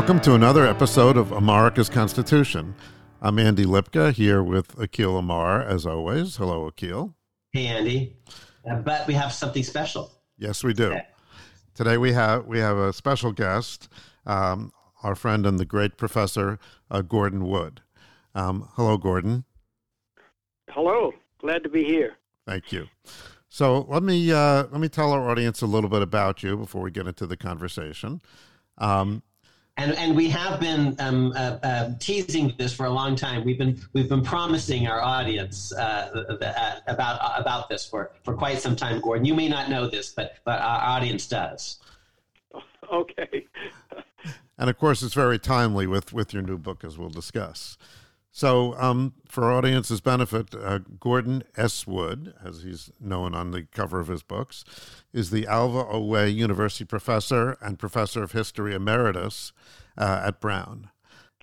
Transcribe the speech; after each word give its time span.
Welcome 0.00 0.20
to 0.20 0.34
another 0.34 0.66
episode 0.66 1.18
of 1.18 1.30
America's 1.30 1.90
Constitution. 1.90 2.74
I'm 3.20 3.38
Andy 3.38 3.66
Lipka 3.66 4.14
here 4.14 4.42
with 4.42 4.74
Akhil 4.76 5.18
Amar, 5.18 5.60
as 5.60 5.84
always. 5.84 6.36
Hello, 6.36 6.70
Akhil. 6.70 7.12
Hey, 7.52 7.66
Andy. 7.66 8.16
Uh, 8.66 8.76
but 8.76 9.06
we 9.06 9.12
have 9.12 9.30
something 9.30 9.62
special. 9.62 10.10
Yes, 10.38 10.64
we 10.64 10.72
do. 10.72 10.96
Today 11.74 11.98
we 11.98 12.12
have 12.12 12.46
we 12.46 12.58
have 12.60 12.78
a 12.78 12.94
special 12.94 13.30
guest, 13.30 13.90
um, 14.24 14.72
our 15.02 15.14
friend 15.14 15.44
and 15.44 15.58
the 15.58 15.66
great 15.66 15.98
professor 15.98 16.58
uh, 16.90 17.02
Gordon 17.02 17.46
Wood. 17.46 17.82
Um, 18.34 18.70
hello, 18.76 18.96
Gordon. 18.96 19.44
Hello. 20.70 21.12
Glad 21.42 21.62
to 21.64 21.68
be 21.68 21.84
here. 21.84 22.16
Thank 22.46 22.72
you. 22.72 22.88
So 23.50 23.82
let 23.82 24.02
me 24.02 24.32
uh, 24.32 24.64
let 24.72 24.80
me 24.80 24.88
tell 24.88 25.12
our 25.12 25.28
audience 25.28 25.60
a 25.60 25.66
little 25.66 25.90
bit 25.90 26.00
about 26.00 26.42
you 26.42 26.56
before 26.56 26.80
we 26.80 26.90
get 26.90 27.06
into 27.06 27.26
the 27.26 27.36
conversation. 27.36 28.22
Um, 28.78 29.22
and 29.80 29.96
and 29.96 30.14
we 30.14 30.28
have 30.28 30.60
been 30.60 30.94
um, 30.98 31.32
uh, 31.34 31.58
uh, 31.62 31.90
teasing 31.98 32.52
this 32.58 32.72
for 32.72 32.86
a 32.86 32.90
long 32.90 33.16
time. 33.16 33.44
We've 33.44 33.58
been 33.58 33.80
we've 33.94 34.08
been 34.08 34.22
promising 34.22 34.86
our 34.86 35.00
audience 35.00 35.72
uh, 35.72 36.36
uh 36.40 36.80
about 36.86 37.40
about 37.40 37.68
this 37.68 37.86
for, 37.86 38.12
for 38.22 38.34
quite 38.34 38.60
some 38.60 38.76
time. 38.76 39.00
Gordon, 39.00 39.24
you 39.24 39.34
may 39.34 39.48
not 39.48 39.70
know 39.70 39.88
this, 39.88 40.10
but 40.10 40.34
but 40.44 40.60
our 40.60 40.80
audience 40.80 41.26
does. 41.26 41.78
Okay. 42.92 43.46
and 44.58 44.68
of 44.68 44.76
course, 44.76 45.02
it's 45.02 45.14
very 45.14 45.38
timely 45.38 45.86
with 45.86 46.12
with 46.12 46.34
your 46.34 46.42
new 46.42 46.58
book, 46.58 46.84
as 46.84 46.98
we'll 46.98 47.08
discuss. 47.08 47.78
So, 48.32 48.74
um, 48.78 49.14
for 49.28 49.44
our 49.44 49.52
audience's 49.52 50.00
benefit, 50.00 50.54
uh, 50.54 50.78
Gordon 51.00 51.42
S. 51.56 51.86
Wood, 51.86 52.32
as 52.44 52.62
he's 52.62 52.92
known 53.00 53.34
on 53.34 53.50
the 53.50 53.62
cover 53.62 53.98
of 53.98 54.06
his 54.06 54.22
books, 54.22 54.64
is 55.12 55.30
the 55.30 55.48
Alva 55.48 55.84
O. 55.88 56.00
Way 56.00 56.28
University 56.30 56.84
professor 56.84 57.58
and 57.60 57.78
professor 57.78 58.22
of 58.22 58.32
history 58.32 58.72
emeritus 58.72 59.52
uh, 59.98 60.22
at 60.24 60.40
Brown. 60.40 60.90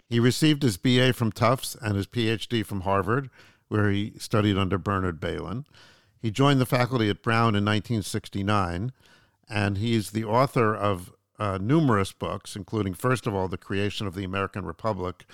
He 0.09 0.19
received 0.19 0.63
his 0.63 0.77
BA 0.77 1.11
from 1.11 1.33
Tufts 1.33 1.75
and 1.81 1.97
his 1.97 2.07
PhD 2.07 2.65
from 2.65 2.81
Harvard, 2.81 3.29
where 3.67 3.91
he 3.91 4.13
studied 4.17 4.57
under 4.57 4.77
Bernard 4.77 5.19
Bailyn. 5.19 5.65
He 6.21 6.31
joined 6.31 6.61
the 6.61 6.65
faculty 6.65 7.09
at 7.09 7.21
Brown 7.21 7.49
in 7.49 7.65
1969, 7.65 8.93
and 9.49 9.77
he's 9.77 10.11
the 10.11 10.23
author 10.23 10.73
of 10.73 11.13
uh, 11.37 11.57
numerous 11.61 12.13
books, 12.13 12.55
including, 12.55 12.93
first 12.93 13.27
of 13.27 13.35
all, 13.35 13.49
The 13.49 13.57
Creation 13.57 14.07
of 14.07 14.15
the 14.15 14.23
American 14.23 14.65
Republic 14.65 15.25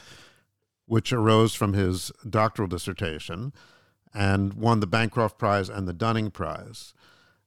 which 0.85 1.13
arose 1.13 1.53
from 1.53 1.73
his 1.73 2.11
doctoral 2.29 2.67
dissertation 2.67 3.53
and 4.13 4.53
won 4.53 4.79
the 4.79 4.87
Bancroft 4.87 5.37
Prize 5.37 5.69
and 5.69 5.87
the 5.87 5.93
Dunning 5.93 6.29
Prize. 6.29 6.93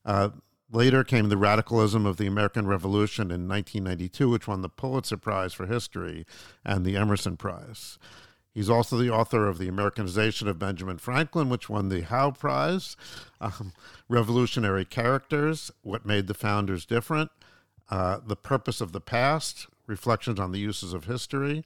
Uh, 0.03 0.29
later 0.71 1.03
came 1.03 1.29
the 1.29 1.37
radicalism 1.37 2.05
of 2.05 2.17
the 2.17 2.27
American 2.27 2.67
Revolution 2.67 3.31
in 3.31 3.47
1992, 3.47 4.29
which 4.29 4.47
won 4.47 4.61
the 4.61 4.69
Pulitzer 4.69 5.17
Prize 5.17 5.53
for 5.53 5.65
History 5.65 6.25
and 6.65 6.85
the 6.85 6.97
Emerson 6.97 7.37
Prize. 7.37 7.97
He's 8.57 8.71
also 8.71 8.97
the 8.97 9.11
author 9.11 9.47
of 9.47 9.59
The 9.59 9.67
Americanization 9.67 10.47
of 10.47 10.57
Benjamin 10.57 10.97
Franklin, 10.97 11.47
which 11.47 11.69
won 11.69 11.89
the 11.89 12.01
Howe 12.01 12.31
Prize, 12.31 12.97
um, 13.39 13.71
Revolutionary 14.09 14.83
Characters, 14.83 15.69
What 15.83 16.07
Made 16.07 16.25
the 16.25 16.33
Founders 16.33 16.83
Different, 16.83 17.29
uh, 17.91 18.17
The 18.25 18.35
Purpose 18.35 18.81
of 18.81 18.93
the 18.93 18.99
Past, 18.99 19.67
Reflections 19.85 20.39
on 20.39 20.53
the 20.53 20.59
Uses 20.59 20.91
of 20.91 21.05
History, 21.05 21.65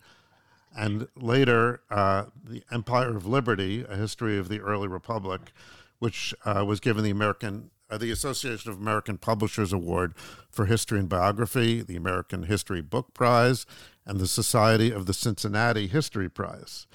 and 0.76 1.08
later 1.16 1.82
uh, 1.90 2.26
the 2.44 2.64
Empire 2.72 3.16
of 3.16 3.26
Liberty, 3.26 3.86
a 3.88 3.96
history 3.96 4.38
of 4.38 4.50
the 4.50 4.60
early 4.60 4.88
republic, 4.88 5.52
which 6.00 6.34
uh, 6.46 6.64
was 6.66 6.80
given 6.80 7.04
the 7.04 7.10
American 7.10 7.72
uh, 7.90 7.98
the 7.98 8.12
Association 8.12 8.72
of 8.72 8.78
American 8.78 9.18
Publishers 9.18 9.74
Award 9.74 10.14
for 10.50 10.66
History 10.66 10.98
and 10.98 11.10
Biography, 11.10 11.82
the 11.82 11.98
American 11.98 12.44
History 12.44 12.82
Book 12.82 13.14
Prize, 13.14 13.66
and 14.06 14.18
the 14.18 14.28
Society 14.28 14.92
of 14.92 15.06
the 15.06 15.14
Cincinnati 15.14 15.88
History 15.88 16.30
Prize. 16.30 16.88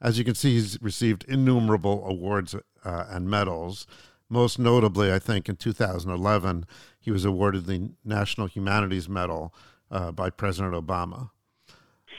As 0.00 0.18
you 0.18 0.24
can 0.24 0.34
see, 0.34 0.54
he's 0.54 0.80
received 0.80 1.24
innumerable 1.28 2.02
awards 2.06 2.54
uh, 2.54 3.04
and 3.10 3.28
medals. 3.28 3.86
Most 4.30 4.58
notably, 4.58 5.12
I 5.12 5.18
think 5.18 5.48
in 5.48 5.56
2011, 5.56 6.64
he 6.98 7.10
was 7.10 7.24
awarded 7.24 7.66
the 7.66 7.90
National 8.04 8.46
Humanities 8.46 9.08
Medal 9.08 9.54
uh, 9.90 10.12
by 10.12 10.30
President 10.30 10.74
Obama. 10.74 11.30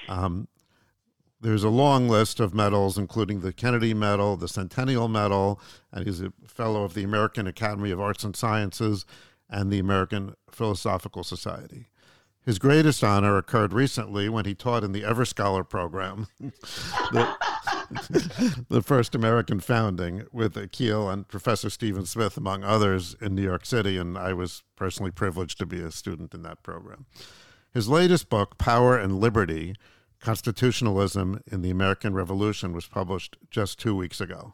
Um, 0.07 0.47
there's 1.41 1.63
a 1.63 1.69
long 1.69 2.09
list 2.09 2.39
of 2.39 2.53
medals, 2.53 2.97
including 2.97 3.39
the 3.39 3.53
Kennedy 3.53 3.93
Medal, 3.93 4.35
the 4.35 4.47
Centennial 4.47 5.07
Medal, 5.07 5.59
and 5.91 6.05
he's 6.05 6.21
a 6.21 6.33
fellow 6.47 6.83
of 6.83 6.93
the 6.93 7.03
American 7.03 7.47
Academy 7.47 7.91
of 7.91 7.99
Arts 7.99 8.23
and 8.23 8.35
Sciences 8.35 9.05
and 9.49 9.71
the 9.71 9.79
American 9.79 10.35
Philosophical 10.51 11.23
Society. 11.23 11.87
His 12.45 12.57
greatest 12.57 13.03
honor 13.03 13.37
occurred 13.37 13.73
recently 13.73 14.27
when 14.27 14.45
he 14.45 14.55
taught 14.55 14.83
in 14.83 14.91
the 14.91 15.03
Ever 15.03 15.25
Scholar 15.25 15.63
program, 15.63 16.27
the, 16.39 17.35
the, 18.69 18.81
first 18.81 19.13
American 19.13 19.59
founding, 19.59 20.25
with 20.31 20.55
Akhil 20.55 21.11
and 21.11 21.27
Professor 21.27 21.69
Stephen 21.69 22.05
Smith, 22.05 22.37
among 22.37 22.63
others, 22.63 23.15
in 23.21 23.35
New 23.35 23.43
York 23.43 23.65
City, 23.65 23.97
and 23.97 24.17
I 24.17 24.33
was 24.33 24.63
personally 24.75 25.11
privileged 25.11 25.57
to 25.59 25.65
be 25.65 25.81
a 25.81 25.91
student 25.91 26.33
in 26.33 26.41
that 26.43 26.63
program. 26.63 27.05
His 27.73 27.87
latest 27.87 28.29
book, 28.29 28.57
Power 28.57 28.97
and 28.97 29.19
Liberty, 29.19 29.75
Constitutionalism 30.19 31.41
in 31.51 31.61
the 31.61 31.69
American 31.69 32.13
Revolution 32.13 32.73
was 32.73 32.87
published 32.87 33.37
just 33.49 33.79
two 33.79 33.95
weeks 33.95 34.19
ago. 34.19 34.53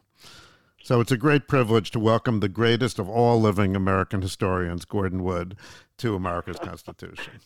So 0.82 1.00
it's 1.00 1.10
a 1.10 1.16
great 1.16 1.48
privilege 1.48 1.90
to 1.90 1.98
welcome 1.98 2.38
the 2.38 2.48
greatest 2.48 3.00
of 3.00 3.08
all 3.08 3.40
living 3.40 3.74
American 3.74 4.22
historians, 4.22 4.84
Gordon 4.84 5.24
Wood, 5.24 5.56
to 5.98 6.14
America's 6.14 6.58
Constitution. 6.58 7.40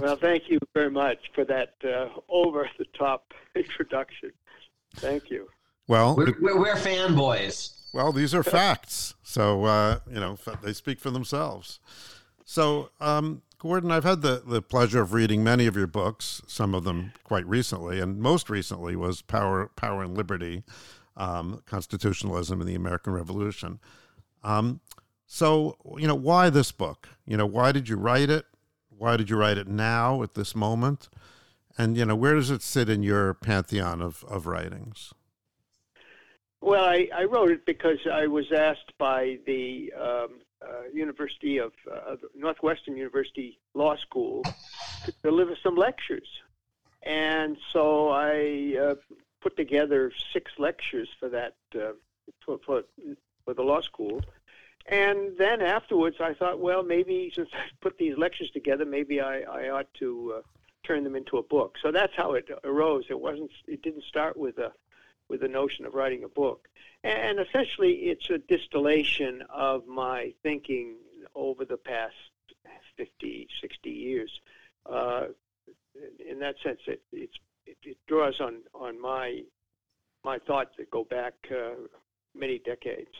Well, 0.00 0.16
thank 0.16 0.48
you 0.48 0.58
very 0.74 0.90
much 0.90 1.18
for 1.34 1.44
that 1.44 1.74
uh, 1.84 2.08
over 2.28 2.68
the 2.78 2.86
top 2.98 3.32
introduction. 3.54 4.32
Thank 4.96 5.30
you. 5.30 5.48
Well, 5.88 6.16
we're, 6.16 6.34
we're, 6.40 6.58
we're 6.58 6.74
fanboys. 6.74 7.72
Well, 7.94 8.12
these 8.12 8.34
are 8.34 8.42
facts. 8.42 9.14
So, 9.22 9.64
uh, 9.64 10.00
you 10.10 10.20
know, 10.20 10.38
they 10.62 10.72
speak 10.72 10.98
for 11.00 11.10
themselves. 11.10 11.80
So, 12.44 12.90
um, 13.00 13.42
Gordon, 13.66 13.90
I've 13.90 14.04
had 14.04 14.22
the, 14.22 14.42
the 14.46 14.62
pleasure 14.62 15.00
of 15.00 15.12
reading 15.12 15.42
many 15.42 15.66
of 15.66 15.76
your 15.76 15.86
books, 15.86 16.42
some 16.46 16.74
of 16.74 16.84
them 16.84 17.12
quite 17.24 17.46
recently, 17.46 18.00
and 18.00 18.18
most 18.18 18.48
recently 18.48 18.96
was 18.96 19.22
Power, 19.22 19.70
Power 19.76 20.02
and 20.02 20.16
Liberty, 20.16 20.62
um, 21.16 21.62
Constitutionalism 21.66 22.60
and 22.60 22.68
the 22.68 22.74
American 22.74 23.12
Revolution. 23.12 23.78
Um, 24.44 24.80
so, 25.26 25.76
you 25.98 26.06
know, 26.06 26.14
why 26.14 26.50
this 26.50 26.72
book? 26.72 27.08
You 27.26 27.36
know, 27.36 27.46
why 27.46 27.72
did 27.72 27.88
you 27.88 27.96
write 27.96 28.30
it? 28.30 28.46
Why 28.88 29.16
did 29.16 29.28
you 29.28 29.36
write 29.36 29.58
it 29.58 29.68
now 29.68 30.22
at 30.22 30.34
this 30.34 30.54
moment? 30.54 31.08
And, 31.76 31.96
you 31.96 32.04
know, 32.04 32.16
where 32.16 32.34
does 32.34 32.50
it 32.50 32.62
sit 32.62 32.88
in 32.88 33.02
your 33.02 33.34
pantheon 33.34 34.00
of, 34.00 34.24
of 34.28 34.46
writings? 34.46 35.12
Well, 36.60 36.84
I, 36.84 37.08
I 37.14 37.24
wrote 37.24 37.50
it 37.50 37.66
because 37.66 37.98
I 38.10 38.26
was 38.26 38.50
asked 38.52 38.96
by 38.98 39.38
the 39.46 39.92
um, 40.00 40.40
uh, 40.62 40.88
University 40.92 41.58
of 41.58 41.72
uh, 41.90 42.16
Northwestern 42.34 42.96
University 42.96 43.58
Law 43.74 43.96
School 43.96 44.42
to 45.04 45.12
deliver 45.22 45.56
some 45.62 45.76
lectures, 45.76 46.28
and 47.02 47.56
so 47.72 48.08
I 48.10 48.76
uh, 48.80 48.94
put 49.40 49.56
together 49.56 50.12
six 50.32 50.52
lectures 50.58 51.08
for 51.20 51.28
that 51.28 51.56
uh, 51.74 51.92
for, 52.44 52.58
for 52.64 52.82
for 53.44 53.54
the 53.54 53.62
law 53.62 53.80
school. 53.80 54.22
And 54.88 55.36
then 55.36 55.62
afterwards, 55.62 56.16
I 56.20 56.34
thought, 56.34 56.60
well, 56.60 56.82
maybe 56.82 57.32
since 57.34 57.48
I 57.52 57.64
put 57.80 57.98
these 57.98 58.16
lectures 58.16 58.50
together, 58.50 58.84
maybe 58.84 59.20
I, 59.20 59.40
I 59.40 59.68
ought 59.70 59.92
to 59.94 60.34
uh, 60.36 60.42
turn 60.84 61.02
them 61.04 61.16
into 61.16 61.38
a 61.38 61.42
book. 61.42 61.76
So 61.82 61.90
that's 61.90 62.14
how 62.16 62.34
it 62.34 62.48
arose. 62.64 63.04
It 63.10 63.20
wasn't. 63.20 63.50
It 63.66 63.82
didn't 63.82 64.04
start 64.04 64.36
with 64.36 64.58
a 64.58 64.72
with 65.28 65.40
the 65.40 65.48
notion 65.48 65.84
of 65.84 65.94
writing 65.94 66.24
a 66.24 66.28
book. 66.28 66.68
And 67.04 67.38
essentially, 67.38 67.92
it's 67.92 68.28
a 68.30 68.38
distillation 68.38 69.42
of 69.50 69.86
my 69.86 70.32
thinking 70.42 70.96
over 71.34 71.64
the 71.64 71.76
past 71.76 72.14
50, 72.96 73.48
60 73.60 73.90
years. 73.90 74.40
Uh, 74.90 75.26
in 76.28 76.38
that 76.40 76.56
sense, 76.62 76.80
it, 76.86 77.02
it, 77.12 77.30
it, 77.66 77.96
draws 78.06 78.40
on, 78.40 78.60
on 78.74 79.00
my, 79.00 79.40
my 80.24 80.38
thoughts 80.38 80.70
that 80.78 80.90
go 80.90 81.04
back 81.04 81.34
uh, 81.50 81.74
many 82.34 82.58
decades. 82.58 83.10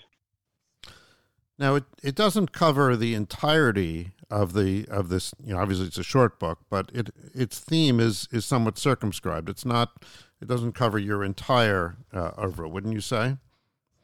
Now, 1.59 1.77
it, 1.77 1.85
it 2.03 2.15
doesn't 2.15 2.53
cover 2.53 2.97
the 2.97 3.15
entirety 3.15 4.13
of 4.31 4.53
the 4.53 4.87
of 4.89 5.09
this. 5.09 5.33
You 5.43 5.55
know, 5.55 5.61
obviously 5.61 5.87
it's 5.87 5.99
a 5.99 6.03
short 6.03 6.39
book, 6.39 6.59
but 6.69 6.91
it 6.93 7.11
its 7.35 7.59
theme 7.59 8.01
is 8.01 8.29
is 8.31 8.45
somewhat 8.45 8.79
circumscribed. 8.79 9.49
It's 9.49 9.65
not. 9.65 10.05
It 10.41 10.49
doesn't 10.49 10.73
cover 10.73 10.99
your 10.99 11.25
entire 11.25 11.97
uh, 12.13 12.33
oeuvre, 12.39 12.69
wouldn't 12.69 12.93
you 12.93 13.01
say? 13.01 13.37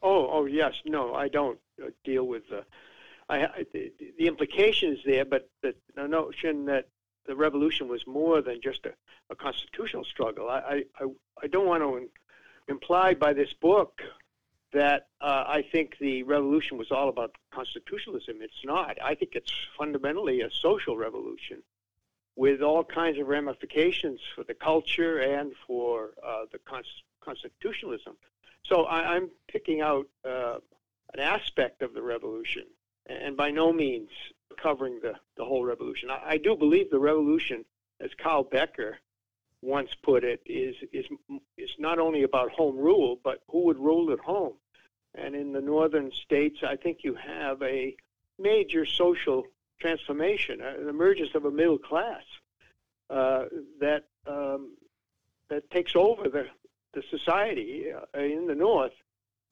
Oh, 0.02 0.28
oh 0.30 0.46
yes. 0.46 0.74
No, 0.84 1.14
I 1.14 1.28
don't 1.28 1.58
uh, 1.82 1.88
deal 2.04 2.26
with 2.26 2.48
the. 2.48 2.64
I, 3.28 3.44
I 3.44 3.66
the, 3.72 3.92
the 4.18 4.26
implication 4.26 4.92
is 4.92 4.98
there, 5.04 5.24
but 5.24 5.48
the, 5.62 5.74
the 5.94 6.08
notion 6.08 6.66
that 6.66 6.88
the 7.26 7.36
revolution 7.36 7.88
was 7.88 8.06
more 8.06 8.42
than 8.42 8.60
just 8.60 8.84
a, 8.86 8.92
a 9.30 9.36
constitutional 9.36 10.04
struggle. 10.04 10.48
I, 10.48 10.84
I, 10.98 11.04
I 11.42 11.46
don't 11.46 11.66
want 11.66 11.82
to 11.82 12.08
imply 12.68 13.14
by 13.14 13.32
this 13.32 13.52
book 13.52 14.02
that 14.72 15.08
uh, 15.20 15.44
I 15.46 15.64
think 15.70 15.98
the 16.00 16.22
revolution 16.22 16.78
was 16.78 16.90
all 16.90 17.08
about 17.08 17.36
constitutionalism. 17.52 18.36
It's 18.40 18.64
not. 18.64 18.96
I 19.02 19.14
think 19.14 19.32
it's 19.34 19.52
fundamentally 19.78 20.40
a 20.40 20.50
social 20.50 20.96
revolution. 20.96 21.62
With 22.36 22.62
all 22.62 22.82
kinds 22.82 23.18
of 23.18 23.26
ramifications 23.26 24.20
for 24.34 24.44
the 24.44 24.54
culture 24.54 25.18
and 25.18 25.52
for 25.66 26.10
uh, 26.26 26.44
the 26.50 26.58
cons- 26.58 27.02
constitutionalism. 27.20 28.16
So 28.64 28.84
I, 28.84 29.16
am 29.16 29.30
picking 29.48 29.80
out 29.80 30.06
uh, 30.24 30.58
an 31.12 31.20
aspect 31.20 31.82
of 31.82 31.94
the 31.94 32.02
revolution, 32.02 32.64
and 33.06 33.36
by 33.36 33.50
no 33.50 33.72
means 33.72 34.10
covering 34.56 35.00
the, 35.02 35.14
the 35.36 35.44
whole 35.44 35.64
revolution. 35.64 36.10
I, 36.10 36.20
I 36.26 36.36
do 36.38 36.56
believe 36.56 36.90
the 36.90 36.98
revolution, 36.98 37.64
as 38.00 38.10
Carl 38.16 38.44
Becker 38.44 38.98
once 39.60 39.90
put 40.02 40.24
it, 40.24 40.42
is 40.46 40.74
is 40.92 41.06
is 41.56 41.70
not 41.78 41.98
only 41.98 42.22
about 42.22 42.50
home 42.50 42.76
rule, 42.76 43.18
but 43.22 43.42
who 43.48 43.64
would 43.66 43.78
rule 43.78 44.12
at 44.12 44.18
home. 44.18 44.54
And 45.14 45.34
in 45.34 45.52
the 45.52 45.60
northern 45.60 46.10
states, 46.10 46.60
I 46.66 46.76
think 46.76 46.98
you 47.04 47.14
have 47.14 47.60
a 47.62 47.94
major 48.38 48.86
social 48.86 49.44
transformation, 49.82 50.60
uh, 50.62 50.80
an 50.80 50.88
emergence 50.88 51.34
of 51.34 51.44
a 51.44 51.50
middle 51.50 51.78
class 51.78 52.22
uh, 53.10 53.44
that 53.80 54.04
um, 54.26 54.76
that 55.50 55.68
takes 55.70 55.94
over 55.96 56.28
the 56.28 56.46
the 56.94 57.02
society 57.10 57.86
uh, 57.92 58.18
in 58.18 58.46
the 58.46 58.54
north 58.54 58.92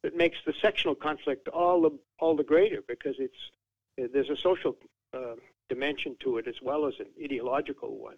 that 0.03 0.17
makes 0.17 0.39
the 0.47 0.55
sectional 0.63 0.95
conflict 0.95 1.49
all 1.49 1.83
the 1.83 1.99
all 2.21 2.37
the 2.37 2.45
greater 2.45 2.83
because 2.87 3.17
it's 3.19 4.13
there's 4.13 4.31
a 4.31 4.37
social 4.37 4.77
uh, 5.13 5.35
dimension 5.69 6.17
to 6.21 6.39
it 6.39 6.47
as 6.47 6.55
well 6.63 6.87
as 6.87 6.95
an 7.01 7.07
ideological 7.23 7.99
one. 7.99 8.17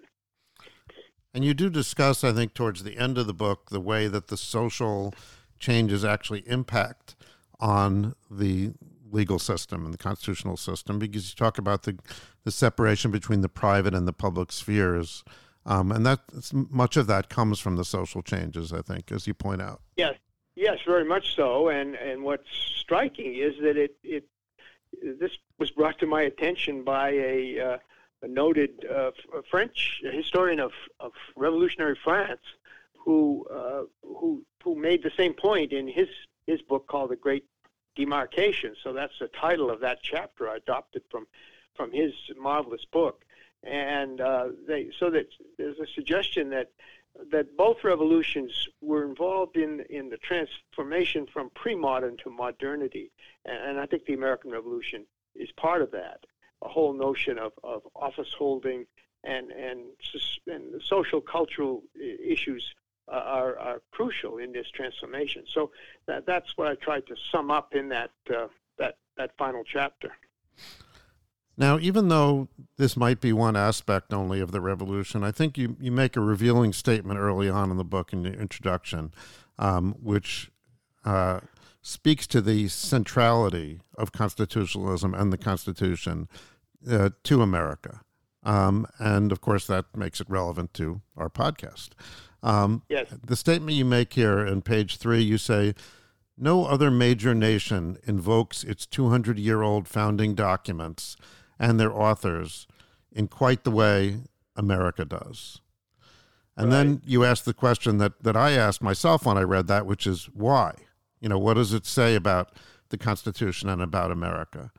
And 1.35 1.45
you 1.45 1.55
do 1.55 1.71
discuss, 1.71 2.23
I 2.23 2.33
think, 2.33 2.53
towards 2.53 2.85
the 2.85 2.99
end 2.99 3.17
of 3.17 3.27
the 3.27 3.33
book, 3.33 3.71
the 3.71 3.81
way 3.81 4.07
that 4.07 4.29
the 4.29 4.37
social 4.37 5.15
changes 5.59 6.05
actually 6.05 6.45
impact 6.47 7.17
on 7.59 8.15
the 8.31 8.73
legal 9.13 9.39
system 9.39 9.85
and 9.85 9.95
the 9.95 9.99
constitutional 9.99 10.57
system, 10.57 10.99
because 10.99 11.31
you 11.31 11.37
talk 11.37 11.59
about 11.59 11.83
the 11.85 11.99
the 12.45 12.51
separation 12.51 13.11
between 13.11 13.41
the 13.41 13.49
private 13.49 13.95
and 13.95 14.09
the 14.09 14.13
public 14.13 14.51
spheres, 14.51 15.23
um, 15.65 15.93
and 15.93 16.05
that 16.05 16.21
much 16.53 16.97
of 16.97 17.07
that 17.07 17.29
comes 17.29 17.61
from 17.61 17.77
the 17.77 17.85
social 17.85 18.23
changes, 18.23 18.73
I 18.73 18.83
think, 18.83 19.13
as 19.13 19.27
you 19.27 19.35
point 19.35 19.63
out. 19.63 19.81
Yes, 19.97 20.15
yes, 20.57 20.79
very 20.87 21.05
much 21.05 21.37
so. 21.37 21.69
And 21.69 21.95
and 21.95 22.23
what's 22.23 22.49
striking 22.51 23.37
is 23.37 23.55
that 23.63 23.77
it 23.77 23.97
it 24.03 24.25
this 25.03 25.33
was 25.59 25.71
brought 25.71 25.99
to 26.01 26.07
my 26.07 26.23
attention 26.23 26.85
by 26.85 27.11
a, 27.11 27.61
uh, 27.61 27.79
a 28.23 28.29
noted 28.29 28.85
uh, 28.85 29.11
French 29.51 30.01
historian 30.03 30.61
of, 30.61 30.73
of 31.01 31.13
revolutionary 31.37 31.99
France 32.03 32.41
who 32.95 33.47
uh, 33.51 33.83
who 34.03 34.43
who 34.63 34.75
made 34.75 35.03
the 35.03 35.13
same 35.17 35.35
point 35.35 35.73
in 35.73 35.89
his 35.89 36.09
his 36.47 36.61
book 36.63 36.87
called 36.87 37.11
The 37.11 37.17
Great 37.17 37.45
Demarcation. 37.95 38.75
So 38.83 38.93
that's 38.93 39.19
the 39.21 39.29
title 39.29 39.71
of 39.71 39.81
that 39.81 39.99
chapter 40.03 40.49
I 40.49 40.57
adopted 40.57 41.03
from 41.11 41.27
from 41.75 41.93
his 41.93 42.13
marvelous 42.39 42.85
book. 42.85 43.25
And 43.63 44.21
uh, 44.21 44.49
they 44.67 44.91
so 44.99 45.11
that 45.11 45.29
there's 45.59 45.79
a 45.79 45.87
suggestion 45.95 46.51
that 46.51 46.71
that 47.31 47.57
both 47.57 47.85
revolutions 47.85 48.69
were 48.81 49.05
involved 49.05 49.57
in, 49.57 49.85
in 49.91 50.09
the 50.09 50.17
transformation 50.17 51.27
from 51.27 51.51
pre-modern 51.51 52.17
to 52.19 52.31
modernity. 52.31 53.11
And, 53.45 53.71
and 53.71 53.81
I 53.81 53.87
think 53.87 54.07
the 54.07 54.15
American 54.15 54.51
Revolution 54.51 55.05
is 55.35 55.51
part 55.53 55.83
of 55.83 55.91
that. 55.91 56.21
A 56.63 56.69
whole 56.69 56.93
notion 56.95 57.39
of, 57.39 57.53
of 57.63 57.83
office 57.95 58.33
holding 58.37 58.87
and, 59.25 59.51
and, 59.51 59.81
and 60.47 60.83
social 60.83 61.21
cultural 61.21 61.83
issues 62.01 62.75
uh, 63.13 63.17
are, 63.17 63.59
are 63.59 63.83
crucial 63.91 64.39
in 64.39 64.53
this 64.53 64.67
transformation. 64.75 65.45
So 65.53 65.71
that, 66.07 66.25
that's 66.27 66.57
what 66.57 66.69
I 66.69 66.75
tried 66.77 67.07
to 67.09 67.17
sum 67.31 67.51
up 67.51 67.75
in 67.75 67.89
that, 67.91 68.11
uh, 68.35 68.49
that, 68.79 68.97
that 69.19 69.31
final 69.37 69.63
chapter. 69.65 70.11
Now, 71.57 71.79
even 71.79 72.09
though 72.09 72.49
this 72.79 72.97
might 72.97 73.21
be 73.21 73.33
one 73.33 73.57
aspect 73.57 74.15
only 74.15 74.41
of 74.41 74.53
the 74.53 74.61
revolution, 74.61 75.23
I 75.23 75.31
think 75.31 75.59
you, 75.59 75.77
you 75.79 75.93
make 75.93 76.17
a 76.17 76.21
revealing 76.21 76.73
statement 76.73 77.21
early 77.21 77.51
on 77.51 77.71
in 77.71 77.77
the 77.77 77.85
book 77.85 78.13
in 78.13 78.23
the 78.23 78.33
introduction, 78.33 79.13
um, 79.59 79.95
which 80.03 80.51
uh, 81.05 81.41
speaks 81.83 82.27
to 82.29 82.41
the 82.41 82.69
centrality 82.69 83.81
of 83.99 84.13
constitutionalism 84.13 85.15
and 85.15 85.33
the 85.33 85.39
Constitution 85.39 86.29
uh, 86.91 87.11
to 87.25 87.43
America. 87.43 88.01
Um, 88.45 88.87
and 88.99 89.31
of 89.31 89.41
course, 89.41 89.67
that 89.67 89.85
makes 89.95 90.21
it 90.21 90.31
relevant 90.31 90.73
to 90.75 91.03
our 91.17 91.29
podcast. 91.29 91.91
Um, 92.43 92.83
yes. 92.89 93.09
The 93.25 93.37
statement 93.37 93.77
you 93.77 93.85
make 93.85 94.15
here 94.15 94.45
in 94.45 94.63
page 94.63 94.97
three, 94.97 95.23
you 95.23 95.39
say, 95.39 95.75
no 96.37 96.65
other 96.65 96.91
major 96.91 97.35
nation 97.35 97.99
invokes 98.05 98.65
its 98.65 98.87
200 98.87 99.39
year 99.39 99.63
old 99.63 99.87
founding 99.87 100.35
documents 100.35 101.17
and 101.59 101.79
their 101.79 101.93
authors 101.93 102.67
in 103.13 103.29
quite 103.29 103.65
the 103.65 103.71
way 103.71 104.23
America 104.57 105.05
does. 105.05 105.61
And 106.57 106.67
right. 106.67 106.77
then 106.77 107.03
you 107.05 107.25
ask 107.25 107.45
the 107.45 107.55
question 107.55 107.99
that, 107.99 108.23
that 108.23 108.37
I 108.37 108.53
asked 108.53 108.83
myself 108.83 109.25
when 109.25 109.39
I 109.39 109.43
read 109.43 109.69
that, 109.69 109.87
which 109.87 110.07
is 110.07 110.27
why? 110.35 110.75
You 111.21 111.29
know, 111.29 111.39
what 111.39 111.55
does 111.55 111.73
it 111.73 111.87
say 111.87 112.15
about 112.15 112.53
the 112.89 112.99
Constitution 112.99 113.69
and 113.69 113.81
about 113.81 114.11
America? 114.11 114.73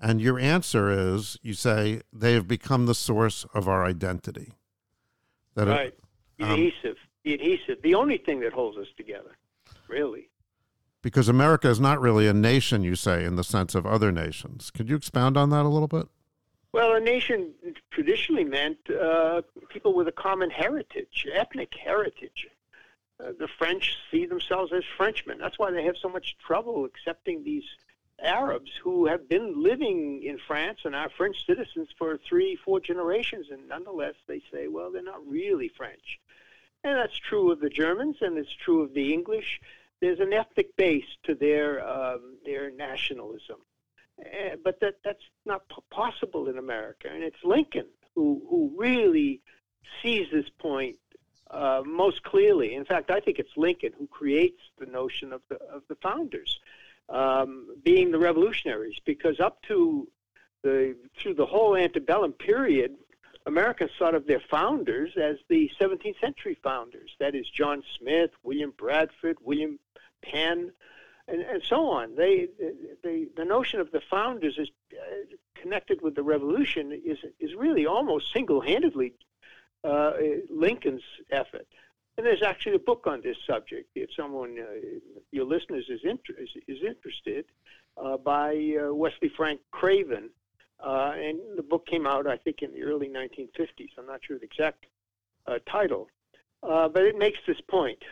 And 0.00 0.20
your 0.20 0.38
answer 0.38 0.90
is 0.90 1.38
you 1.42 1.54
say 1.54 2.02
they 2.12 2.34
have 2.34 2.46
become 2.46 2.86
the 2.86 2.94
source 2.94 3.46
of 3.52 3.68
our 3.68 3.84
identity. 3.84 4.52
That 5.54 5.66
right. 5.66 5.86
It, 5.88 6.00
um, 6.40 6.52
adhesive. 6.52 6.96
The 7.24 7.34
adhesive. 7.34 7.82
The 7.82 7.94
only 7.94 8.18
thing 8.18 8.40
that 8.40 8.52
holds 8.52 8.78
us 8.78 8.88
together, 8.96 9.36
really. 9.88 10.30
Because 11.02 11.28
America 11.28 11.68
is 11.68 11.80
not 11.80 12.00
really 12.00 12.26
a 12.26 12.34
nation, 12.34 12.82
you 12.82 12.96
say, 12.96 13.24
in 13.24 13.36
the 13.36 13.44
sense 13.44 13.74
of 13.74 13.86
other 13.86 14.10
nations. 14.10 14.70
Could 14.70 14.88
you 14.88 14.96
expound 14.96 15.36
on 15.36 15.50
that 15.50 15.64
a 15.64 15.68
little 15.68 15.88
bit? 15.88 16.08
Well, 16.72 16.94
a 16.94 17.00
nation 17.00 17.54
traditionally 17.90 18.44
meant 18.44 18.78
uh, 18.90 19.42
people 19.68 19.94
with 19.94 20.08
a 20.08 20.12
common 20.12 20.50
heritage, 20.50 21.26
ethnic 21.32 21.72
heritage. 21.74 22.48
Uh, 23.20 23.32
the 23.38 23.48
French 23.48 23.96
see 24.10 24.26
themselves 24.26 24.72
as 24.72 24.84
Frenchmen. 24.96 25.38
That's 25.38 25.58
why 25.58 25.70
they 25.70 25.82
have 25.84 25.96
so 25.96 26.08
much 26.08 26.36
trouble 26.38 26.84
accepting 26.84 27.42
these 27.42 27.64
Arabs 28.22 28.70
who 28.82 29.06
have 29.06 29.28
been 29.28 29.62
living 29.62 30.22
in 30.24 30.38
France 30.38 30.80
and 30.84 30.94
are 30.94 31.08
French 31.08 31.46
citizens 31.46 31.88
for 31.96 32.18
three, 32.28 32.56
four 32.56 32.80
generations, 32.80 33.46
and 33.50 33.68
nonetheless 33.68 34.14
they 34.26 34.42
say, 34.52 34.66
well, 34.68 34.90
they're 34.90 35.02
not 35.02 35.26
really 35.26 35.68
French. 35.68 36.18
And 36.84 36.96
that's 36.96 37.16
true 37.16 37.52
of 37.52 37.60
the 37.60 37.68
Germans, 37.70 38.16
and 38.20 38.38
it's 38.38 38.54
true 38.54 38.82
of 38.82 38.94
the 38.94 39.12
English 39.12 39.60
there's 40.00 40.20
an 40.20 40.32
ethnic 40.32 40.76
base 40.76 41.06
to 41.24 41.34
their 41.34 41.86
um, 41.86 42.36
their 42.44 42.70
nationalism, 42.70 43.56
uh, 44.20 44.56
but 44.62 44.80
that 44.80 44.96
that's 45.04 45.24
not 45.44 45.68
p- 45.68 45.76
possible 45.90 46.48
in 46.48 46.58
America. 46.58 47.08
And 47.12 47.22
it's 47.22 47.42
Lincoln 47.44 47.86
who 48.14 48.42
who 48.48 48.72
really 48.76 49.40
sees 50.02 50.28
this 50.32 50.48
point 50.58 50.96
uh, 51.50 51.82
most 51.84 52.22
clearly. 52.22 52.74
In 52.74 52.84
fact, 52.84 53.10
I 53.10 53.20
think 53.20 53.38
it's 53.38 53.56
Lincoln 53.56 53.92
who 53.98 54.06
creates 54.06 54.60
the 54.78 54.86
notion 54.86 55.32
of 55.32 55.42
the 55.48 55.56
of 55.64 55.82
the 55.88 55.96
founders 55.96 56.60
um, 57.08 57.68
being 57.82 58.10
the 58.10 58.18
revolutionaries, 58.18 58.98
because 59.04 59.40
up 59.40 59.62
to 59.62 60.08
the 60.62 60.96
through 61.18 61.34
the 61.34 61.46
whole 61.46 61.76
antebellum 61.76 62.32
period, 62.32 62.96
Americans 63.46 63.90
thought 63.98 64.14
of 64.14 64.26
their 64.26 64.42
founders 64.50 65.12
as 65.16 65.36
the 65.48 65.70
17th 65.80 66.20
century 66.20 66.56
founders. 66.62 67.16
That 67.18 67.34
is 67.34 67.48
John 67.48 67.82
Smith, 67.98 68.30
William 68.42 68.74
Bradford, 68.76 69.38
William 69.40 69.78
Penn, 70.22 70.72
and, 71.26 71.40
and 71.40 71.62
so 71.62 71.88
on. 71.88 72.14
They, 72.14 72.48
the, 73.02 73.28
the 73.36 73.44
notion 73.44 73.80
of 73.80 73.90
the 73.90 74.02
founders 74.10 74.58
is 74.58 74.68
uh, 74.92 75.34
connected 75.54 76.02
with 76.02 76.14
the 76.14 76.22
revolution 76.22 76.92
is, 76.92 77.18
is 77.38 77.54
really 77.54 77.86
almost 77.86 78.32
single-handedly 78.32 79.14
uh, 79.84 80.12
Lincoln's 80.50 81.02
effort. 81.30 81.66
And 82.18 82.26
there's 82.26 82.42
actually 82.42 82.74
a 82.74 82.80
book 82.80 83.06
on 83.06 83.22
this 83.22 83.38
subject. 83.46 83.88
If 83.94 84.10
someone, 84.14 84.58
uh, 84.58 84.98
your 85.30 85.46
listeners, 85.46 85.86
is, 85.88 86.00
inter- 86.04 86.34
is, 86.38 86.50
is 86.66 86.82
interested, 86.84 87.46
uh, 87.96 88.18
by 88.18 88.76
uh, 88.78 88.92
Wesley 88.92 89.30
Frank 89.34 89.60
Craven. 89.70 90.28
Uh, 90.80 91.14
and 91.16 91.38
the 91.56 91.62
book 91.62 91.86
came 91.86 92.06
out, 92.06 92.26
I 92.26 92.36
think, 92.36 92.62
in 92.62 92.72
the 92.72 92.82
early 92.82 93.08
1950s. 93.08 93.90
I'm 93.96 94.06
not 94.06 94.20
sure 94.22 94.38
the 94.38 94.44
exact 94.44 94.84
uh, 95.46 95.58
title. 95.66 96.10
Uh, 96.62 96.88
but 96.88 97.04
it 97.04 97.16
makes 97.16 97.38
this 97.46 97.60
point 97.60 98.02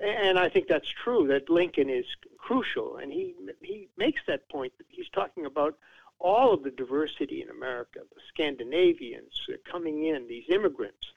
and 0.00 0.38
I 0.38 0.48
think 0.48 0.68
that's 0.68 0.88
true 0.88 1.26
that 1.28 1.50
Lincoln 1.50 1.90
is 1.90 2.06
crucial, 2.38 2.96
and 2.96 3.12
he 3.12 3.34
he 3.62 3.88
makes 3.96 4.20
that 4.26 4.48
point. 4.48 4.72
He's 4.88 5.08
talking 5.10 5.46
about 5.46 5.78
all 6.18 6.54
of 6.54 6.62
the 6.62 6.70
diversity 6.70 7.42
in 7.42 7.50
America, 7.50 8.00
the 8.14 8.20
Scandinavians 8.28 9.46
coming 9.70 10.06
in, 10.06 10.26
these 10.28 10.48
immigrants. 10.48 11.12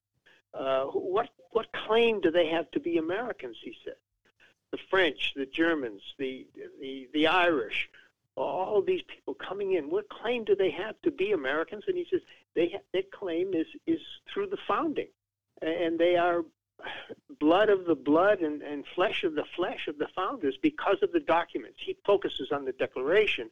Uh, 0.58 0.86
what 0.86 1.30
what 1.52 1.72
claim 1.72 2.22
do 2.22 2.32
they 2.32 2.48
have 2.48 2.70
to 2.72 2.80
be 2.80 2.98
Americans? 2.98 3.58
He 3.62 3.76
said. 3.84 3.96
The 4.72 4.78
French, 4.90 5.34
the 5.36 5.46
Germans, 5.46 6.02
the 6.18 6.48
the 6.80 7.08
the 7.14 7.28
Irish, 7.28 7.90
all 8.36 8.82
these 8.82 9.02
people 9.04 9.34
coming 9.34 9.74
in. 9.74 9.90
What 9.90 10.10
claim 10.10 10.44
do 10.44 10.56
they 10.56 10.72
have 10.72 10.96
to 11.04 11.12
be 11.12 11.32
Americans? 11.32 11.84
And 11.88 11.98
he 11.98 12.06
says 12.10 12.22
they 12.56 12.70
ha- 12.70 12.84
their 12.94 13.04
claim 13.04 13.54
is 13.54 13.68
is 13.86 14.02
through 14.34 14.48
the 14.48 14.58
founding, 14.68 15.08
and 15.62 16.00
they 16.00 16.16
are 16.16 16.44
blood 17.40 17.70
of 17.70 17.86
the 17.86 17.96
blood 17.96 18.42
and, 18.42 18.62
and 18.62 18.86
flesh 18.96 19.24
of 19.24 19.36
the 19.36 19.46
flesh 19.56 19.88
of 19.88 19.98
the 19.98 20.08
founders 20.16 20.58
because 20.62 20.98
of 21.02 21.12
the 21.12 21.20
documents. 21.20 21.80
He 21.80 21.96
focuses 22.06 22.52
on 22.52 22.66
the 22.66 22.74
Declaration 22.74 23.50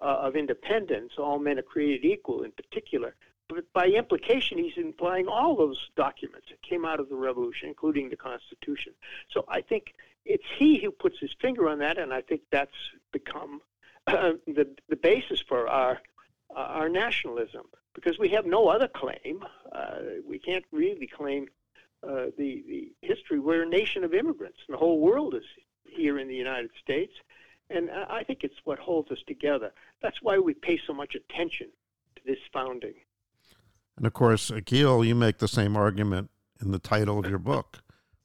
uh, 0.00 0.04
of 0.04 0.36
Independence, 0.36 1.12
all 1.18 1.38
men 1.38 1.58
are 1.58 1.62
created 1.62 2.04
equal 2.04 2.42
in 2.42 2.52
particular. 2.52 3.14
But 3.54 3.72
by 3.72 3.86
implication, 3.86 4.58
he's 4.58 4.76
implying 4.76 5.28
all 5.28 5.56
those 5.56 5.90
documents 5.96 6.48
that 6.50 6.62
came 6.62 6.84
out 6.84 7.00
of 7.00 7.08
the 7.08 7.16
revolution, 7.16 7.68
including 7.68 8.10
the 8.10 8.16
Constitution. 8.16 8.92
So 9.30 9.44
I 9.48 9.60
think 9.60 9.94
it's 10.24 10.44
he 10.56 10.78
who 10.78 10.90
puts 10.90 11.18
his 11.18 11.34
finger 11.40 11.68
on 11.68 11.78
that, 11.80 11.98
and 11.98 12.12
I 12.12 12.20
think 12.20 12.42
that's 12.50 12.76
become 13.12 13.60
uh, 14.06 14.32
the 14.46 14.68
the 14.88 14.96
basis 14.96 15.40
for 15.40 15.68
our 15.68 16.00
uh, 16.54 16.58
our 16.58 16.88
nationalism 16.88 17.66
because 17.94 18.18
we 18.18 18.28
have 18.30 18.46
no 18.46 18.68
other 18.68 18.88
claim. 18.88 19.44
Uh, 19.72 19.98
we 20.26 20.38
can't 20.38 20.64
really 20.72 21.06
claim 21.06 21.48
uh, 22.02 22.26
the 22.36 22.64
the 22.66 22.92
history. 23.02 23.38
We're 23.38 23.62
a 23.62 23.68
nation 23.68 24.04
of 24.04 24.14
immigrants, 24.14 24.58
and 24.66 24.74
the 24.74 24.78
whole 24.78 25.00
world 25.00 25.34
is 25.34 25.44
here 25.84 26.18
in 26.18 26.28
the 26.28 26.36
United 26.36 26.70
States. 26.80 27.12
And 27.70 27.90
I 27.90 28.22
think 28.22 28.44
it's 28.44 28.60
what 28.64 28.78
holds 28.78 29.10
us 29.10 29.22
together. 29.26 29.72
That's 30.02 30.20
why 30.20 30.38
we 30.38 30.52
pay 30.52 30.78
so 30.86 30.92
much 30.92 31.14
attention 31.14 31.68
to 32.16 32.22
this 32.26 32.38
founding. 32.52 32.94
And 33.96 34.06
of 34.06 34.12
course, 34.12 34.50
Akhil, 34.50 35.06
you 35.06 35.14
make 35.14 35.38
the 35.38 35.48
same 35.48 35.76
argument 35.76 36.30
in 36.60 36.70
the 36.70 36.78
title 36.78 37.18
of 37.18 37.28
your 37.28 37.38
book, 37.38 37.82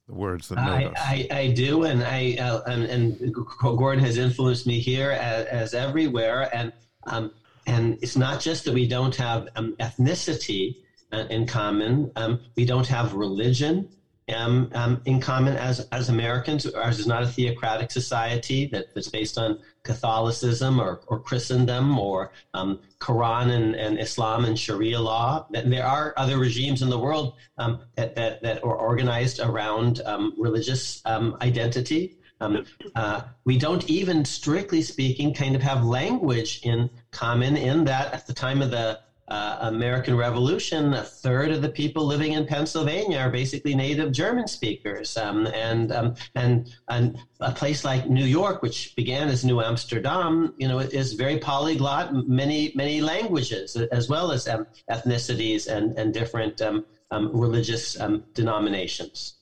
"The 0.07 0.15
Words 0.15 0.50
That 0.50 0.55
Made 0.55 0.63
I, 0.63 0.86
Us." 0.86 0.97
I, 0.97 1.27
I 1.31 1.47
do, 1.51 1.83
and 1.83 2.03
I 2.03 2.38
uh, 2.39 2.62
and, 2.67 2.83
and, 2.83 3.33
Gordon 3.59 4.03
has 4.03 4.17
influenced 4.17 4.65
me 4.65 4.79
here 4.79 5.12
as, 5.12 5.45
as 5.47 5.74
everywhere, 5.74 6.50
and 6.55 6.71
um, 7.07 7.31
and 7.65 7.97
it's 8.01 8.15
not 8.15 8.39
just 8.39 8.65
that 8.65 8.74
we 8.74 8.88
don't 8.88 9.15
have 9.15 9.50
um, 9.55 9.75
ethnicity 9.79 10.77
uh, 11.12 11.25
in 11.29 11.45
common, 11.45 12.12
um, 12.15 12.39
we 12.55 12.65
don't 12.65 12.88
have 12.88 13.13
religion, 13.13 13.89
um, 14.34 14.69
um, 14.74 15.01
in 15.05 15.19
common 15.19 15.55
as, 15.55 15.79
as 15.91 16.10
Americans. 16.10 16.65
Ours 16.65 17.00
is 17.00 17.07
not 17.07 17.24
a 17.24 17.27
theocratic 17.27 17.91
society 17.91 18.67
that, 18.72 18.88
that's 18.93 19.10
based 19.10 19.38
on 19.38 19.57
Catholicism 19.84 20.79
or, 20.79 21.00
or 21.07 21.19
Christendom 21.19 21.98
or 21.98 22.31
um, 22.53 22.79
Quran 23.00 23.51
and, 23.51 23.75
and 23.75 24.00
Islam 24.00 24.46
and 24.46 24.57
Sharia 24.57 25.00
law. 25.00 25.46
There 25.50 25.86
are 25.86 26.13
other 26.17 26.38
regimes 26.38 26.81
in 26.81 26.89
the 26.89 27.00
world 27.00 27.34
um, 27.57 27.79
that, 27.96 28.15
that, 28.15 28.41
that 28.41 28.63
are 28.63 28.75
organized 28.75 29.39
around 29.39 30.01
um, 30.05 30.34
religious 30.38 31.01
um, 31.05 31.36
identity. 31.41 32.12
Uh, 32.39 33.22
we 33.46 33.57
don't 33.57 33.89
even, 33.89 34.24
strictly 34.24 34.81
speaking, 34.81 35.34
kind 35.34 35.55
of 35.55 35.62
have 35.62 35.84
language 35.84 36.60
in 36.63 36.89
common 37.12 37.57
in 37.57 37.84
that 37.86 38.13
at 38.13 38.25
the 38.27 38.34
time 38.34 38.62
of 38.62 38.69
the 38.69 39.00
uh, 39.27 39.57
American 39.62 40.15
Revolution, 40.15 40.93
a 40.93 41.03
third 41.03 41.51
of 41.51 41.62
the 41.62 41.69
people 41.69 42.05
living 42.05 42.34
in 42.34 42.46
Pennsylvania 42.46 43.19
are 43.19 43.29
basically 43.29 43.75
native 43.75 44.12
German 44.12 44.48
speakers, 44.48 45.17
um, 45.17 45.48
and, 45.48 45.91
um, 45.91 46.15
and 46.36 46.74
and 46.88 47.17
a 47.41 47.51
place 47.51 47.84
like 47.84 48.10
New 48.10 48.25
York, 48.25 48.62
which 48.62 48.96
began 48.96 49.27
as 49.27 49.43
New 49.43 49.62
Amsterdam, 49.62 50.53
you 50.57 50.67
know, 50.67 50.79
is 50.79 51.13
very 51.13 51.39
polyglot, 51.39 52.27
many 52.27 52.72
many 52.75 53.01
languages 53.01 53.75
as 53.75 54.07
well 54.07 54.31
as 54.31 54.48
um, 54.48 54.65
ethnicities 54.89 55.67
and 55.67 55.98
and 55.98 56.13
different 56.13 56.62
um, 56.62 56.86
um, 57.12 57.29
religious 57.34 58.00
um, 58.00 58.24
denominations. 58.34 59.34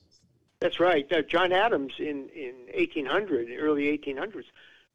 That's 0.60 0.80
right. 0.80 1.06
Uh, 1.12 1.22
John 1.22 1.52
Adams 1.52 1.92
in 1.98 2.28
in 2.30 2.54
1800, 2.74 3.50
early 3.60 3.96
1800s 3.96 4.46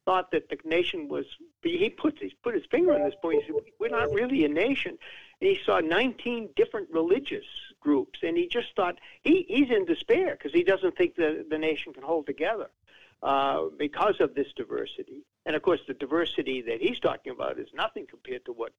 thought 0.05 0.31
that 0.31 0.50
the 0.50 0.58
nation 0.65 1.08
was. 1.08 1.25
He 1.63 1.89
put 1.89 2.17
he 2.20 2.34
put 2.43 2.55
his 2.55 2.63
finger 2.70 2.93
on 2.93 3.03
this 3.03 3.15
point. 3.22 3.43
He 3.43 3.53
said, 3.53 3.62
"We're 3.79 3.89
not 3.89 4.12
really 4.12 4.46
a 4.46 4.50
nation." 4.50 4.98
And 5.39 5.50
he 5.50 5.60
saw 5.65 5.79
19 5.79 6.50
different 6.55 6.89
religious 6.91 7.46
groups, 7.79 8.20
and 8.22 8.38
he 8.38 8.48
just 8.48 8.75
thought 8.75 9.00
he, 9.24 9.46
he's 9.48 9.72
in 9.72 9.86
despair 9.86 10.36
because 10.38 10.53
he 10.53 10.63
doesn't 10.63 10.96
think 10.98 11.15
the 11.15 11.46
the 11.50 11.58
nation 11.58 11.93
can 11.93 12.03
hold 12.03 12.25
together 12.25 12.70
uh, 13.24 13.65
because 13.77 14.20
of 14.20 14.36
this 14.36 14.48
diversity. 14.55 15.24
And 15.46 15.55
of 15.55 15.62
course, 15.62 15.81
the 15.88 15.93
diversity 15.93 16.62
that 16.63 16.81
he's 16.81 17.00
talking 17.00 17.31
about 17.31 17.60
is 17.60 17.70
nothing 17.74 18.05
compared 18.08 18.46
to 18.46 18.53
what 18.53 18.74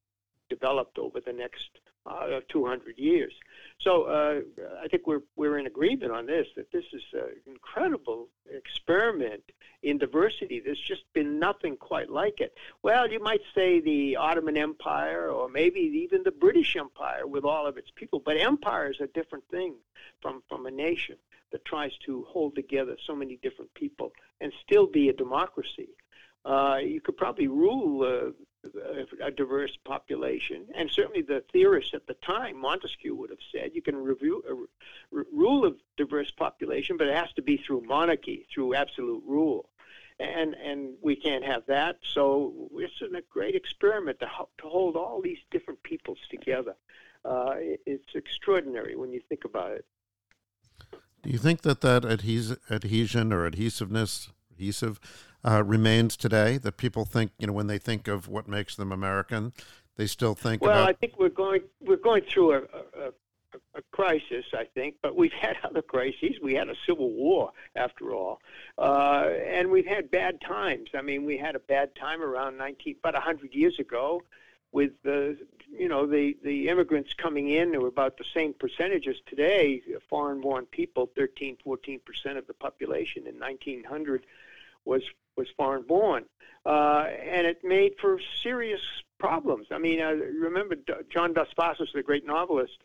developed 0.57 0.99
over 0.99 1.19
the 1.21 1.33
next 1.33 1.71
uh, 2.07 2.41
200 2.49 2.99
years. 2.99 3.33
So 3.81 4.05
uh, 4.05 4.41
I 4.83 4.89
think 4.89 5.07
we're 5.07 5.23
we're 5.37 5.59
in 5.59 5.67
agreement 5.67 6.13
on 6.13 6.27
this 6.27 6.47
that 6.57 6.71
this 6.73 6.85
is 6.93 7.03
an 7.15 7.31
incredible 7.47 8.29
experiment 8.51 9.43
in 9.83 9.99
diversity. 9.99 10.61
There's 10.61 10.81
just 10.81 11.05
been 11.13 11.39
nothing 11.39 11.77
quite 11.77 12.11
like 12.11 12.41
it. 12.41 12.53
Well, 12.83 13.11
you 13.11 13.21
might 13.21 13.43
say 13.55 13.81
the 13.81 14.17
Ottoman 14.17 14.57
Empire 14.57 15.31
or 15.31 15.49
maybe 15.49 15.81
even 16.05 16.23
the 16.23 16.37
British 16.45 16.77
Empire 16.77 17.27
with 17.27 17.45
all 17.45 17.67
of 17.67 17.77
its 17.77 17.91
people, 17.95 18.21
but 18.25 18.37
empire 18.37 18.91
is 18.91 19.01
a 19.01 19.09
different 19.19 19.45
thing 19.51 19.75
from 20.21 20.43
from 20.49 20.67
a 20.67 20.71
nation 20.71 21.17
that 21.53 21.65
tries 21.65 21.93
to 22.07 22.25
hold 22.29 22.55
together 22.55 22.97
so 23.07 23.15
many 23.15 23.37
different 23.43 23.73
people 23.75 24.13
and 24.41 24.53
still 24.65 24.87
be 24.87 25.09
a 25.09 25.13
democracy. 25.13 25.91
Uh, 26.45 26.79
you 26.83 27.01
could 27.01 27.17
probably 27.17 27.47
rule 27.47 28.03
uh, 28.03 28.31
a 29.21 29.31
diverse 29.31 29.77
population. 29.85 30.67
And 30.75 30.91
certainly 30.91 31.23
the 31.23 31.43
theorists 31.53 31.95
at 31.95 32.07
the 32.07 32.15
time, 32.15 32.61
Montesquieu 32.61 33.15
would 33.15 33.31
have 33.31 33.39
said, 33.53 33.73
you 33.75 33.83
can 33.83 33.97
review, 33.97 34.43
uh, 34.49 35.23
rule 35.33 35.67
a 35.67 35.73
diverse 35.97 36.31
population, 36.31 36.97
but 36.97 37.09
it 37.09 37.17
has 37.17 37.33
to 37.35 37.43
be 37.43 37.57
through 37.57 37.83
monarchy, 37.83 38.47
through 38.53 38.75
absolute 38.75 39.23
rule. 39.27 39.69
And, 40.21 40.55
and 40.55 40.95
we 41.03 41.17
can't 41.17 41.45
have 41.45 41.67
that. 41.67 41.99
So 42.15 42.53
it's 42.75 43.01
a 43.03 43.23
great 43.29 43.57
experiment 43.57 44.21
to, 44.21 44.27
to 44.59 44.69
hold 44.69 44.95
all 44.95 45.21
these 45.21 45.39
different 45.51 45.83
peoples 45.83 46.19
together. 46.31 46.77
Uh, 47.25 47.55
it's 47.87 48.15
extraordinary 48.15 48.95
when 48.95 49.13
you 49.13 49.21
think 49.29 49.45
about 49.45 49.73
it. 49.73 49.85
Do 51.23 51.31
you 51.31 51.39
think 51.39 51.63
that 51.63 51.81
that 51.81 52.05
adhes- 52.05 52.57
adhesion 52.71 53.33
or 53.33 53.47
adhesiveness, 53.47 54.31
adhesive, 54.63 55.01
uh, 55.45 55.63
remains 55.65 56.17
today? 56.17 56.59
That 56.59 56.77
people 56.77 57.05
think, 57.05 57.33
you 57.39 57.47
know, 57.47 57.53
when 57.53 57.67
they 57.67 57.79
think 57.79 58.09
of 58.09 58.29
what 58.29 58.47
makes 58.47 58.77
them 58.77 58.93
American, 58.93 59.53
they 59.97 60.07
still 60.07 60.35
think. 60.35 60.63
Well, 60.63 60.71
about... 60.71 60.89
I 60.89 60.93
think 60.93 61.19
we're 61.19 61.29
going 61.29 61.63
we're 61.81 61.97
going 61.97 62.23
through 62.23 62.53
a, 62.53 62.59
a, 62.59 63.13
a, 63.75 63.83
crisis. 63.91 64.45
I 64.55 64.65
think, 64.65 64.97
but 65.03 65.17
we've 65.17 65.33
had 65.33 65.57
other 65.65 65.83
crises. 65.83 66.37
We 66.43 66.55
had 66.55 66.69
a 66.69 66.77
civil 66.87 67.11
war, 67.11 67.53
after 67.75 68.15
all, 68.15 68.41
uh, 68.79 69.29
and 69.47 69.71
we've 69.71 69.87
had 69.87 70.11
bad 70.11 70.41
times. 70.41 70.91
I 70.95 71.03
mean, 71.03 71.25
we 71.25 71.37
had 71.37 71.57
a 71.57 71.61
bad 71.61 71.95
time 71.97 72.23
around 72.23 72.57
19, 72.57 72.97
about 73.01 73.15
100 73.15 73.55
years 73.55 73.79
ago, 73.79 74.23
with 74.71 74.93
the 75.03 75.37
you 75.71 75.89
know 75.89 76.07
the 76.07 76.37
the 76.43 76.69
immigrants 76.69 77.13
coming 77.15 77.51
in. 77.51 77.73
They 77.73 77.79
were 77.79 77.89
about 77.89 78.17
the 78.17 78.25
same 78.33 78.55
percentages 78.55 79.17
today. 79.27 79.83
Foreign-born 80.09 80.67
people, 80.67 81.11
13, 81.17 81.59
14 81.63 82.01
percent 82.05 82.39
of 82.39 82.47
the 82.47 82.55
population 82.55 83.27
in 83.27 83.39
1900 83.39 84.25
was 84.85 85.03
was 85.37 85.49
foreign 85.57 85.83
born, 85.83 86.25
uh, 86.67 87.07
and 87.25 87.47
it 87.47 87.65
made 87.65 87.95
for 88.01 88.19
serious 88.43 88.83
problems. 89.19 89.67
I 89.71 89.79
mean, 89.79 90.01
uh, 90.01 90.11
remember 90.13 90.77
John 91.11 91.33
Dos 91.33 91.53
Passos, 91.57 91.91
the 91.95 92.03
great 92.03 92.27
novelist, 92.27 92.79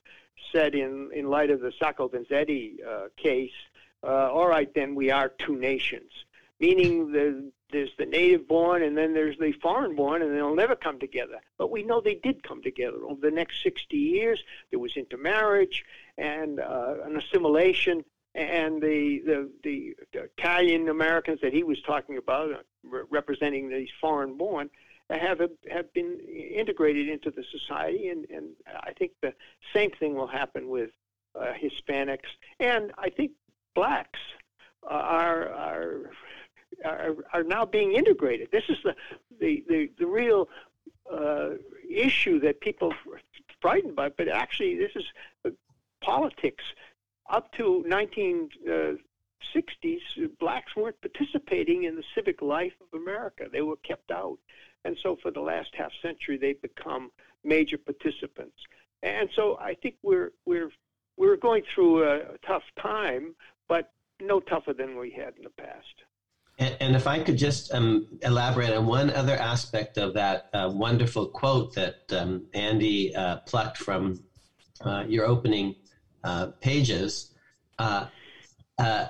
said 0.52 0.76
in 0.76 1.10
in 1.14 1.30
light 1.30 1.50
of 1.50 1.62
the 1.62 1.72
Sacco 1.80 2.08
Vanzetti 2.08 2.76
uh, 2.86 3.08
case, 3.18 3.52
uh, 4.04 4.32
"All 4.32 4.48
right, 4.48 4.74
then 4.74 4.96
we 4.96 5.12
are 5.12 5.30
two 5.30 5.56
nations," 5.56 6.12
meaning 6.60 7.12
the 7.12 7.52
there's 7.72 7.92
the 7.98 8.06
native 8.06 8.48
born 8.48 8.82
and 8.82 8.98
then 8.98 9.14
there's 9.14 9.38
the 9.40 9.52
foreign 9.62 9.96
born 9.96 10.22
and 10.22 10.36
they'll 10.36 10.56
never 10.56 10.76
come 10.76 11.00
together. 11.00 11.40
But 11.58 11.70
we 11.70 11.84
know 11.84 12.00
they 12.00 12.16
did 12.16 12.44
come 12.44 12.62
together. 12.62 12.98
Over 13.04 13.20
the 13.22 13.32
next 13.32 13.62
60 13.64 13.98
years, 13.98 14.44
there 14.70 14.80
was 14.80 14.96
intermarriage 14.96 15.84
and 16.18 16.60
uh, 16.60 16.96
an 17.04 17.18
assimilation 17.18 18.06
and 18.38 18.82
the, 18.82 19.20
the, 19.26 19.50
the, 19.64 19.96
Italian 20.38 20.90
Americans 20.90 21.40
that 21.42 21.54
he 21.54 21.64
was 21.64 21.82
talking 21.82 22.18
about, 22.18 22.52
uh, 22.52 22.58
re- 22.84 23.04
representing 23.10 23.68
these 23.68 23.90
foreign 24.00 24.38
born, 24.38 24.70
have 25.10 25.40
have 25.72 25.94
been 25.94 26.20
integrated 26.20 27.08
into 27.08 27.32
the 27.32 27.44
society, 27.52 28.10
and, 28.10 28.26
and 28.30 28.50
I 28.82 28.92
think 28.92 29.14
the 29.22 29.34
same 29.74 29.92
thing 29.92 30.16
will 30.16 30.28
happen 30.28 30.68
with 30.68 30.90
uh, 31.34 31.54
Hispanics, 31.54 32.28
and 32.60 32.92
I 32.98 33.10
think 33.10 33.32
blacks 33.74 34.20
are 34.84 35.50
are 35.50 36.12
are, 36.84 37.16
are 37.32 37.44
now 37.44 37.66
being 37.66 37.94
integrated. 37.94 38.50
This 38.52 38.66
is 38.68 38.78
the 38.84 38.96
the 39.40 39.64
the, 39.70 39.92
the 39.98 40.06
real 40.06 40.50
uh, 41.12 41.52
issue 41.90 42.42
that 42.42 42.60
people 42.60 42.92
are 42.92 43.22
frightened 43.62 43.96
by, 43.96 44.10
but 44.10 44.28
actually 44.28 44.76
this 44.78 44.92
is 44.94 45.06
uh, 45.46 45.52
politics 46.02 46.66
up 47.30 47.52
to 47.54 47.86
1960s, 47.88 49.00
uh, 49.56 50.28
blacks 50.40 50.76
weren't 50.76 51.00
participating 51.02 51.84
in 51.84 51.96
the 51.96 52.04
civic 52.16 52.42
life 52.42 52.74
of 52.82 53.00
America. 53.00 53.46
They 53.52 53.62
were 53.62 53.78
kept 53.78 54.12
out. 54.12 54.38
And 54.86 54.98
so 55.04 55.18
for 55.22 55.32
the 55.32 55.42
last 55.42 55.70
half 55.78 55.92
century, 56.02 56.38
they've 56.38 56.62
become 56.62 57.12
major 57.44 57.78
participants. 57.78 58.58
And 59.04 59.30
so 59.36 59.58
I 59.60 59.76
think 59.76 59.96
we're, 60.04 60.32
we're, 60.46 60.72
we're 61.18 61.36
going 61.36 61.64
through 61.74 62.04
a, 62.04 62.38
tough 62.46 62.64
time, 62.82 63.36
but 63.68 63.92
no 64.22 64.40
tougher 64.40 64.74
than 64.74 64.98
we 64.98 65.12
had 65.12 65.34
in 65.38 65.44
the 65.44 65.50
past. 65.50 66.04
And, 66.60 66.78
and 66.80 66.96
if 66.96 67.08
I 67.08 67.20
could 67.20 67.38
just 67.38 67.74
um, 67.74 68.08
elaborate 68.22 68.74
on 68.74 68.86
one 68.86 69.10
other 69.12 69.36
aspect 69.36 69.98
of 69.98 70.14
that 70.14 70.50
uh, 70.54 70.72
wonderful 70.74 71.28
quote 71.28 71.74
that 71.76 72.02
um, 72.12 72.46
Andy 72.54 73.16
uh, 73.16 73.38
plucked 73.46 73.78
from 73.78 74.24
uh, 74.82 75.04
your 75.08 75.26
opening 75.26 75.76
uh, 76.24 76.48
pages, 76.62 77.30
uh, 77.80 78.06
uh, 78.78 79.06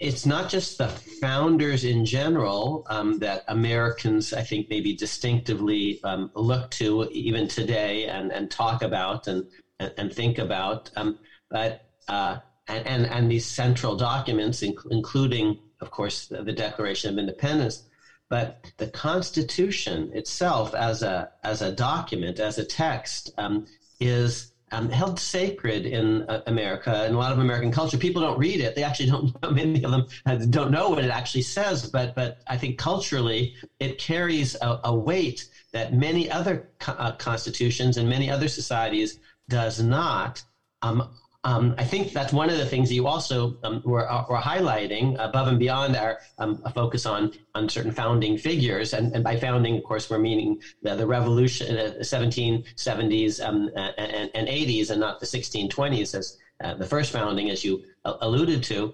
it's 0.00 0.26
not 0.26 0.48
just 0.48 0.78
the 0.78 0.88
founders 1.20 1.84
in 1.84 2.04
general 2.04 2.82
um, 2.88 3.18
that 3.18 3.42
Americans, 3.48 4.32
I 4.32 4.42
think, 4.42 4.66
maybe 4.70 4.94
distinctively 4.94 6.00
um, 6.02 6.28
look 6.34 6.68
to 6.70 7.06
even 7.10 7.46
today 7.46 8.06
and, 8.06 8.32
and 8.32 8.50
talk 8.50 8.82
about 8.82 9.26
and, 9.26 9.44
and, 9.78 9.92
and 9.96 10.12
think 10.12 10.38
about, 10.38 10.90
um, 10.96 11.16
but 11.50 11.78
uh, 12.08 12.38
and, 12.66 12.86
and, 12.86 13.06
and 13.06 13.30
these 13.30 13.46
central 13.46 13.94
documents, 13.94 14.60
inc- 14.60 14.86
including, 14.90 15.54
of 15.80 15.90
course, 15.90 16.26
the, 16.26 16.42
the, 16.42 16.52
Declaration 16.52 17.12
of 17.12 17.18
Independence, 17.18 17.84
but 18.28 18.56
the 18.78 18.88
Constitution 18.88 20.10
itself 20.12 20.74
as 20.74 21.02
a 21.02 21.26
as 21.42 21.62
a 21.62 21.72
document, 21.72 22.38
as 22.40 22.58
a 22.58 22.64
text, 22.64 23.30
um, 23.38 23.64
is 24.00 24.50
um, 24.72 24.88
held 24.90 25.18
sacred 25.18 25.86
in 25.86 26.22
uh, 26.28 26.42
America 26.46 27.04
and 27.04 27.14
a 27.14 27.18
lot 27.18 27.32
of 27.32 27.38
American 27.38 27.70
culture. 27.72 27.98
People 27.98 28.22
don't 28.22 28.38
read 28.38 28.60
it; 28.60 28.74
they 28.74 28.82
actually 28.82 29.06
don't. 29.10 29.42
know 29.42 29.50
Many 29.50 29.82
of 29.82 29.90
them 29.90 30.06
uh, 30.26 30.36
don't 30.36 30.70
know 30.70 30.90
what 30.90 31.04
it 31.04 31.10
actually 31.10 31.42
says. 31.42 31.88
But 31.90 32.14
but 32.14 32.38
I 32.46 32.56
think 32.56 32.78
culturally, 32.78 33.54
it 33.80 33.98
carries 33.98 34.56
a, 34.60 34.80
a 34.84 34.94
weight 34.94 35.48
that 35.72 35.94
many 35.94 36.30
other 36.30 36.70
co- 36.80 36.92
uh, 36.92 37.12
constitutions 37.16 37.96
and 37.96 38.08
many 38.08 38.30
other 38.30 38.48
societies 38.48 39.18
does 39.48 39.82
not. 39.82 40.42
Um, 40.82 41.10
um, 41.44 41.74
I 41.78 41.84
think 41.84 42.12
that's 42.12 42.32
one 42.32 42.50
of 42.50 42.58
the 42.58 42.66
things 42.66 42.88
that 42.88 42.96
you 42.96 43.06
also 43.06 43.56
um, 43.62 43.80
were, 43.84 44.10
uh, 44.10 44.24
were, 44.28 44.38
highlighting 44.38 45.14
above 45.20 45.46
and 45.46 45.58
beyond 45.58 45.94
our 45.94 46.18
um, 46.38 46.60
focus 46.74 47.06
on 47.06 47.30
on 47.54 47.68
certain 47.68 47.92
founding 47.92 48.36
figures. 48.36 48.92
And, 48.92 49.14
and, 49.14 49.22
by 49.22 49.36
founding, 49.36 49.76
of 49.76 49.84
course, 49.84 50.10
we're 50.10 50.18
meaning 50.18 50.60
the, 50.82 50.96
the 50.96 51.06
revolution, 51.06 51.78
uh, 51.78 51.92
the 51.96 52.04
1770s 52.04 53.44
um, 53.44 53.70
and, 53.76 54.30
and, 54.34 54.48
80s, 54.48 54.90
and 54.90 54.98
not 54.98 55.20
the 55.20 55.26
1620s 55.26 56.18
as 56.18 56.36
uh, 56.64 56.74
the 56.74 56.86
first 56.86 57.12
founding, 57.12 57.50
as 57.50 57.64
you 57.64 57.82
alluded 58.04 58.62
to. 58.64 58.92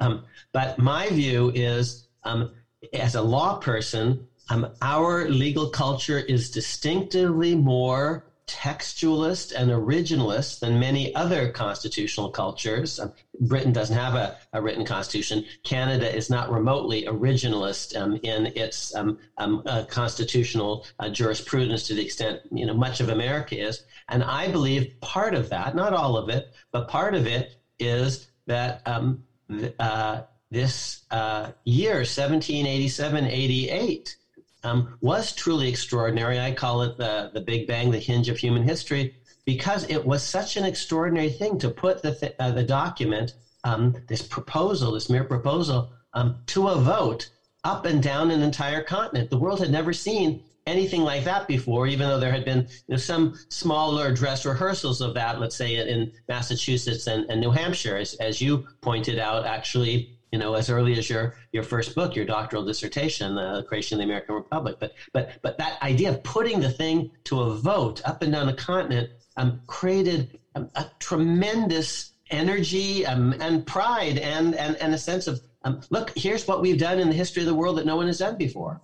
Um, 0.00 0.24
but 0.52 0.78
my 0.78 1.10
view 1.10 1.52
is, 1.54 2.06
um, 2.24 2.50
as 2.94 3.14
a 3.14 3.22
law 3.22 3.58
person, 3.58 4.26
our 4.80 5.28
legal 5.28 5.68
culture 5.68 6.18
is 6.18 6.50
distinctively 6.50 7.54
more 7.54 8.24
textualist 8.46 9.52
and 9.56 9.70
originalist 9.70 10.60
than 10.60 10.78
many 10.78 11.14
other 11.14 11.48
constitutional 11.48 12.28
cultures. 12.28 12.98
Um, 12.98 13.12
Britain 13.40 13.72
doesn't 13.72 13.96
have 13.96 14.14
a, 14.14 14.36
a, 14.52 14.60
written 14.60 14.84
constitution. 14.84 15.44
Canada 15.62 16.14
is 16.14 16.28
not 16.28 16.50
remotely 16.50 17.04
originalist 17.04 17.96
um, 17.96 18.18
in 18.22 18.52
its 18.54 18.94
um, 18.94 19.18
um 19.38 19.62
uh, 19.66 19.84
constitutional 19.84 20.84
uh, 20.98 21.08
jurisprudence 21.08 21.86
to 21.86 21.94
the 21.94 22.02
extent 22.02 22.40
you 22.52 22.66
know 22.66 22.74
much 22.74 23.00
of 23.00 23.08
America 23.08 23.58
is. 23.58 23.82
And 24.08 24.22
I 24.22 24.48
believe 24.48 25.00
part 25.00 25.34
of 25.34 25.48
that, 25.48 25.74
not 25.74 25.94
all 25.94 26.16
of 26.16 26.28
it, 26.28 26.52
but 26.70 26.88
part 26.88 27.14
of 27.14 27.26
it 27.26 27.56
is 27.78 28.26
that 28.46 28.82
um, 28.86 29.24
th- 29.48 29.74
uh, 29.78 30.22
this 30.50 31.04
uh, 31.10 31.50
year, 31.64 31.96
1787 31.96 33.24
88, 33.24 34.16
um, 34.64 34.96
was 35.00 35.32
truly 35.32 35.68
extraordinary. 35.68 36.40
I 36.40 36.50
call 36.52 36.82
it 36.82 36.96
the, 36.96 37.30
the 37.32 37.40
Big 37.40 37.66
Bang, 37.66 37.90
the 37.90 37.98
hinge 37.98 38.28
of 38.28 38.38
human 38.38 38.62
history, 38.62 39.12
because 39.46 39.88
it 39.88 40.04
was 40.04 40.22
such 40.22 40.56
an 40.56 40.64
extraordinary 40.64 41.28
thing 41.30 41.58
to 41.58 41.70
put 41.70 42.02
the, 42.02 42.12
th- 42.12 42.32
uh, 42.38 42.50
the 42.50 42.64
document, 42.64 43.32
um, 43.64 43.94
this 44.08 44.22
proposal, 44.22 44.92
this 44.92 45.10
mere 45.10 45.24
proposal, 45.24 45.88
um, 46.14 46.38
to 46.48 46.68
a 46.68 46.76
vote 46.76 47.28
up 47.62 47.84
and 47.86 48.02
down 48.02 48.30
an 48.30 48.42
entire 48.42 48.82
continent. 48.82 49.30
The 49.30 49.38
world 49.38 49.60
had 49.60 49.70
never 49.70 49.92
seen 49.92 50.40
anything 50.66 51.02
like 51.02 51.24
that 51.24 51.46
before, 51.46 51.86
even 51.86 52.08
though 52.08 52.18
there 52.18 52.32
had 52.32 52.44
been 52.44 52.58
you 52.88 52.92
know, 52.92 52.96
some 52.96 53.34
smaller 53.50 54.10
dress 54.10 54.46
rehearsals 54.46 55.00
of 55.00 55.14
that, 55.14 55.38
let's 55.38 55.56
say 55.56 55.76
in 55.76 56.10
Massachusetts 56.28 57.06
and, 57.06 57.26
and 57.28 57.40
New 57.40 57.50
Hampshire, 57.50 57.96
as, 57.96 58.14
as 58.14 58.40
you 58.40 58.64
pointed 58.80 59.18
out, 59.18 59.44
actually 59.44 60.08
you 60.34 60.40
know, 60.40 60.54
as 60.54 60.68
early 60.68 60.98
as 60.98 61.08
your 61.08 61.36
your 61.52 61.62
first 61.62 61.94
book, 61.94 62.16
your 62.16 62.24
doctoral 62.24 62.64
dissertation, 62.64 63.36
the 63.36 63.64
creation 63.68 63.94
of 63.94 63.98
the 64.00 64.04
American 64.04 64.34
Republic. 64.34 64.78
But 64.80 64.94
but 65.12 65.38
but 65.42 65.58
that 65.58 65.80
idea 65.80 66.10
of 66.10 66.24
putting 66.24 66.58
the 66.58 66.70
thing 66.70 67.12
to 67.26 67.40
a 67.42 67.54
vote 67.54 68.02
up 68.04 68.20
and 68.20 68.32
down 68.32 68.48
the 68.48 68.52
continent 68.52 69.10
um, 69.36 69.60
created 69.68 70.40
a, 70.56 70.62
a, 70.74 70.90
tremendous 70.98 72.14
energy 72.30 73.06
um, 73.06 73.32
and 73.38 73.64
pride 73.64 74.18
and, 74.18 74.56
and 74.56 74.74
and 74.78 74.92
a 74.92 74.98
sense 74.98 75.28
of 75.28 75.40
um, 75.62 75.82
look, 75.90 76.10
here's 76.16 76.48
what 76.48 76.60
we've 76.60 76.80
done 76.80 76.98
in 76.98 77.06
the 77.06 77.14
history 77.14 77.42
of 77.42 77.46
the 77.46 77.54
world 77.54 77.78
that 77.78 77.86
no 77.86 77.94
one 77.94 78.08
has 78.08 78.18
done 78.18 78.36
before. 78.36 78.80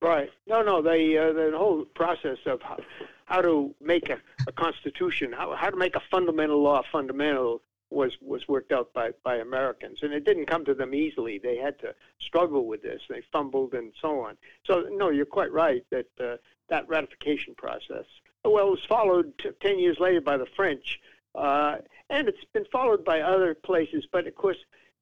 Right. 0.00 0.30
No, 0.46 0.62
no. 0.62 0.80
The 0.80 1.18
uh, 1.18 1.32
the 1.34 1.58
whole 1.58 1.84
process 1.94 2.38
of 2.46 2.62
how, 2.62 2.78
how 3.26 3.42
to 3.42 3.74
make 3.82 4.08
a, 4.08 4.18
a 4.48 4.52
constitution, 4.52 5.30
how 5.30 5.54
how 5.54 5.68
to 5.68 5.76
make 5.76 5.94
a 5.94 6.02
fundamental 6.10 6.62
law 6.62 6.80
fundamental 6.90 7.60
was 7.94 8.12
was 8.20 8.46
worked 8.48 8.72
out 8.72 8.92
by 8.92 9.10
by 9.22 9.36
Americans, 9.36 10.00
and 10.02 10.12
it 10.12 10.24
didn't 10.24 10.46
come 10.46 10.64
to 10.64 10.74
them 10.74 10.94
easily. 10.94 11.38
They 11.38 11.56
had 11.56 11.78
to 11.80 11.94
struggle 12.18 12.66
with 12.66 12.82
this. 12.82 13.02
They 13.08 13.22
fumbled 13.32 13.74
and 13.74 13.92
so 14.00 14.20
on. 14.20 14.36
So 14.64 14.88
no, 14.90 15.10
you're 15.10 15.26
quite 15.26 15.52
right 15.52 15.84
that 15.90 16.06
uh, 16.20 16.36
that 16.68 16.88
ratification 16.88 17.54
process. 17.54 18.06
Well, 18.44 18.68
it 18.68 18.70
was 18.70 18.84
followed 18.88 19.32
t- 19.38 19.50
ten 19.60 19.78
years 19.78 19.98
later 20.00 20.20
by 20.20 20.36
the 20.36 20.46
French, 20.56 21.00
uh, 21.34 21.76
and 22.10 22.28
it's 22.28 22.44
been 22.52 22.66
followed 22.70 23.04
by 23.04 23.20
other 23.20 23.54
places. 23.54 24.06
But 24.10 24.26
of 24.26 24.34
course, 24.34 24.58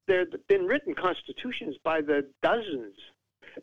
there 0.07 0.21
have 0.21 0.47
been 0.49 0.67
written 0.67 0.95
constitutions 0.95 1.77
by 1.83 2.01
the 2.01 2.27
dozens 2.43 2.97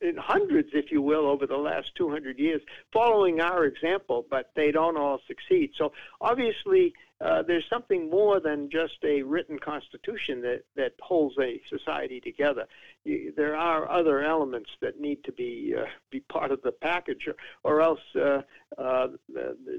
in 0.02 0.18
hundreds, 0.18 0.70
if 0.74 0.92
you 0.92 1.02
will, 1.02 1.26
over 1.26 1.48
the 1.48 1.58
last 1.58 1.96
200 1.96 2.38
years, 2.40 2.62
following 2.94 3.42
our 3.42 3.66
example, 3.66 4.26
but 4.30 4.52
they 4.56 4.72
don't 4.72 4.98
all 4.98 5.20
succeed. 5.28 5.72
So 5.76 5.94
obviously, 6.22 6.94
uh, 7.22 7.44
there's 7.44 7.66
something 7.70 8.10
more 8.10 8.40
than 8.40 8.70
just 8.72 8.96
a 9.04 9.22
written 9.24 9.60
constitution 9.60 10.42
that, 10.42 10.64
that 10.76 10.94
holds 11.02 11.36
a 11.40 11.62
society 11.70 12.22
together. 12.22 12.66
You, 13.04 13.34
there 13.36 13.56
are 13.56 13.90
other 13.90 14.24
elements 14.24 14.70
that 14.82 15.00
need 15.00 15.24
to 15.26 15.32
be 15.32 15.76
uh, 15.78 15.86
be 16.12 16.22
part 16.22 16.52
of 16.52 16.62
the 16.62 16.72
package, 16.72 17.28
or, 17.28 17.36
or 17.64 17.82
else 17.82 18.00
uh, 18.16 18.42
uh 18.78 19.08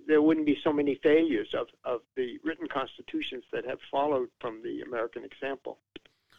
there 0.06 0.20
wouldn't 0.20 0.46
be 0.46 0.58
so 0.62 0.72
many 0.72 0.98
failures 1.02 1.48
of, 1.58 1.68
of 1.84 2.00
the 2.16 2.38
written 2.44 2.68
constitutions 2.68 3.44
that 3.52 3.64
have 3.64 3.78
followed 3.90 4.28
from 4.40 4.62
the 4.62 4.82
American 4.82 5.24
example 5.24 5.78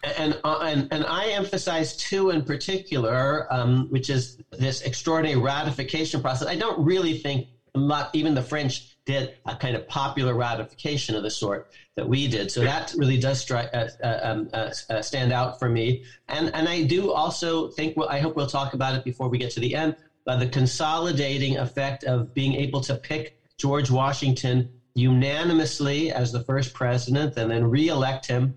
and, 0.04 0.40
uh, 0.44 0.60
and 0.64 0.88
and 0.92 1.06
I 1.06 1.28
emphasize 1.30 1.96
two 1.96 2.32
in 2.32 2.44
particular, 2.44 3.52
um, 3.54 3.88
which 3.90 4.10
is 4.10 4.38
this 4.52 4.82
extraordinary 4.82 5.40
ratification 5.40 6.22
process. 6.22 6.48
I 6.48 6.56
don't 6.56 6.84
really 6.84 7.18
think 7.18 7.48
not 7.76 8.10
even 8.14 8.34
the 8.34 8.42
French 8.42 8.98
did 9.06 9.34
a 9.48 9.56
kind 9.56 9.76
of 9.76 9.88
popular 9.88 10.36
ratification 10.36 11.16
of 11.16 11.24
the 11.24 11.30
sort 11.30 11.68
that 11.96 12.08
we 12.08 12.28
did. 12.28 12.52
So 12.52 12.62
that 12.62 12.94
really 12.98 13.18
does 13.18 13.50
uh, 13.50 13.66
uh, 14.04 14.20
um, 14.22 14.48
uh, 14.54 14.70
uh, 14.90 15.02
stand 15.02 15.32
out 15.32 15.58
for 15.58 15.70
me. 15.70 16.02
And 16.28 16.54
and 16.54 16.68
I 16.68 16.84
do 16.84 17.12
also 17.12 17.70
think 17.70 17.96
well, 17.96 18.10
I 18.10 18.20
hope 18.20 18.36
we'll 18.36 18.48
talk 18.48 18.74
about 18.74 18.96
it 18.96 19.04
before 19.04 19.30
we 19.30 19.38
get 19.38 19.52
to 19.52 19.60
the 19.60 19.76
end. 19.76 19.96
But 20.26 20.40
the 20.40 20.48
consolidating 20.48 21.58
effect 21.58 22.04
of 22.04 22.32
being 22.34 22.54
able 22.54 22.82
to 22.82 22.96
pick 22.98 23.34
George 23.58 23.90
Washington 23.90 24.70
unanimously 24.94 26.12
as 26.12 26.32
the 26.32 26.44
first 26.44 26.74
president, 26.74 27.38
and 27.38 27.50
then 27.50 27.64
reelect 27.64 28.28
him 28.28 28.54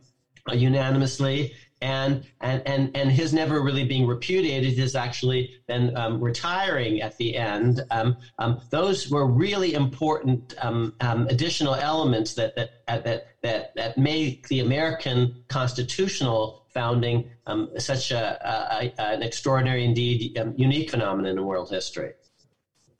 unanimously 0.53 1.55
and 1.85 2.27
and 2.40 2.62
and 2.64 2.90
and 2.97 3.12
his 3.12 3.35
never 3.35 3.61
really 3.61 3.85
being 3.85 4.07
repudiated, 4.07 4.73
his 4.73 4.97
actually 4.97 5.51
then 5.68 5.94
um, 5.97 6.18
retiring 6.18 7.03
at 7.03 7.16
the 7.18 7.37
end. 7.37 7.83
Um, 7.90 8.16
um, 8.38 8.61
those 8.70 9.11
were 9.11 9.27
really 9.27 9.75
important 9.75 10.55
um, 10.62 10.94
um, 11.01 11.27
additional 11.29 11.75
elements 11.75 12.33
that 12.35 12.57
that 12.57 12.70
that 12.87 13.27
that 13.42 13.75
that 13.77 13.99
made 13.99 14.40
the 14.49 14.61
American 14.61 15.35
constitutional 15.49 16.62
founding 16.73 17.29
um, 17.47 17.68
such 17.79 18.11
a, 18.11 18.25
a, 18.49 18.92
a, 18.99 19.03
an 19.03 19.23
extraordinary, 19.23 19.85
indeed 19.85 20.37
unique 20.57 20.90
phenomenon 20.90 21.38
in 21.38 21.44
world 21.44 21.68
history. 21.70 22.12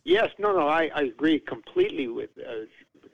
Yes, 0.05 0.29
no, 0.39 0.53
no, 0.53 0.69
I, 0.69 0.91
I 0.95 1.03
agree 1.05 1.41
completely 1.41 2.09
with 2.09 2.31
uh, 2.39 2.67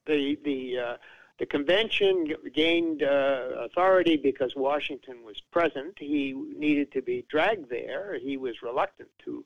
the 0.07 0.37
the. 0.45 0.79
Uh, 0.79 0.97
the 1.41 1.47
convention 1.47 2.35
gained 2.55 3.03
uh, 3.03 3.49
authority 3.61 4.19
because 4.19 4.55
Washington 4.55 5.25
was 5.25 5.41
present. 5.51 5.95
He 5.99 6.35
needed 6.35 6.93
to 6.93 7.01
be 7.01 7.25
dragged 7.31 7.71
there. 7.71 8.19
He 8.23 8.37
was 8.37 8.63
reluctant 8.63 9.09
to 9.25 9.43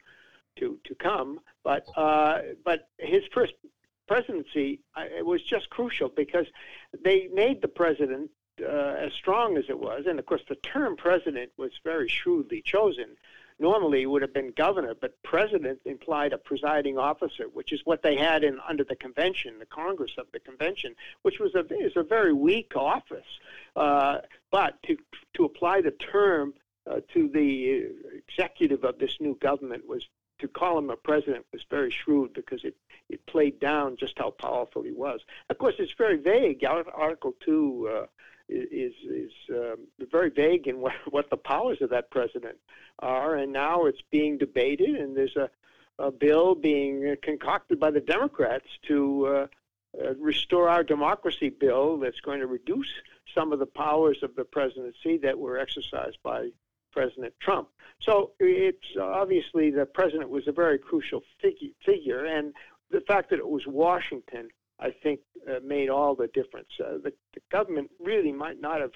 to 0.57 0.79
to 0.85 0.95
come, 0.97 1.39
but 1.63 1.87
uh, 1.97 2.41
but 2.65 2.89
his 2.99 3.23
first 3.33 3.55
presidency 4.09 4.81
uh, 4.97 5.05
was 5.23 5.41
just 5.43 5.71
crucial 5.71 6.09
because 6.09 6.47
they 7.05 7.29
made 7.33 7.63
the 7.63 7.69
president 7.69 8.29
uh, 8.61 8.97
as 9.07 9.13
strong 9.13 9.57
as 9.57 9.65
it 9.69 9.79
was, 9.79 10.07
and 10.09 10.19
of 10.19 10.27
course 10.27 10.43
the 10.49 10.57
term 10.57 10.97
president 10.97 11.53
was 11.57 11.71
very 11.85 12.09
shrewdly 12.09 12.61
chosen 12.61 13.17
normally 13.59 14.05
would 14.07 14.23
have 14.23 14.35
been 14.35 14.53
governor, 14.57 14.95
but 15.01 15.21
president 15.23 15.81
implied 15.85 16.33
a 16.33 16.39
presiding 16.39 16.99
officer, 16.99 17.45
which 17.53 17.73
is 17.73 17.81
what 17.85 18.03
they 18.03 18.17
had 18.17 18.43
in 18.45 18.59
under 18.69 18.85
the 18.85 18.97
convention, 18.97 19.59
the 19.59 19.67
Congress 19.67 20.13
of 20.19 20.27
the 20.33 20.41
convention, 20.41 20.95
which 21.23 21.39
was 21.39 21.55
a 21.55 21.65
is 21.75 21.93
a 21.97 22.03
very 22.03 22.33
weak 22.33 22.73
office. 22.77 23.27
Uh, 23.77 24.19
but 24.51 24.83
to 24.83 24.97
to 25.35 25.45
apply 25.45 25.81
the 25.81 25.93
term 25.93 26.55
uh, 26.91 27.01
to 27.13 27.29
the 27.29 27.89
executive 28.29 28.85
of 28.85 28.99
this 28.99 29.17
new 29.21 29.37
government 29.41 29.87
was 29.87 30.03
to 30.41 30.49
call 30.49 30.77
him 30.79 30.91
a 30.91 30.97
president 30.97 31.47
was 31.53 31.63
very 31.71 31.91
shrewd 31.91 32.33
because 32.35 32.65
it 32.65 32.77
it 33.09 33.25
played 33.27 33.61
down 33.61 33.97
just 33.97 34.19
how 34.19 34.31
powerful 34.31 34.83
he 34.83 34.93
was. 34.93 35.21
Of 35.49 35.59
course, 35.59 35.75
it's 35.79 35.93
very 35.97 36.17
vague. 36.17 36.65
Article 36.65 37.35
two. 37.45 37.91
Uh, 37.93 38.07
is 38.49 38.93
is 39.09 39.33
um, 39.51 39.87
very 40.11 40.31
vague 40.31 40.67
in 40.67 40.81
what, 40.81 40.93
what 41.11 41.31
the 41.31 41.37
powers 41.37 41.79
of 41.81 41.91
that 41.91 42.11
president 42.11 42.57
are, 42.99 43.37
and 43.37 43.53
now 43.53 43.87
it's 43.87 44.03
being 44.11 44.39
debated, 44.39 44.97
and 44.97 45.17
there's 45.17 45.37
a, 45.37 45.51
a 45.99 46.11
bill 46.11 46.55
being 46.55 47.17
concocted 47.23 47.81
by 47.81 47.91
the 47.91 48.01
Democrats 48.01 48.67
to 48.89 49.27
uh, 49.27 49.47
uh, 50.03 50.15
restore 50.17 50.69
our 50.69 50.83
democracy 50.83 51.51
bill 51.51 51.99
that's 51.99 52.21
going 52.21 52.41
to 52.41 52.47
reduce 52.47 52.91
some 53.35 53.53
of 53.53 53.59
the 53.59 53.67
powers 53.67 54.19
of 54.23 54.35
the 54.35 54.45
presidency 54.45 55.17
that 55.19 55.39
were 55.39 55.59
exercised 55.59 56.19
by 56.23 56.49
President 56.93 57.33
Trump. 57.41 57.69
So 58.01 58.33
it's 58.39 58.97
obviously 59.01 59.71
the 59.71 59.87
president 59.87 60.31
was 60.31 60.47
a 60.49 60.53
very 60.53 60.79
crucial 60.79 61.23
figure, 61.41 61.71
figure 61.85 62.25
and 62.25 62.53
the 62.91 63.01
fact 63.01 63.31
that 63.31 63.39
it 63.39 63.49
was 63.49 63.67
Washington 63.67 64.49
I 64.81 64.91
think 64.91 65.21
uh, 65.49 65.61
made 65.65 65.89
all 65.89 66.15
the 66.15 66.29
difference. 66.29 66.69
Uh, 66.81 66.99
the, 67.03 67.13
the, 67.35 67.41
government 67.51 67.91
really 68.01 68.33
might 68.33 68.61
not 68.61 68.81
have 68.81 68.93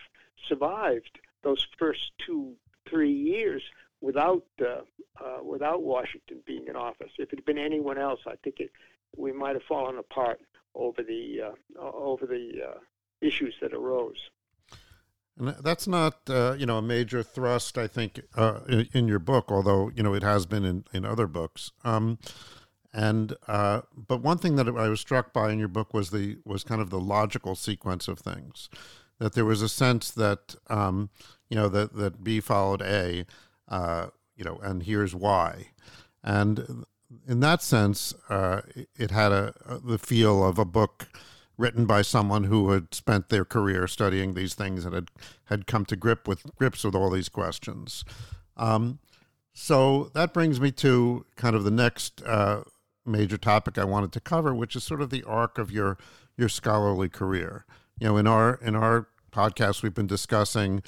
survived 0.49 1.19
those 1.43 1.67
first 1.79 2.13
two, 2.25 2.55
three 2.89 3.13
years 3.13 3.63
without 4.01 4.45
uh, 4.61 4.83
uh 5.21 5.43
without 5.43 5.83
Washington 5.83 6.39
being 6.47 6.67
in 6.69 6.77
office. 6.77 7.11
If 7.19 7.33
it 7.33 7.39
had 7.39 7.45
been 7.45 7.59
anyone 7.59 7.99
else, 7.99 8.21
I 8.27 8.35
think 8.43 8.61
it, 8.61 8.71
we 9.17 9.33
might 9.33 9.55
have 9.55 9.63
fallen 9.69 9.99
apart 9.99 10.41
over 10.75 11.03
the 11.03 11.41
uh, 11.43 11.81
over 11.81 12.27
the 12.27 12.51
uh, 12.71 12.79
issues 13.21 13.55
that 13.61 13.73
arose. 13.73 14.31
And 15.39 15.55
that's 15.63 15.87
not, 15.87 16.19
uh, 16.29 16.57
you 16.59 16.67
know, 16.67 16.79
a 16.79 16.83
major 16.83 17.23
thrust, 17.23 17.79
I 17.79 17.87
think, 17.87 18.21
uh, 18.37 18.61
in, 18.69 18.89
in, 18.93 19.09
your 19.09 19.21
book, 19.21 19.53
although 19.53 19.91
you 19.95 20.03
know 20.03 20.15
it 20.15 20.23
has 20.23 20.47
been 20.47 20.65
in, 20.65 20.85
in 20.93 21.05
other 21.05 21.27
books. 21.27 21.71
Um, 21.85 22.19
and 22.93 23.35
uh, 23.47 23.83
but 23.95 24.23
one 24.23 24.39
thing 24.39 24.57
that 24.57 24.69
I 24.69 24.89
was 24.89 25.01
struck 25.01 25.33
by 25.33 25.51
in 25.51 25.59
your 25.59 25.69
book 25.69 25.93
was 25.93 26.11
the 26.11 26.39
was 26.45 26.65
kind 26.65 26.81
of 26.81 26.91
the 26.91 27.01
logical 27.01 27.55
sequence 27.55 28.09
of 28.09 28.19
things. 28.19 28.69
That 29.19 29.35
there 29.35 29.45
was 29.45 29.63
a 29.63 29.69
sense 29.69 30.11
that 30.13 30.55
um, 30.69 31.11
you 31.51 31.57
know 31.57 31.69
that 31.69 31.95
that 31.95 32.25
B 32.25 32.41
followed 32.41 32.83
A, 32.83 33.27
uh, 33.69 34.07
you 34.37 34.45
know, 34.45 34.59
and 34.63 34.83
here's 34.83 35.15
why, 35.15 35.69
and 36.23 36.85
in 37.27 37.41
that 37.41 37.63
sense, 37.63 38.15
uh, 38.29 38.63
it 38.97 39.11
had 39.11 39.33
a, 39.33 39.55
a, 39.67 39.79
the 39.79 39.99
feel 39.99 40.45
of 40.45 40.59
a 40.59 40.65
book 40.65 41.09
written 41.57 41.87
by 41.87 42.03
someone 42.03 42.45
who 42.45 42.71
had 42.71 42.95
spent 42.95 43.29
their 43.29 43.45
career 43.45 43.87
studying 43.89 44.35
these 44.35 44.55
things 44.55 44.85
and 44.85 44.95
had 44.95 45.09
had 45.47 45.67
come 45.67 45.85
to 45.85 45.97
grip 45.97 46.29
with 46.29 46.45
grips 46.57 46.85
with 46.85 46.95
all 46.95 47.11
these 47.11 47.29
questions. 47.29 48.05
Um, 48.57 49.01
so 49.53 50.11
that 50.15 50.33
brings 50.33 50.61
me 50.61 50.71
to 50.73 51.27
kind 51.37 51.57
of 51.57 51.65
the 51.65 51.71
next 51.71 52.23
uh, 52.23 52.63
major 53.09 53.39
topic 53.39 53.79
I 53.79 53.85
wanted 53.85 54.13
to 54.13 54.21
cover, 54.21 54.55
which 54.55 54.77
is 54.77 54.85
sort 54.85 55.01
of 55.01 55.11
the 55.11 55.25
arc 55.25 55.59
of 55.59 55.71
your 55.71 55.99
your 56.37 56.49
scholarly 56.49 57.09
career. 57.09 57.65
You 57.99 58.09
know, 58.09 58.17
in 58.17 58.27
our 58.27 58.55
in 58.63 58.77
our 58.77 59.09
podcast, 59.33 59.83
we've 59.83 59.95
been 59.95 60.07
discussing 60.07 60.83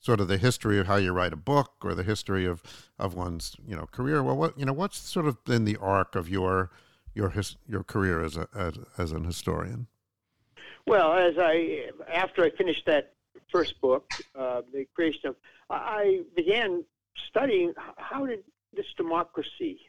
sort 0.00 0.20
of 0.20 0.28
the 0.28 0.36
history 0.36 0.78
of 0.78 0.86
how 0.86 0.96
you 0.96 1.12
write 1.12 1.32
a 1.32 1.36
book 1.36 1.74
or 1.82 1.94
the 1.94 2.02
history 2.02 2.44
of 2.44 2.62
of 2.98 3.14
one's 3.14 3.56
you 3.66 3.76
know 3.76 3.86
career. 3.86 4.22
Well, 4.22 4.36
what 4.36 4.58
you 4.58 4.64
know, 4.64 4.72
what's 4.72 4.98
sort 4.98 5.26
of 5.26 5.42
been 5.44 5.64
the 5.64 5.76
arc 5.76 6.14
of 6.14 6.28
your 6.28 6.70
your 7.14 7.30
his, 7.30 7.56
your 7.66 7.82
career 7.82 8.22
as 8.22 8.36
a 8.36 8.48
as, 8.54 8.74
as 8.98 9.12
an 9.12 9.24
historian? 9.24 9.86
Well, 10.86 11.12
as 11.12 11.34
I 11.38 11.90
after 12.12 12.44
I 12.44 12.50
finished 12.50 12.84
that 12.86 13.14
first 13.50 13.80
book, 13.80 14.10
uh, 14.38 14.62
the 14.72 14.86
creation 14.94 15.28
of, 15.28 15.36
I 15.70 16.22
began 16.34 16.84
studying 17.28 17.72
how 17.96 18.26
did 18.26 18.42
this 18.74 18.86
democracy 18.96 19.80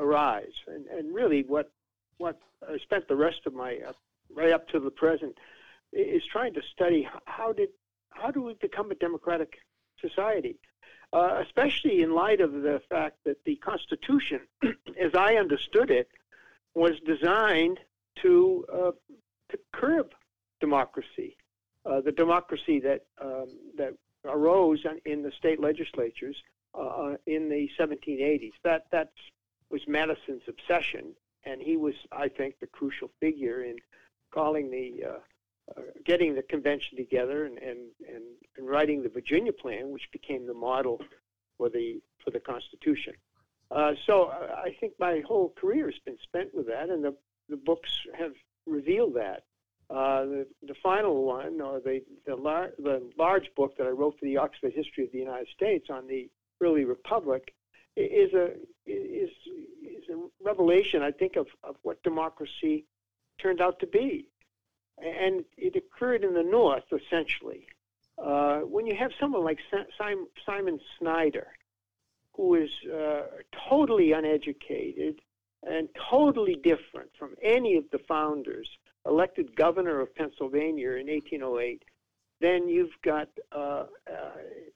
arise, 0.00 0.52
and, 0.66 0.86
and 0.86 1.14
really 1.14 1.42
what 1.42 1.70
what 2.18 2.38
I 2.68 2.78
spent 2.78 3.08
the 3.08 3.16
rest 3.16 3.40
of 3.46 3.54
my 3.54 3.78
uh, 3.86 3.92
right 4.34 4.52
up 4.52 4.68
to 4.68 4.80
the 4.80 4.90
present 4.90 5.36
is 5.92 6.22
trying 6.30 6.54
to 6.54 6.62
study 6.72 7.08
how 7.24 7.52
did 7.52 7.70
how 8.10 8.30
do 8.30 8.42
we 8.42 8.54
become 8.54 8.90
a 8.90 8.94
democratic 8.96 9.58
society, 10.00 10.56
uh, 11.12 11.42
especially 11.44 12.02
in 12.02 12.14
light 12.14 12.40
of 12.40 12.52
the 12.52 12.80
fact 12.88 13.18
that 13.24 13.36
the 13.44 13.56
Constitution, 13.56 14.40
as 15.00 15.14
I 15.14 15.36
understood 15.36 15.90
it, 15.90 16.08
was 16.74 16.92
designed 17.06 17.78
to 18.22 18.94
to 19.50 19.58
curb 19.72 20.12
democracy, 20.60 21.36
uh, 21.84 22.00
the 22.00 22.12
democracy 22.12 22.80
that 22.80 23.02
um, 23.20 23.48
that 23.76 23.94
arose 24.24 24.84
in 25.04 25.22
the 25.22 25.32
state 25.32 25.60
legislatures 25.60 26.36
uh, 26.74 27.14
in 27.26 27.48
the 27.48 27.68
1780s. 27.78 28.52
That 28.64 28.84
that 28.92 29.10
was 29.70 29.82
Madison's 29.86 30.42
obsession, 30.48 31.14
and 31.44 31.60
he 31.60 31.76
was, 31.76 31.94
I 32.12 32.28
think, 32.28 32.58
the 32.60 32.66
crucial 32.66 33.10
figure 33.20 33.62
in 33.64 33.76
calling 34.32 34.70
the 34.70 35.08
uh, 35.08 35.18
uh, 35.76 35.82
getting 36.04 36.34
the 36.34 36.42
convention 36.42 36.96
together 36.96 37.44
and, 37.44 37.58
and, 37.58 37.78
and, 38.08 38.22
writing 38.68 39.02
the 39.02 39.08
Virginia 39.08 39.52
Plan, 39.52 39.90
which 39.90 40.08
became 40.12 40.46
the 40.46 40.54
model 40.54 41.00
for 41.56 41.68
the 41.68 42.00
for 42.22 42.30
the 42.30 42.40
Constitution. 42.40 43.14
Uh, 43.70 43.92
so 44.06 44.24
uh, 44.24 44.56
I 44.56 44.76
think 44.80 44.94
my 44.98 45.22
whole 45.26 45.54
career 45.56 45.86
has 45.86 45.98
been 46.04 46.18
spent 46.22 46.54
with 46.54 46.66
that, 46.66 46.90
and 46.90 47.04
the 47.04 47.14
the 47.48 47.56
books 47.56 47.90
have 48.18 48.32
revealed 48.66 49.14
that. 49.14 49.44
Uh, 49.88 50.24
the, 50.24 50.46
the 50.68 50.74
final 50.82 51.24
one, 51.24 51.60
or 51.60 51.80
the 51.80 52.02
the, 52.26 52.36
lar- 52.36 52.72
the 52.78 53.02
large 53.18 53.48
book 53.56 53.76
that 53.76 53.86
I 53.86 53.90
wrote 53.90 54.18
for 54.18 54.24
the 54.24 54.36
Oxford 54.36 54.72
History 54.72 55.04
of 55.04 55.12
the 55.12 55.18
United 55.18 55.48
States 55.48 55.86
on 55.90 56.06
the 56.06 56.28
early 56.60 56.84
republic, 56.84 57.54
is 57.96 58.32
a 58.34 58.52
is 58.86 59.30
is 59.82 60.08
a 60.10 60.28
revelation, 60.42 61.02
I 61.02 61.10
think, 61.10 61.36
of, 61.36 61.46
of 61.62 61.76
what 61.82 62.02
democracy 62.02 62.84
turned 63.40 63.60
out 63.60 63.80
to 63.80 63.86
be, 63.86 64.28
and 64.98 65.44
it 65.56 65.76
occurred 65.76 66.24
in 66.24 66.34
the 66.34 66.42
North 66.42 66.84
essentially. 66.92 67.66
Uh, 68.18 68.60
when 68.60 68.86
you 68.86 68.94
have 68.94 69.12
someone 69.18 69.44
like 69.44 69.58
Simon 70.46 70.80
Snyder, 70.98 71.48
who 72.34 72.54
is 72.54 72.70
uh, 72.92 73.22
totally 73.68 74.12
uneducated 74.12 75.20
and 75.62 75.88
totally 76.10 76.56
different 76.62 77.10
from 77.18 77.34
any 77.42 77.76
of 77.76 77.84
the 77.92 77.98
founders, 77.98 78.68
elected 79.06 79.56
governor 79.56 80.00
of 80.00 80.14
Pennsylvania 80.14 80.92
in 80.92 81.06
1808, 81.06 81.82
then 82.40 82.68
you've 82.68 82.96
got 83.02 83.28
uh, 83.52 83.58
uh, 83.58 83.86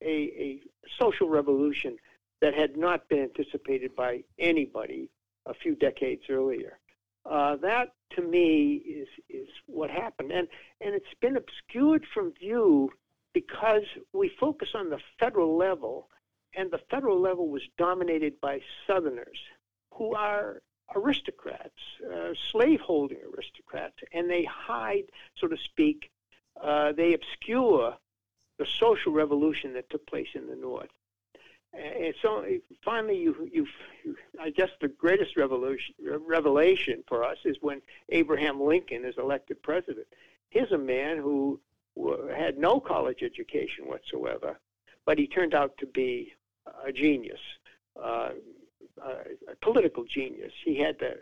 a, 0.02 0.06
a, 0.06 0.60
social 1.00 1.28
revolution 1.28 1.96
that 2.44 2.52
had 2.52 2.76
not 2.76 3.08
been 3.08 3.20
anticipated 3.20 3.96
by 3.96 4.22
anybody 4.38 5.08
a 5.46 5.54
few 5.54 5.74
decades 5.74 6.24
earlier. 6.28 6.78
Uh, 7.24 7.56
that, 7.56 7.94
to 8.10 8.20
me, 8.20 8.74
is 8.74 9.08
is 9.30 9.48
what 9.64 9.88
happened, 9.88 10.30
and 10.30 10.46
and 10.82 10.94
it's 10.94 11.14
been 11.22 11.38
obscured 11.38 12.04
from 12.12 12.34
view 12.34 12.90
because 13.32 13.84
we 14.12 14.30
focus 14.38 14.68
on 14.74 14.90
the 14.90 14.98
federal 15.18 15.56
level, 15.56 16.10
and 16.54 16.70
the 16.70 16.82
federal 16.90 17.18
level 17.18 17.48
was 17.48 17.62
dominated 17.78 18.38
by 18.42 18.60
Southerners 18.86 19.38
who 19.94 20.14
are 20.14 20.60
aristocrats, 20.94 21.80
uh, 22.14 22.34
slaveholding 22.52 23.20
aristocrats, 23.34 23.96
and 24.12 24.28
they 24.28 24.44
hide, 24.44 25.04
so 25.40 25.48
to 25.48 25.56
speak, 25.56 26.10
uh, 26.62 26.92
they 26.92 27.14
obscure 27.14 27.96
the 28.58 28.66
social 28.66 29.12
revolution 29.12 29.72
that 29.72 29.88
took 29.88 30.06
place 30.06 30.28
in 30.34 30.46
the 30.46 30.56
North. 30.56 30.90
And 31.76 32.14
so 32.22 32.44
finally, 32.84 33.18
you, 33.18 33.48
you, 33.52 33.66
I 34.40 34.50
guess 34.50 34.68
the 34.80 34.88
greatest 34.88 35.36
revolution, 35.36 35.94
revelation 36.26 37.02
for 37.08 37.24
us 37.24 37.38
is 37.44 37.56
when 37.60 37.82
Abraham 38.10 38.60
Lincoln 38.60 39.04
is 39.04 39.14
elected 39.18 39.62
president. 39.62 40.06
Here's 40.50 40.72
a 40.72 40.78
man 40.78 41.18
who 41.18 41.60
had 42.34 42.58
no 42.58 42.80
college 42.80 43.22
education 43.22 43.86
whatsoever, 43.86 44.58
but 45.04 45.18
he 45.18 45.26
turned 45.26 45.54
out 45.54 45.76
to 45.78 45.86
be 45.86 46.32
a 46.86 46.92
genius, 46.92 47.40
uh, 48.00 48.30
a 49.02 49.56
political 49.60 50.04
genius. 50.04 50.52
He 50.64 50.78
had 50.78 50.98
the 50.98 51.18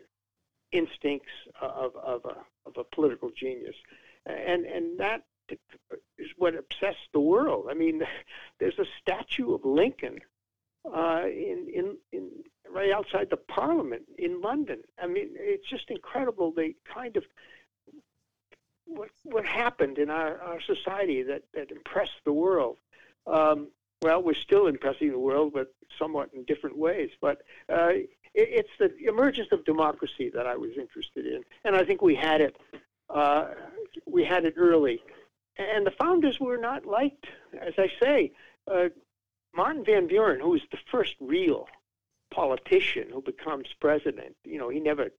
instincts 0.72 1.32
of, 1.60 1.96
of, 1.96 2.24
a, 2.24 2.68
of 2.68 2.76
a 2.76 2.84
political 2.84 3.30
genius. 3.30 3.76
And, 4.26 4.64
and 4.66 4.98
that 4.98 5.22
is 6.18 6.28
what 6.36 6.54
obsessed 6.54 7.08
the 7.12 7.20
world. 7.20 7.66
I 7.70 7.74
mean, 7.74 8.02
there's 8.58 8.78
a 8.78 8.86
statue 9.00 9.54
of 9.54 9.64
Lincoln 9.64 10.18
uh, 10.84 11.22
in, 11.26 11.66
in, 11.72 11.96
in 12.12 12.30
right 12.70 12.90
outside 12.90 13.28
the 13.30 13.36
Parliament 13.36 14.02
in 14.18 14.40
London. 14.40 14.80
I 15.00 15.06
mean, 15.06 15.30
it's 15.34 15.68
just 15.68 15.90
incredible 15.90 16.52
the 16.52 16.74
kind 16.92 17.16
of 17.16 17.24
what 18.86 19.10
what 19.22 19.44
happened 19.44 19.98
in 19.98 20.10
our, 20.10 20.38
our 20.40 20.60
society 20.60 21.22
that, 21.22 21.42
that 21.54 21.70
impressed 21.70 22.20
the 22.24 22.32
world. 22.32 22.78
Um, 23.26 23.68
well, 24.02 24.22
we're 24.22 24.34
still 24.34 24.66
impressing 24.66 25.10
the 25.12 25.18
world, 25.18 25.52
but 25.54 25.72
somewhat 25.98 26.30
in 26.34 26.42
different 26.44 26.76
ways. 26.76 27.10
But 27.20 27.42
uh, 27.68 27.90
it, 27.90 28.08
it's 28.34 28.70
the 28.78 28.92
emergence 29.06 29.48
of 29.52 29.64
democracy 29.64 30.30
that 30.34 30.46
I 30.46 30.56
was 30.56 30.70
interested 30.76 31.26
in, 31.26 31.42
and 31.64 31.76
I 31.76 31.84
think 31.84 32.02
we 32.02 32.14
had 32.14 32.40
it. 32.40 32.56
Uh, 33.08 33.48
we 34.06 34.24
had 34.24 34.44
it 34.44 34.54
early, 34.56 35.00
and 35.56 35.86
the 35.86 35.92
founders 35.92 36.40
were 36.40 36.56
not 36.56 36.86
liked, 36.86 37.26
as 37.60 37.74
I 37.78 37.90
say. 38.02 38.32
Uh, 38.66 38.88
Martin 39.54 39.84
Van 39.84 40.06
Buren, 40.06 40.40
who 40.40 40.50
was 40.50 40.62
the 40.70 40.78
first 40.90 41.14
real 41.20 41.68
politician 42.32 43.08
who 43.12 43.20
becomes 43.20 43.66
president, 43.80 44.34
you 44.44 44.58
know, 44.58 44.68
he 44.68 44.80
never 44.80 45.10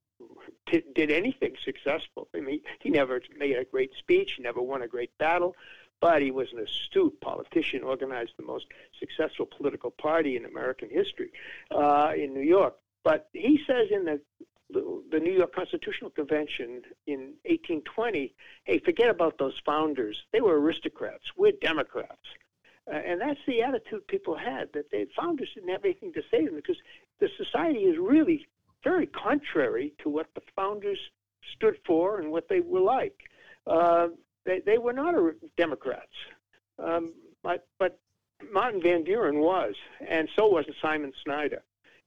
t- 0.67 0.83
did 0.95 1.11
anything 1.11 1.55
successful. 1.63 2.27
I 2.35 2.39
mean, 2.39 2.61
he 2.81 2.89
never 2.89 3.21
made 3.37 3.57
a 3.57 3.65
great 3.65 3.91
speech, 3.97 4.33
he 4.37 4.43
never 4.43 4.61
won 4.61 4.81
a 4.81 4.87
great 4.87 5.15
battle, 5.17 5.55
but 6.01 6.21
he 6.21 6.31
was 6.31 6.47
an 6.51 6.59
astute 6.59 7.19
politician, 7.21 7.83
organized 7.83 8.33
the 8.37 8.43
most 8.43 8.65
successful 8.99 9.45
political 9.45 9.91
party 9.91 10.35
in 10.35 10.45
American 10.45 10.89
history 10.89 11.31
uh, 11.71 12.11
in 12.15 12.33
New 12.33 12.41
York. 12.41 12.75
But 13.03 13.29
he 13.33 13.59
says 13.67 13.87
in 13.91 14.05
the 14.05 14.21
the 14.69 15.19
New 15.19 15.31
York 15.31 15.53
Constitutional 15.53 16.09
Convention 16.09 16.81
in 17.05 17.33
1820, 17.43 18.33
hey, 18.63 18.79
forget 18.79 19.09
about 19.09 19.37
those 19.37 19.53
founders. 19.63 20.17
They 20.31 20.41
were 20.41 20.59
aristocrats. 20.59 21.25
We're 21.37 21.51
Democrats. 21.61 22.25
Uh, 22.91 22.95
and 22.95 23.21
that's 23.21 23.39
the 23.47 23.61
attitude 23.61 24.05
people 24.07 24.35
had, 24.35 24.67
that 24.73 24.89
the 24.91 25.07
founders 25.15 25.49
didn't 25.55 25.69
have 25.69 25.85
anything 25.85 26.11
to 26.13 26.21
say 26.29 26.39
to 26.39 26.45
them 26.47 26.55
because 26.55 26.77
the 27.19 27.29
society 27.37 27.79
is 27.79 27.97
really 27.97 28.45
very 28.83 29.07
contrary 29.07 29.93
to 30.01 30.09
what 30.09 30.27
the 30.35 30.41
founders 30.55 30.99
stood 31.55 31.77
for 31.85 32.19
and 32.19 32.31
what 32.31 32.49
they 32.49 32.59
were 32.59 32.81
like. 32.81 33.15
Uh, 33.65 34.07
they, 34.45 34.59
they 34.65 34.77
were 34.77 34.91
not 34.91 35.15
Democrats, 35.55 36.11
um, 36.79 37.13
but, 37.41 37.65
but 37.79 37.99
Martin 38.51 38.81
Van 38.81 39.03
Buren 39.03 39.39
was, 39.39 39.75
and 40.05 40.27
so 40.35 40.47
was 40.47 40.65
Simon 40.81 41.13
Snyder. 41.23 41.63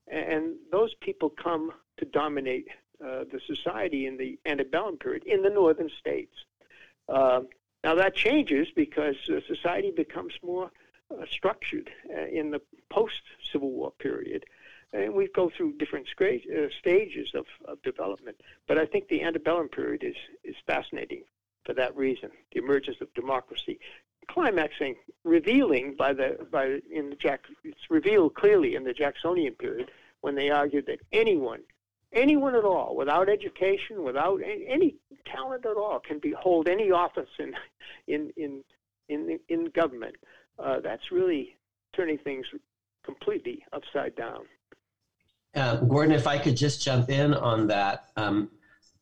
And 0.07 0.55
those 0.71 0.93
people 1.01 1.29
come 1.29 1.71
to 1.97 2.05
dominate 2.05 2.67
uh, 3.03 3.25
the 3.31 3.39
society 3.45 4.05
in 4.05 4.17
the 4.17 4.39
antebellum 4.45 4.97
period 4.97 5.23
in 5.25 5.41
the 5.41 5.49
northern 5.49 5.89
states. 5.99 6.33
Uh, 7.09 7.41
now 7.87 7.95
that 7.95 8.13
changes 8.13 8.67
because 8.75 9.15
uh, 9.29 9.39
society 9.47 9.91
becomes 9.91 10.33
more 10.43 10.69
uh, 11.09 11.25
structured 11.31 11.89
uh, 12.13 12.25
in 12.39 12.51
the 12.51 12.59
post-Civil 12.89 13.71
War 13.71 13.91
period, 13.91 14.43
and 14.91 15.13
we 15.13 15.29
go 15.33 15.49
through 15.49 15.77
different 15.77 16.05
stages 16.09 17.29
of, 17.33 17.45
of 17.63 17.81
development. 17.83 18.41
But 18.67 18.77
I 18.77 18.85
think 18.85 19.07
the 19.07 19.23
antebellum 19.23 19.69
period 19.69 20.03
is 20.03 20.17
is 20.43 20.57
fascinating 20.65 21.23
for 21.65 21.73
that 21.75 21.95
reason. 21.95 22.29
The 22.51 22.59
emergence 22.59 22.97
of 22.99 23.13
democracy, 23.13 23.79
climaxing, 24.33 24.95
revealing 25.23 25.95
by 25.95 26.11
the 26.11 26.29
by 26.51 26.79
in 26.91 27.09
the 27.11 27.15
Jack, 27.15 27.41
it's 27.63 27.89
revealed 27.89 28.33
clearly 28.35 28.75
in 28.75 28.83
the 28.83 28.97
Jacksonian 29.01 29.53
period 29.53 29.91
when 30.19 30.35
they 30.35 30.49
argued 30.49 30.87
that 30.87 30.99
anyone, 31.13 31.61
anyone 32.13 32.55
at 32.55 32.63
all, 32.63 32.95
without 32.95 33.29
education, 33.29 34.03
without 34.03 34.39
any 34.43 34.95
talent 35.25 35.65
at 35.65 35.77
all, 35.77 35.99
can 35.99 36.19
be 36.19 36.33
hold 36.39 36.67
any 36.67 36.91
office 36.91 37.29
in 37.39 37.53
in 38.07 38.31
in 38.37 38.63
in 39.09 39.39
in 39.49 39.65
government. 39.75 40.15
Uh, 40.59 40.79
that's 40.79 41.11
really 41.11 41.55
turning 41.95 42.17
things 42.19 42.45
completely 43.03 43.63
upside 43.73 44.15
down. 44.15 44.43
Uh, 45.55 45.77
Gordon, 45.77 46.13
if 46.13 46.27
I 46.27 46.37
could 46.37 46.57
just 46.57 46.83
jump 46.83 47.09
in 47.09 47.33
on 47.33 47.67
that. 47.67 48.09
Um, 48.15 48.49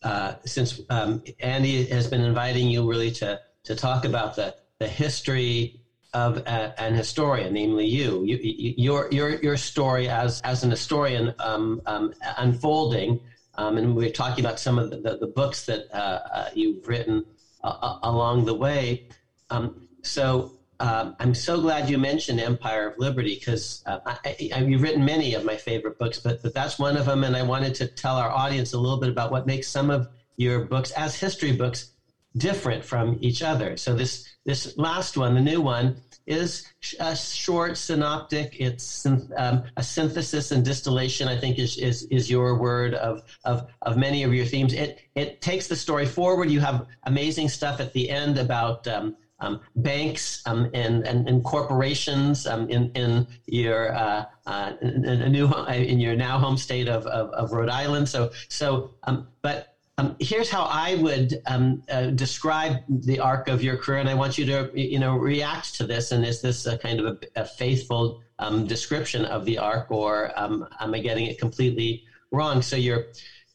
uh, 0.03 0.35
since 0.45 0.81
um, 0.91 1.23
Andy 1.39 1.85
has 1.85 2.07
been 2.07 2.21
inviting 2.21 2.69
you 2.69 2.87
really 2.87 3.09
to, 3.09 3.39
to 3.63 3.75
talk 3.75 4.05
about 4.05 4.35
the, 4.35 4.55
the 4.77 4.87
history 4.87 5.81
of 6.15 6.37
a, 6.37 6.73
an 6.81 6.95
historian, 6.95 7.53
namely 7.53 7.85
you. 7.85 8.23
you, 8.23 8.37
you 8.41 8.73
your, 8.77 9.09
your, 9.11 9.29
your 9.41 9.57
story 9.57 10.07
as, 10.07 10.39
as 10.41 10.63
an 10.63 10.71
historian 10.71 11.35
um, 11.39 11.81
um, 11.85 12.13
unfolding, 12.37 13.19
um, 13.55 13.77
and 13.77 13.93
we 13.93 14.07
are 14.07 14.11
talking 14.11 14.43
about 14.43 14.57
some 14.57 14.79
of 14.79 14.89
the, 14.89 14.97
the, 15.01 15.17
the 15.17 15.27
books 15.27 15.65
that 15.65 15.81
uh, 15.93 16.19
uh, 16.33 16.49
you've 16.55 16.87
written 16.87 17.25
uh, 17.63 17.67
uh, 17.67 17.99
along 18.03 18.45
the 18.45 18.53
way. 18.53 19.09
Um, 19.49 19.87
so 20.03 20.53
um, 20.79 21.17
I'm 21.19 21.33
so 21.33 21.59
glad 21.59 21.89
you 21.89 21.97
mentioned 21.97 22.39
Empire 22.39 22.87
of 22.89 22.97
Liberty 22.97 23.35
because 23.35 23.83
uh, 23.85 23.99
you've 24.39 24.81
written 24.81 25.03
many 25.03 25.33
of 25.33 25.43
my 25.43 25.57
favorite 25.57 25.97
books, 25.99 26.19
but, 26.19 26.41
but 26.41 26.53
that's 26.53 26.79
one 26.79 26.95
of 26.95 27.05
them. 27.05 27.25
And 27.25 27.35
I 27.35 27.43
wanted 27.43 27.75
to 27.75 27.87
tell 27.87 28.15
our 28.15 28.31
audience 28.31 28.71
a 28.71 28.79
little 28.79 28.99
bit 29.01 29.09
about 29.09 29.31
what 29.31 29.45
makes 29.45 29.67
some 29.67 29.89
of 29.89 30.07
your 30.37 30.65
books 30.65 30.91
as 30.91 31.19
history 31.19 31.51
books 31.51 31.91
different 32.37 32.83
from 32.83 33.17
each 33.21 33.41
other. 33.41 33.77
So 33.77 33.95
this 33.95 34.27
this 34.45 34.77
last 34.77 35.17
one, 35.17 35.33
the 35.33 35.41
new 35.41 35.61
one, 35.61 36.01
is 36.27 36.67
a 36.99 37.15
short 37.15 37.77
synoptic. 37.77 38.55
It's 38.59 39.05
um, 39.05 39.63
a 39.77 39.83
synthesis 39.83 40.51
and 40.51 40.63
distillation. 40.63 41.27
I 41.27 41.37
think 41.37 41.59
is 41.59 41.77
is, 41.77 42.03
is 42.03 42.29
your 42.29 42.57
word 42.59 42.95
of, 42.95 43.21
of 43.43 43.67
of 43.83 43.97
many 43.97 44.23
of 44.23 44.33
your 44.33 44.45
themes. 44.45 44.73
It 44.73 45.01
it 45.15 45.41
takes 45.41 45.67
the 45.67 45.75
story 45.75 46.05
forward. 46.05 46.49
You 46.49 46.59
have 46.61 46.87
amazing 47.03 47.49
stuff 47.49 47.79
at 47.79 47.93
the 47.93 48.09
end 48.09 48.37
about. 48.37 48.87
Um, 48.87 49.15
um, 49.41 49.59
banks 49.75 50.41
um, 50.45 50.69
and, 50.73 51.05
and, 51.05 51.27
and, 51.27 51.43
corporations 51.43 52.47
um, 52.47 52.69
in, 52.69 52.89
in 52.95 53.27
your 53.47 53.93
uh, 53.93 54.23
uh, 54.45 54.71
in, 54.81 55.03
in, 55.03 55.31
new 55.31 55.51
in 55.67 55.99
your 55.99 56.15
now 56.15 56.39
home 56.39 56.55
state 56.55 56.87
of, 56.87 57.05
of, 57.07 57.29
of 57.31 57.51
Rhode 57.51 57.67
Island. 57.69 58.07
So 58.07 58.31
so 58.47 58.91
um, 59.03 59.27
but 59.41 59.74
um, 59.97 60.15
here's 60.19 60.49
how 60.49 60.63
I 60.63 60.95
would 60.95 61.41
um, 61.45 61.81
uh, 61.89 62.07
describe 62.07 62.77
the 62.89 63.19
arc 63.19 63.47
of 63.47 63.63
your 63.63 63.77
career, 63.77 63.99
and 63.99 64.09
I 64.09 64.13
want 64.13 64.37
you 64.37 64.45
to 64.45 64.71
you 64.73 64.99
know 64.99 65.15
react 65.15 65.75
to 65.75 65.85
this. 65.85 66.11
And 66.11 66.25
is 66.25 66.41
this 66.41 66.65
a 66.65 66.77
kind 66.77 66.99
of 66.99 67.05
a, 67.05 67.41
a 67.41 67.45
faithful 67.45 68.21
description 68.67 69.25
of 69.25 69.45
the 69.45 69.57
arc, 69.57 69.91
or 69.91 70.31
am 70.37 70.67
I 70.79 70.99
getting 70.99 71.25
it 71.25 71.39
completely 71.39 72.03
wrong? 72.31 72.61
So 72.61 72.75
your 72.75 73.05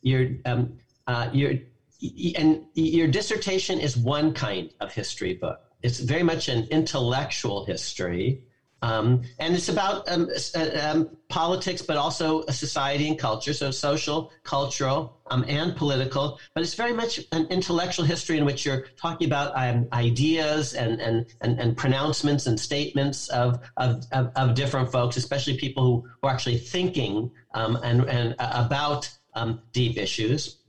your 0.03 0.29
uh, 0.47 1.29
your 1.33 1.55
and 2.37 2.65
your 2.75 3.09
dissertation 3.09 3.79
is 3.79 3.97
one 3.97 4.33
kind 4.33 4.73
of 4.81 4.93
history 4.93 5.35
book 5.35 5.61
it's 5.83 5.99
very 5.99 6.23
much 6.23 6.49
an 6.49 6.67
intellectual 6.71 7.65
history. 7.65 8.43
Um, 8.83 9.23
and 9.39 9.55
it's 9.55 9.69
about 9.69 10.09
um, 10.09 10.29
uh, 10.55 10.69
um, 10.83 11.11
politics, 11.29 11.83
but 11.83 11.97
also 11.97 12.43
a 12.49 12.53
society 12.53 13.09
and 13.09 13.19
culture, 13.19 13.53
so 13.53 13.71
social, 13.71 14.33
cultural, 14.43 15.21
um, 15.31 15.45
and 15.49 15.77
political. 15.77 16.39
But 16.55 16.63
it's 16.63 16.75
very 16.75 16.93
much 16.93 17.21
an 17.33 17.47
intellectual 17.51 18.05
history 18.05 18.39
in 18.39 18.45
which 18.45 18.65
you're 18.65 18.87
talking 18.97 19.27
about 19.27 19.53
um, 19.55 19.87
ideas 19.93 20.73
and, 20.75 21.01
and, 21.01 21.27
and, 21.41 21.61
and, 21.61 21.77
pronouncements 21.77 22.47
and 22.47 22.59
statements 22.59 23.29
of, 23.29 23.61
of, 23.77 24.05
of, 24.13 24.31
of, 24.35 24.55
different 24.55 24.91
folks, 24.91 25.17
especially 25.17 25.57
people 25.57 25.85
who, 25.85 26.09
who 26.21 26.29
are 26.29 26.33
actually 26.33 26.59
thinking 26.59 27.31
and, 27.55 27.77
and 28.09 28.35
uh, 28.39 28.65
about 28.67 29.11
deep 29.73 29.97
issues. 29.97 30.60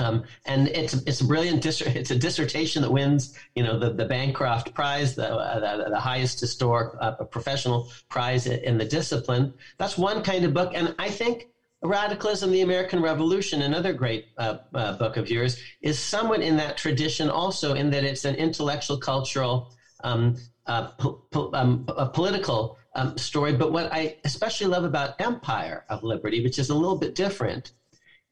Um, 0.00 0.24
and 0.46 0.68
it's 0.68 0.94
it's 0.94 1.20
a 1.20 1.24
brilliant 1.24 1.60
dis- 1.60 1.80
it's 2.00 2.10
a 2.10 2.16
dissertation 2.16 2.82
that 2.82 2.90
wins 2.90 3.36
you 3.54 3.62
know 3.62 3.78
the, 3.78 3.90
the 3.90 4.06
Bancroft 4.06 4.74
Prize 4.74 5.14
the, 5.14 5.34
uh, 5.34 5.76
the, 5.76 5.90
the 5.90 6.00
highest 6.00 6.40
historic 6.40 6.94
uh, 7.00 7.12
professional 7.30 7.88
prize 8.08 8.46
in 8.46 8.78
the 8.78 8.84
discipline. 8.84 9.52
That's 9.78 9.96
one 9.98 10.22
kind 10.22 10.44
of 10.44 10.54
book. 10.54 10.72
And 10.74 10.94
I 10.98 11.10
think 11.10 11.46
Radicalism 11.82 12.50
the 12.50 12.60
American 12.60 13.00
Revolution 13.00 13.62
another 13.62 13.92
great 13.92 14.24
uh, 14.36 14.58
uh 14.74 14.92
book 14.98 15.16
of 15.16 15.30
yours 15.30 15.56
is 15.80 15.98
somewhat 15.98 16.42
in 16.42 16.56
that 16.56 16.76
tradition 16.76 17.30
also 17.30 17.74
in 17.74 17.90
that 17.90 18.04
it's 18.04 18.24
an 18.24 18.34
intellectual 18.34 18.98
cultural 18.98 19.70
um, 20.04 20.36
uh, 20.66 20.88
po- 20.98 21.22
po- 21.30 21.50
um, 21.54 21.84
a 21.96 22.06
political 22.06 22.76
um, 22.96 23.16
story. 23.16 23.52
But 23.52 23.72
what 23.72 23.92
I 23.92 24.16
especially 24.24 24.66
love 24.66 24.84
about 24.84 25.14
Empire 25.20 25.84
of 25.88 26.02
Liberty 26.02 26.42
which 26.42 26.58
is 26.58 26.70
a 26.70 26.74
little 26.74 26.98
bit 26.98 27.14
different 27.14 27.70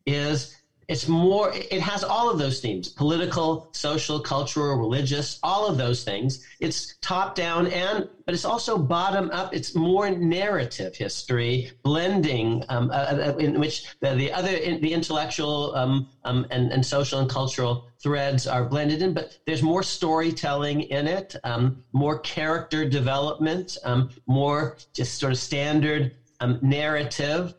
is 0.04 0.57
it's 0.88 1.06
more 1.06 1.52
it 1.54 1.80
has 1.80 2.02
all 2.02 2.30
of 2.30 2.38
those 2.38 2.60
themes 2.60 2.88
political 2.88 3.68
social 3.72 4.18
cultural 4.18 4.76
religious 4.76 5.38
all 5.42 5.66
of 5.66 5.76
those 5.76 6.02
things. 6.02 6.44
It's 6.60 6.96
top 7.02 7.34
down 7.34 7.66
and 7.68 8.08
but 8.24 8.34
it's 8.34 8.44
also 8.44 8.76
bottom 8.76 9.30
up. 9.30 9.54
It's 9.54 9.74
more 9.74 10.10
narrative 10.10 10.96
history 10.96 11.70
blending 11.82 12.64
um, 12.68 12.90
uh, 12.90 12.94
uh 12.94 13.36
in 13.38 13.60
which 13.60 13.94
the, 14.00 14.14
the 14.14 14.32
other 14.32 14.50
in, 14.50 14.80
the 14.80 14.92
intellectual 14.92 15.74
um, 15.74 16.08
um, 16.24 16.46
and, 16.50 16.72
and 16.72 16.84
social 16.84 17.20
and 17.20 17.28
cultural 17.28 17.86
threads 18.02 18.46
are 18.46 18.64
blended 18.64 19.02
in 19.02 19.12
but 19.12 19.36
there's 19.44 19.62
more 19.62 19.82
storytelling 19.82 20.82
in 20.82 21.06
it 21.06 21.34
um, 21.44 21.82
more 21.92 22.18
character 22.20 22.88
development 22.88 23.76
um, 23.84 24.08
more 24.26 24.76
just 24.94 25.18
sort 25.18 25.32
of 25.32 25.38
standard 25.38 26.14
um, 26.40 26.58
narrative. 26.62 27.54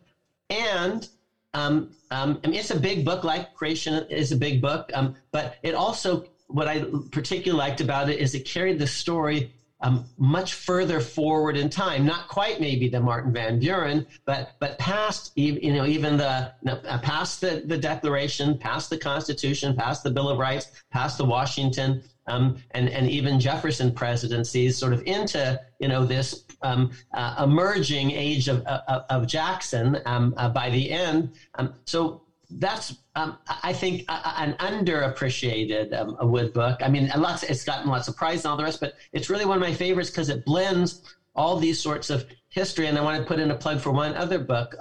And 0.50 1.08
um, 1.54 1.90
um, 2.12 2.40
I 2.44 2.48
mean, 2.48 2.60
it's 2.60 2.72
a 2.72 2.80
big 2.80 3.06
book, 3.06 3.24
like 3.24 3.54
Creation 3.54 4.06
is 4.10 4.32
a 4.32 4.36
big 4.36 4.62
book, 4.62 4.90
um, 4.94 5.16
but 5.32 5.56
it 5.64 5.76
also, 5.76 6.26
what 6.48 6.68
I 6.68 6.86
particularly 7.12 7.58
liked 7.58 7.82
about 7.82 8.10
it 8.10 8.20
is 8.20 8.34
it 8.34 8.46
carried 8.46 8.80
the 8.80 8.88
story 8.88 9.54
um, 9.82 10.06
much 10.18 10.54
further 10.54 11.00
forward 11.00 11.56
in 11.58 11.70
time. 11.70 12.06
Not 12.06 12.28
quite 12.28 12.60
maybe 12.60 12.90
the 12.90 13.00
Martin 13.00 13.32
Van 13.32 13.60
Buren, 13.60 14.06
but 14.26 14.52
but 14.60 14.78
past 14.78 15.32
you 15.36 15.74
know 15.74 15.86
even 15.86 16.18
the 16.18 16.52
uh, 16.68 16.98
past 17.00 17.42
the, 17.42 17.64
the 17.66 17.78
Declaration, 17.78 18.58
past 18.58 18.90
the 18.90 18.98
Constitution, 18.98 19.76
past 19.76 20.04
the 20.04 20.12
Bill 20.12 20.30
of 20.30 20.38
Rights, 20.38 20.68
past 20.92 21.18
the 21.18 21.26
Washington 21.26 22.04
um, 22.30 22.58
and 22.72 22.90
and 22.90 23.10
even 23.10 23.40
Jefferson 23.40 23.92
presidencies, 23.92 24.78
sort 24.78 24.94
of 24.94 25.02
into 25.06 25.60
you 25.80 25.88
know 25.88 26.06
this 26.06 26.46
um, 26.62 26.92
uh, 27.14 27.44
emerging 27.44 28.12
age 28.12 28.48
of 28.48 28.62
of, 28.66 29.04
of 29.10 29.28
Jackson 29.28 29.98
um, 30.06 30.34
uh, 30.38 30.50
by 30.50 30.70
the 30.70 30.92
end. 30.92 31.32
Um, 31.56 31.74
so 31.86 32.24
that's 32.52 32.96
um, 33.16 33.38
I 33.64 33.74
think 33.74 34.06
an 34.08 34.54
underappreciated 34.60 35.98
um, 35.98 36.18
Wood 36.32 36.54
book. 36.54 36.80
I 36.82 36.90
mean, 36.90 37.12
lots 37.16 37.44
it's 37.44 37.64
gotten 37.64 37.90
lots 37.90 38.08
of 38.08 38.16
prizes 38.16 38.46
and 38.46 38.52
all 38.52 38.58
the 38.58 38.64
rest, 38.64 38.80
but 38.80 38.94
it's 39.14 39.30
really 39.30 39.46
one 39.46 39.58
of 39.58 39.62
my 39.62 39.74
favorites 39.74 40.10
because 40.10 40.30
it 40.30 40.46
blends 40.46 41.02
all 41.36 41.58
these 41.58 41.80
sorts 41.80 42.10
of 42.10 42.26
history. 42.50 42.88
And 42.88 42.98
I 42.98 43.02
want 43.02 43.20
to 43.20 43.28
put 43.28 43.40
in 43.40 43.52
a 43.52 43.56
plug 43.56 43.80
for 43.80 43.92
one 43.92 44.16
other 44.16 44.40
book, 44.40 44.76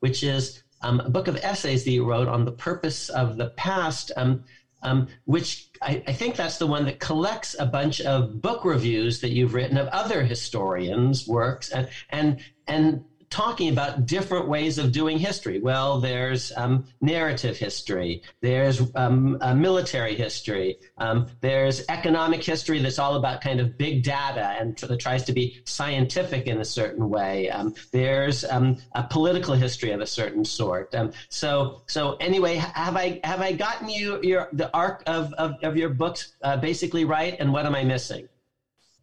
which 0.00 0.22
is 0.22 0.62
a 0.82 1.10
book 1.10 1.28
of 1.28 1.36
essays 1.36 1.84
that 1.84 1.92
you 1.92 2.04
wrote 2.04 2.28
on 2.28 2.44
the 2.44 2.52
purpose 2.52 3.08
of 3.08 3.36
the 3.36 3.50
past. 3.50 4.10
Um, 4.16 4.44
um, 4.82 5.06
which 5.26 5.70
I, 5.80 6.02
I, 6.08 6.12
think 6.12 6.34
that's 6.34 6.58
the 6.58 6.66
one 6.66 6.84
that 6.86 6.98
collects 6.98 7.54
a 7.58 7.66
bunch 7.66 8.00
of 8.00 8.42
book 8.42 8.64
reviews 8.64 9.20
that 9.20 9.30
you've 9.30 9.54
written 9.54 9.76
of 9.76 9.86
other 9.88 10.24
historians' 10.24 11.28
works 11.28 11.70
and 11.70 11.88
and 12.10 12.40
and 12.66 13.04
talking 13.32 13.70
about 13.70 14.06
different 14.06 14.46
ways 14.46 14.78
of 14.78 14.92
doing 14.92 15.18
history. 15.18 15.58
Well, 15.58 15.98
there's 15.98 16.52
um, 16.56 16.84
narrative 17.00 17.56
history, 17.56 18.22
there's 18.42 18.82
um, 18.94 19.38
uh, 19.40 19.54
military 19.54 20.14
history, 20.14 20.78
um, 20.98 21.26
there's 21.40 21.82
economic 21.88 22.44
history 22.44 22.78
that's 22.80 22.98
all 22.98 23.16
about 23.16 23.40
kind 23.40 23.58
of 23.58 23.76
big 23.78 24.02
data 24.02 24.54
and 24.60 24.76
that 24.76 25.00
tries 25.00 25.24
to 25.24 25.32
be 25.32 25.56
scientific 25.64 26.46
in 26.46 26.60
a 26.60 26.64
certain 26.64 27.08
way. 27.08 27.48
Um, 27.48 27.74
there's 27.90 28.44
um, 28.44 28.76
a 28.94 29.02
political 29.02 29.54
history 29.54 29.92
of 29.92 30.00
a 30.00 30.06
certain 30.06 30.44
sort. 30.44 30.94
Um, 30.94 31.12
so, 31.30 31.82
so 31.88 32.16
anyway, 32.20 32.56
have 32.56 32.96
I 32.96 33.18
have 33.24 33.40
I 33.40 33.52
gotten 33.52 33.88
you 33.88 34.20
your 34.22 34.48
the 34.52 34.70
arc 34.74 35.02
of 35.06 35.32
of, 35.34 35.54
of 35.62 35.76
your 35.76 35.88
books 35.88 36.34
uh, 36.42 36.58
basically 36.58 37.04
right? 37.06 37.34
And 37.40 37.52
what 37.52 37.64
am 37.64 37.74
I 37.74 37.84
missing? 37.84 38.28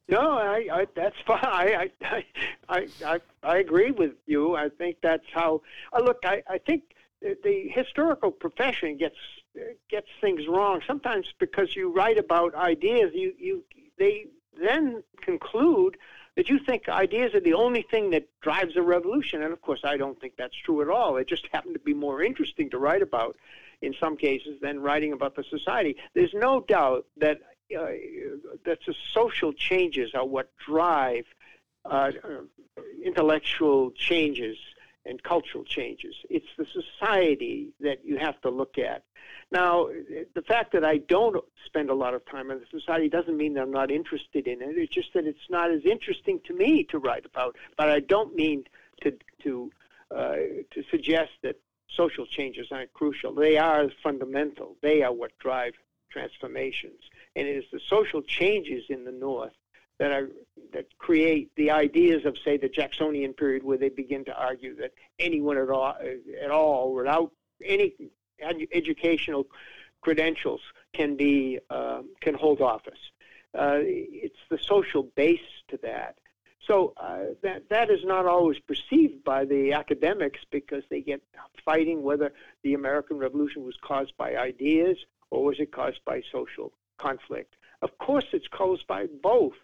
No, 0.10 0.32
I, 0.32 0.68
I 0.72 0.88
that's 0.96 1.16
fine. 1.28 1.40
I, 1.44 1.92
I, 2.02 2.26
I, 2.68 2.88
I, 3.06 3.20
I 3.44 3.58
agree 3.58 3.92
with 3.92 4.14
you. 4.26 4.56
I 4.56 4.70
think 4.70 4.98
that's 5.02 5.26
how. 5.32 5.62
Uh, 5.94 6.02
look, 6.02 6.20
I, 6.24 6.44
I 6.48 6.58
think 6.58 6.96
the 7.22 7.70
historical 7.70 8.32
profession 8.32 8.98
gets 8.98 9.18
gets 9.90 10.08
things 10.22 10.48
wrong 10.48 10.82
sometimes 10.88 11.28
because 11.40 11.76
you 11.76 11.92
write 11.92 12.18
about 12.18 12.56
ideas. 12.56 13.12
You, 13.14 13.34
you, 13.38 13.64
they 13.98 14.26
then 14.60 15.04
conclude 15.22 15.98
that 16.36 16.50
you 16.50 16.60
think 16.60 16.88
ideas 16.88 17.34
are 17.34 17.42
the 17.42 17.54
only 17.54 17.82
thing 17.82 18.12
that 18.12 18.28
drives 18.42 18.78
a 18.78 18.82
revolution, 18.82 19.44
and 19.44 19.52
of 19.52 19.62
course, 19.62 19.82
I 19.84 19.98
don't 19.98 20.20
think 20.22 20.34
that's 20.38 20.56
true 20.56 20.82
at 20.82 20.90
all. 20.90 21.18
It 21.18 21.28
just 21.28 21.48
happened 21.52 21.74
to 21.74 21.80
be 21.80 21.94
more 21.94 22.24
interesting 22.24 22.70
to 22.70 22.78
write 22.78 23.02
about 23.02 23.36
in 23.82 23.94
some 24.00 24.16
cases 24.16 24.60
than 24.62 24.80
writing 24.80 25.14
about 25.14 25.36
the 25.36 25.44
society. 25.44 25.98
There's 26.14 26.34
no 26.34 26.62
doubt 26.62 27.06
that 27.18 27.42
uh, 27.78 27.88
that 28.66 28.80
the 28.86 28.96
social 29.14 29.54
changes 29.54 30.12
are 30.16 30.26
what 30.26 30.50
drive 30.58 31.26
uh, 31.86 32.12
intellectual 33.04 33.92
changes 33.92 34.58
and 35.06 35.22
cultural 35.24 35.64
changes. 35.64 36.16
It's 36.30 36.48
the 36.58 36.66
society 36.66 37.70
that 37.80 38.04
you 38.04 38.18
have 38.18 38.40
to 38.42 38.50
look 38.50 38.78
at. 38.78 39.04
Now, 39.52 39.88
the 40.36 40.42
fact 40.42 40.74
that 40.74 40.86
I 40.86 40.98
don't 40.98 41.38
spend 41.66 41.90
a 41.90 41.94
lot 41.94 42.14
of 42.14 42.26
time 42.26 42.52
on 42.52 42.60
the 42.60 42.80
society 42.80 43.10
doesn't 43.10 43.38
mean 43.38 43.54
that 43.56 43.62
I'm 43.62 43.72
not 43.72 43.92
interested 43.92 44.48
in 44.48 44.62
it. 44.62 44.78
It's 44.78 44.94
just 44.94 45.14
that 45.14 45.26
it's 45.26 45.50
not 45.50 45.72
as 45.72 45.86
interesting 45.86 46.40
to 46.46 46.54
me 46.54 46.84
to 46.86 47.00
write 47.00 47.26
about. 47.26 47.56
But 47.78 47.90
I 47.90 48.00
don't 48.00 48.36
mean 48.36 48.66
to 49.02 49.18
to 49.44 49.72
uh, 50.16 50.36
to 50.72 50.84
suggest 50.92 51.32
that 51.44 51.56
social 51.96 52.26
changes 52.26 52.68
aren't 52.72 52.94
crucial. 52.94 53.34
They 53.34 53.58
are 53.58 53.90
fundamental. 54.04 54.76
They 54.82 55.02
are 55.02 55.14
what 55.14 55.38
drive 55.40 55.74
transformations 56.12 57.02
and 57.36 57.48
it 57.48 57.56
is 57.56 57.66
the 57.72 57.80
social 57.88 58.22
changes 58.22 58.84
in 58.90 59.06
the 59.06 59.12
North 59.12 59.54
that 60.00 60.12
are 60.12 60.30
that 60.74 60.86
create 60.98 61.52
the 61.56 61.72
ideas 61.72 62.26
of, 62.26 62.38
say, 62.44 62.58
the 62.58 62.70
Jacksonian 62.70 63.34
period, 63.34 63.64
where 63.64 63.78
they 63.78 63.90
begin 63.90 64.24
to 64.26 64.34
argue 64.36 64.76
that 64.78 64.94
anyone 65.20 65.58
at 65.58 65.70
all, 65.70 65.96
at 66.42 66.52
all 66.52 66.94
without 66.94 67.32
any 67.64 67.94
educational 68.72 69.48
credentials 70.02 70.62
can 70.94 71.16
be 71.16 71.60
um, 71.70 72.10
can 72.22 72.34
hold 72.34 72.62
office. 72.62 73.00
Uh, 73.54 73.80
it's 73.82 74.40
the 74.50 74.60
social 74.60 75.04
base 75.04 75.40
to 75.68 75.78
that. 75.78 76.16
So 76.66 76.94
uh, 76.98 77.34
that 77.42 77.68
that 77.70 77.90
is 77.90 78.06
not 78.06 78.26
always 78.26 78.60
perceived 78.60 79.24
by 79.24 79.46
the 79.46 79.74
academics 79.74 80.40
because 80.52 80.84
they 80.90 81.02
get 81.02 81.22
fighting 81.66 82.04
whether 82.04 82.32
the 82.64 82.74
American 82.76 83.18
Revolution 83.18 83.66
was 83.66 83.76
caused 83.82 84.16
by 84.18 84.36
ideas 84.36 84.98
or 85.32 85.44
was 85.44 85.60
it 85.60 85.72
caused 85.72 86.00
by 86.06 86.22
social 86.32 86.72
conflict. 87.00 87.56
Of 87.82 87.98
course, 87.98 88.26
it's 88.34 88.48
caused 88.48 88.86
by 88.88 89.08
both. 89.22 89.60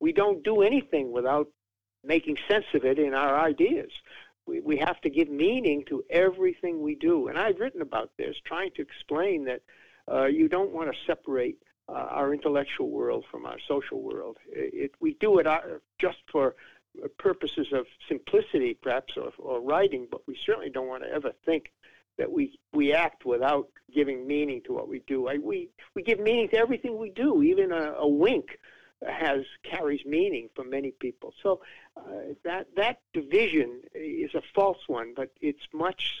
We 0.00 0.12
don't 0.12 0.42
do 0.44 0.62
anything 0.62 1.12
without 1.12 1.48
making 2.04 2.36
sense 2.48 2.66
of 2.74 2.84
it 2.84 2.98
in 2.98 3.14
our 3.14 3.34
ideas. 3.38 3.90
We, 4.46 4.60
we 4.60 4.76
have 4.78 5.00
to 5.00 5.10
give 5.10 5.28
meaning 5.28 5.84
to 5.88 6.04
everything 6.08 6.82
we 6.82 6.94
do. 6.94 7.28
And 7.28 7.38
I've 7.38 7.58
written 7.58 7.82
about 7.82 8.10
this, 8.16 8.36
trying 8.44 8.70
to 8.76 8.82
explain 8.82 9.44
that 9.46 9.62
uh, 10.10 10.26
you 10.26 10.48
don't 10.48 10.72
want 10.72 10.90
to 10.92 10.98
separate 11.06 11.58
uh, 11.88 11.92
our 11.92 12.32
intellectual 12.32 12.90
world 12.90 13.24
from 13.30 13.46
our 13.46 13.58
social 13.66 14.00
world. 14.00 14.36
It, 14.52 14.92
we 15.00 15.14
do 15.20 15.38
it 15.38 15.46
uh, 15.46 15.60
just 16.00 16.18
for 16.30 16.54
purposes 17.18 17.68
of 17.72 17.86
simplicity, 18.08 18.74
perhaps, 18.80 19.14
or, 19.16 19.32
or 19.38 19.60
writing, 19.60 20.06
but 20.10 20.26
we 20.26 20.36
certainly 20.46 20.70
don't 20.70 20.88
want 20.88 21.02
to 21.02 21.10
ever 21.10 21.32
think 21.44 21.72
that 22.18 22.30
we 22.30 22.58
we 22.72 22.92
act 22.92 23.24
without 23.24 23.68
giving 23.94 24.26
meaning 24.26 24.62
to 24.66 24.72
what 24.72 24.88
we 24.88 25.02
do. 25.06 25.28
I, 25.28 25.38
we 25.38 25.68
we 25.94 26.02
give 26.02 26.18
meaning 26.18 26.48
to 26.50 26.56
everything 26.56 26.98
we 26.98 27.10
do. 27.10 27.42
Even 27.42 27.72
a, 27.72 27.94
a 27.98 28.08
wink 28.08 28.58
has 29.06 29.40
carries 29.62 30.04
meaning 30.04 30.48
for 30.54 30.64
many 30.64 30.90
people. 30.90 31.32
So 31.42 31.60
uh, 31.96 32.34
that 32.44 32.68
that 32.76 33.00
division 33.12 33.82
is 33.94 34.34
a 34.34 34.42
false 34.54 34.78
one, 34.86 35.12
but 35.14 35.30
it's 35.40 35.66
much 35.72 36.14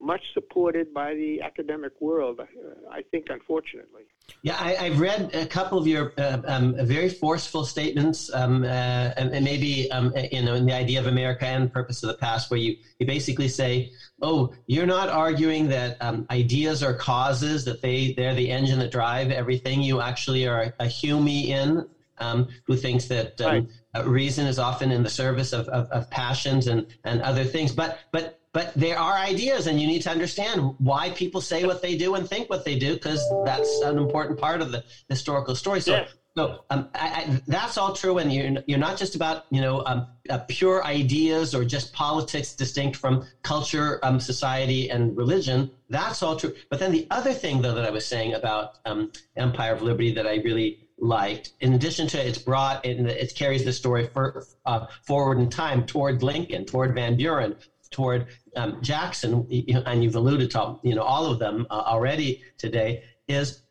much 0.00 0.22
supported 0.32 0.94
by 0.94 1.14
the 1.14 1.40
academic 1.42 1.92
world. 2.00 2.40
Uh, 2.40 2.44
I 2.90 3.02
think, 3.02 3.26
unfortunately. 3.30 4.02
Yeah, 4.42 4.56
I, 4.60 4.88
have 4.88 5.00
read 5.00 5.34
a 5.34 5.46
couple 5.46 5.78
of 5.78 5.86
your 5.86 6.12
uh, 6.18 6.40
um, 6.46 6.76
very 6.86 7.08
forceful 7.08 7.64
statements, 7.64 8.32
um, 8.32 8.62
uh, 8.62 8.66
and, 8.66 9.30
and, 9.32 9.44
maybe 9.44 9.90
um, 9.90 10.12
you 10.30 10.42
know, 10.42 10.54
in 10.54 10.66
the 10.66 10.74
idea 10.74 11.00
of 11.00 11.06
America 11.06 11.46
and 11.46 11.72
purpose 11.72 12.02
of 12.02 12.08
the 12.08 12.16
past, 12.16 12.50
where 12.50 12.60
you, 12.60 12.76
you 12.98 13.06
basically 13.06 13.48
say, 13.48 13.90
"Oh, 14.22 14.54
you're 14.66 14.86
not 14.86 15.08
arguing 15.08 15.68
that 15.68 15.96
um, 16.00 16.26
ideas 16.30 16.82
are 16.82 16.94
causes; 16.94 17.64
that 17.64 17.80
they 17.80 18.12
they're 18.12 18.34
the 18.34 18.50
engine 18.50 18.78
that 18.78 18.92
drive 18.92 19.30
everything. 19.30 19.82
You 19.82 20.00
actually 20.00 20.46
are 20.46 20.74
a 20.78 20.86
Humean 20.86 21.88
um, 22.20 22.48
who 22.64 22.76
thinks 22.76 23.06
that 23.06 23.40
um, 23.40 23.46
right. 23.46 23.68
uh, 23.96 24.08
reason 24.08 24.46
is 24.46 24.58
often 24.58 24.90
in 24.90 25.02
the 25.02 25.10
service 25.10 25.52
of, 25.52 25.68
of, 25.68 25.88
of, 25.90 26.10
passions 26.10 26.66
and, 26.66 26.86
and 27.04 27.22
other 27.22 27.44
things. 27.44 27.72
But 27.72 27.98
but 28.12 28.37
but 28.52 28.72
there 28.74 28.98
are 28.98 29.14
ideas 29.14 29.66
and 29.66 29.80
you 29.80 29.86
need 29.86 30.02
to 30.02 30.10
understand 30.10 30.72
why 30.78 31.10
people 31.10 31.40
say 31.40 31.64
what 31.64 31.82
they 31.82 31.96
do 31.96 32.14
and 32.14 32.28
think 32.28 32.48
what 32.48 32.64
they 32.64 32.78
do 32.78 32.94
because 32.94 33.22
that's 33.44 33.80
an 33.80 33.98
important 33.98 34.38
part 34.38 34.62
of 34.62 34.70
the 34.70 34.82
historical 35.08 35.54
story. 35.54 35.80
So 35.80 35.92
yeah. 35.92 36.06
so 36.36 36.64
um, 36.70 36.88
I, 36.94 37.08
I, 37.08 37.40
that's 37.46 37.76
all 37.76 37.92
true 37.92 38.18
and 38.18 38.32
you're, 38.32 38.56
you're 38.66 38.78
not 38.78 38.96
just 38.96 39.14
about 39.14 39.44
you 39.50 39.60
know 39.60 39.82
um, 39.84 40.06
uh, 40.30 40.38
pure 40.48 40.84
ideas 40.84 41.54
or 41.54 41.64
just 41.64 41.92
politics 41.92 42.54
distinct 42.54 42.96
from 42.96 43.24
culture 43.42 43.98
um, 44.02 44.18
society 44.20 44.90
and 44.90 45.16
religion. 45.16 45.70
That's 45.88 46.22
all 46.22 46.36
true. 46.36 46.52
But 46.70 46.78
then 46.80 46.92
the 46.92 47.06
other 47.10 47.32
thing 47.32 47.62
though 47.62 47.74
that 47.74 47.84
i 47.84 47.90
was 47.90 48.06
saying 48.06 48.34
about 48.34 48.78
um, 48.84 49.10
empire 49.36 49.72
of 49.72 49.82
liberty 49.82 50.12
that 50.12 50.26
i 50.26 50.36
really 50.36 50.76
liked 51.00 51.52
in 51.60 51.72
addition 51.72 52.06
to 52.08 52.18
it's 52.18 52.38
brought 52.38 52.84
in 52.84 53.06
it 53.06 53.34
carries 53.34 53.64
the 53.64 53.72
story 53.72 54.08
for, 54.12 54.42
uh, 54.66 54.86
forward 55.06 55.38
in 55.38 55.48
time 55.48 55.84
toward 55.86 56.22
lincoln 56.22 56.64
toward 56.64 56.94
van 56.94 57.16
buren 57.16 57.54
toward 57.90 58.26
um, 58.56 58.78
Jackson, 58.82 59.46
and 59.86 60.02
you've 60.04 60.16
alluded 60.16 60.50
to 60.52 60.78
you 60.82 60.94
know 60.94 61.02
all 61.02 61.26
of 61.26 61.38
them 61.38 61.66
uh, 61.70 61.82
already 61.86 62.42
today, 62.56 63.02
is 63.28 63.62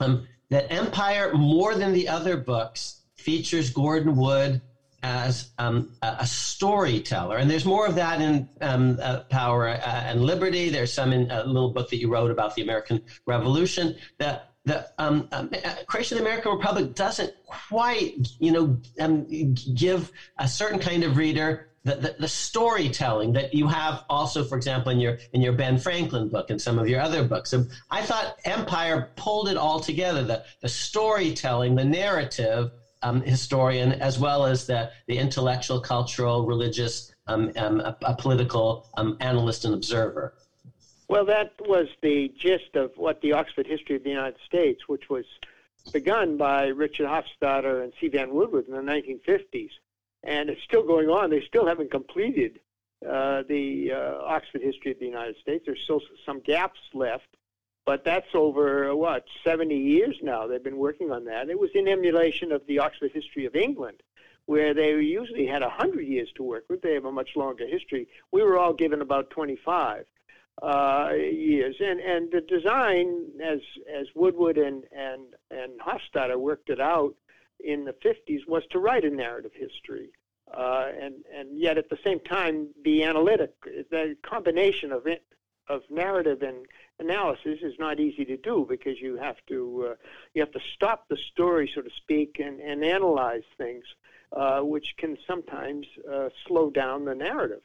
um, 0.00 0.26
that 0.50 0.70
Empire, 0.72 1.34
more 1.34 1.74
than 1.74 1.92
the 1.92 2.08
other 2.08 2.36
books, 2.36 3.02
features 3.16 3.70
Gordon 3.70 4.16
Wood 4.16 4.60
as 5.02 5.50
um, 5.58 5.92
a, 6.02 6.26
storyteller, 6.26 7.36
and 7.36 7.50
there's 7.50 7.64
more 7.64 7.86
of 7.86 7.94
that 7.94 8.20
in 8.20 8.48
um, 8.60 8.98
uh, 9.00 9.20
Power 9.30 9.68
uh, 9.68 9.74
and 9.76 10.24
Liberty. 10.24 10.68
There's 10.68 10.92
some 10.92 11.12
in 11.12 11.30
a 11.30 11.44
little 11.44 11.70
book 11.70 11.90
that 11.90 11.98
you 11.98 12.10
wrote 12.10 12.30
about 12.30 12.54
the 12.54 12.62
American 12.62 13.02
Revolution. 13.26 13.96
That 14.18 14.50
the 14.64 14.88
um, 14.98 15.28
um, 15.32 15.50
uh, 15.64 15.74
creation 15.86 16.18
of 16.18 16.24
the 16.24 16.28
American 16.28 16.52
Republic 16.52 16.94
doesn't 16.94 17.32
quite, 17.46 18.14
you 18.40 18.50
know, 18.50 18.76
um, 18.98 19.54
give 19.74 20.10
a 20.38 20.48
certain 20.48 20.80
kind 20.80 21.04
of 21.04 21.16
reader 21.16 21.68
the, 21.86 21.94
the, 21.94 22.16
the, 22.18 22.28
storytelling 22.28 23.32
that 23.34 23.54
you 23.54 23.68
have 23.68 24.04
also, 24.10 24.42
for 24.42 24.56
example, 24.56 24.90
in 24.90 24.98
your 24.98 25.18
in 25.32 25.40
your 25.40 25.52
Ben 25.52 25.78
Franklin 25.78 26.28
book 26.28 26.50
and 26.50 26.60
some 26.60 26.80
of 26.80 26.88
your 26.88 27.00
other 27.00 27.22
books. 27.22 27.50
So 27.50 27.64
I 27.92 28.02
thought 28.02 28.38
Empire 28.44 29.12
pulled 29.14 29.48
it 29.48 29.56
all 29.56 29.78
together: 29.78 30.24
the 30.24 30.44
the 30.62 30.68
storytelling, 30.68 31.76
the 31.76 31.84
narrative 31.84 32.72
um, 33.02 33.20
historian, 33.20 33.92
as 33.92 34.18
well 34.18 34.44
as 34.44 34.66
the 34.66 34.90
the 35.06 35.16
intellectual, 35.16 35.78
cultural, 35.80 36.44
religious, 36.44 37.14
um, 37.28 37.52
um, 37.56 37.78
a, 37.78 37.96
a, 38.02 38.16
political 38.16 38.90
um, 38.96 39.16
analyst 39.20 39.64
and 39.64 39.72
observer. 39.72 40.34
Well, 41.06 41.24
that 41.26 41.52
was 41.60 41.86
the 42.02 42.34
gist 42.36 42.74
of 42.74 42.90
what 42.96 43.20
the 43.20 43.32
Oxford 43.32 43.68
History 43.68 43.94
of 43.94 44.02
the 44.02 44.10
United 44.10 44.40
States, 44.44 44.88
which 44.88 45.08
was 45.08 45.24
begun 45.92 46.36
by 46.36 46.66
Richard 46.66 47.06
Hofstadter 47.06 47.84
and 47.84 47.92
C. 48.00 48.08
Vann 48.08 48.34
Woodward 48.34 48.66
in 48.66 48.74
the 48.74 48.80
1950s 48.80 49.70
and 50.26 50.50
it's 50.50 50.62
still 50.62 50.82
going 50.82 51.08
on. 51.08 51.30
They 51.30 51.42
still 51.42 51.66
haven't 51.66 51.90
completed 51.90 52.60
uh, 53.06 53.42
the 53.48 53.92
uh, 53.92 54.24
Oxford 54.24 54.62
History 54.62 54.92
of 54.92 54.98
the 54.98 55.06
United 55.06 55.36
States. 55.36 55.64
There's 55.66 55.82
still 55.82 56.02
some 56.24 56.40
gaps 56.40 56.80
left, 56.92 57.28
but 57.84 58.04
that's 58.04 58.34
over 58.34 58.94
what 58.94 59.24
70 59.44 59.76
years 59.76 60.16
now. 60.22 60.46
They've 60.46 60.62
been 60.62 60.78
working 60.78 61.10
on 61.12 61.24
that. 61.26 61.48
It 61.48 61.58
was 61.58 61.70
in 61.74 61.88
emulation 61.88 62.52
of 62.52 62.66
the 62.66 62.78
Oxford 62.80 63.12
History 63.12 63.46
of 63.46 63.54
England, 63.54 64.02
where 64.46 64.74
they 64.74 64.90
usually 64.90 65.46
had 65.46 65.62
100 65.62 66.02
years 66.02 66.30
to 66.36 66.42
work 66.42 66.64
with. 66.68 66.82
They 66.82 66.94
have 66.94 67.04
a 67.04 67.12
much 67.12 67.30
longer 67.36 67.66
history. 67.66 68.08
We 68.32 68.42
were 68.42 68.58
all 68.58 68.74
given 68.74 69.00
about 69.02 69.30
25. 69.30 70.06
uh, 70.62 71.12
years. 71.14 71.76
And 71.80 72.00
and 72.00 72.30
the 72.32 72.40
design, 72.40 73.26
as 73.42 73.60
as 73.92 74.06
Woodward 74.14 74.58
and 74.58 74.84
and 74.92 75.22
and 75.50 75.78
Hofstadter 75.80 76.38
worked 76.38 76.70
it 76.70 76.80
out 76.80 77.14
in 77.60 77.84
the 77.84 77.92
50s, 77.92 78.46
was 78.46 78.62
to 78.70 78.78
write 78.78 79.04
a 79.04 79.10
narrative 79.10 79.52
history. 79.54 80.10
Uh, 80.52 80.92
and 81.00 81.14
and 81.34 81.58
yet 81.58 81.76
at 81.76 81.90
the 81.90 81.98
same 82.04 82.20
time 82.20 82.68
be 82.82 83.02
analytic. 83.02 83.52
The 83.90 84.16
combination 84.22 84.92
of 84.92 85.06
it, 85.06 85.24
of 85.68 85.82
narrative 85.90 86.42
and 86.42 86.66
analysis 87.00 87.58
is 87.62 87.74
not 87.78 87.98
easy 87.98 88.24
to 88.24 88.36
do 88.36 88.64
because 88.68 89.00
you 89.00 89.16
have 89.16 89.36
to 89.48 89.88
uh, 89.90 89.94
you 90.34 90.42
have 90.42 90.52
to 90.52 90.60
stop 90.74 91.08
the 91.08 91.16
story, 91.16 91.70
so 91.74 91.82
to 91.82 91.90
speak, 91.90 92.36
and, 92.38 92.60
and 92.60 92.84
analyze 92.84 93.42
things, 93.58 93.84
uh, 94.32 94.60
which 94.60 94.94
can 94.98 95.18
sometimes 95.26 95.86
uh, 96.10 96.28
slow 96.46 96.70
down 96.70 97.04
the 97.04 97.14
narrative. 97.14 97.62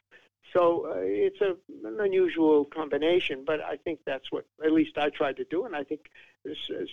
So 0.54 0.88
uh, 0.88 1.00
it's 1.02 1.40
a, 1.42 1.56
an 1.88 2.00
unusual 2.00 2.66
combination, 2.66 3.44
but 3.46 3.62
I 3.62 3.78
think 3.78 4.00
that's 4.06 4.32
what 4.32 4.46
at 4.64 4.72
least 4.72 4.98
I 4.98 5.10
tried 5.10 5.38
to 5.38 5.46
do, 5.46 5.66
and 5.66 5.76
I 5.76 5.84
think 5.84 6.10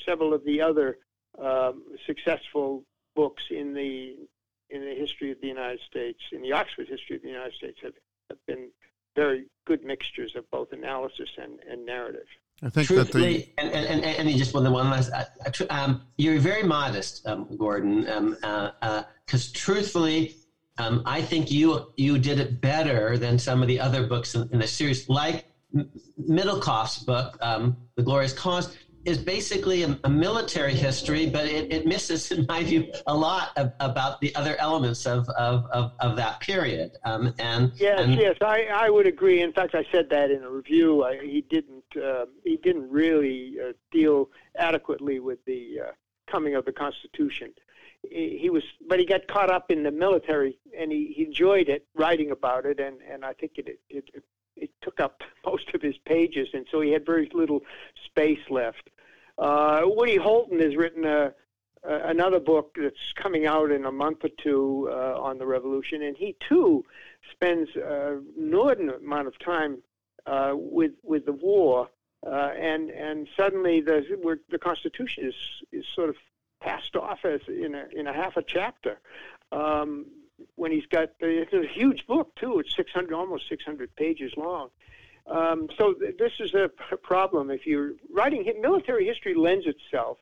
several 0.05 0.35
of 0.35 0.45
the 0.45 0.61
other 0.61 0.99
um, 1.39 1.83
successful 2.07 2.85
books 3.15 3.45
in 3.51 3.75
the 3.75 4.17
in 4.71 4.85
the 4.85 4.95
history 4.95 5.31
of 5.31 5.41
the 5.41 5.49
United 5.49 5.81
States, 5.89 6.21
in 6.31 6.43
the 6.43 6.53
Oxford 6.53 6.89
history 6.89 7.17
of 7.17 7.23
the 7.23 7.29
United 7.29 7.55
States, 7.55 7.79
have, 7.83 7.95
have 8.29 8.39
been 8.47 8.69
very 9.17 9.47
good 9.67 9.83
mixtures 9.83 10.37
of 10.37 10.49
both 10.51 10.73
analysis 10.73 11.31
and, 11.39 11.59
and 11.71 11.87
narrative. 11.87 12.27
I 12.63 12.71
think 12.71 12.87
Truthfully, 12.87 13.53
that 13.57 13.63
the 13.63 13.77
and, 13.77 13.87
and, 13.87 14.05
and, 14.05 14.29
and 14.29 14.39
just 14.39 14.53
one, 14.53 14.71
one 14.71 14.91
last. 14.91 15.11
Uh, 15.13 15.25
um, 15.71 16.03
you're 16.19 16.39
very 16.39 16.65
modest, 16.65 17.27
um, 17.27 17.57
Gordon, 17.57 18.01
because 18.01 18.17
um, 18.17 18.37
uh, 18.43 18.71
uh, 18.83 19.03
truthfully, 19.55 20.35
um, 20.79 21.03
I 21.07 21.23
think 21.23 21.51
you 21.51 21.93
you 21.97 22.19
did 22.19 22.41
it 22.41 22.61
better 22.61 23.17
than 23.17 23.39
some 23.39 23.63
of 23.63 23.69
the 23.69 23.79
other 23.79 24.07
books 24.07 24.35
in, 24.35 24.49
in 24.53 24.59
the 24.59 24.67
series, 24.67 25.09
like 25.09 25.47
Middlekauff's 26.21 26.99
book, 26.99 27.39
um, 27.41 27.77
The 27.95 28.03
Glorious 28.03 28.33
Cause, 28.33 28.77
is 29.05 29.19
basically 29.19 29.83
a, 29.83 29.99
a 30.05 30.09
military 30.09 30.75
history, 30.75 31.27
but 31.27 31.47
it, 31.47 31.73
it, 31.73 31.87
misses, 31.87 32.31
in 32.31 32.45
my 32.49 32.63
view, 32.63 32.93
a 33.07 33.17
lot 33.17 33.51
of, 33.57 33.73
about 33.81 34.21
the 34.21 34.35
other 34.35 34.57
elements 34.59 35.07
of, 35.07 35.29
of, 35.31 35.65
of, 35.67 35.93
of 36.01 36.17
that 36.17 36.41
period. 36.41 36.93
Um, 37.05 37.35
and 37.39 37.73
yes, 37.77 38.01
and, 38.01 38.15
yes, 38.15 38.37
I, 38.41 38.67
I 38.73 38.91
would 38.91 39.07
agree. 39.07 39.41
In 39.41 39.53
fact, 39.53 39.75
I 39.75 39.87
said 39.91 40.11
that 40.11 40.31
in 40.31 40.43
a 40.43 40.51
review. 40.51 41.05
I, 41.05 41.19
he 41.19 41.41
didn't 41.43 41.85
uh, 41.97 42.27
he 42.45 42.57
didn't 42.57 42.91
really 42.91 43.57
uh, 43.61 43.73
deal 43.91 44.31
adequately 44.57 45.21
with 45.21 45.45
the 45.45 45.81
uh, 45.89 45.91
coming 46.31 46.55
of 46.55 46.65
the 46.65 46.73
Constitution 46.73 47.53
he 48.11 48.49
was, 48.51 48.63
but 48.87 48.99
he 48.99 49.05
got 49.05 49.27
caught 49.27 49.51
up 49.51 49.71
in 49.71 49.83
the 49.83 49.91
military, 49.91 50.59
and 50.77 50.93
he, 50.93 51.13
he 51.17 51.25
enjoyed 51.25 51.69
it, 51.69 51.87
writing 51.95 52.31
about 52.31 52.65
it, 52.65 52.81
and 52.81 52.99
and 53.11 53.25
I 53.25 53.33
think 53.33 53.53
it 53.57 53.81
it, 53.89 54.09
it 54.15 54.25
it 54.61 54.71
took 54.83 55.01
up 55.01 55.23
most 55.45 55.75
of 55.75 55.83
his 55.83 55.97
pages, 55.99 56.49
and 56.53 56.67
so 56.71 56.81
he 56.81 56.91
had 56.91 57.05
very 57.07 57.31
little 57.33 57.63
space 58.05 58.41
left. 58.51 58.91
Uh, 59.39 59.83
Woody 59.85 60.17
Holton 60.17 60.59
has 60.61 60.77
written 60.77 61.05
a, 61.05 61.33
a, 61.85 61.95
another 62.09 62.41
book 62.41 62.77
that's 62.81 63.13
coming 63.15 63.47
out 63.47 63.71
in 63.71 63.85
a 63.85 63.93
month 63.93 64.25
or 64.25 64.31
two 64.43 64.89
uh, 64.91 65.21
on 65.21 65.39
the 65.39 65.47
Revolution, 65.47 66.03
and 66.03 66.17
he 66.17 66.37
too 66.49 66.85
spends 67.31 67.69
an 67.77 68.25
inordinate 68.37 69.01
amount 69.01 69.29
of 69.29 69.39
time 69.39 69.79
uh, 70.27 70.53
with 70.55 70.93
with 71.03 71.25
the 71.25 71.33
war, 71.33 71.89
uh, 72.27 72.51
and 72.59 72.91
and 72.91 73.29
suddenly 73.37 73.81
the 73.81 74.05
the 74.51 74.59
Constitution 74.59 75.27
is 75.27 75.35
is 75.73 75.85
sort 75.95 76.09
of 76.09 76.17
passed 76.61 76.97
off 76.97 77.25
as 77.25 77.41
in 77.49 77.75
a 77.75 77.87
in 77.95 78.07
a 78.07 78.13
half 78.13 78.37
a 78.37 78.43
chapter. 78.43 78.99
Um, 79.53 80.07
when 80.55 80.73
he's 80.73 80.87
got 80.87 81.11
it's 81.21 81.53
a 81.53 81.67
huge 81.67 82.07
book 82.07 82.35
too. 82.37 82.59
It's 82.61 82.75
600, 82.77 83.15
almost 83.15 83.49
600 83.49 83.95
pages 83.97 84.33
long. 84.37 84.71
Um, 85.27 85.69
so 85.77 85.93
th- 85.95 86.17
this 86.19 86.33
is 86.41 86.55
a, 86.55 86.71
a 86.91 86.97
problem. 86.97 87.51
If 87.51 87.67
you're 87.67 87.93
writing 88.13 88.51
military 88.61 89.07
history, 89.07 89.35
lends 89.35 89.67
itself 89.67 90.19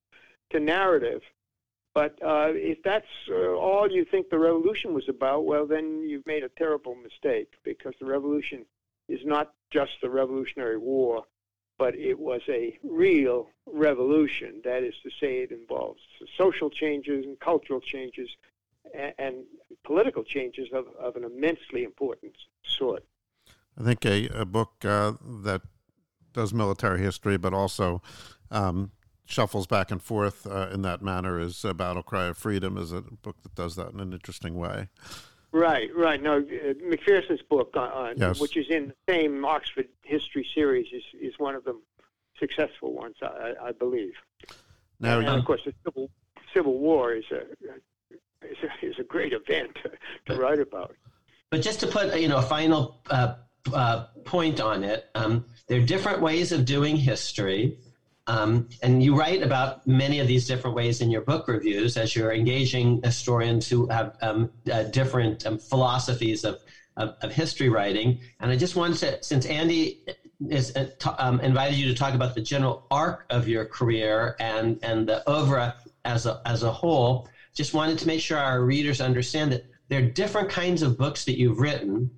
to 0.50 0.60
narrative. 0.60 1.22
But 1.94 2.18
uh, 2.22 2.50
if 2.52 2.82
that's 2.82 3.06
uh, 3.30 3.54
all 3.54 3.90
you 3.90 4.04
think 4.04 4.28
the 4.28 4.38
revolution 4.38 4.92
was 4.92 5.08
about, 5.08 5.46
well, 5.46 5.66
then 5.66 6.02
you've 6.06 6.26
made 6.26 6.44
a 6.44 6.50
terrible 6.50 6.94
mistake 6.94 7.52
because 7.64 7.94
the 7.98 8.06
revolution 8.06 8.66
is 9.08 9.20
not 9.24 9.52
just 9.70 9.92
the 10.02 10.10
Revolutionary 10.10 10.76
War 10.76 11.24
but 11.78 11.94
it 11.94 12.18
was 12.18 12.40
a 12.48 12.78
real 12.82 13.50
revolution. 13.66 14.60
That 14.64 14.82
is 14.82 14.94
to 15.02 15.10
say, 15.20 15.38
it 15.38 15.52
involves 15.52 16.00
social 16.36 16.70
changes 16.70 17.24
and 17.24 17.38
cultural 17.38 17.80
changes 17.80 18.28
and, 18.94 19.14
and 19.18 19.34
political 19.84 20.24
changes 20.24 20.68
of, 20.72 20.86
of, 20.98 21.16
an 21.16 21.24
immensely 21.24 21.84
important 21.84 22.32
sort. 22.64 23.04
I 23.78 23.84
think 23.84 24.04
a, 24.04 24.28
a 24.28 24.44
book 24.44 24.72
uh, 24.84 25.12
that 25.42 25.62
does 26.32 26.52
military 26.52 27.00
history, 27.00 27.36
but 27.36 27.52
also 27.54 28.02
um, 28.50 28.92
shuffles 29.26 29.66
back 29.66 29.90
and 29.90 30.02
forth 30.02 30.46
uh, 30.46 30.68
in 30.72 30.82
that 30.82 31.02
manner 31.02 31.38
is 31.40 31.64
uh, 31.64 31.72
Battle 31.72 32.02
Cry 32.02 32.26
of 32.26 32.38
Freedom 32.38 32.76
is 32.76 32.92
a 32.92 33.02
book 33.02 33.36
that 33.42 33.54
does 33.54 33.76
that 33.76 33.92
in 33.92 34.00
an 34.00 34.12
interesting 34.12 34.56
way. 34.56 34.88
Right, 35.52 35.88
right. 35.94 36.22
No, 36.22 36.38
uh, 36.38 36.74
McPherson's 36.84 37.42
book, 37.42 37.76
on, 37.76 38.14
yes. 38.16 38.40
which 38.40 38.56
is 38.56 38.66
in 38.68 38.88
the 38.88 39.12
same 39.12 39.44
Oxford 39.44 39.88
history 40.02 40.46
series, 40.54 40.86
is, 40.92 41.02
is 41.20 41.34
one 41.38 41.54
of 41.54 41.64
the 41.64 41.78
successful 42.38 42.92
ones, 42.92 43.16
I, 43.22 43.54
I 43.62 43.72
believe. 43.72 44.12
Now, 45.00 45.18
and, 45.18 45.28
and, 45.28 45.38
of 45.38 45.44
course, 45.44 45.62
the 45.64 45.74
Civil, 45.84 46.10
Civil 46.54 46.78
War 46.78 47.14
is 47.14 47.24
a, 47.30 47.42
is 48.42 48.56
a, 48.62 48.86
is 48.86 48.98
a 48.98 49.04
great 49.04 49.32
event 49.32 49.76
to, 49.82 49.90
to 50.26 50.40
write 50.40 50.60
about. 50.60 50.94
But 51.50 51.62
just 51.62 51.80
to 51.80 51.86
put 51.86 52.18
you 52.18 52.28
know 52.28 52.38
a 52.38 52.42
final 52.42 53.00
uh, 53.10 53.34
uh, 53.72 54.06
point 54.24 54.60
on 54.60 54.84
it, 54.84 55.06
um, 55.14 55.44
there 55.68 55.80
are 55.80 55.84
different 55.84 56.20
ways 56.20 56.52
of 56.52 56.64
doing 56.64 56.96
history. 56.96 57.78
Um, 58.28 58.68
and 58.82 59.04
you 59.04 59.16
write 59.16 59.42
about 59.42 59.86
many 59.86 60.18
of 60.18 60.26
these 60.26 60.48
different 60.48 60.74
ways 60.74 61.00
in 61.00 61.10
your 61.10 61.20
book 61.20 61.46
reviews 61.46 61.96
as 61.96 62.16
you're 62.16 62.32
engaging 62.32 63.00
historians 63.02 63.68
who 63.68 63.86
have 63.86 64.16
um, 64.20 64.50
uh, 64.70 64.82
different 64.84 65.46
um, 65.46 65.58
philosophies 65.58 66.44
of, 66.44 66.58
of, 66.96 67.14
of, 67.22 67.32
history 67.32 67.68
writing. 67.68 68.18
And 68.40 68.50
I 68.50 68.56
just 68.56 68.74
wanted 68.74 68.98
to, 68.98 69.22
since 69.22 69.46
Andy 69.46 70.02
is, 70.48 70.74
uh, 70.74 70.90
t- 70.98 71.10
um, 71.18 71.38
invited 71.38 71.76
you 71.76 71.86
to 71.86 71.94
talk 71.94 72.14
about 72.14 72.34
the 72.34 72.40
general 72.40 72.88
arc 72.90 73.26
of 73.30 73.46
your 73.46 73.64
career 73.64 74.34
and, 74.40 74.80
and 74.82 75.08
the 75.08 75.22
oeuvre 75.30 75.76
as 76.04 76.26
a, 76.26 76.42
as 76.44 76.64
a 76.64 76.72
whole, 76.72 77.28
just 77.56 77.74
wanted 77.74 77.98
to 77.98 78.06
make 78.06 78.20
sure 78.20 78.38
our 78.38 78.62
readers 78.64 79.00
understand 79.00 79.52
that 79.52 79.62
there 79.88 80.00
are 80.00 80.06
different 80.10 80.48
kinds 80.48 80.82
of 80.82 80.96
books 80.96 81.24
that 81.24 81.38
you've 81.38 81.58
written 81.58 82.10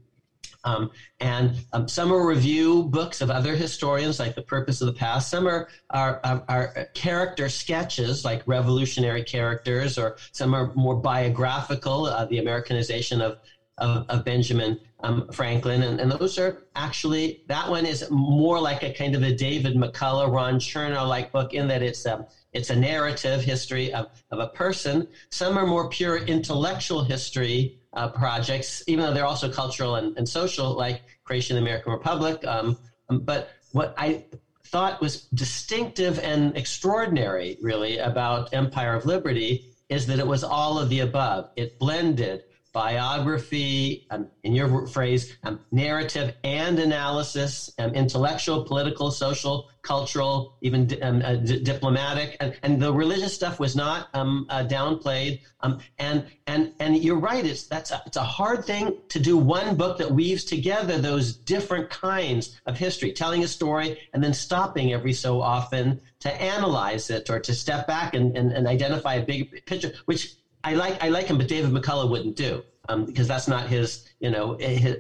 um, 0.65 0.91
and 1.21 1.65
um, 1.73 1.89
some 1.89 2.13
are 2.13 2.27
review 2.27 2.83
books 2.85 3.21
of 3.21 3.31
other 3.31 3.55
historians, 3.55 4.19
like 4.19 4.35
The 4.35 4.43
Purpose 4.43 4.81
of 4.81 4.87
the 4.87 4.93
Past. 4.93 5.31
Some 5.31 5.47
are, 5.47 5.69
are, 5.91 6.21
are, 6.25 6.45
are, 6.49 6.87
character 6.95 7.49
sketches, 7.49 8.25
like 8.25 8.43
revolutionary 8.47 9.23
characters, 9.23 9.97
or 9.97 10.17
some 10.33 10.55
are 10.55 10.73
more 10.75 10.97
biographical, 10.97 12.07
uh, 12.07 12.25
the 12.27 12.39
Americanization 12.39 13.21
of, 13.21 13.37
of, 13.79 14.05
of 14.09 14.25
Benjamin 14.25 14.77
um, 15.05 15.25
Franklin. 15.33 15.83
And, 15.85 16.01
and 16.01 16.11
those 16.11 16.39
are 16.39 16.65
actually, 16.75 17.41
that 17.47 17.71
one 17.71 17.87
is 17.87 18.05
more 18.11 18.59
like 18.61 18.83
a 18.83 18.93
kind 18.93 19.15
of 19.15 19.23
a 19.23 19.33
David 19.33 19.75
McCullough, 19.75 20.31
Ron 20.31 20.59
Chernow 20.59 21.07
like 21.07 21.31
book 21.31 21.55
in 21.55 21.69
that 21.69 21.83
it's 21.83 22.05
a, 22.05 22.27
it's 22.53 22.71
a 22.71 22.77
narrative 22.77 23.43
history 23.43 23.93
of, 23.93 24.07
of 24.31 24.39
a 24.39 24.49
person. 24.49 25.07
Some 25.31 25.59
are 25.59 25.67
more 25.67 25.89
pure 25.89 26.17
intellectual 26.17 27.03
history 27.03 27.75
uh, 27.93 28.09
projects, 28.09 28.83
even 28.87 29.05
though 29.05 29.13
they're 29.13 29.27
also 29.27 29.51
cultural 29.51 29.97
and, 29.97 30.17
and 30.17 30.29
social, 30.29 30.75
like 30.75 31.03
Creation 31.25 31.57
of 31.57 31.63
the 31.63 31.69
American 31.69 31.93
Republic. 31.93 32.45
Um, 32.47 32.77
um, 33.09 33.21
but 33.21 33.51
what 33.73 33.95
I 33.97 34.25
thought 34.65 35.01
was 35.01 35.27
distinctive 35.35 36.19
and 36.19 36.57
extraordinary, 36.57 37.57
really, 37.61 37.99
about 37.99 38.53
Empire 38.53 38.95
of 38.95 39.05
Liberty 39.05 39.65
is 39.89 40.07
that 40.07 40.19
it 40.19 40.27
was 40.27 40.45
all 40.45 40.79
of 40.79 40.89
the 40.91 41.01
above. 41.01 41.49
It 41.57 41.79
blended 41.79 42.43
biography, 42.79 44.05
um, 44.11 44.29
in 44.45 44.53
your 44.55 44.87
phrase, 44.87 45.37
um, 45.43 45.59
narrative 45.73 46.33
and 46.45 46.79
analysis, 46.79 47.69
um, 47.81 47.93
intellectual, 47.93 48.63
political, 48.63 49.11
social, 49.11 49.67
cultural, 49.83 50.53
even 50.61 50.89
um, 51.03 51.21
uh, 51.25 51.35
d- 51.35 51.61
diplomatic, 51.61 52.37
and, 52.39 52.57
and 52.63 52.81
the 52.81 52.93
religious 52.93 53.35
stuff 53.35 53.59
was 53.59 53.75
not 53.75 54.07
um, 54.15 54.47
uh, 54.49 54.63
downplayed. 54.63 55.41
Um, 55.59 55.81
and 55.99 56.25
and 56.47 56.73
and 56.79 57.03
you're 57.03 57.19
right; 57.19 57.45
it's 57.45 57.67
that's 57.67 57.91
a, 57.91 58.01
it's 58.07 58.17
a 58.17 58.23
hard 58.23 58.65
thing 58.65 58.93
to 59.09 59.19
do 59.19 59.37
one 59.37 59.75
book 59.75 59.99
that 59.99 60.13
weaves 60.13 60.45
together 60.45 60.99
those 60.99 61.37
different 61.55 61.91
kinds 61.91 62.61
of 62.65 62.79
history, 62.79 63.11
telling 63.13 63.43
a 63.43 63.49
story 63.49 63.99
and 64.13 64.23
then 64.23 64.33
stopping 64.33 64.93
every 64.93 65.13
so 65.13 65.41
often 65.41 66.01
to 66.21 66.31
analyze 66.41 67.11
it 67.11 67.29
or 67.29 67.41
to 67.41 67.53
step 67.53 67.89
back 67.89 68.15
and, 68.15 68.37
and, 68.37 68.53
and 68.53 68.69
identify 68.69 69.15
a 69.15 69.25
big 69.25 69.49
picture, 69.67 69.93
which 70.05 70.37
I 70.65 70.75
like 70.75 71.03
I 71.03 71.09
like 71.09 71.27
him, 71.27 71.39
but 71.39 71.49
David 71.49 71.71
McCullough 71.71 72.11
wouldn't 72.11 72.37
do 72.37 72.63
um, 72.89 73.05
because 73.05 73.29
that's 73.29 73.49
not 73.49 73.69
his 73.69 74.05
you 74.21 74.31
know 74.31 74.57
his, 74.59 74.97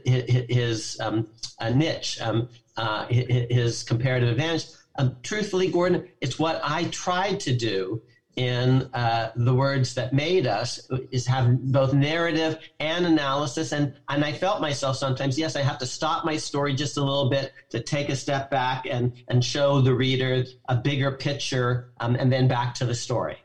his 0.48 0.96
um, 1.00 1.26
niche, 1.74 2.18
um, 2.20 2.48
uh, 2.76 3.06
his 3.06 3.82
comparative 3.82 4.28
advantage. 4.28 4.66
Um, 4.98 5.16
truthfully, 5.22 5.70
Gordon, 5.70 6.08
it's 6.20 6.38
what 6.38 6.60
I 6.64 6.84
tried 6.84 7.40
to 7.40 7.56
do 7.56 8.00
in 8.36 8.88
uh, 8.92 9.30
the 9.34 9.52
words 9.52 9.94
that 9.94 10.12
made 10.12 10.46
us 10.46 10.78
is 11.10 11.26
have 11.26 11.58
both 11.60 11.92
narrative 11.92 12.56
and 12.78 13.04
analysis. 13.04 13.72
And 13.72 13.94
and 14.08 14.24
I 14.24 14.32
felt 14.32 14.60
myself 14.60 14.96
sometimes 14.96 15.36
yes 15.38 15.56
I 15.56 15.62
have 15.62 15.78
to 15.78 15.86
stop 15.86 16.24
my 16.24 16.36
story 16.36 16.74
just 16.74 16.96
a 16.96 17.02
little 17.02 17.28
bit 17.28 17.52
to 17.70 17.80
take 17.80 18.08
a 18.08 18.16
step 18.16 18.48
back 18.48 18.86
and 18.88 19.12
and 19.26 19.44
show 19.44 19.80
the 19.80 19.94
reader 19.94 20.44
a 20.68 20.76
bigger 20.76 21.10
picture 21.12 21.88
um, 21.98 22.14
and 22.16 22.30
then 22.30 22.46
back 22.46 22.74
to 22.74 22.84
the 22.84 22.94
story. 22.94 23.38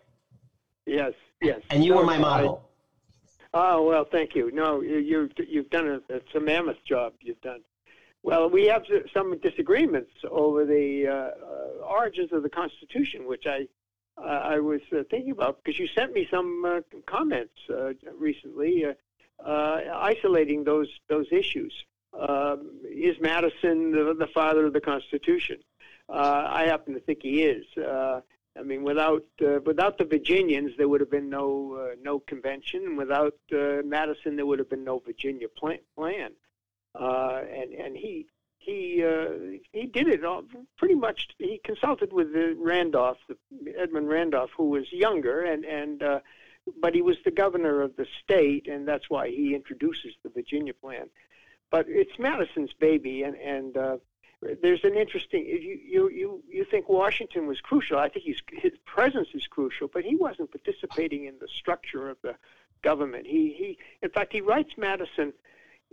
Yes 0.86 1.14
yes 1.44 1.62
and 1.70 1.84
you 1.84 1.92
no, 1.92 1.98
were 1.98 2.06
my 2.06 2.18
model 2.18 2.70
oh 3.54 3.84
well 3.84 4.06
thank 4.06 4.34
you 4.36 4.52
no 4.52 4.82
you, 4.82 4.98
you 4.98 5.30
you've 5.48 5.70
done 5.70 5.88
a 5.88 6.14
it's 6.14 6.34
a 6.36 6.40
mammoth 6.40 6.84
job 6.86 7.14
you've 7.22 7.42
done 7.42 7.60
well, 8.24 8.50
we 8.50 8.68
have 8.68 8.86
some 9.14 9.38
disagreements 9.40 10.12
over 10.32 10.66
the 10.66 11.08
uh, 11.08 11.14
uh, 11.14 11.86
origins 11.86 12.32
of 12.32 12.42
the 12.42 12.50
Constitution, 12.50 13.28
which 13.28 13.46
I 13.46 13.68
uh, 14.18 14.22
I 14.22 14.60
was 14.60 14.82
uh, 14.92 15.04
thinking 15.10 15.32
about 15.32 15.62
because 15.62 15.78
you 15.78 15.88
sent 15.88 16.14
me 16.14 16.28
some 16.32 16.64
uh, 16.64 16.82
comments 17.06 17.54
uh, 17.70 17.94
recently 18.18 18.86
isolating 19.46 20.64
those 20.64 20.88
those 21.10 21.28
issues. 21.32 21.74
Um, 22.18 22.80
is 22.88 23.20
Madison 23.20 23.92
the, 23.92 24.16
the, 24.18 24.28
father 24.28 24.68
of 24.68 24.74
the 24.74 24.80
Constitution? 24.80 25.58
I 26.08 26.66
happen 26.68 26.94
to 26.94 27.00
think 27.00 27.24
he 27.24 27.44
is. 27.44 27.66
I 28.58 28.62
mean, 28.62 28.84
without 28.84 29.26
without 29.66 29.98
the 29.98 30.06
Virginians, 30.06 30.72
there 30.78 30.88
would 30.88 31.02
have 31.02 31.10
been 31.12 31.30
no 31.30 31.76
uh, 31.76 31.96
no 32.02 32.20
convention, 32.20 32.84
and 32.86 32.98
without 32.98 33.36
Madison, 33.52 34.36
there 34.36 34.46
would 34.46 34.60
have 34.60 34.70
been 34.70 34.84
no 34.84 35.00
Virginia 35.00 35.48
plan. 35.48 35.80
plan. 35.96 36.32
and 36.96 37.74
and 37.74 37.98
he 37.98 38.28
he 38.64 39.04
uh, 39.04 39.58
he 39.72 39.86
did 39.88 40.08
it 40.08 40.24
all 40.24 40.44
pretty 40.78 40.96
much. 40.96 41.30
He 41.38 41.60
consulted 41.64 42.14
with 42.14 42.34
the 42.34 42.56
Randolph, 42.58 43.18
the, 43.28 43.38
Edmund 43.78 44.08
Randolph, 44.10 44.52
who 44.56 44.70
was 44.70 44.92
younger, 44.92 45.42
and 45.42 45.66
and 45.66 46.02
uh, 46.02 46.20
but 46.80 46.96
he 46.96 47.02
was 47.02 47.18
the 47.26 47.32
governor 47.32 47.82
of 47.82 47.96
the 47.96 48.08
state, 48.24 48.68
and 48.68 48.88
that's 48.88 49.10
why 49.10 49.30
he 49.30 49.54
introduces 49.54 50.14
the 50.24 50.30
Virginia 50.30 50.74
Plan. 50.74 51.10
But 51.72 51.86
it's 51.90 52.18
Madison's 52.18 52.74
baby, 52.80 53.24
and 53.24 53.36
and 53.36 53.78
uh, 53.78 53.98
there's 54.62 54.84
an 54.84 54.96
interesting. 54.96 55.46
You 55.46 55.80
you 55.86 56.10
you 56.10 56.44
you 56.50 56.66
think 56.66 56.90
Washington 56.90 57.48
was 57.48 57.62
crucial? 57.62 57.98
I 57.98 58.10
think 58.10 58.26
he's, 58.26 58.42
his 58.52 58.74
presence 58.86 59.30
is 59.34 59.48
crucial, 59.48 59.88
but 59.88 60.04
he 60.04 60.16
wasn't 60.16 60.52
participating 60.52 61.26
in 61.26 61.36
the 61.40 61.48
structure 61.48 62.10
of 62.10 62.18
the 62.22 62.36
government. 62.82 63.28
He 63.28 63.54
he. 63.58 63.78
In 64.02 64.10
fact, 64.10 64.34
he 64.34 64.42
writes 64.42 64.72
Madison 64.78 65.34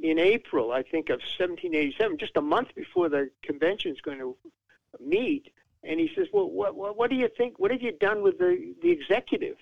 in 0.03 0.19
April, 0.19 0.73
I 0.73 0.83
think, 0.83 1.11
of 1.11 1.21
1787, 1.21 2.19
just 2.19 2.37
a 2.37 2.41
month 2.41 2.75
before 2.75 3.09
the 3.09 3.31
convention 3.43 3.93
is 3.93 4.01
going 4.01 4.19
to 4.19 4.37
meet. 4.99 5.53
And 5.83 6.01
he 6.01 6.11
says, 6.15 6.27
"Well, 6.33 6.51
what, 6.51 6.75
what, 6.75 6.97
what 6.97 7.11
do 7.11 7.17
you 7.17 7.29
think? 7.29 7.59
What 7.59 7.71
have 7.71 7.83
you 7.83 7.93
done 7.93 8.23
with 8.23 8.39
the 8.39 8.75
the 8.83 8.91
executive?" 8.91 9.57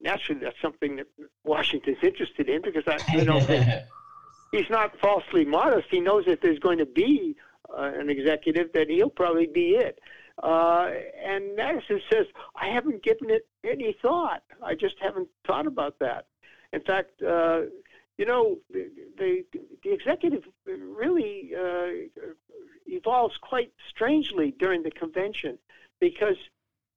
Naturally, 0.00 0.40
that's 0.40 0.60
something 0.62 0.96
that 0.96 1.06
Washington's 1.44 1.98
interested 2.02 2.48
in 2.48 2.62
because 2.62 2.84
I, 2.86 2.98
I 3.08 3.24
don't 3.24 3.44
think 3.44 3.66
he's 4.50 4.70
not 4.70 4.98
falsely 4.98 5.44
modest. 5.44 5.88
He 5.90 6.00
knows 6.00 6.24
that 6.24 6.40
there's 6.40 6.58
going 6.58 6.78
to 6.78 6.86
be 6.86 7.36
uh, 7.76 7.92
an 7.98 8.10
executive 8.10 8.72
that 8.72 8.88
he'll 8.88 9.10
probably 9.10 9.46
be 9.46 9.76
it. 9.76 9.98
Uh, 10.42 10.90
and 11.22 11.54
Madison 11.56 12.00
says, 12.10 12.26
"I 12.56 12.68
haven't 12.68 13.02
given 13.02 13.30
it 13.30 13.46
any 13.64 13.96
thought. 14.00 14.42
I 14.62 14.74
just 14.74 14.96
haven't 15.00 15.28
thought 15.46 15.66
about 15.66 15.98
that." 15.98 16.26
In 16.72 16.80
fact, 16.80 17.22
uh, 17.22 17.62
you 18.16 18.26
know, 18.26 18.58
the, 18.70 18.90
the, 19.18 19.44
the 19.82 19.92
executive 19.92 20.44
really 20.66 21.52
uh, 21.58 21.88
evolves 22.86 23.36
quite 23.40 23.72
strangely 23.88 24.54
during 24.58 24.82
the 24.82 24.90
convention 24.90 25.58
because 26.00 26.36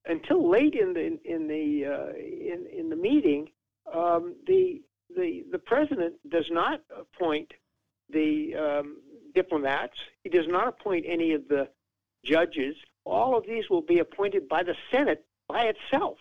until 0.05 0.49
late 0.49 0.75
in 0.75 0.93
the 0.93 1.19
in 1.23 1.47
the 1.47 1.85
uh, 1.85 2.13
in 2.17 2.67
in 2.77 2.89
the 2.89 2.95
meeting, 2.95 3.49
um, 3.93 4.35
the 4.47 4.81
the 5.15 5.45
the 5.51 5.59
president 5.59 6.15
does 6.29 6.49
not 6.51 6.81
appoint 6.97 7.53
the 8.09 8.55
um, 8.55 8.97
diplomats. 9.33 9.97
He 10.23 10.29
does 10.29 10.47
not 10.47 10.67
appoint 10.67 11.05
any 11.07 11.33
of 11.33 11.47
the 11.47 11.69
judges. 12.23 12.75
All 13.05 13.37
of 13.37 13.45
these 13.45 13.69
will 13.69 13.81
be 13.81 13.99
appointed 13.99 14.47
by 14.47 14.63
the 14.63 14.75
Senate 14.91 15.25
by 15.47 15.63
itself. 15.63 16.17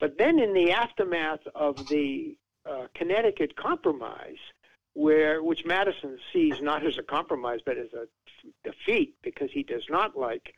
But 0.00 0.16
then, 0.18 0.38
in 0.38 0.54
the 0.54 0.72
aftermath 0.72 1.46
of 1.54 1.88
the 1.88 2.36
uh, 2.68 2.86
Connecticut 2.94 3.54
Compromise, 3.56 4.38
where 4.94 5.42
which 5.42 5.64
Madison 5.64 6.18
sees 6.32 6.60
not 6.60 6.84
as 6.84 6.98
a 6.98 7.02
compromise 7.02 7.60
but 7.64 7.78
as 7.78 7.92
a 7.92 8.06
defeat 8.64 9.14
because 9.22 9.50
he 9.52 9.62
does 9.62 9.84
not 9.88 10.18
like 10.18 10.54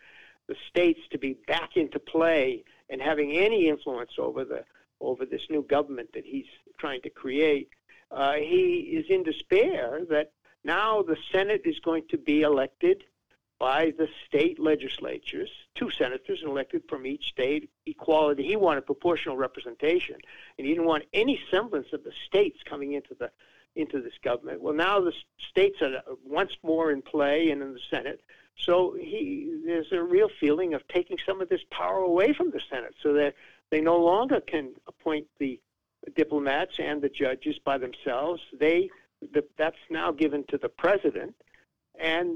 the 0.48 0.56
states 0.68 1.00
to 1.10 1.18
be 1.18 1.36
back 1.46 1.76
into 1.76 1.98
play 1.98 2.64
and 2.88 3.00
having 3.00 3.32
any 3.32 3.68
influence 3.68 4.12
over 4.18 4.44
the 4.44 4.64
over 5.00 5.26
this 5.26 5.42
new 5.50 5.62
government 5.62 6.08
that 6.14 6.24
he's 6.24 6.46
trying 6.78 7.02
to 7.02 7.10
create. 7.10 7.68
Uh, 8.10 8.34
he 8.34 8.92
is 8.96 9.06
in 9.08 9.22
despair 9.22 10.00
that 10.08 10.32
now 10.64 11.02
the 11.02 11.16
Senate 11.30 11.62
is 11.64 11.78
going 11.80 12.04
to 12.10 12.18
be 12.18 12.42
elected 12.42 13.04
by 13.58 13.92
the 13.96 14.08
state 14.26 14.58
legislatures, 14.58 15.48
two 15.76 15.88
senators 15.90 16.42
elected 16.44 16.82
from 16.88 17.06
each 17.06 17.26
state, 17.28 17.70
equality. 17.86 18.42
He 18.42 18.56
wanted 18.56 18.84
proportional 18.86 19.36
representation, 19.36 20.16
and 20.58 20.66
he 20.66 20.72
didn't 20.72 20.86
want 20.86 21.04
any 21.12 21.40
semblance 21.48 21.92
of 21.92 22.02
the 22.02 22.10
states 22.26 22.58
coming 22.68 22.94
into 22.94 23.14
the 23.14 23.30
into 23.76 24.02
this 24.02 24.18
government. 24.22 24.60
Well, 24.60 24.74
now 24.74 25.00
the 25.00 25.12
states 25.48 25.80
are 25.80 25.96
uh, 25.96 26.16
once 26.24 26.52
more 26.62 26.90
in 26.90 27.02
play 27.02 27.50
and 27.50 27.62
in 27.62 27.72
the 27.72 27.80
Senate. 27.88 28.20
So 28.58 28.96
he 29.00 29.62
there's 29.64 29.92
a 29.92 30.02
real 30.02 30.28
feeling 30.40 30.74
of 30.74 30.86
taking 30.88 31.18
some 31.24 31.40
of 31.40 31.48
this 31.48 31.62
power 31.70 31.98
away 31.98 32.32
from 32.32 32.50
the 32.50 32.60
Senate, 32.68 32.96
so 33.00 33.12
that 33.12 33.34
they 33.70 33.80
no 33.80 33.96
longer 33.96 34.40
can 34.40 34.74
appoint 34.88 35.28
the 35.38 35.60
diplomats 36.16 36.74
and 36.80 37.00
the 37.00 37.08
judges 37.08 37.60
by 37.64 37.78
themselves. 37.78 38.42
They 38.58 38.90
the, 39.32 39.44
that's 39.56 39.76
now 39.90 40.12
given 40.12 40.44
to 40.48 40.58
the 40.58 40.68
president, 40.68 41.34
and 41.98 42.30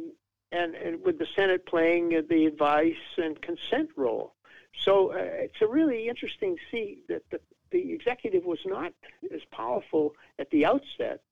and, 0.53 0.74
and 0.74 1.03
with 1.03 1.18
the 1.18 1.26
Senate 1.34 1.66
playing 1.66 2.22
the 2.30 2.47
advice 2.47 2.95
and 3.16 3.41
consent 3.43 3.91
role. 3.97 4.34
So 4.78 5.12
uh, 5.12 5.16
it's 5.16 5.61
a 5.61 5.66
really 5.66 6.09
interesting 6.09 6.57
see 6.70 7.03
that 7.09 7.22
the, 7.30 7.41
the 7.70 7.93
executive 7.93 8.45
was 8.45 8.61
not 8.64 8.93
as 9.34 9.41
powerful 9.51 10.14
at 10.39 10.51
the 10.51 10.64
outset 10.64 11.22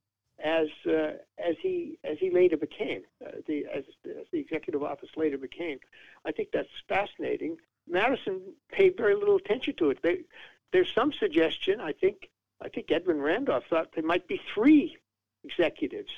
as 0.43 0.69
uh, 0.87 1.13
as 1.39 1.55
he 1.61 1.99
as 2.03 2.19
he 2.19 2.31
later 2.31 2.57
became 2.57 3.03
uh, 3.25 3.31
the 3.47 3.67
as, 3.73 3.85
as 4.05 4.27
the 4.33 4.39
executive 4.39 4.83
office 4.83 5.11
later 5.17 5.39
became. 5.39 5.79
I 6.25 6.33
think 6.33 6.49
that's 6.53 6.69
fascinating. 6.89 7.57
Madison 7.89 8.41
paid 8.73 8.97
very 8.97 9.15
little 9.15 9.37
attention 9.37 9.75
to 9.77 9.91
it. 9.91 9.99
They, 10.03 10.21
there's 10.73 10.93
some 10.93 11.13
suggestion. 11.13 11.81
I 11.81 11.93
think 11.93 12.31
I 12.61 12.69
think 12.69 12.91
Edwin 12.91 13.21
Randolph 13.21 13.65
thought 13.71 13.91
there 13.95 14.05
might 14.05 14.27
be 14.27 14.41
three 14.53 14.97
executives 15.45 16.11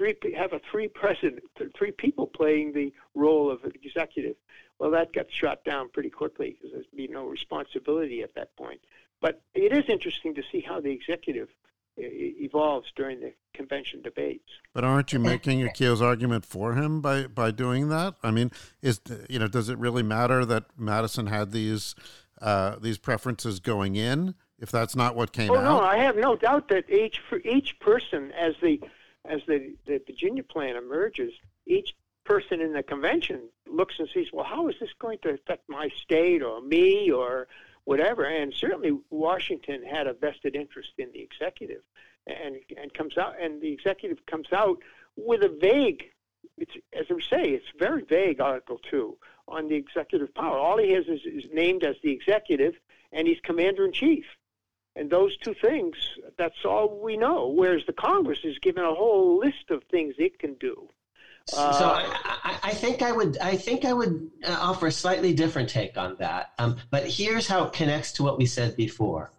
three 0.00 0.16
have 0.36 0.52
a 0.52 0.60
three 0.70 0.88
president, 0.88 1.42
three 1.76 1.90
people 1.92 2.26
playing 2.26 2.72
the 2.72 2.92
role 3.14 3.50
of 3.50 3.60
executive. 3.82 4.36
Well, 4.78 4.90
that 4.92 5.12
got 5.12 5.26
shot 5.30 5.62
down 5.64 5.90
pretty 5.90 6.10
quickly 6.10 6.56
because 6.56 6.72
there'd 6.72 6.86
be 6.96 7.08
no 7.08 7.26
responsibility 7.26 8.22
at 8.22 8.34
that 8.34 8.56
point. 8.56 8.80
But 9.20 9.42
it 9.54 9.72
is 9.72 9.84
interesting 9.88 10.34
to 10.36 10.42
see 10.50 10.60
how 10.60 10.80
the 10.80 10.90
executive 10.90 11.48
evolves 11.98 12.86
during 12.96 13.20
the 13.20 13.34
convention 13.52 14.00
debates. 14.00 14.48
But 14.72 14.84
aren't 14.84 15.12
you 15.12 15.18
making 15.18 15.60
Akhil's 15.60 16.00
argument 16.00 16.46
for 16.46 16.74
him 16.74 17.02
by 17.02 17.26
by 17.26 17.50
doing 17.50 17.88
that? 17.90 18.14
I 18.22 18.30
mean, 18.30 18.50
is 18.80 19.00
you 19.28 19.38
know, 19.38 19.48
does 19.48 19.68
it 19.68 19.78
really 19.78 20.02
matter 20.02 20.46
that 20.46 20.64
Madison 20.78 21.26
had 21.26 21.52
these 21.52 21.94
uh, 22.40 22.76
these 22.80 22.96
preferences 22.96 23.60
going 23.60 23.96
in? 23.96 24.34
If 24.60 24.70
that's 24.70 24.94
not 24.94 25.16
what 25.16 25.32
came 25.32 25.50
oh, 25.50 25.56
out, 25.56 25.64
no, 25.64 25.80
I 25.80 25.96
have 25.96 26.16
no 26.16 26.36
doubt 26.36 26.68
that 26.68 26.90
each 26.90 27.18
for 27.28 27.38
each 27.38 27.80
person 27.80 28.30
as 28.32 28.54
the 28.62 28.80
as 29.24 29.40
the, 29.46 29.74
the 29.86 30.00
Virginia 30.06 30.42
plan 30.42 30.76
emerges, 30.76 31.32
each 31.66 31.94
person 32.24 32.60
in 32.60 32.72
the 32.72 32.82
convention 32.82 33.48
looks 33.66 33.94
and 33.98 34.08
sees, 34.12 34.28
well, 34.32 34.44
how 34.44 34.68
is 34.68 34.76
this 34.80 34.90
going 34.98 35.18
to 35.22 35.30
affect 35.30 35.68
my 35.68 35.88
state 36.02 36.42
or 36.42 36.60
me 36.60 37.10
or 37.10 37.48
whatever? 37.84 38.24
And 38.24 38.52
certainly 38.54 38.98
Washington 39.10 39.82
had 39.82 40.06
a 40.06 40.12
vested 40.12 40.54
interest 40.54 40.90
in 40.98 41.10
the 41.12 41.20
executive, 41.20 41.82
and 42.26 42.56
and 42.76 42.92
comes 42.92 43.16
out, 43.16 43.40
and 43.40 43.62
the 43.62 43.72
executive 43.72 44.24
comes 44.26 44.52
out 44.52 44.78
with 45.16 45.42
a 45.42 45.48
vague. 45.48 46.04
It's 46.58 46.72
as 46.92 47.06
we 47.08 47.22
say, 47.22 47.50
it's 47.50 47.66
very 47.78 48.04
vague 48.04 48.42
Article 48.42 48.78
Two 48.90 49.16
on 49.48 49.68
the 49.68 49.74
executive 49.74 50.34
power. 50.34 50.58
All 50.58 50.76
he 50.76 50.92
has 50.92 51.06
is, 51.06 51.20
is 51.24 51.44
named 51.50 51.82
as 51.82 51.96
the 52.02 52.12
executive, 52.12 52.74
and 53.10 53.26
he's 53.26 53.40
commander 53.42 53.86
in 53.86 53.92
chief. 53.92 54.26
And 54.96 55.08
those 55.10 55.36
two 55.38 55.54
things, 55.54 55.96
that's 56.36 56.64
all 56.64 57.00
we 57.02 57.16
know. 57.16 57.48
Whereas 57.48 57.82
the 57.86 57.92
Congress 57.92 58.40
is 58.44 58.58
given 58.58 58.84
a 58.84 58.94
whole 58.94 59.38
list 59.38 59.70
of 59.70 59.82
things 59.90 60.14
it 60.18 60.38
can 60.38 60.54
do. 60.54 60.88
Uh, 61.56 61.72
so 61.72 61.84
I, 61.86 62.58
I, 62.64 62.70
think 62.72 63.02
I 63.02 63.12
would 63.12 63.38
I 63.38 63.56
think 63.56 63.84
I 63.84 63.92
would 63.92 64.30
uh, 64.46 64.56
offer 64.60 64.88
a 64.88 64.92
slightly 64.92 65.32
different 65.32 65.68
take 65.68 65.96
on 65.96 66.16
that. 66.18 66.52
Um, 66.58 66.76
but 66.90 67.06
here's 67.06 67.46
how 67.46 67.64
it 67.64 67.72
connects 67.72 68.12
to 68.12 68.22
what 68.22 68.38
we 68.38 68.46
said 68.46 68.76
before. 68.76 69.32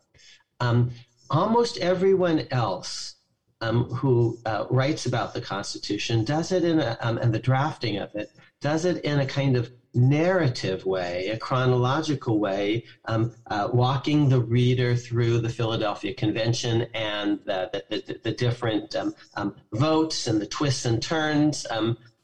Um, 0.59 0.91
almost 1.29 1.77
everyone 1.77 2.47
else 2.51 3.15
um, 3.61 3.85
who 3.85 4.39
uh, 4.45 4.65
writes 4.69 5.05
about 5.05 5.33
the 5.33 5.41
Constitution 5.41 6.25
does 6.25 6.51
it 6.51 6.63
in 6.63 6.79
a, 6.79 6.97
um, 7.01 7.17
and 7.19 7.33
the 7.33 7.39
drafting 7.39 7.97
of 7.97 8.13
it 8.15 8.31
does 8.59 8.85
it 8.85 9.03
in 9.05 9.19
a 9.19 9.25
kind 9.25 9.55
of 9.55 9.71
narrative 9.93 10.85
way, 10.85 11.27
a 11.29 11.37
chronological 11.37 12.39
way, 12.39 12.83
um, 13.05 13.31
uh, 13.49 13.69
walking 13.71 14.29
the 14.29 14.41
reader 14.41 14.95
through 14.95 15.39
the 15.39 15.49
Philadelphia 15.49 16.13
Convention 16.13 16.85
and 16.93 17.39
the, 17.45 17.69
the, 17.89 18.01
the, 18.05 18.19
the 18.23 18.31
different 18.31 18.95
um, 18.95 19.13
um, 19.35 19.53
votes 19.73 20.27
and 20.27 20.39
the 20.39 20.45
twists 20.45 20.85
and 20.85 21.01
turns. 21.01 21.65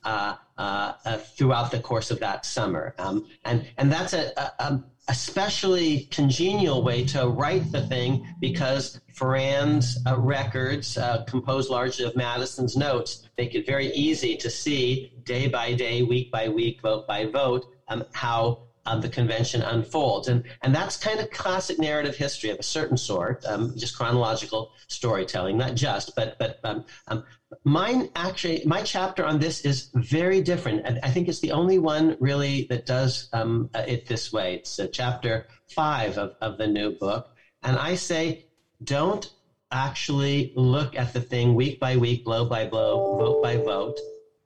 Uh, 0.07 0.35
uh, 0.57 0.93
uh, 1.03 1.17
throughout 1.17 1.69
the 1.69 1.79
course 1.79 2.09
of 2.11 2.19
that 2.19 2.45
summer, 2.45 2.95
um, 2.97 3.27
and 3.43 3.67
and 3.77 3.91
that's 3.91 4.13
a, 4.13 4.31
a, 4.57 4.81
especially 5.09 6.07
congenial 6.11 6.81
way 6.81 7.03
to 7.03 7.27
write 7.27 7.69
the 7.73 7.85
thing 7.87 8.25
because 8.39 9.01
Farrand's 9.13 9.99
uh, 10.07 10.17
records, 10.17 10.97
uh, 10.97 11.25
composed 11.25 11.69
largely 11.69 12.05
of 12.05 12.15
Madison's 12.15 12.77
notes, 12.77 13.27
make 13.37 13.53
it 13.53 13.67
very 13.67 13.87
easy 13.93 14.37
to 14.37 14.49
see 14.49 15.11
day 15.25 15.47
by 15.47 15.73
day, 15.73 16.03
week 16.03 16.31
by 16.31 16.47
week, 16.47 16.81
vote 16.81 17.05
by 17.05 17.25
vote, 17.25 17.65
um, 17.89 18.05
how 18.13 18.67
um, 18.87 19.01
the 19.01 19.09
convention 19.09 19.61
unfolds. 19.61 20.29
And, 20.29 20.43
and 20.61 20.73
that's 20.73 20.97
kind 20.97 21.19
of 21.19 21.29
classic 21.29 21.77
narrative 21.77 22.15
history 22.15 22.49
of 22.49 22.57
a 22.57 22.63
certain 22.63 22.97
sort, 22.97 23.43
um, 23.45 23.73
just 23.75 23.97
chronological 23.97 24.71
storytelling, 24.87 25.57
not 25.57 25.75
just, 25.75 26.15
but, 26.15 26.37
but 26.39 26.59
um, 26.63 26.85
um, 27.09 27.23
mine 27.63 28.09
actually, 28.15 28.61
my 28.65 28.81
chapter 28.81 29.25
on 29.25 29.39
this 29.39 29.61
is 29.61 29.89
very 29.93 30.41
different. 30.41 30.81
And 30.85 30.99
I 31.03 31.09
think 31.09 31.27
it's 31.27 31.39
the 31.39 31.51
only 31.51 31.79
one 31.79 32.15
really 32.19 32.65
that 32.69 32.85
does 32.85 33.29
um, 33.33 33.69
it 33.73 34.05
this 34.07 34.31
way. 34.31 34.55
It's 34.55 34.79
uh, 34.79 34.87
chapter 34.91 35.47
five 35.69 36.17
of, 36.17 36.35
of 36.41 36.57
the 36.57 36.67
new 36.67 36.91
book. 36.91 37.27
And 37.63 37.77
I 37.77 37.95
say, 37.95 38.45
don't 38.83 39.29
actually 39.71 40.53
look 40.55 40.95
at 40.95 41.13
the 41.13 41.21
thing 41.21 41.55
week 41.55 41.79
by 41.79 41.97
week, 41.97 42.23
blow 42.23 42.45
by 42.45 42.65
blow, 42.65 43.17
vote 43.17 43.43
by 43.43 43.57
vote. 43.57 43.97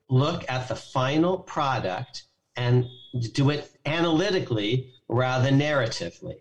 Look 0.09 0.49
at 0.49 0.67
the 0.67 0.75
final 0.75 1.37
product 1.37 2.23
and 2.55 2.85
do 3.33 3.49
it 3.49 3.69
analytically 3.85 4.91
rather 5.07 5.49
narratively. 5.49 6.35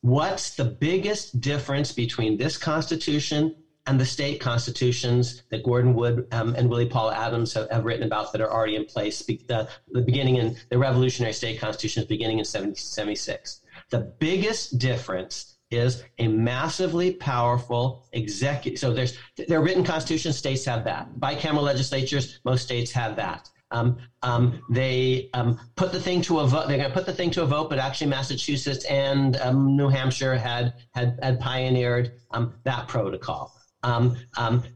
What's 0.00 0.56
the 0.56 0.64
biggest 0.64 1.40
difference 1.40 1.92
between 1.92 2.36
this 2.36 2.56
Constitution 2.56 3.54
and 3.86 3.98
the 3.98 4.04
state 4.04 4.40
constitutions 4.40 5.42
that 5.50 5.64
Gordon 5.64 5.94
Wood 5.94 6.26
um, 6.32 6.54
and 6.54 6.70
Willi 6.70 6.86
Paul 6.86 7.10
Adams 7.10 7.52
have, 7.54 7.68
have, 7.70 7.84
written 7.84 8.06
about 8.06 8.32
that 8.32 8.40
are 8.40 8.52
already 8.52 8.76
in 8.76 8.84
place? 8.84 9.22
The, 9.22 9.68
the 9.90 10.02
beginning 10.02 10.36
in 10.36 10.56
the 10.70 10.78
revolutionary 10.78 11.32
state 11.32 11.58
constitutions 11.58 12.06
beginning 12.06 12.38
in 12.38 12.44
1776. 12.44 13.60
The 13.90 14.12
biggest 14.18 14.78
difference 14.78 15.56
is 15.72 16.04
a 16.18 16.28
massively 16.28 17.12
powerful 17.12 18.04
executive. 18.12 18.78
So 18.78 18.92
there's 18.92 19.18
there 19.48 19.58
are 19.58 19.62
written 19.62 19.82
constitutions. 19.82 20.36
States 20.36 20.64
have 20.66 20.84
that. 20.84 21.08
Bicameral 21.18 21.62
legislatures. 21.62 22.38
Most 22.44 22.62
states 22.62 22.92
have 22.92 23.16
that. 23.16 23.48
Um, 23.72 23.96
um, 24.22 24.60
they 24.70 25.30
um, 25.32 25.58
put 25.76 25.92
the 25.92 26.00
thing 26.00 26.20
to 26.22 26.40
a 26.40 26.46
vote. 26.46 26.68
They're 26.68 26.76
going 26.76 26.90
to 26.90 26.94
put 26.94 27.06
the 27.06 27.12
thing 27.12 27.30
to 27.30 27.42
a 27.42 27.46
vote, 27.46 27.70
but 27.70 27.78
actually 27.78 28.08
Massachusetts 28.08 28.84
and 28.84 29.36
um, 29.38 29.74
New 29.74 29.88
Hampshire 29.88 30.36
had 30.36 30.74
had, 30.92 31.18
had 31.22 31.40
pioneered 31.40 32.12
um, 32.32 32.54
that 32.64 32.86
protocol. 32.86 33.52
Um, 33.84 34.16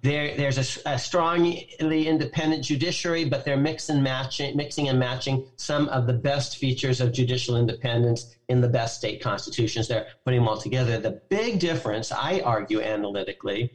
there, 0.03 0.37
there's 0.37 0.59
a, 0.59 0.91
a, 0.91 0.99
strongly 0.99 1.69
independent 1.79 2.65
judiciary, 2.65 3.25
but 3.25 3.45
they're 3.45 3.57
mix 3.57 3.89
and 3.89 4.03
matching, 4.03 4.57
mixing 4.57 4.89
and 4.89 4.99
matching 4.99 5.47
some 5.57 5.89
of 5.91 6.09
the 6.09 6.13
best 6.13 6.57
features 6.57 7.01
of 7.01 7.13
judicial 7.13 7.57
independence 7.57 8.35
in 8.49 8.61
the 8.61 8.69
best 8.69 8.97
state 8.97 9.23
constitutions. 9.23 9.87
They're 9.87 10.09
putting 10.25 10.41
them 10.41 10.49
all 10.49 10.59
together. 10.59 10.99
The 10.99 11.21
big 11.29 11.61
difference, 11.61 12.11
I 12.11 12.41
argue 12.41 12.81
analytically, 12.81 13.71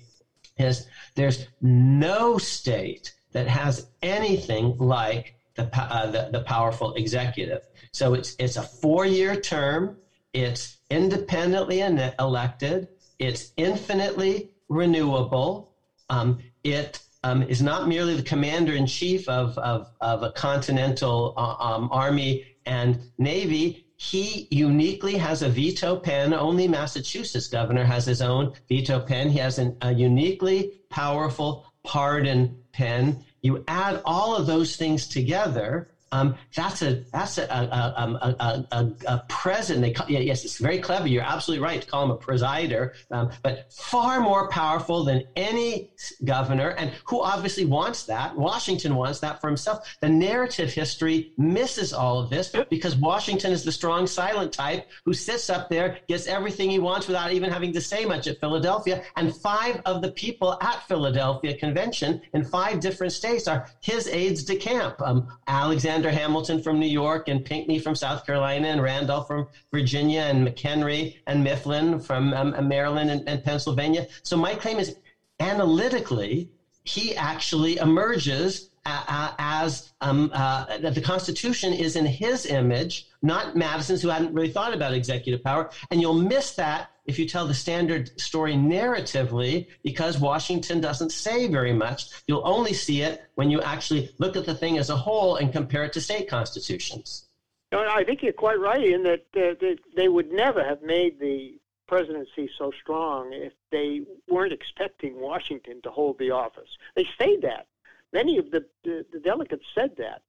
is 0.58 0.88
there's 1.16 1.48
no 1.62 2.38
state 2.38 3.14
that 3.32 3.48
has 3.48 3.88
anything 4.02 4.78
like 4.78 5.36
the, 5.56 5.70
uh, 5.74 6.12
the, 6.12 6.30
the, 6.32 6.42
powerful 6.42 6.94
executive. 6.96 7.62
So 7.92 8.14
it's, 8.14 8.36
it's 8.38 8.58
a 8.58 8.64
four 8.64 9.06
year 9.06 9.40
term, 9.40 9.98
it's 10.34 10.78
independently 10.90 11.82
elected, 11.82 12.90
it's 13.20 13.52
infinitely 13.58 14.51
renewable, 14.72 15.70
um, 16.10 16.40
it 16.64 17.00
um, 17.24 17.44
is 17.44 17.62
not 17.62 17.88
merely 17.88 18.16
the 18.16 18.24
commander 18.24 18.74
in 18.74 18.86
chief 18.88 19.28
of, 19.28 19.58
of, 19.60 19.88
of, 20.00 20.24
a 20.24 20.32
continental 20.32 21.34
uh, 21.38 21.56
um, 21.60 21.90
army 21.92 22.44
and 22.66 23.00
navy. 23.20 23.86
He 23.98 24.48
uniquely 24.50 25.16
has 25.18 25.44
a 25.44 25.50
veto 25.50 25.96
pen. 25.96 26.34
Only 26.34 26.68
Massachusetts 26.68 27.48
governor 27.48 27.84
has 27.84 28.06
his 28.06 28.22
own 28.22 28.54
veto 28.68 29.00
pen. 29.00 29.30
He 29.30 29.38
has 29.38 29.60
an, 29.60 29.78
a 29.82 29.94
uniquely 29.94 30.72
powerful 30.90 31.66
pardon 31.84 32.58
pen. 32.74 33.24
You 33.42 33.64
add 33.68 34.02
all 34.06 34.36
of 34.36 34.48
those 34.48 34.76
things 34.76 35.08
together, 35.08 35.91
um, 36.12 36.36
that's 36.56 36.82
a 36.82 37.04
that's 37.12 37.38
a 37.38 37.44
a, 37.44 38.36
a, 38.40 38.66
a, 38.72 38.92
a 39.08 39.26
president. 39.30 39.82
They 39.82 39.94
call, 39.94 40.10
yeah, 40.10 40.20
yes, 40.20 40.44
it's 40.44 40.58
very 40.58 40.80
clever. 40.80 41.08
You're 41.08 41.24
absolutely 41.24 41.64
right 41.64 41.82
to 41.82 41.88
call 41.88 42.04
him 42.04 42.12
a 42.12 42.18
presider, 42.18 42.92
um, 43.12 43.32
but 43.44 43.72
far 43.72 44.20
more 44.20 44.50
powerful 44.50 45.04
than 45.04 45.24
any 45.36 45.92
governor, 46.26 46.70
and 46.72 46.92
who 47.06 47.22
obviously 47.22 47.66
wants 47.66 48.04
that. 48.06 48.36
Washington 48.36 48.96
wants 48.96 49.20
that 49.20 49.40
for 49.40 49.48
himself. 49.48 49.96
The 50.02 50.10
narrative 50.10 50.74
history 50.74 51.32
misses 51.38 51.94
all 51.94 52.20
of 52.20 52.30
this 52.30 52.54
because 52.70 52.96
Washington 52.96 53.52
is 53.52 53.64
the 53.64 53.72
strong, 53.72 54.06
silent 54.06 54.52
type 54.52 54.88
who 55.06 55.14
sits 55.14 55.50
up 55.50 55.70
there, 55.70 56.00
gets 56.08 56.28
everything 56.28 56.70
he 56.70 56.80
wants 56.80 57.08
without 57.08 57.32
even 57.32 57.50
having 57.50 57.72
to 57.74 57.82
say 57.82 58.06
much 58.06 58.28
at 58.28 58.40
Philadelphia. 58.40 59.04
And 59.16 59.36
five 59.36 59.82
of 59.86 60.02
the 60.02 60.12
people 60.12 60.58
at 60.62 60.84
Philadelphia 60.88 61.58
Convention 61.58 62.22
in 62.34 62.44
five 62.44 62.80
different 62.80 63.14
states 63.14 63.48
are 63.48 63.68
his 63.82 64.08
aides 64.08 64.44
de 64.44 64.56
camp. 64.56 65.02
Um, 65.02 65.28
Alexander. 65.48 66.01
Alexander 66.02 66.20
Hamilton 66.20 66.64
from 66.64 66.80
New 66.80 66.88
York 66.88 67.28
and 67.28 67.46
Pinckney 67.46 67.78
from 67.78 67.94
South 67.94 68.26
Carolina 68.26 68.70
and 68.70 68.82
Randolph 68.82 69.28
from 69.28 69.48
Virginia 69.72 70.22
and 70.22 70.48
McHenry 70.48 71.18
and 71.28 71.44
Mifflin 71.44 72.00
from 72.00 72.34
um, 72.34 72.56
uh, 72.56 72.62
Maryland 72.64 73.12
and, 73.12 73.30
and 73.30 73.44
Pennsylvania. 73.44 74.08
So 74.24 74.36
my 74.36 74.56
claim 74.56 74.80
is 74.80 74.96
analytically, 75.40 76.50
he 76.86 77.16
actually 77.16 77.78
emerges 77.78 78.72
uh, 78.84 79.34
as 79.38 79.92
um, 80.02 80.32
uh, 80.34 80.80
the 80.80 81.02
Constitution 81.02 81.72
is 81.72 81.96
in 81.96 82.08
his 82.08 82.48
image, 82.48 83.06
not 83.22 83.56
Madison's, 83.56 84.02
who 84.02 84.10
hadn't 84.10 84.34
really 84.34 84.50
thought 84.50 84.74
about 84.74 84.96
executive 84.96 85.44
power. 85.44 85.70
And 85.92 86.02
you'll 86.02 86.16
miss 86.16 86.56
that 86.56 86.90
if 87.12 87.20
you 87.20 87.28
tell 87.28 87.46
the 87.46 87.54
standard 87.54 88.20
story 88.20 88.54
narratively, 88.54 89.68
because 89.84 90.18
Washington 90.18 90.80
doesn't 90.80 91.12
say 91.12 91.50
very 91.50 91.74
much. 91.74 92.10
You'll 92.26 92.48
only 92.48 92.74
see 92.74 93.02
it 93.02 93.22
when 93.36 93.52
you 93.52 93.62
actually 93.62 94.16
look 94.18 94.38
at 94.38 94.46
the 94.46 94.56
thing 94.56 94.78
as 94.78 94.90
a 94.90 94.96
whole 94.96 95.36
and 95.36 95.52
compare 95.52 95.84
it 95.84 95.92
to 95.94 96.02
state 96.02 96.30
constitutions. 96.30 97.28
I 97.74 98.04
think 98.06 98.24
you're 98.24 98.34
quite 98.34 98.60
right 98.60 98.84
in 98.84 99.04
that, 99.04 99.26
uh, 99.36 99.56
that 99.60 99.78
they 99.96 100.08
would 100.08 100.32
never 100.32 100.64
have 100.64 100.82
made 100.82 101.20
the 101.20 101.60
presidency 101.86 102.50
so 102.58 102.72
strong 102.82 103.34
if 103.34 103.54
they 103.72 104.02
weren't 104.30 104.54
expecting 104.54 105.20
Washington 105.20 105.82
to 105.82 105.90
hold 105.90 106.18
the 106.18 106.32
office. 106.32 106.70
They 106.96 107.06
say 107.20 107.38
that. 107.42 107.68
Many 108.14 108.38
of 108.38 108.52
the, 108.52 108.66
the, 108.86 109.06
the 109.12 109.20
delegates 109.20 109.66
said 109.76 109.98
that. 109.98 110.22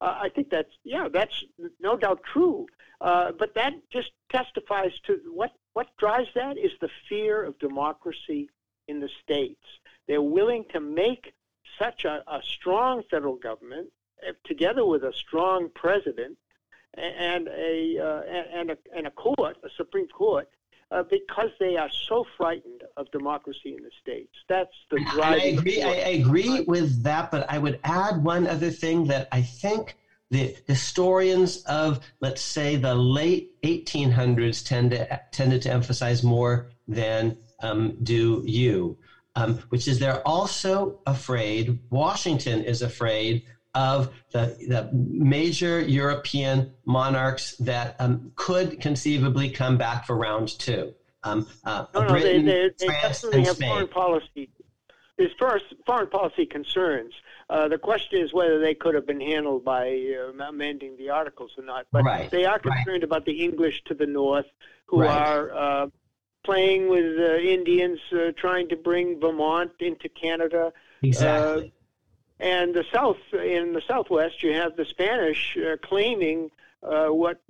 Uh, 0.00 0.18
I 0.22 0.30
think 0.30 0.48
that's 0.48 0.72
yeah, 0.82 1.08
that's 1.12 1.44
no 1.78 1.96
doubt 1.96 2.20
true. 2.32 2.66
Uh, 3.02 3.32
but 3.38 3.54
that 3.54 3.74
just 3.90 4.12
testifies 4.30 4.92
to 5.06 5.20
what 5.32 5.52
what 5.74 5.88
drives 5.98 6.28
that 6.34 6.58
is 6.58 6.72
the 6.80 6.88
fear 7.08 7.44
of 7.44 7.58
democracy 7.58 8.48
in 8.88 9.00
the 9.00 9.08
states. 9.22 9.64
They're 10.08 10.22
willing 10.22 10.64
to 10.72 10.80
make 10.80 11.32
such 11.78 12.04
a, 12.04 12.22
a 12.26 12.40
strong 12.42 13.02
federal 13.10 13.36
government, 13.36 13.88
uh, 14.26 14.32
together 14.44 14.84
with 14.84 15.04
a 15.04 15.12
strong 15.12 15.70
president 15.74 16.36
and 16.94 17.48
a 17.48 17.98
uh, 17.98 18.22
and 18.58 18.70
a 18.72 18.78
and 18.94 19.06
a 19.06 19.10
court, 19.10 19.56
a 19.64 19.68
Supreme 19.76 20.08
Court, 20.08 20.48
uh, 20.90 21.04
because 21.04 21.50
they 21.60 21.76
are 21.76 21.88
so 22.08 22.26
frightened 22.36 22.82
of 22.96 23.10
democracy 23.12 23.76
in 23.76 23.84
the 23.84 23.90
states. 24.02 24.34
That's 24.48 24.74
the 24.90 25.04
driving. 25.12 25.40
I 25.40 25.60
agree. 25.60 25.82
I, 25.82 25.88
I 25.88 26.12
agree 26.22 26.62
with 26.62 27.02
that, 27.04 27.30
but 27.30 27.48
I 27.48 27.58
would 27.58 27.78
add 27.84 28.22
one 28.24 28.46
other 28.48 28.70
thing 28.70 29.06
that 29.06 29.28
I 29.30 29.42
think 29.42 29.96
the 30.30 30.56
historians 30.66 31.62
of, 31.64 32.00
let's 32.20 32.40
say, 32.40 32.76
the 32.76 32.94
late 32.94 33.60
1800s 33.62 34.64
tend 34.64 34.92
to, 34.92 35.20
tended 35.32 35.62
to 35.62 35.72
emphasize 35.72 36.22
more 36.22 36.70
than 36.86 37.36
um, 37.62 37.96
do 38.02 38.42
you, 38.46 38.96
um, 39.34 39.58
which 39.70 39.88
is 39.88 39.98
they're 39.98 40.26
also 40.26 41.00
afraid, 41.06 41.78
Washington 41.90 42.62
is 42.64 42.82
afraid 42.82 43.42
of 43.74 44.12
the, 44.32 44.56
the 44.68 44.90
major 44.92 45.80
European 45.80 46.72
monarchs 46.84 47.56
that 47.58 47.96
um, 47.98 48.32
could 48.34 48.80
conceivably 48.80 49.50
come 49.50 49.76
back 49.76 50.06
for 50.06 50.16
round 50.16 50.48
two. 50.58 50.94
Um, 51.22 51.46
uh, 51.64 51.86
no, 51.94 52.02
no, 52.02 52.08
Britain, 52.08 52.44
they, 52.44 52.52
they, 52.52 52.70
they 52.78 52.86
France, 52.86 53.20
definitely 53.20 53.44
have 53.44 53.56
Spain. 53.56 53.68
foreign 53.68 53.88
policy. 53.88 54.50
There's 55.18 55.32
first 55.38 55.66
foreign 55.86 56.08
policy 56.08 56.46
concerns. 56.46 57.12
Uh, 57.50 57.66
the 57.66 57.78
question 57.78 58.20
is 58.20 58.32
whether 58.32 58.60
they 58.60 58.74
could 58.74 58.94
have 58.94 59.04
been 59.04 59.20
handled 59.20 59.64
by 59.64 59.88
uh, 60.16 60.44
amending 60.44 60.96
the 60.96 61.10
articles 61.10 61.50
or 61.58 61.64
not. 61.64 61.84
But 61.90 62.04
right, 62.04 62.30
they 62.30 62.44
are 62.44 62.60
concerned 62.60 62.86
right. 62.86 63.02
about 63.02 63.24
the 63.24 63.44
English 63.44 63.82
to 63.86 63.94
the 63.94 64.06
north, 64.06 64.46
who 64.86 65.02
right. 65.02 65.10
are 65.10 65.52
uh, 65.52 65.86
playing 66.44 66.88
with 66.88 67.18
uh, 67.18 67.38
Indians, 67.38 67.98
uh, 68.12 68.30
trying 68.36 68.68
to 68.68 68.76
bring 68.76 69.18
Vermont 69.18 69.72
into 69.80 70.08
Canada. 70.08 70.72
Exactly 71.02 71.72
And 72.38 72.72
the 72.72 72.84
South, 72.92 73.18
in 73.32 73.72
the 73.72 73.82
Southwest, 73.86 74.44
you 74.44 74.52
have 74.52 74.76
the 74.76 74.84
Spanish 74.84 75.58
uh, 75.58 75.76
claiming 75.82 76.52
uh, 76.84 77.08
what 77.08 77.42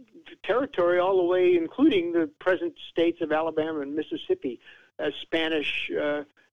territory 0.43 0.99
all 0.99 1.19
the 1.19 1.25
way, 1.25 1.57
including 1.57 2.13
the 2.13 2.27
present 2.39 2.73
states 2.91 3.21
of 3.21 3.33
Alabama 3.33 3.81
and 3.81 3.95
Mississippi, 3.95 4.61
as 4.99 5.13
Spanish 5.21 5.91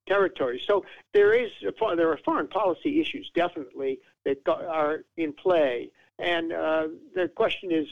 territory. 0.07 0.61
So 0.65 0.85
there 1.13 1.33
is 1.33 1.51
there 1.61 2.11
are 2.11 2.19
foreign 2.25 2.47
policy 2.47 3.01
issues 3.01 3.29
definitely 3.35 3.99
that 4.25 4.37
are 4.47 5.03
in 5.17 5.33
play. 5.33 5.91
And 6.19 6.51
uh, 6.51 6.87
the 7.13 7.27
question 7.27 7.71
is, 7.71 7.85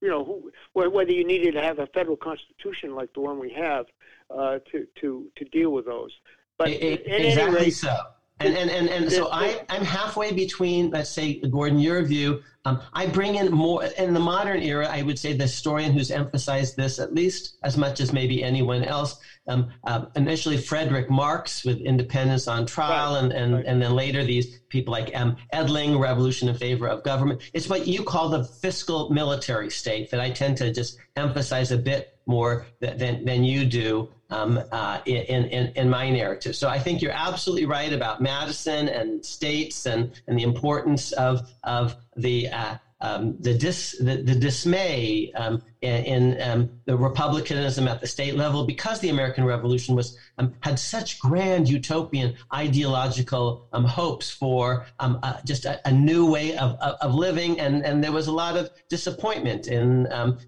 you 0.00 0.08
know, 0.08 0.24
who, 0.24 0.52
whether 0.72 1.10
you 1.10 1.24
needed 1.24 1.52
to 1.54 1.62
have 1.62 1.80
a 1.80 1.88
federal 1.88 2.16
constitution 2.16 2.94
like 2.94 3.12
the 3.12 3.20
one 3.20 3.40
we 3.40 3.50
have 3.50 3.86
uh, 4.30 4.58
to 4.70 4.86
to 5.00 5.26
to 5.36 5.44
deal 5.46 5.70
with 5.70 5.86
those. 5.86 6.12
But 6.58 6.68
it, 6.68 7.02
exactly 7.06 7.66
rate, 7.66 7.70
so. 7.70 7.96
And 8.38 8.54
and 8.54 8.70
and, 8.70 8.88
and 8.90 9.10
so 9.10 9.30
I 9.32 9.64
I'm 9.70 9.84
halfway 9.84 10.32
between 10.32 10.90
let's 10.90 11.08
say 11.08 11.40
Gordon 11.40 11.78
your 11.78 12.02
view. 12.02 12.42
Um, 12.66 12.82
I 12.92 13.06
bring 13.06 13.36
in 13.36 13.50
more 13.52 13.84
in 13.84 14.12
the 14.12 14.20
modern 14.20 14.60
era. 14.60 14.88
I 14.88 15.02
would 15.02 15.18
say 15.18 15.32
the 15.32 15.44
historian 15.44 15.92
who's 15.92 16.10
emphasized 16.10 16.76
this 16.76 16.98
at 16.98 17.14
least 17.14 17.56
as 17.62 17.76
much 17.76 18.00
as 18.00 18.12
maybe 18.12 18.42
anyone 18.42 18.82
else. 18.82 19.20
Um, 19.46 19.70
uh, 19.84 20.06
initially, 20.16 20.58
Frederick 20.58 21.08
Marks 21.08 21.64
with 21.64 21.78
Independence 21.78 22.48
on 22.48 22.66
Trial, 22.66 23.14
right. 23.14 23.24
and 23.24 23.32
and, 23.32 23.54
right. 23.54 23.64
and 23.64 23.80
then 23.80 23.92
later 23.92 24.22
these 24.22 24.58
people 24.68 24.92
like 24.92 25.16
um, 25.16 25.36
Edling, 25.54 25.98
Revolution 25.98 26.48
in 26.48 26.56
Favor 26.56 26.88
of 26.88 27.04
Government. 27.04 27.40
It's 27.54 27.70
what 27.70 27.86
you 27.86 28.02
call 28.02 28.28
the 28.28 28.44
fiscal 28.44 29.08
military 29.10 29.70
state 29.70 30.10
that 30.10 30.20
I 30.20 30.30
tend 30.30 30.58
to 30.58 30.72
just 30.72 30.98
emphasize 31.14 31.70
a 31.70 31.78
bit 31.78 32.15
more 32.26 32.66
than 32.80 33.24
than 33.24 33.44
you 33.44 33.64
do 33.64 34.08
um, 34.30 34.60
uh, 34.72 35.00
in, 35.06 35.44
in, 35.44 35.72
in 35.74 35.90
my 35.90 36.10
narrative. 36.10 36.56
So 36.56 36.68
I 36.68 36.78
think 36.78 37.02
you're 37.02 37.12
absolutely 37.12 37.66
right 37.66 37.92
about 37.92 38.20
Madison 38.20 38.88
and 38.88 39.24
states 39.24 39.86
and, 39.86 40.12
and 40.26 40.38
the 40.38 40.42
importance 40.42 41.12
of, 41.12 41.48
of 41.62 41.96
the, 42.16 42.48
uh, 42.48 42.76
um, 43.02 43.36
the, 43.40 43.52
dis, 43.52 43.96
the, 44.00 44.22
the 44.22 44.34
dismay 44.34 45.30
um, 45.36 45.62
in, 45.82 46.04
in 46.04 46.42
um, 46.42 46.70
the 46.86 46.96
republicanism 46.96 47.86
at 47.86 48.00
the 48.00 48.06
state 48.06 48.36
level 48.36 48.64
because 48.64 49.00
the 49.00 49.10
American 49.10 49.44
Revolution 49.44 49.94
was 49.94 50.16
um, 50.38 50.54
had 50.60 50.78
such 50.78 51.20
grand 51.20 51.68
utopian 51.68 52.34
ideological 52.54 53.68
um, 53.72 53.84
hopes 53.84 54.30
for 54.30 54.86
uh, 54.98 55.40
just 55.44 55.66
a, 55.66 55.86
a, 55.86 55.92
new 55.92 56.28
way 56.28 56.56
of, 56.56 56.72
of, 56.80 56.96
of, 57.02 57.14
living, 57.14 57.60
and, 57.60 57.84
and 57.84 58.02
there 58.02 58.12
was 58.12 58.28
a 58.28 58.32
lot 58.32 58.56
of 58.56 58.70
disappointment 58.88 59.68
in 59.68 60.04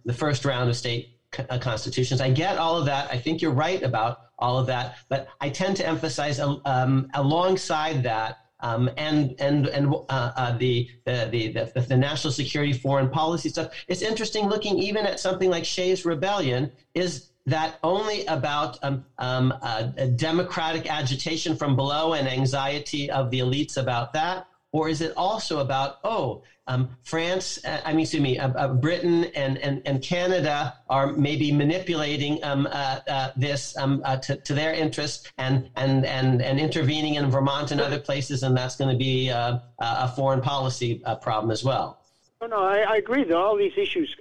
the 0.06 0.14
first 0.14 0.46
round 0.46 0.70
of 0.70 0.76
state 0.76 1.17
constitutions. 1.32 2.20
I 2.20 2.30
get 2.30 2.56
all 2.58 2.76
of 2.76 2.86
that. 2.86 3.10
I 3.10 3.18
think 3.18 3.40
you're 3.40 3.52
right 3.52 3.82
about 3.82 4.18
all 4.38 4.58
of 4.58 4.66
that, 4.66 4.94
but 5.08 5.26
I 5.40 5.48
tend 5.48 5.76
to 5.76 5.86
emphasize 5.86 6.40
um, 6.64 7.06
alongside 7.14 8.02
that 8.04 8.36
um, 8.60 8.90
and 8.96 9.34
and 9.38 9.66
and 9.68 9.94
uh, 10.08 10.30
uh, 10.36 10.56
the, 10.58 10.88
the, 11.04 11.70
the 11.74 11.80
the 11.80 11.96
national 11.96 12.32
security 12.32 12.72
foreign 12.72 13.08
policy 13.08 13.48
stuff. 13.48 13.68
It's 13.86 14.02
interesting 14.02 14.48
looking 14.48 14.78
even 14.78 15.06
at 15.06 15.20
something 15.20 15.50
like 15.50 15.64
Shays 15.64 16.04
Rebellion. 16.04 16.70
Is 16.94 17.30
that 17.46 17.78
only 17.82 18.26
about 18.26 18.76
um, 18.82 19.04
um, 19.18 19.54
uh, 19.62 19.84
democratic 20.16 20.90
agitation 20.90 21.54
from 21.54 21.76
below 21.76 22.12
and 22.12 22.28
anxiety 22.28 23.10
of 23.10 23.30
the 23.30 23.38
elites 23.38 23.76
about 23.76 24.12
that, 24.12 24.44
or 24.72 24.88
is 24.88 25.00
it 25.00 25.12
also 25.16 25.58
about 25.60 25.98
oh 26.04 26.42
um, 26.68 26.90
France, 27.02 27.58
uh, 27.64 27.80
I 27.84 27.92
mean, 27.92 28.00
excuse 28.00 28.22
me, 28.22 28.38
uh, 28.38 28.50
uh, 28.50 28.68
Britain 28.74 29.24
and, 29.34 29.56
and, 29.58 29.80
and 29.86 30.02
Canada 30.02 30.74
are 30.88 31.12
maybe 31.12 31.50
manipulating 31.50 32.44
um, 32.44 32.68
uh, 32.70 33.00
uh 33.08 33.30
this 33.36 33.76
um, 33.78 34.02
uh, 34.04 34.18
to, 34.18 34.36
to 34.36 34.52
their 34.52 34.74
interest 34.74 35.32
and, 35.38 35.70
and, 35.76 36.04
and, 36.04 36.42
and 36.42 36.60
intervening 36.60 37.14
in 37.14 37.30
Vermont 37.30 37.70
and 37.70 37.80
other 37.80 37.98
places, 37.98 38.42
and 38.42 38.54
that's 38.54 38.76
going 38.76 38.90
to 38.90 38.98
be 38.98 39.28
a 39.28 40.12
foreign 40.14 40.42
policy 40.42 41.02
problem 41.22 41.50
as 41.50 41.64
well. 41.64 42.02
Oh, 42.40 42.46
no, 42.46 42.62
I, 42.62 42.80
I 42.80 42.96
agree 42.96 43.24
that 43.24 43.36
all 43.36 43.56
these 43.56 43.76
issues 43.76 44.14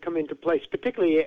come 0.00 0.16
into 0.16 0.36
place, 0.36 0.64
particularly 0.70 1.26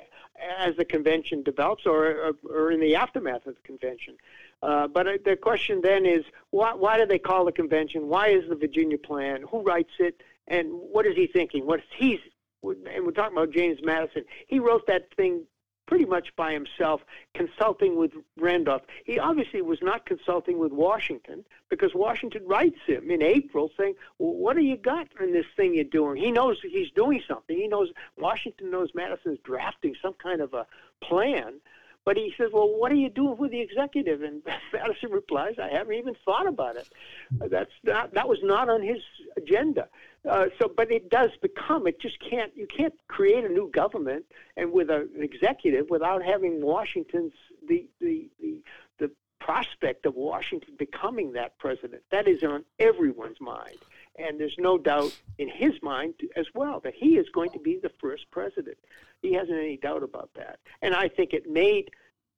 as 0.58 0.76
the 0.78 0.86
convention 0.86 1.44
develops 1.44 1.86
or, 1.86 2.34
or 2.50 2.72
in 2.72 2.80
the 2.80 2.96
aftermath 2.96 3.46
of 3.46 3.56
the 3.56 3.62
convention. 3.62 4.16
Uh, 4.62 4.88
but 4.88 5.08
the 5.26 5.36
question 5.36 5.82
then 5.82 6.06
is, 6.06 6.24
why, 6.52 6.74
why 6.74 6.98
do 6.98 7.06
they 7.06 7.20
call 7.20 7.46
the 7.46 7.52
convention? 7.52 8.08
Why 8.08 8.30
is 8.30 8.48
the 8.48 8.56
Virginia 8.56 8.98
Plan? 8.98 9.44
Who 9.50 9.62
writes 9.62 9.94
it? 10.00 10.22
And 10.48 10.70
what 10.72 11.06
is 11.06 11.16
he 11.16 11.28
thinking? 11.28 11.66
What 11.66 11.82
he's 11.98 12.20
and 12.64 13.06
we're 13.06 13.12
talking 13.12 13.36
about 13.36 13.52
James 13.52 13.80
Madison. 13.84 14.24
He 14.48 14.60
wrote 14.60 14.86
that 14.88 15.14
thing 15.16 15.46
pretty 15.88 16.06
much 16.06 16.34
by 16.38 16.54
himself, 16.54 17.02
consulting 17.34 17.98
with 17.98 18.12
Randolph. 18.38 18.84
He 19.04 19.20
obviously 19.20 19.62
was 19.62 19.80
not 19.82 20.06
consulting 20.06 20.58
with 20.58 20.72
Washington 20.72 21.44
because 21.70 21.94
Washington 21.94 22.48
writes 22.48 22.80
him 22.86 23.12
in 23.12 23.22
April 23.22 23.70
saying, 23.78 23.96
well, 24.18 24.34
"What 24.34 24.56
do 24.56 24.62
you 24.64 24.78
got 24.78 25.08
in 25.20 25.34
this 25.34 25.48
thing 25.58 25.76
you're 25.76 25.84
doing?" 25.84 26.16
He 26.16 26.32
knows 26.32 26.62
he's 26.62 26.92
doing 26.92 27.22
something. 27.28 27.58
He 27.58 27.68
knows 27.68 27.90
Washington 28.18 28.72
knows 28.72 28.92
Madison's 28.94 29.40
drafting 29.44 29.96
some 30.02 30.14
kind 30.14 30.40
of 30.40 30.54
a 30.54 30.66
plan. 31.02 31.60
But 32.04 32.18
he 32.18 32.34
says, 32.38 32.50
"Well, 32.52 32.68
what 32.68 32.92
are 32.92 32.96
you 32.96 33.10
doing 33.10 33.38
with 33.38 33.52
the 33.52 33.62
executive?" 33.62 34.22
And 34.24 34.42
Madison 34.74 35.12
replies, 35.12 35.56
"I 35.62 35.70
haven't 35.70 35.94
even 35.94 36.16
thought 36.26 36.48
about 36.48 36.76
it. 36.76 36.88
That's 37.32 37.72
not 37.84 38.14
that 38.14 38.28
was 38.28 38.40
not 38.42 38.70
on 38.70 38.82
his 38.82 39.02
agenda." 39.38 39.88
Uh, 40.28 40.48
so, 40.60 40.72
but 40.76 40.92
it 40.92 41.10
does 41.10 41.32
become. 41.42 41.88
It 41.88 42.00
just 42.00 42.18
can't. 42.20 42.52
You 42.56 42.68
can't 42.68 42.94
create 43.08 43.44
a 43.44 43.50
new 43.50 43.70
government 43.72 44.26
and 44.58 44.72
with 44.72 44.90
a, 44.90 45.08
an 45.16 45.24
executive 45.24 45.90
without 45.90 46.24
having 46.24 46.62
Washington's 46.62 47.34
the 47.68 47.88
the 48.00 48.30
the 48.40 48.64
the 49.00 49.12
prospect 49.40 50.06
of 50.06 50.16
Washington 50.16 50.76
becoming 50.78 51.34
that 51.34 51.58
president. 51.60 52.04
That 52.12 52.28
is 52.28 52.44
on 52.44 52.64
everyone's 52.80 53.42
mind. 53.42 53.78
And 54.18 54.40
there's 54.40 54.56
no 54.58 54.78
doubt 54.78 55.18
in 55.38 55.50
his 55.50 55.74
mind 55.82 56.16
as 56.36 56.46
well 56.54 56.80
that 56.82 56.94
he 56.94 57.18
is 57.18 57.30
going 57.30 57.52
to 57.52 57.60
be 57.60 57.80
the 57.82 57.92
first 58.00 58.30
president. 58.32 58.78
He 59.22 59.34
hasn't 59.34 59.58
any 59.58 59.78
doubt 59.78 60.04
about 60.04 60.30
that. 60.36 60.60
And 60.82 60.94
I 60.94 61.08
think 61.08 61.34
it 61.34 61.50
made 61.50 61.90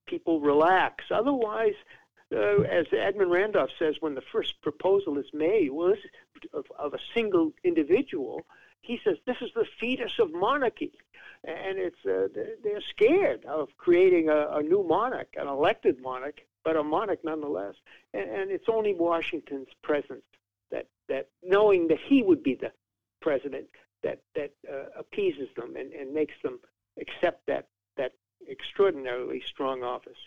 people 0.05 0.39
relax. 0.39 1.05
Otherwise, 1.09 1.73
uh, 2.33 2.61
as 2.61 2.85
Edmund 2.91 3.31
Randolph 3.31 3.69
says, 3.77 3.95
when 3.99 4.15
the 4.15 4.23
first 4.31 4.61
proposal 4.61 5.17
is 5.17 5.27
made, 5.33 5.71
well, 5.71 5.95
of, 6.53 6.65
of 6.77 6.93
a 6.93 6.99
single 7.13 7.51
individual, 7.63 8.45
he 8.81 8.99
says 9.03 9.17
this 9.25 9.37
is 9.41 9.49
the 9.55 9.65
fetus 9.79 10.19
of 10.19 10.33
monarchy, 10.33 10.91
and 11.45 11.77
it's 11.77 12.05
uh, 12.05 12.27
they're 12.63 12.81
scared 12.89 13.45
of 13.45 13.69
creating 13.77 14.29
a, 14.29 14.47
a, 14.57 14.61
new 14.61 14.83
monarch, 14.83 15.33
an 15.37 15.47
elected 15.47 16.01
monarch, 16.01 16.41
but 16.65 16.75
a 16.75 16.83
monarch 16.83 17.19
nonetheless. 17.23 17.75
And, 18.13 18.29
and 18.29 18.51
it's 18.51 18.67
only 18.67 18.93
Washington's 18.93 19.69
presence 19.81 20.23
that 20.71 20.87
that 21.09 21.29
knowing 21.43 21.87
that 21.87 21.99
he 22.07 22.23
would 22.23 22.43
be 22.43 22.55
the 22.55 22.71
president 23.21 23.67
that 24.03 24.19
that 24.35 24.51
uh, 24.71 24.99
appeases 24.99 25.49
them 25.55 25.75
and, 25.75 25.91
and 25.93 26.13
makes 26.13 26.33
them 26.43 26.59
accept 26.99 27.45
that 27.47 27.67
that 27.97 28.13
extraordinarily 28.49 29.41
strong 29.49 29.83
office. 29.83 30.17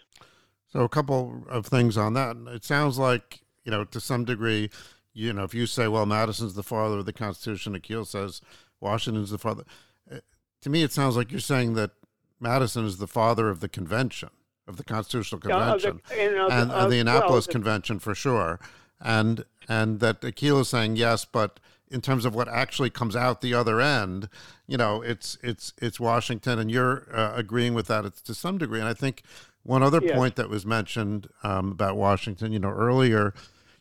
So 0.69 0.81
a 0.81 0.89
couple 0.89 1.45
of 1.49 1.67
things 1.67 1.97
on 1.97 2.15
that. 2.15 2.37
It 2.49 2.65
sounds 2.65 2.99
like 2.99 3.41
you 3.65 3.71
know 3.71 3.85
to 3.85 4.01
some 4.01 4.25
degree, 4.25 4.71
you 5.17 5.33
know, 5.33 5.45
if 5.45 5.55
you 5.55 5.67
say, 5.67 5.89
well, 5.89 6.05
Madison's 6.05 6.55
the 6.55 6.63
father 6.63 6.99
of 6.99 7.07
the 7.07 7.13
Constitution, 7.13 7.79
Akhil 7.79 8.07
says 8.07 8.43
Washington's 8.81 9.31
the 9.31 9.39
father. 9.39 9.65
Uh, 10.11 10.19
to 10.61 10.71
me, 10.71 10.83
it 10.83 10.93
sounds 10.93 11.17
like 11.17 11.31
you're 11.31 11.41
saying 11.41 11.75
that 11.75 11.93
Madison 12.39 12.85
is 12.85 12.99
the 12.99 13.07
father 13.07 13.49
of 13.49 13.61
the 13.61 13.69
convention, 13.69 14.29
of 14.69 14.77
the 14.77 14.85
Constitutional 14.85 15.41
Convention, 15.41 16.03
yeah, 16.11 16.17
the, 16.17 16.23
and, 16.23 16.53
and, 16.53 16.73
and, 16.73 16.93
the 16.93 16.99
Annapolis 16.99 17.47
well, 17.47 17.53
Convention 17.53 17.99
for 17.99 18.15
sure, 18.15 18.61
and 19.01 19.45
and 19.69 20.01
that 20.01 20.21
Akhil 20.21 20.61
is 20.61 20.69
saying 20.69 20.97
yes, 20.97 21.25
but 21.25 21.61
in 21.89 22.01
terms 22.01 22.25
of 22.25 22.35
what 22.35 22.49
actually 22.49 22.91
comes 22.91 23.15
out 23.15 23.41
the 23.41 23.55
other 23.55 23.81
end, 23.81 24.29
you 24.67 24.77
know, 24.77 25.03
it's 25.03 25.39
it's 25.43 25.73
it's 25.81 26.01
Washington, 26.01 26.59
and 26.59 26.71
you're 26.71 27.07
uh, 27.13 27.33
agreeing 27.35 27.75
with 27.75 27.87
that 27.87 28.13
to 28.25 28.35
some 28.35 28.59
degree. 28.59 28.81
And 28.81 28.89
I 28.89 28.95
think 28.95 29.23
one 29.63 29.83
other 29.83 30.01
yes. 30.03 30.17
point 30.17 30.37
that 30.37 30.49
was 30.49 30.65
mentioned 30.65 31.29
um, 31.43 31.73
about 31.73 31.97
Washington, 31.97 32.53
you 32.53 32.59
know, 32.59 32.71
earlier 32.71 33.35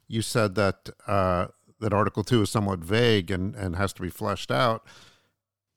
you 0.07 0.21
said 0.21 0.55
that 0.55 0.89
uh, 1.07 1.47
that 1.79 1.93
Article 1.93 2.23
Two 2.23 2.41
is 2.41 2.49
somewhat 2.49 2.79
vague 2.79 3.31
and 3.31 3.55
and 3.55 3.75
has 3.75 3.93
to 3.93 4.01
be 4.01 4.09
fleshed 4.09 4.51
out. 4.51 4.86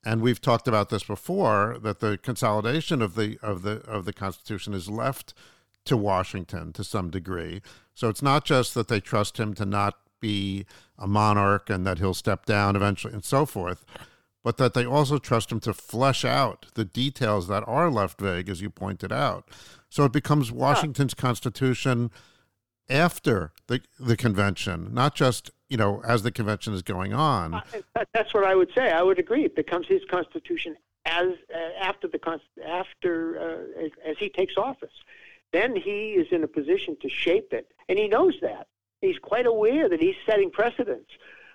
And 0.04 0.22
we've 0.22 0.40
talked 0.40 0.68
about 0.68 0.90
this 0.90 1.02
before 1.02 1.76
that 1.82 2.00
the 2.00 2.18
consolidation 2.18 3.02
of 3.02 3.14
the 3.14 3.38
of 3.42 3.62
the 3.62 3.80
of 3.86 4.04
the 4.04 4.12
Constitution 4.12 4.74
is 4.74 4.88
left 4.88 5.34
to 5.89 5.97
Washington 5.97 6.72
to 6.74 6.84
some 6.84 7.11
degree. 7.11 7.61
So 7.95 8.09
it's 8.09 8.22
not 8.22 8.45
just 8.45 8.74
that 8.74 8.89
they 8.89 9.01
trust 9.01 9.39
him 9.39 9.55
to 9.55 9.66
not 9.66 9.97
be 10.20 10.66
a 10.99 11.07
monarch 11.07 11.70
and 11.70 11.86
that 11.86 11.99
he'll 11.99 12.14
step 12.14 12.47
down 12.47 12.76
eventually 12.76 13.14
and 13.14 13.24
so 13.24 13.47
forth, 13.47 13.84
but 14.43 14.57
that 14.57 14.74
they 14.74 14.84
also 14.84 15.18
trust 15.18 15.53
him 15.53 15.61
to 15.61 15.72
flesh 15.72 16.24
out 16.24 16.66
the 16.74 16.84
details 16.84 17.49
that 17.49 17.64
are 17.66 17.91
left 17.91 18.20
vague, 18.20 18.49
as 18.49 18.61
you 18.61 18.70
pointed 18.70 19.12
out. 19.12 19.49
So 19.89 20.05
it 20.05 20.12
becomes 20.12 20.53
Washington's 20.53 21.14
yeah. 21.16 21.22
constitution 21.22 22.11
after 22.91 23.53
the 23.66 23.80
the 23.99 24.16
convention, 24.16 24.93
not 24.93 25.14
just 25.14 25.51
you 25.68 25.76
know 25.76 26.03
as 26.07 26.22
the 26.22 26.30
convention 26.30 26.72
is 26.72 26.82
going 26.82 27.12
on. 27.12 27.55
Uh, 27.55 28.05
that's 28.14 28.32
what 28.32 28.45
I 28.45 28.55
would 28.55 28.70
say. 28.74 28.91
I 28.91 29.03
would 29.03 29.18
agree. 29.18 29.45
It 29.45 29.57
becomes 29.57 29.86
his 29.86 30.03
constitution 30.11 30.76
as 31.05 31.28
uh, 31.55 31.59
after 31.80 32.09
the 32.09 32.41
after 32.66 33.39
uh, 33.39 33.84
as, 33.84 33.91
as 34.05 34.16
he 34.18 34.28
takes 34.28 34.57
office. 34.57 34.93
Then 35.53 35.76
he 35.76 36.11
is 36.12 36.28
in 36.30 36.44
a 36.44 36.49
position 36.49 36.96
to 37.03 37.09
shape 37.09 37.53
it, 37.53 37.70
and 37.88 37.99
he 37.99 38.09
knows 38.09 38.34
that 38.42 38.68
He's 39.01 39.18
quite 39.18 39.46
aware 39.46 39.88
that 39.88 40.01
he's 40.01 40.16
setting 40.26 40.51
precedents. 40.51 41.11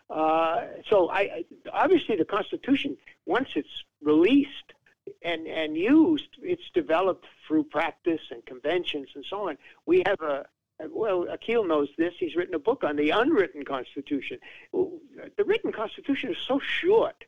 Uh, 0.09 0.61
so 0.89 1.09
I, 1.09 1.45
obviously 1.71 2.15
the 2.15 2.25
Constitution, 2.25 2.97
once 3.25 3.49
it's 3.55 3.83
released 4.01 4.73
and, 5.21 5.47
and 5.47 5.75
used, 5.75 6.29
it's 6.41 6.69
developed 6.73 7.25
through 7.47 7.65
practice 7.65 8.21
and 8.31 8.45
conventions 8.45 9.09
and 9.15 9.25
so 9.29 9.49
on. 9.49 9.57
We 9.85 10.03
have 10.05 10.21
a, 10.21 10.45
well, 10.89 11.25
Akhil 11.25 11.67
knows 11.67 11.89
this. 11.97 12.13
He's 12.17 12.35
written 12.35 12.55
a 12.55 12.59
book 12.59 12.83
on 12.83 12.95
the 12.95 13.09
unwritten 13.09 13.65
Constitution. 13.65 14.39
The 14.71 15.43
written 15.45 15.71
Constitution 15.71 16.31
is 16.31 16.37
so 16.47 16.59
short, 16.59 17.25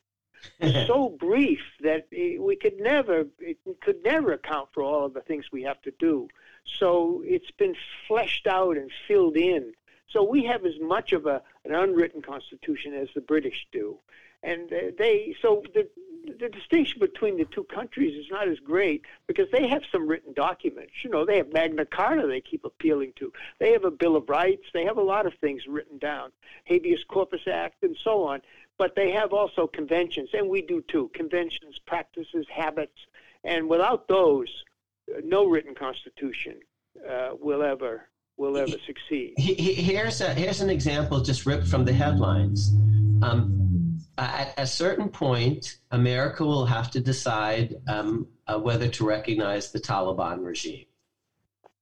so 0.87 1.09
brief 1.09 1.61
that 1.81 2.07
we 2.11 2.55
could 2.55 2.79
never, 2.79 3.25
it 3.39 3.57
could 3.81 4.01
never 4.03 4.33
account 4.33 4.69
for 4.73 4.83
all 4.83 5.05
of 5.05 5.13
the 5.13 5.21
things 5.21 5.51
we 5.51 5.63
have 5.63 5.81
to 5.81 5.91
do. 5.99 6.29
So 6.65 7.23
it's 7.25 7.51
been 7.51 7.75
fleshed 8.07 8.47
out 8.47 8.77
and 8.77 8.91
filled 9.07 9.37
in. 9.37 9.73
So 10.09 10.23
we 10.23 10.43
have 10.45 10.65
as 10.65 10.79
much 10.79 11.11
of 11.13 11.25
a, 11.25 11.41
an 11.65 11.73
unwritten 11.73 12.21
Constitution 12.21 12.93
as 12.93 13.09
the 13.13 13.21
British 13.21 13.67
do. 13.71 13.97
And 14.43 14.71
uh, 14.71 14.77
they, 14.97 15.35
so 15.41 15.63
the, 15.73 15.87
the 16.39 16.49
distinction 16.49 16.99
between 16.99 17.37
the 17.37 17.45
two 17.45 17.63
countries 17.63 18.15
is 18.17 18.31
not 18.31 18.47
as 18.47 18.59
great 18.59 19.03
because 19.27 19.47
they 19.51 19.67
have 19.67 19.83
some 19.91 20.07
written 20.07 20.33
documents. 20.33 20.93
You 21.03 21.09
know, 21.09 21.25
they 21.25 21.37
have 21.37 21.51
Magna 21.51 21.85
Carta 21.85 22.27
they 22.27 22.41
keep 22.41 22.65
appealing 22.65 23.13
to. 23.17 23.31
They 23.59 23.71
have 23.71 23.85
a 23.85 23.91
Bill 23.91 24.15
of 24.15 24.29
Rights. 24.29 24.65
They 24.73 24.85
have 24.85 24.97
a 24.97 25.03
lot 25.03 25.25
of 25.25 25.33
things 25.35 25.63
written 25.67 25.97
down, 25.97 26.31
Habeas 26.65 27.03
Corpus 27.07 27.41
Act, 27.51 27.83
and 27.83 27.97
so 28.03 28.23
on. 28.23 28.41
But 28.77 28.95
they 28.95 29.11
have 29.11 29.33
also 29.33 29.67
conventions, 29.67 30.29
and 30.33 30.49
we 30.49 30.61
do 30.61 30.83
too 30.87 31.09
conventions, 31.13 31.79
practices, 31.85 32.45
habits. 32.53 32.97
And 33.43 33.69
without 33.69 34.07
those, 34.07 34.63
no 35.23 35.45
written 35.45 35.75
constitution 35.75 36.59
uh, 37.09 37.29
will 37.39 37.63
ever 37.63 38.09
will 38.37 38.57
ever 38.57 38.75
succeed. 38.85 39.33
Here's 39.37 40.19
a, 40.19 40.33
here's 40.33 40.59
an 40.59 40.69
example 40.69 41.21
just 41.21 41.45
ripped 41.45 41.67
from 41.67 41.85
the 41.85 41.93
headlines. 41.93 42.73
Um, 43.21 43.97
at 44.17 44.53
a 44.57 44.67
certain 44.67 45.09
point, 45.09 45.77
America 45.91 46.45
will 46.45 46.65
have 46.65 46.91
to 46.91 46.99
decide 46.99 47.75
um, 47.87 48.27
uh, 48.47 48.59
whether 48.59 48.87
to 48.89 49.05
recognize 49.05 49.71
the 49.71 49.79
Taliban 49.79 50.43
regime. 50.43 50.85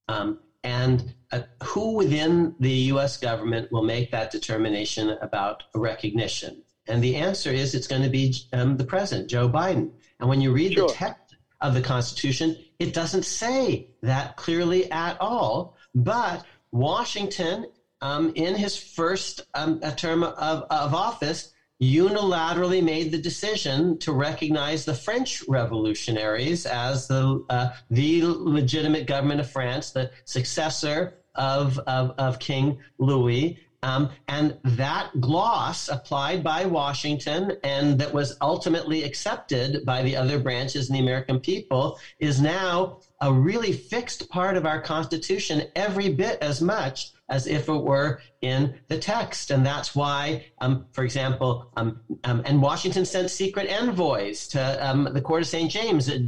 Um, 0.08 0.40
and 0.64 1.14
uh, 1.32 1.42
who 1.64 1.94
within 1.94 2.56
the 2.60 2.72
US 2.94 3.18
government 3.18 3.72
will 3.72 3.84
make 3.84 4.12
that 4.12 4.32
determination 4.32 5.18
about 5.22 5.64
recognition? 5.76 6.64
And 6.88 7.04
the 7.04 7.16
answer 7.16 7.52
is 7.52 7.76
it's 7.76 7.88
going 7.88 8.04
to 8.04 8.10
be 8.10 8.36
um, 8.54 8.78
the 8.78 8.84
president, 8.84 9.30
Joe 9.30 9.50
Biden. 9.50 9.92
And 10.20 10.30
when 10.30 10.42
you 10.42 10.52
read 10.52 10.74
sure. 10.74 10.88
the 10.88 10.94
text 10.94 11.36
of 11.62 11.74
the 11.74 11.82
Constitution, 11.82 12.58
it 12.84 12.94
doesn't 12.94 13.24
say 13.24 13.88
that 14.02 14.36
clearly 14.36 14.92
at 14.92 15.16
all. 15.22 15.74
But 15.96 16.44
Washington, 16.72 17.66
um, 18.02 18.34
in 18.36 18.56
his 18.56 18.76
first 18.76 19.40
um, 19.54 19.80
term 19.96 20.24
of, 20.24 20.64
of 20.70 20.94
office, 20.94 21.54
unilaterally 21.82 22.84
made 22.84 23.12
the 23.12 23.18
decision 23.18 23.98
to 24.00 24.12
recognize 24.12 24.84
the 24.84 24.94
French 24.94 25.44
revolutionaries 25.48 26.66
as 26.66 27.08
the 27.08 27.42
uh, 27.50 27.70
the 27.90 28.22
legitimate 28.24 29.08
government 29.08 29.40
of 29.40 29.50
France, 29.50 29.92
the 29.92 30.12
successor 30.26 31.16
of 31.36 31.80
of, 31.88 32.12
of 32.18 32.40
King 32.40 32.78
Louis. 33.00 33.58
Um, 33.84 34.10
and 34.30 34.58
that 34.64 35.12
gloss 35.20 35.90
applied 35.90 36.44
by 36.44 36.66
Washington 36.66 37.52
and 37.64 38.00
that 38.00 38.14
was 38.14 38.38
ultimately 38.42 39.04
accepted 39.04 39.86
by 39.86 40.02
the 40.02 40.16
other 40.16 40.40
branches 40.40 40.88
and 40.88 40.96
the 40.96 41.02
American 41.02 41.38
people 41.38 42.00
is 42.18 42.40
now 42.40 43.00
a 43.20 43.32
really 43.32 43.74
fixed 43.74 44.30
part 44.30 44.56
of 44.56 44.66
our 44.66 44.80
Constitution 44.80 45.64
every 45.76 46.08
bit 46.08 46.38
as 46.42 46.62
much 46.62 47.12
as 47.34 47.48
if 47.48 47.68
it 47.68 47.84
were 47.84 48.22
in 48.42 48.80
the 48.90 48.98
text. 48.98 49.50
And 49.50 49.66
that's 49.66 49.96
why, 49.96 50.46
um, 50.62 50.86
for 50.92 51.04
example, 51.04 51.66
um, 51.76 52.00
um, 52.24 52.44
and 52.46 52.62
Washington 52.62 53.06
sent 53.06 53.32
secret 53.32 53.68
envoys 53.68 54.48
to 54.50 54.88
um, 54.88 55.10
the 55.12 55.22
court 55.22 55.42
of 55.42 55.48
St. 55.48 55.72
James, 55.72 56.08
uh, 56.08 56.20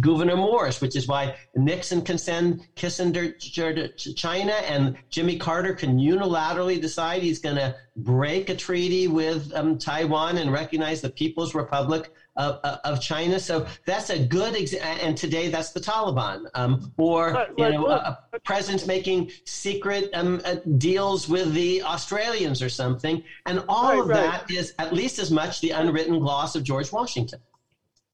Gouverneur 0.00 0.36
Morris, 0.36 0.82
which 0.82 0.96
is 0.96 1.08
why 1.08 1.34
Nixon 1.54 2.02
can 2.02 2.18
send 2.18 2.66
Kissinger 2.76 3.32
to 3.40 4.14
China 4.14 4.52
and 4.52 4.98
Jimmy 5.08 5.38
Carter 5.38 5.72
can 5.72 5.98
unilaterally 5.98 6.78
decide 6.78 7.22
he's 7.22 7.38
going 7.38 7.56
to 7.56 7.74
break 7.96 8.50
a 8.50 8.54
treaty 8.54 9.08
with 9.08 9.50
um, 9.54 9.78
Taiwan 9.78 10.36
and 10.36 10.52
recognize 10.52 11.00
the 11.00 11.10
People's 11.10 11.54
Republic 11.54 12.10
of, 12.36 12.56
of 12.84 13.00
China. 13.00 13.38
So 13.38 13.66
that's 13.84 14.10
a 14.10 14.18
good 14.18 14.56
example. 14.56 15.06
And 15.06 15.16
today 15.16 15.48
that's 15.48 15.70
the 15.70 15.80
Taliban. 15.80 16.46
Um, 16.54 16.92
or, 16.96 17.32
but, 17.32 17.58
you 17.58 17.70
know, 17.70 17.86
a, 17.88 18.18
a 18.32 18.40
president's 18.40 18.86
making 18.86 19.30
secret 19.44 20.10
um, 20.14 20.40
uh, 20.44 20.56
deals 20.78 21.28
with 21.28 21.52
the 21.54 21.82
Australians 21.82 22.62
or 22.62 22.68
something. 22.68 23.22
And 23.46 23.64
all 23.68 23.90
right, 23.90 24.00
of 24.00 24.08
right. 24.08 24.46
that 24.46 24.50
is 24.50 24.74
at 24.78 24.92
least 24.92 25.18
as 25.18 25.30
much 25.30 25.60
the 25.60 25.70
unwritten 25.70 26.18
gloss 26.18 26.54
of 26.56 26.62
George 26.64 26.92
Washington. 26.92 27.40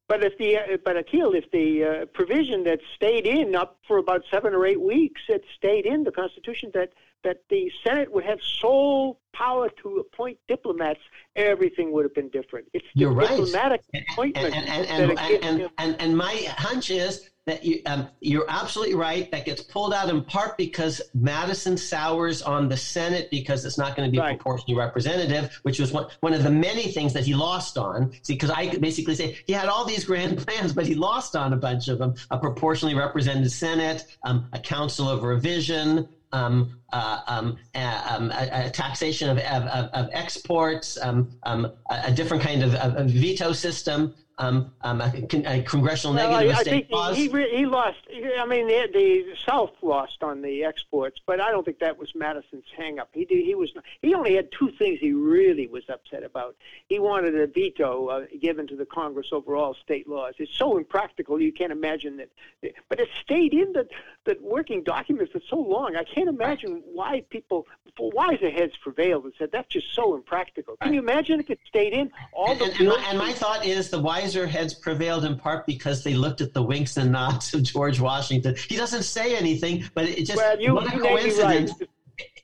But 0.08 0.22
if 0.22 0.38
the 0.38 0.80
but 0.84 0.94
Akhil, 0.94 1.34
if 1.34 1.50
the 1.50 1.84
uh, 1.84 2.06
provision 2.06 2.62
that 2.62 2.78
stayed 2.94 3.26
in 3.26 3.56
up 3.56 3.80
for 3.88 3.98
about 3.98 4.22
seven 4.30 4.54
or 4.54 4.64
eight 4.64 4.80
weeks, 4.80 5.20
it 5.28 5.44
stayed 5.56 5.84
in 5.84 6.04
the 6.04 6.12
Constitution 6.12 6.70
that 6.74 6.92
that 7.26 7.38
the 7.50 7.70
Senate 7.84 8.12
would 8.12 8.24
have 8.24 8.38
sole 8.40 9.18
power 9.34 9.68
to 9.82 9.98
appoint 9.98 10.38
diplomats, 10.46 11.00
everything 11.34 11.90
would 11.90 12.04
have 12.04 12.14
been 12.14 12.28
different. 12.28 12.68
It's 12.72 12.86
the 12.94 13.00
You're 13.00 13.14
diplomatic 13.14 13.82
right. 13.92 14.04
appointment. 14.10 14.54
And, 14.54 14.68
and, 14.68 14.86
and, 14.88 15.44
and, 15.44 15.70
and, 15.76 16.00
and, 16.00 16.16
my 16.16 16.46
hunch 16.56 16.90
is 16.90 17.28
that 17.46 17.64
you, 17.64 17.82
um, 17.86 18.08
you're 18.20 18.46
absolutely 18.48 18.94
right. 18.94 19.30
That 19.30 19.44
gets 19.44 19.60
pulled 19.60 19.92
out 19.92 20.08
in 20.08 20.22
part 20.24 20.56
because 20.56 21.02
Madison 21.14 21.76
sours 21.76 22.42
on 22.42 22.68
the 22.68 22.76
Senate 22.76 23.28
because 23.30 23.64
it's 23.64 23.76
not 23.76 23.96
going 23.96 24.08
to 24.08 24.12
be 24.12 24.18
right. 24.18 24.36
proportionally 24.36 24.78
representative, 24.78 25.58
which 25.62 25.78
was 25.78 25.92
one, 25.92 26.06
one 26.20 26.32
of 26.32 26.42
the 26.42 26.50
many 26.50 26.92
things 26.92 27.12
that 27.12 27.24
he 27.24 27.34
lost 27.34 27.76
on. 27.76 28.12
See, 28.22 28.34
because 28.34 28.50
I 28.50 28.68
could 28.68 28.80
basically 28.80 29.16
say 29.16 29.36
he 29.46 29.52
had 29.52 29.68
all 29.68 29.84
these 29.84 30.04
grand 30.04 30.38
plans, 30.46 30.72
but 30.72 30.86
he 30.86 30.94
lost 30.94 31.36
on 31.36 31.52
a 31.52 31.56
bunch 31.56 31.88
of 31.88 31.98
them: 31.98 32.14
a 32.30 32.38
proportionally 32.38 32.94
represented 32.94 33.50
Senate, 33.50 34.04
um, 34.24 34.48
a 34.52 34.58
Council 34.58 35.08
of 35.08 35.22
Revision, 35.22 36.08
um, 36.32 36.70
uh, 36.92 37.20
um, 37.26 37.56
um, 37.74 38.30
a, 38.30 38.66
a, 38.66 38.70
taxation 38.70 39.28
of, 39.28 39.38
of, 39.38 39.88
of 39.92 40.08
exports, 40.12 40.98
um, 41.02 41.28
um, 41.44 41.66
a, 41.90 42.02
a, 42.06 42.12
different 42.12 42.42
kind 42.42 42.62
of, 42.62 42.74
of 42.74 43.08
veto 43.10 43.52
system, 43.52 44.14
um, 44.38 44.72
um, 44.82 45.00
a, 45.00 45.12
a, 45.46 45.62
congressional 45.62 46.14
well, 46.14 46.30
negative 46.30 46.56
I, 46.56 46.60
I 46.60 46.64
think? 46.64 46.88
He, 47.16 47.28
he, 47.28 47.56
he 47.58 47.66
lost. 47.66 47.98
I 48.38 48.44
mean, 48.44 48.68
the, 48.68 48.88
the, 48.92 49.34
South 49.46 49.72
lost 49.80 50.22
on 50.22 50.42
the 50.42 50.64
exports, 50.64 51.20
but 51.26 51.40
I 51.40 51.50
don't 51.50 51.64
think 51.64 51.78
that 51.78 51.96
was 51.96 52.14
Madison's 52.14 52.64
hangup. 52.78 53.06
He 53.12 53.24
did, 53.24 53.44
he 53.44 53.54
was 53.54 53.70
he 54.02 54.14
only 54.14 54.34
had 54.34 54.50
two 54.52 54.70
things 54.72 54.98
he 55.00 55.12
really 55.12 55.66
was 55.68 55.84
upset 55.88 56.22
about. 56.22 56.54
He 56.88 56.98
wanted 56.98 57.34
a 57.34 57.46
veto 57.46 58.08
uh, 58.08 58.24
given 58.40 58.66
to 58.66 58.76
the 58.76 58.84
Congress 58.84 59.28
over 59.32 59.56
all 59.56 59.74
state 59.74 60.06
laws. 60.06 60.34
It's 60.38 60.56
so 60.56 60.76
impractical 60.76 61.40
you 61.40 61.52
can't 61.52 61.72
imagine 61.72 62.18
that. 62.18 62.74
But 62.88 63.00
it 63.00 63.08
stayed 63.22 63.54
in 63.54 63.72
the 63.72 63.88
the 64.26 64.36
working 64.42 64.82
documents 64.82 65.32
for 65.32 65.40
so 65.48 65.56
long. 65.56 65.96
I 65.96 66.04
can't 66.04 66.28
imagine 66.28 66.82
why 66.84 67.22
people, 67.30 67.66
wiser 67.98 68.50
heads 68.50 68.74
prevailed 68.82 69.24
and 69.24 69.32
said 69.38 69.50
that's 69.52 69.68
just 69.68 69.94
so 69.94 70.14
impractical. 70.14 70.76
Can 70.82 70.92
you 70.92 71.00
imagine 71.00 71.40
if 71.40 71.48
it 71.48 71.60
stayed 71.66 71.94
in 71.94 72.10
all 72.32 72.50
and, 72.50 72.60
the 72.60 72.64
and, 72.64 72.80
and, 72.80 72.88
my, 72.88 73.04
and 73.08 73.18
my 73.18 73.32
thought 73.32 73.64
is 73.64 73.88
the 73.88 73.98
wise 73.98 74.25
wiser 74.26 74.46
heads 74.46 74.74
prevailed 74.74 75.24
in 75.24 75.36
part 75.36 75.66
because 75.66 76.02
they 76.02 76.14
looked 76.14 76.40
at 76.40 76.52
the 76.52 76.62
winks 76.62 76.96
and 76.96 77.12
nods 77.12 77.54
of 77.54 77.62
George 77.62 78.00
Washington. 78.00 78.56
He 78.68 78.76
doesn't 78.76 79.04
say 79.04 79.36
anything, 79.36 79.84
but 79.94 80.04
it 80.04 80.24
just 80.24 80.36
well, 80.36 80.60
you, 80.60 80.74
what 80.74 80.92
a 80.92 80.98
coincidence. 80.98 81.72
Right. 81.80 81.88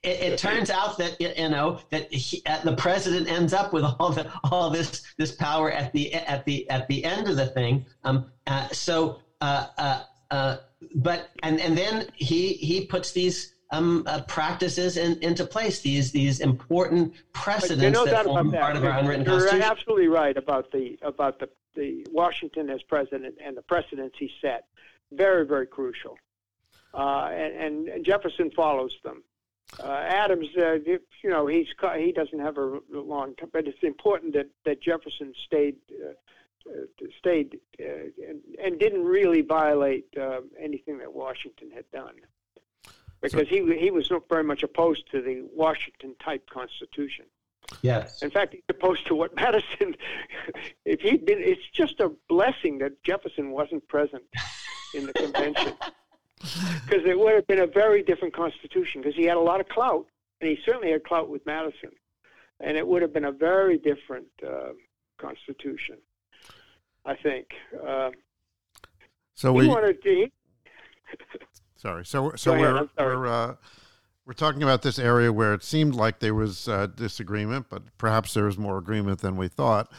It, 0.04 0.32
it, 0.32 0.38
turns 0.38 0.68
out 0.68 0.98
that 0.98 1.20
you 1.20 1.48
know 1.48 1.80
that 1.90 2.12
he, 2.12 2.42
uh, 2.46 2.60
the 2.62 2.74
president 2.74 3.28
ends 3.28 3.52
up 3.52 3.72
with 3.72 3.84
all 3.84 4.10
the 4.10 4.30
all 4.44 4.68
this 4.70 5.02
this 5.16 5.32
power 5.32 5.70
at 5.70 5.92
the 5.92 6.14
at 6.14 6.44
the 6.44 6.68
at 6.70 6.86
the 6.88 7.04
end 7.04 7.28
of 7.28 7.36
the 7.36 7.46
thing. 7.46 7.86
Um, 8.04 8.30
uh, 8.46 8.68
so, 8.68 9.20
uh, 9.40 9.66
uh, 9.78 10.02
uh 10.30 10.56
but 10.96 11.30
and 11.42 11.60
and 11.60 11.76
then 11.76 12.08
he 12.14 12.54
he 12.54 12.86
puts 12.86 13.12
these 13.12 13.54
um, 13.72 14.04
uh, 14.06 14.20
practices 14.22 14.96
in, 14.98 15.18
into 15.22 15.44
place, 15.44 15.80
these 15.80 16.12
these 16.12 16.40
important 16.40 17.14
precedents 17.32 17.98
no 17.98 18.04
that 18.04 18.26
form 18.26 18.52
part 18.52 18.76
of 18.76 18.84
our 18.84 18.98
unwritten 18.98 19.24
You're 19.24 19.32
constitution. 19.32 19.62
You're 19.62 19.70
absolutely 19.70 20.08
right 20.08 20.36
about 20.36 20.70
the 20.70 20.98
about 21.02 21.40
the, 21.40 21.48
the 21.74 22.06
Washington 22.10 22.68
as 22.70 22.82
president 22.82 23.36
and 23.42 23.56
the 23.56 23.62
precedents 23.62 24.16
he 24.18 24.30
set. 24.40 24.66
Very 25.10 25.46
very 25.46 25.66
crucial, 25.66 26.18
uh, 26.94 27.30
and, 27.32 27.88
and, 27.88 28.04
Jefferson 28.04 28.50
follows 28.50 28.96
them. 29.02 29.22
Uh, 29.82 29.86
Adams, 29.86 30.48
uh, 30.58 30.74
you 30.74 31.00
know, 31.24 31.46
he's 31.46 31.68
he 31.96 32.12
doesn't 32.12 32.40
have 32.40 32.58
a 32.58 32.80
long 32.92 33.34
time, 33.36 33.48
but 33.52 33.66
it's 33.66 33.82
important 33.82 34.34
that, 34.34 34.48
that 34.64 34.82
Jefferson 34.82 35.32
stayed 35.46 35.76
uh, 35.90 36.12
uh, 36.70 37.06
stayed 37.18 37.58
and, 37.78 38.40
and, 38.62 38.78
didn't 38.78 39.04
really 39.04 39.40
violate 39.40 40.06
anything 40.60 40.98
that 40.98 41.12
Washington 41.12 41.70
had 41.72 41.90
done 41.90 42.14
because 43.22 43.48
so, 43.48 43.54
he 43.54 43.78
he 43.78 43.90
was 43.90 44.10
not 44.10 44.28
very 44.28 44.44
much 44.44 44.62
opposed 44.62 45.10
to 45.12 45.22
the 45.22 45.46
Washington 45.54 46.14
type 46.22 46.48
constitution. 46.50 47.24
Yes. 47.80 48.22
In 48.22 48.30
fact, 48.30 48.52
he's 48.52 48.62
opposed 48.68 49.06
to 49.06 49.14
what 49.14 49.34
Madison. 49.36 49.96
if 50.84 51.00
he'd 51.00 51.24
been, 51.24 51.38
it's 51.40 51.66
just 51.72 52.00
a 52.00 52.10
blessing 52.28 52.78
that 52.78 53.02
Jefferson 53.02 53.50
wasn't 53.50 53.86
present 53.88 54.24
in 54.94 55.06
the 55.06 55.12
convention, 55.14 55.72
because 56.40 57.06
it 57.06 57.18
would 57.18 57.34
have 57.34 57.46
been 57.46 57.60
a 57.60 57.66
very 57.66 58.02
different 58.02 58.34
constitution. 58.34 59.00
Because 59.00 59.16
he 59.16 59.24
had 59.24 59.36
a 59.36 59.40
lot 59.40 59.60
of 59.60 59.68
clout, 59.68 60.06
and 60.40 60.50
he 60.50 60.58
certainly 60.64 60.90
had 60.90 61.04
clout 61.04 61.30
with 61.30 61.46
Madison, 61.46 61.90
and 62.60 62.76
it 62.76 62.86
would 62.86 63.00
have 63.00 63.12
been 63.12 63.24
a 63.24 63.32
very 63.32 63.78
different 63.78 64.26
uh, 64.46 64.72
constitution, 65.18 65.96
I 67.06 67.14
think. 67.14 67.46
Uh, 67.86 68.10
so 69.34 69.52
we 69.52 69.66
wanted 69.66 70.02
to. 70.02 70.28
Sorry. 71.82 72.06
So 72.06 72.32
so 72.36 72.52
we're 72.52 72.88
we're 72.96 73.26
uh, 73.26 73.54
we're 74.24 74.32
talking 74.34 74.62
about 74.62 74.82
this 74.82 74.98
area 74.98 75.32
where 75.32 75.52
it 75.52 75.64
seemed 75.64 75.94
like 75.94 76.20
there 76.20 76.34
was 76.34 76.68
uh, 76.68 76.86
disagreement, 76.86 77.66
but 77.68 77.82
perhaps 77.98 78.34
there 78.34 78.44
was 78.44 78.56
more 78.56 78.78
agreement 78.78 79.20
than 79.20 79.36
we 79.36 79.48
thought. 79.48 79.90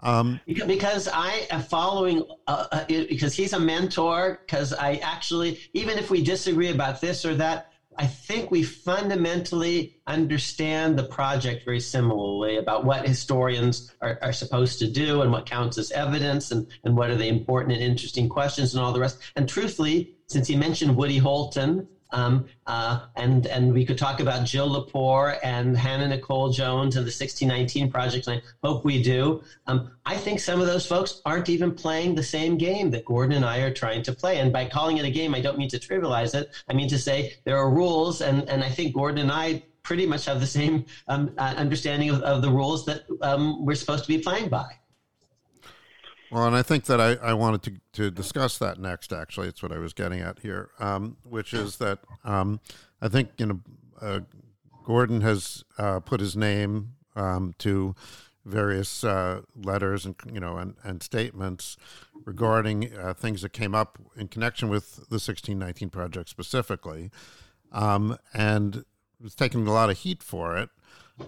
Um, 0.00 0.40
because 0.46 1.08
I 1.12 1.46
am 1.50 1.62
following, 1.62 2.24
uh, 2.48 2.66
uh 2.72 2.84
because 2.86 3.34
he's 3.34 3.52
a 3.52 3.60
mentor. 3.60 4.40
Because 4.46 4.72
I 4.72 4.94
actually, 4.96 5.60
even 5.74 5.98
if 5.98 6.10
we 6.10 6.22
disagree 6.22 6.70
about 6.70 7.00
this 7.00 7.24
or 7.24 7.34
that, 7.36 7.72
I 7.98 8.06
think 8.06 8.50
we 8.50 8.62
fundamentally 8.62 10.00
understand 10.06 10.98
the 10.98 11.04
project 11.04 11.64
very 11.64 11.80
similarly 11.80 12.56
about 12.56 12.84
what 12.84 13.06
historians 13.06 13.92
are, 14.00 14.18
are, 14.22 14.32
supposed 14.32 14.78
to 14.78 14.90
do 14.90 15.22
and 15.22 15.30
what 15.30 15.44
counts 15.46 15.76
as 15.78 15.90
evidence 15.92 16.50
and, 16.52 16.66
and 16.84 16.96
what 16.96 17.10
are 17.10 17.16
the 17.16 17.28
important 17.28 17.74
and 17.74 17.82
interesting 17.82 18.28
questions 18.28 18.74
and 18.74 18.82
all 18.82 18.92
the 18.92 19.00
rest. 19.00 19.18
And 19.36 19.48
truthfully, 19.48 20.14
since 20.32 20.48
he 20.48 20.56
mentioned 20.56 20.96
Woody 20.96 21.18
Holton, 21.18 21.86
um, 22.12 22.46
uh, 22.66 23.00
and 23.16 23.46
and 23.46 23.72
we 23.72 23.84
could 23.84 23.98
talk 23.98 24.20
about 24.20 24.44
Jill 24.44 24.68
Lepore 24.68 25.38
and 25.42 25.76
Hannah 25.76 26.08
Nicole 26.08 26.50
Jones 26.50 26.96
and 26.96 27.04
the 27.04 27.10
1619 27.10 27.90
project, 27.90 28.26
and 28.26 28.36
I 28.38 28.66
hope 28.66 28.84
we 28.84 29.02
do. 29.02 29.42
Um, 29.66 29.90
I 30.04 30.16
think 30.16 30.40
some 30.40 30.60
of 30.60 30.66
those 30.66 30.86
folks 30.86 31.20
aren't 31.24 31.48
even 31.48 31.72
playing 31.72 32.14
the 32.14 32.22
same 32.22 32.56
game 32.56 32.90
that 32.90 33.04
Gordon 33.04 33.36
and 33.36 33.44
I 33.44 33.58
are 33.58 33.72
trying 33.72 34.02
to 34.02 34.12
play. 34.12 34.38
And 34.38 34.52
by 34.52 34.66
calling 34.66 34.98
it 34.98 35.04
a 35.04 35.10
game, 35.10 35.34
I 35.34 35.40
don't 35.40 35.56
mean 35.56 35.68
to 35.70 35.78
trivialize 35.78 36.34
it. 36.34 36.48
I 36.68 36.74
mean 36.74 36.88
to 36.88 36.98
say 36.98 37.32
there 37.44 37.56
are 37.56 37.70
rules, 37.70 38.20
and, 38.20 38.48
and 38.48 38.62
I 38.62 38.68
think 38.68 38.94
Gordon 38.94 39.18
and 39.18 39.32
I 39.32 39.62
pretty 39.82 40.06
much 40.06 40.26
have 40.26 40.40
the 40.40 40.46
same 40.46 40.84
um, 41.08 41.32
uh, 41.38 41.54
understanding 41.56 42.10
of, 42.10 42.22
of, 42.22 42.40
the 42.40 42.50
rules 42.50 42.84
that 42.84 43.02
um, 43.20 43.64
we're 43.64 43.74
supposed 43.74 44.04
to 44.04 44.08
be 44.08 44.18
playing 44.18 44.48
by. 44.48 44.66
Well, 46.32 46.46
and 46.46 46.56
I 46.56 46.62
think 46.62 46.86
that 46.86 46.98
I, 46.98 47.16
I 47.16 47.34
wanted 47.34 47.62
to, 47.64 48.02
to 48.04 48.10
discuss 48.10 48.56
that 48.56 48.78
next. 48.78 49.12
Actually, 49.12 49.48
it's 49.48 49.62
what 49.62 49.70
I 49.70 49.76
was 49.76 49.92
getting 49.92 50.20
at 50.20 50.38
here, 50.38 50.70
um, 50.78 51.18
which 51.28 51.52
is 51.52 51.76
that 51.76 51.98
um, 52.24 52.58
I 53.02 53.08
think 53.08 53.28
you 53.36 53.44
know 53.44 53.60
uh, 54.00 54.20
Gordon 54.82 55.20
has 55.20 55.62
uh, 55.76 56.00
put 56.00 56.20
his 56.20 56.34
name 56.34 56.94
um, 57.14 57.54
to 57.58 57.94
various 58.46 59.04
uh, 59.04 59.42
letters 59.62 60.06
and 60.06 60.14
you 60.32 60.40
know 60.40 60.56
and, 60.56 60.74
and 60.82 61.02
statements 61.02 61.76
regarding 62.24 62.96
uh, 62.96 63.12
things 63.12 63.42
that 63.42 63.52
came 63.52 63.74
up 63.74 63.98
in 64.16 64.26
connection 64.26 64.70
with 64.70 64.96
the 64.96 65.20
1619 65.20 65.90
project 65.90 66.30
specifically, 66.30 67.10
um, 67.72 68.16
and 68.32 68.86
was 69.20 69.34
taking 69.34 69.66
a 69.66 69.72
lot 69.72 69.90
of 69.90 69.98
heat 69.98 70.22
for 70.22 70.56
it. 70.56 70.70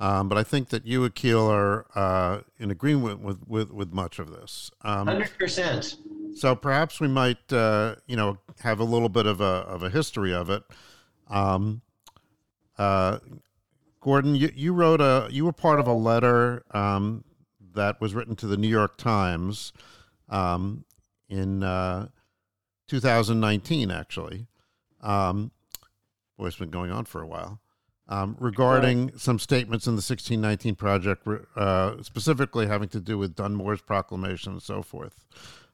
Um, 0.01 0.29
but 0.29 0.39
I 0.39 0.43
think 0.43 0.71
that 0.71 0.87
you, 0.87 1.09
Akhil, 1.09 1.49
are 1.49 1.87
uh, 1.95 2.41
in 2.59 2.71
agreement 2.71 3.21
with, 3.21 3.47
with, 3.47 3.71
with 3.71 3.93
much 3.93 4.19
of 4.19 4.31
this. 4.31 4.71
Um, 4.83 5.07
Hundred 5.07 5.29
um, 5.29 5.35
percent. 5.39 5.97
So 6.35 6.57
perhaps 6.57 7.01
we 7.01 7.09
might, 7.09 7.53
uh, 7.53 7.97
you 8.07 8.17
know, 8.17 8.39
have 8.61 8.81
a 8.81 8.85
little 8.85 9.09
bit 9.09 9.27
of 9.27 9.41
a 9.41 9.45
of 9.45 9.83
a 9.83 9.91
history 9.91 10.35
of 10.35 10.51
it. 10.51 10.65
Um, 11.29 11.83
uh, 12.77 13.19
Gordon, 14.01 14.35
you, 14.35 14.51
you 14.55 14.73
wrote 14.73 15.01
a 15.01 15.29
you 15.31 15.45
were 15.45 15.53
part 15.53 15.79
of 15.79 15.87
a 15.87 15.93
letter 15.93 16.65
um, 16.73 17.25
that 17.75 18.01
was 18.01 18.15
written 18.15 18.35
to 18.37 18.47
the 18.47 18.57
New 18.57 18.69
York 18.69 18.97
Times 18.97 19.73
um, 20.29 20.85
in 21.29 21.63
uh, 21.63 22.09
2019, 22.89 23.91
actually. 23.93 24.47
Um, 25.03 25.53
boy, 26.37 26.47
it's 26.47 26.57
been 26.57 26.71
going 26.71 26.91
on 26.91 27.05
for 27.05 27.23
a 27.23 27.27
while 27.27 27.61
um, 28.09 28.37
regarding 28.39 29.07
right. 29.07 29.21
some 29.21 29.39
statements 29.39 29.87
in 29.87 29.93
the 29.93 30.03
1619 30.03 30.75
project, 30.75 31.27
uh, 31.57 32.03
specifically 32.03 32.67
having 32.67 32.89
to 32.89 33.01
do 33.01 33.17
with 33.17 33.35
Dunmore's 33.35 33.81
proclamation 33.81 34.53
and 34.53 34.63
so 34.63 34.83
forth. 34.83 35.25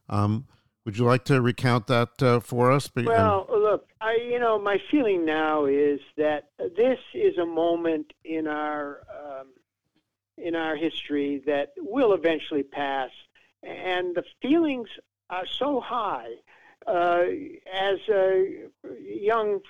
Um, 0.09 0.47
would 0.85 0.97
you 0.97 1.05
like 1.05 1.25
to 1.27 1.41
recount 1.41 1.87
that 1.89 2.23
uh, 2.23 2.41
for 2.41 2.71
us? 2.73 2.89
Well, 2.97 3.47
look, 3.51 3.89
I, 4.01 4.15
you 4.15 4.39
know, 4.39 4.59
my 4.59 4.81
feeling 4.91 5.25
now 5.25 5.67
is 5.67 6.01
that 6.17 6.49
this 6.59 6.99
is 7.15 7.37
a 7.37 7.45
moment 7.45 8.13
in 8.25 8.47
our 8.47 9.03
um, 9.11 9.49
in 10.39 10.55
our 10.55 10.75
history 10.75 11.43
that 11.47 11.73
will 11.77 12.15
eventually 12.15 12.63
pass, 12.63 13.11
and 13.63 14.15
the 14.15 14.25
feelings 14.41 14.89
are 15.29 15.47
so 15.47 15.81
high. 15.81 16.31
Uh, 16.87 17.25
as 17.71 17.99
a 18.09 18.65
young 19.05 19.61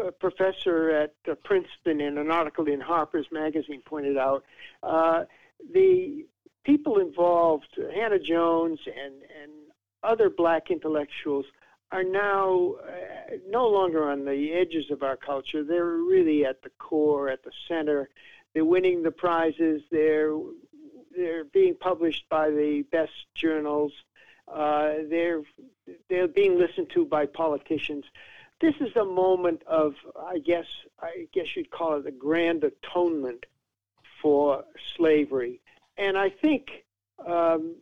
a 0.00 0.12
professor 0.12 0.90
at 0.90 1.14
uh, 1.30 1.34
Princeton 1.44 2.00
in 2.00 2.18
an 2.18 2.30
article 2.30 2.66
in 2.66 2.80
Harper's 2.80 3.26
Magazine 3.30 3.82
pointed 3.84 4.16
out, 4.16 4.44
uh, 4.82 5.24
the 5.72 6.26
people 6.64 6.98
involved, 6.98 7.78
Hannah 7.94 8.18
Jones 8.18 8.80
and, 8.86 9.14
and 9.42 9.52
other 10.02 10.30
black 10.30 10.70
intellectuals, 10.70 11.46
are 11.90 12.04
now 12.04 12.74
uh, 12.82 13.36
no 13.48 13.68
longer 13.68 14.10
on 14.10 14.24
the 14.24 14.52
edges 14.52 14.90
of 14.90 15.02
our 15.02 15.16
culture. 15.16 15.62
They're 15.62 15.84
really 15.84 16.44
at 16.44 16.62
the 16.62 16.70
core, 16.78 17.28
at 17.28 17.44
the 17.44 17.52
center. 17.68 18.08
They're 18.54 18.64
winning 18.64 19.02
the 19.02 19.10
prizes. 19.10 19.82
They're 19.90 20.36
they're 21.14 21.44
being 21.44 21.74
published 21.78 22.26
by 22.30 22.48
the 22.48 22.86
best 22.90 23.12
journals. 23.34 23.92
Uh, 24.48 24.94
they're 25.10 25.42
they're 26.08 26.28
being 26.28 26.58
listened 26.58 26.88
to 26.94 27.04
by 27.04 27.26
politicians 27.26 28.04
this 28.62 28.74
is 28.80 28.94
a 28.96 29.04
moment 29.04 29.60
of, 29.66 29.94
I 30.16 30.38
guess, 30.38 30.66
I 31.00 31.26
guess 31.34 31.56
you'd 31.56 31.70
call 31.70 31.98
it 31.98 32.06
a 32.06 32.12
grand 32.12 32.64
atonement 32.64 33.44
for 34.22 34.64
slavery. 34.96 35.60
And 35.98 36.16
I 36.16 36.30
think 36.30 36.84
um, 37.26 37.74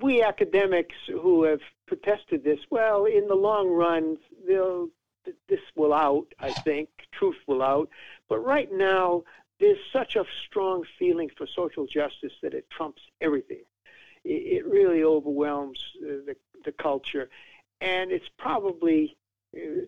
we 0.00 0.22
academics 0.22 0.94
who 1.08 1.42
have 1.42 1.60
protested 1.86 2.44
this, 2.44 2.60
well, 2.70 3.04
in 3.06 3.26
the 3.26 3.34
long 3.34 3.68
run, 3.68 4.16
this 4.46 5.60
will 5.74 5.92
out, 5.92 6.28
I 6.38 6.52
think, 6.52 6.88
truth 7.10 7.36
will 7.48 7.62
out. 7.62 7.90
But 8.28 8.38
right 8.38 8.72
now, 8.72 9.24
there's 9.58 9.78
such 9.92 10.14
a 10.14 10.24
strong 10.46 10.84
feeling 10.98 11.30
for 11.36 11.46
social 11.46 11.86
justice 11.86 12.32
that 12.42 12.54
it 12.54 12.70
trumps 12.70 13.02
everything. 13.20 13.64
It, 14.24 14.42
it 14.58 14.66
really 14.66 15.02
overwhelms 15.02 15.80
uh, 16.02 16.22
the, 16.24 16.36
the 16.64 16.72
culture. 16.72 17.28
And 17.80 18.12
it's 18.12 18.30
probably 18.38 19.16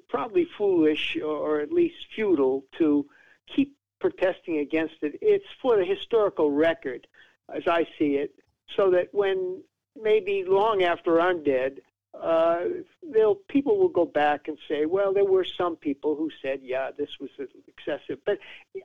probably 0.09 0.47
foolish 0.59 1.17
or 1.25 1.61
at 1.61 1.73
least 1.73 1.97
futile 2.15 2.65
to 2.79 3.07
keep 3.55 3.77
protesting 4.01 4.59
against 4.59 4.97
it. 5.03 5.19
It's 5.23 5.47
for 5.61 5.77
the 5.77 5.85
historical 5.85 6.51
record, 6.51 7.07
as 7.55 7.63
I 7.67 7.87
see 7.99 8.17
it, 8.17 8.35
so 8.77 8.91
that 8.91 9.09
when 9.13 9.63
maybe 10.01 10.45
long 10.47 10.83
after 10.83 11.21
I'm 11.21 11.43
dead, 11.45 11.81
uh, 12.21 12.65
they'll 13.03 13.37
people 13.37 13.79
will 13.79 13.89
go 13.89 14.05
back 14.05 14.49
and 14.49 14.59
say, 14.69 14.85
well, 14.85 15.15
there 15.15 15.25
were 15.25 15.45
some 15.45 15.77
people 15.77 16.15
who 16.15 16.31
said, 16.43 16.61
yeah, 16.63 16.91
this 16.97 17.09
was 17.21 17.31
excessive. 17.67 18.19
But 18.27 18.39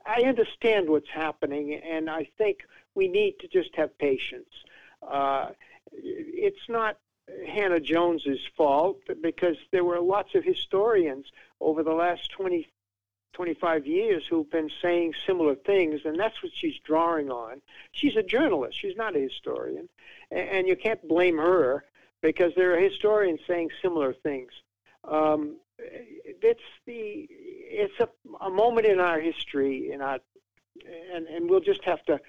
I 0.06 0.22
understand 0.22 0.88
what's 0.88 1.10
happening, 1.10 1.74
and 1.74 2.08
I 2.08 2.28
think 2.38 2.60
we 2.94 3.06
need 3.08 3.34
to 3.40 3.48
just 3.48 3.74
have 3.76 3.96
patience. 3.98 4.48
Uh, 5.02 5.50
it's 5.92 6.68
not 6.68 6.98
Hannah 7.48 7.80
Jones's 7.80 8.40
fault 8.56 9.00
because 9.20 9.56
there 9.72 9.84
were 9.84 10.00
lots 10.00 10.34
of 10.34 10.44
historians 10.44 11.26
over 11.60 11.82
the 11.82 11.92
last 11.92 12.30
20, 12.32 12.68
25 13.32 13.86
years 13.86 14.26
who've 14.26 14.50
been 14.50 14.70
saying 14.82 15.14
similar 15.26 15.54
things, 15.54 16.00
and 16.04 16.18
that's 16.18 16.42
what 16.42 16.52
she's 16.54 16.78
drawing 16.84 17.30
on. 17.30 17.60
She's 17.92 18.16
a 18.16 18.22
journalist, 18.22 18.78
she's 18.80 18.96
not 18.96 19.16
a 19.16 19.20
historian, 19.20 19.88
and 20.30 20.68
you 20.68 20.76
can't 20.76 21.06
blame 21.08 21.38
her 21.38 21.84
because 22.20 22.52
there 22.56 22.74
are 22.74 22.80
historians 22.80 23.40
saying 23.46 23.70
similar 23.82 24.12
things. 24.12 24.50
Um, 25.04 25.56
it's 25.78 26.60
the 26.86 27.28
it's 27.30 27.94
a, 28.00 28.08
a 28.40 28.50
moment 28.50 28.86
in 28.86 28.98
our 28.98 29.20
history, 29.20 29.92
in 29.92 30.00
our, 30.00 30.18
and 31.14 31.26
and 31.26 31.48
we'll 31.48 31.60
just 31.60 31.84
have 31.84 32.04
to 32.06 32.20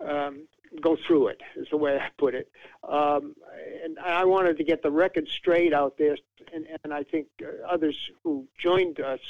um, 0.00 0.46
go 0.80 0.96
through 0.96 1.28
it 1.28 1.40
is 1.56 1.68
the 1.70 1.76
way 1.76 1.96
I 1.96 2.08
put 2.18 2.34
it. 2.34 2.50
Um, 2.88 3.34
and 3.82 3.98
I 3.98 4.24
wanted 4.24 4.58
to 4.58 4.64
get 4.64 4.82
the 4.82 4.90
record 4.90 5.28
straight 5.28 5.72
out 5.72 5.96
there, 5.98 6.16
and, 6.52 6.66
and 6.82 6.92
I 6.92 7.02
think 7.02 7.28
uh, 7.42 7.66
others 7.68 7.96
who 8.22 8.46
joined 8.58 9.00
us 9.00 9.20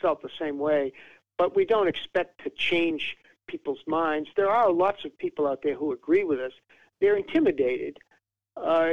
felt 0.00 0.22
the 0.22 0.30
same 0.38 0.58
way. 0.58 0.92
But 1.36 1.54
we 1.54 1.64
don't 1.64 1.88
expect 1.88 2.42
to 2.44 2.50
change 2.50 3.16
people's 3.46 3.82
minds. 3.86 4.28
There 4.36 4.50
are 4.50 4.72
lots 4.72 5.04
of 5.04 5.16
people 5.18 5.46
out 5.46 5.62
there 5.62 5.74
who 5.74 5.92
agree 5.92 6.24
with 6.24 6.40
us. 6.40 6.52
They're 7.00 7.16
intimidated. 7.16 7.98
Uh, 8.56 8.92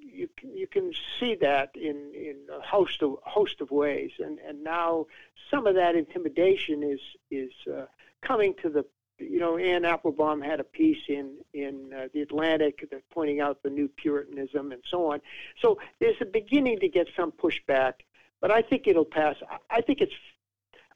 you 0.00 0.28
you 0.42 0.66
can 0.66 0.92
see 1.20 1.36
that 1.36 1.70
in 1.74 2.12
in 2.14 2.36
a 2.52 2.60
host 2.60 3.02
of 3.02 3.16
host 3.22 3.60
of 3.60 3.70
ways, 3.70 4.12
and 4.18 4.38
and 4.40 4.64
now 4.64 5.06
some 5.50 5.66
of 5.66 5.74
that 5.74 5.94
intimidation 5.94 6.82
is 6.82 7.00
is 7.30 7.52
uh, 7.72 7.86
coming 8.22 8.54
to 8.62 8.68
the 8.68 8.84
you 9.18 9.38
know, 9.38 9.56
Anne 9.56 9.84
Applebaum 9.84 10.40
had 10.40 10.60
a 10.60 10.64
piece 10.64 11.02
in 11.08 11.36
in 11.54 11.92
uh, 11.92 12.08
the 12.12 12.22
Atlantic 12.22 12.88
that 12.90 13.02
pointing 13.10 13.40
out 13.40 13.62
the 13.62 13.70
new 13.70 13.88
Puritanism 13.88 14.72
and 14.72 14.82
so 14.90 15.12
on. 15.12 15.20
So 15.60 15.78
there's 16.00 16.16
a 16.20 16.26
beginning 16.26 16.80
to 16.80 16.88
get 16.88 17.08
some 17.16 17.32
pushback, 17.32 17.94
but 18.40 18.50
I 18.50 18.62
think 18.62 18.86
it'll 18.86 19.04
pass. 19.04 19.36
I 19.70 19.80
think 19.80 20.00
it's 20.00 20.12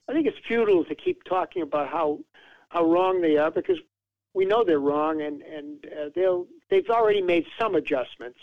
I 0.09 0.13
think 0.13 0.27
it's 0.27 0.39
futile 0.47 0.85
to 0.85 0.95
keep 0.95 1.25
talking 1.25 1.63
about 1.63 1.89
how 1.89 2.21
how 2.69 2.85
wrong 2.85 3.21
they 3.21 3.37
are 3.37 3.51
because 3.51 3.79
we 4.35 4.45
know 4.45 4.65
they're 4.65 4.79
wrong, 4.79 5.23
and 5.23 5.43
and 5.43 5.87
uh, 5.87 6.11
they'll 6.15 6.47
they've 6.69 6.89
already 6.91 7.23
made 7.23 7.47
some 7.59 7.75
adjustments 7.75 8.39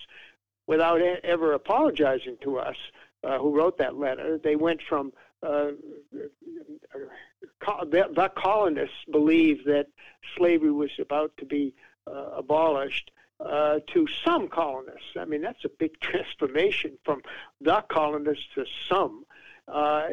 without 0.65 1.01
ever 1.01 1.53
apologizing 1.53 2.38
to 2.41 2.57
us 2.57 2.75
uh, 3.23 3.38
who 3.38 3.55
wrote 3.55 3.78
that 3.78 3.95
letter. 3.95 4.38
They 4.38 4.55
went 4.55 4.82
from 4.88 5.13
uh, 5.43 5.71
the, 7.61 8.09
the 8.13 8.31
colonists 8.35 8.95
believed 9.11 9.65
that 9.65 9.88
slavery 10.35 10.71
was 10.71 10.91
about 10.99 11.31
to 11.38 11.45
be 11.45 11.73
uh, 12.07 12.31
abolished 12.38 13.11
uh, 13.39 13.79
to 13.93 14.07
some 14.25 14.47
colonists. 14.47 15.15
I 15.17 15.25
mean, 15.25 15.41
that's 15.41 15.63
a 15.65 15.69
big 15.69 15.99
transformation 16.01 16.97
from 17.03 17.21
the 17.61 17.83
colonists 17.89 18.45
to 18.55 18.65
some. 18.89 19.25
Uh, 19.67 20.07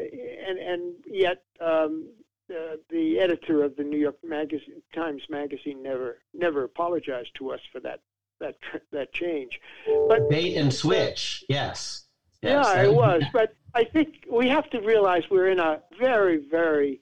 and, 0.47 0.59
and 0.59 0.93
yet, 1.07 1.43
um, 1.61 2.09
uh, 2.51 2.75
the 2.89 3.19
editor 3.19 3.63
of 3.63 3.75
the 3.75 3.83
New 3.83 3.97
York 3.97 4.17
magazine, 4.23 4.81
Times 4.93 5.23
Magazine 5.29 5.81
never 5.81 6.19
never 6.33 6.63
apologized 6.63 7.31
to 7.35 7.51
us 7.51 7.61
for 7.71 7.79
that 7.79 8.01
that 8.39 8.55
that 8.91 9.11
change. 9.13 9.59
But 10.07 10.29
bait 10.29 10.55
and 10.55 10.71
switch, 10.71 11.43
yes. 11.49 12.04
Yes. 12.45 12.65
Yeah, 12.75 12.83
it 12.83 12.93
was. 13.03 13.23
But 13.33 13.55
I 13.73 13.83
think 13.83 14.25
we 14.31 14.47
have 14.49 14.69
to 14.71 14.79
realize 14.79 15.23
we're 15.29 15.49
in 15.49 15.59
a 15.59 15.81
very 15.99 16.37
very 16.37 17.01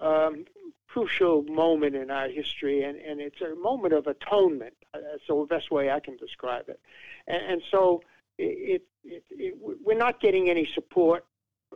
um, 0.00 0.44
crucial 0.88 1.42
moment 1.44 1.94
in 1.94 2.10
our 2.10 2.28
history, 2.28 2.82
and, 2.82 2.96
and 2.98 3.20
it's 3.20 3.40
a 3.40 3.54
moment 3.54 3.94
of 3.94 4.06
atonement. 4.06 4.74
That's 4.92 5.22
the 5.28 5.46
best 5.48 5.70
way 5.70 5.90
I 5.90 6.00
can 6.00 6.16
describe 6.16 6.68
it. 6.68 6.80
And, 7.26 7.42
and 7.52 7.62
so 7.70 8.02
it, 8.38 8.82
it, 9.04 9.24
it, 9.30 9.54
we're 9.60 9.98
not 9.98 10.20
getting 10.20 10.50
any 10.50 10.68
support, 10.74 11.24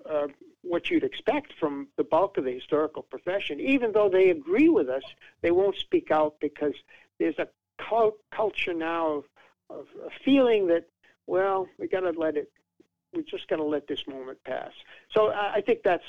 uh, 0.09 0.27
what 0.63 0.91
you'd 0.91 1.05
expect 1.05 1.53
from 1.61 1.89
the 1.97 2.05
bulk 2.05 2.39
of 2.39 2.45
the 2.45 2.53
historical 2.53 3.03
profession. 3.03 3.61
Even 3.61 3.93
though 3.93 4.09
they 4.09 4.31
agree 4.31 4.69
with 4.69 4.89
us, 4.89 5.05
they 5.43 5.51
won't 5.51 5.77
speak 5.77 6.11
out 6.11 6.35
because 6.41 6.75
there's 7.19 7.39
a 7.39 7.49
cult- 7.79 8.19
culture 8.33 8.75
now 8.75 9.07
of, 9.09 9.25
of 9.71 9.87
a 10.05 10.11
feeling 10.25 10.67
that, 10.69 10.89
well, 11.27 11.69
we 11.79 11.87
got 11.87 12.01
to 12.01 12.11
let 12.11 12.37
it, 12.37 12.51
we 13.15 13.23
just 13.23 13.49
got 13.49 13.57
to 13.57 13.65
let 13.65 13.87
this 13.89 14.01
moment 14.09 14.39
pass. 14.45 14.71
So 15.13 15.29
I, 15.29 15.55
I 15.57 15.61
think 15.61 15.81
that's 15.85 16.05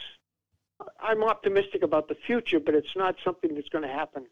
I'm 0.99 1.24
optimistic 1.24 1.84
about 1.84 2.08
the 2.08 2.16
future, 2.28 2.60
but 2.60 2.76
it's 2.76 2.95
not 2.95 3.16
something 3.24 3.56
that's 3.56 3.70
going 3.70 3.84
to 3.84 3.93
happen 3.93 4.26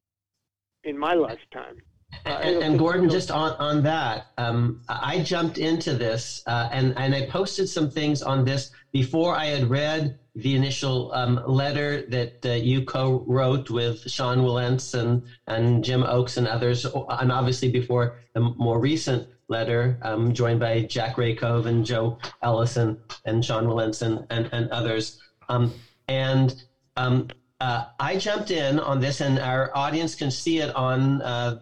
in 0.84 0.98
my 0.98 1.14
lifetime. 1.14 1.78
Uh, 2.26 2.30
and, 2.30 2.64
and, 2.64 2.80
Gordon, 2.80 3.10
just 3.10 3.32
on, 3.32 3.54
on 3.54 3.82
that, 3.84 4.28
um, 4.38 4.82
I 4.88 5.24
jumped 5.24 5.58
into 5.58 5.94
this 5.94 6.44
uh, 6.46 6.70
and, 6.72 6.94
and 6.98 7.16
I 7.16 7.26
posted 7.26 7.68
some 7.68 7.90
things 7.90 8.22
on 8.22 8.46
this 8.46 8.72
before 8.92 9.36
I 9.36 9.46
had 9.46 9.70
read 9.70 10.20
the 10.36 10.56
initial 10.56 11.12
um, 11.14 11.42
letter 11.46 12.06
that 12.08 12.46
uh, 12.46 12.50
you 12.54 12.84
co 12.84 13.24
wrote 13.28 13.70
with 13.70 14.10
Sean 14.10 14.40
Wilentz 14.40 15.00
and, 15.00 15.24
and 15.48 15.84
Jim 15.84 16.04
Oakes 16.04 16.38
and 16.38 16.48
others, 16.48 16.86
and 16.86 17.32
obviously 17.32 17.70
before 17.70 18.18
the 18.34 18.40
more 18.40 18.80
recent 18.80 19.28
letter 19.48 20.00
um, 20.02 20.34
joined 20.34 20.60
by 20.60 20.82
Jack 20.82 21.18
Rakove 21.18 21.66
and 21.68 21.86
Joe 21.86 22.18
Ellis 22.42 22.78
and 22.78 22.98
Sean 23.46 23.66
Wilentz 23.66 24.02
and, 24.02 24.26
and, 24.30 24.50
and 24.52 24.70
others. 24.72 25.22
Um, 25.50 25.74
and 26.08 26.64
um, 26.98 27.28
uh, 27.60 27.86
I 28.00 28.18
jumped 28.18 28.52
in 28.52 28.80
on 28.80 29.00
this, 29.00 29.22
and 29.22 29.40
our 29.40 29.72
audience 29.76 30.16
can 30.16 30.32
see 30.32 30.60
it 30.60 30.76
on 30.76 31.22
uh, 31.22 31.60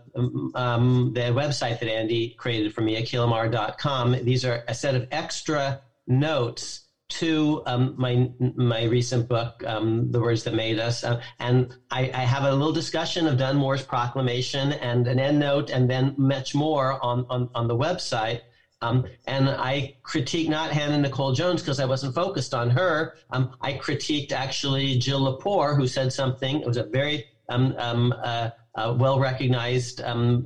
um, 0.56 1.12
the 1.14 1.22
website 1.22 1.80
that 1.80 1.92
Andy 1.92 2.36
created 2.40 2.74
for 2.74 2.82
me, 2.82 3.00
akhilamar.com. 3.02 4.24
These 4.24 4.46
are 4.46 4.64
a 4.68 4.74
set 4.74 4.96
of 4.96 5.08
extra 5.12 5.82
notes 6.08 6.81
to 7.12 7.62
um, 7.66 7.96
my 7.98 8.30
my 8.40 8.84
recent 8.84 9.28
book, 9.28 9.64
um, 9.66 10.12
The 10.12 10.20
Words 10.20 10.44
That 10.44 10.54
Made 10.54 10.80
Us, 10.80 11.04
uh, 11.04 11.22
and 11.40 11.76
I, 11.92 12.12
I, 12.14 12.24
have 12.24 12.44
a 12.44 12.52
little 12.52 12.72
discussion 12.74 13.28
of 13.28 13.38
Dunmore's 13.38 13.84
proclamation 13.84 14.74
and 14.74 15.08
an 15.08 15.18
endnote, 15.18 15.70
and 15.72 15.90
then 15.90 16.16
much 16.18 16.56
more 16.56 17.04
on 17.04 17.26
on, 17.30 17.50
on 17.54 17.68
the 17.68 17.76
website. 17.76 18.42
Um, 18.84 19.06
and 19.28 19.48
I 19.48 19.98
critique 20.02 20.50
not 20.50 20.72
Hannah 20.72 20.98
Nicole 20.98 21.34
Jones 21.34 21.62
because 21.62 21.80
I 21.80 21.86
wasn't 21.86 22.16
focused 22.16 22.56
on 22.56 22.72
her. 22.72 23.16
Um, 23.30 23.56
I 23.62 23.74
critiqued 23.74 24.32
actually 24.32 24.98
Jill 24.98 25.22
Lepore, 25.22 25.76
who 25.76 25.88
said 25.88 26.12
something. 26.12 26.62
It 26.62 26.68
was 26.68 26.78
a 26.78 26.84
very 26.84 27.26
um, 27.50 27.76
um 27.78 28.14
uh, 28.24 28.50
uh, 28.76 28.96
well 28.98 29.20
recognized 29.20 30.02
um, 30.02 30.44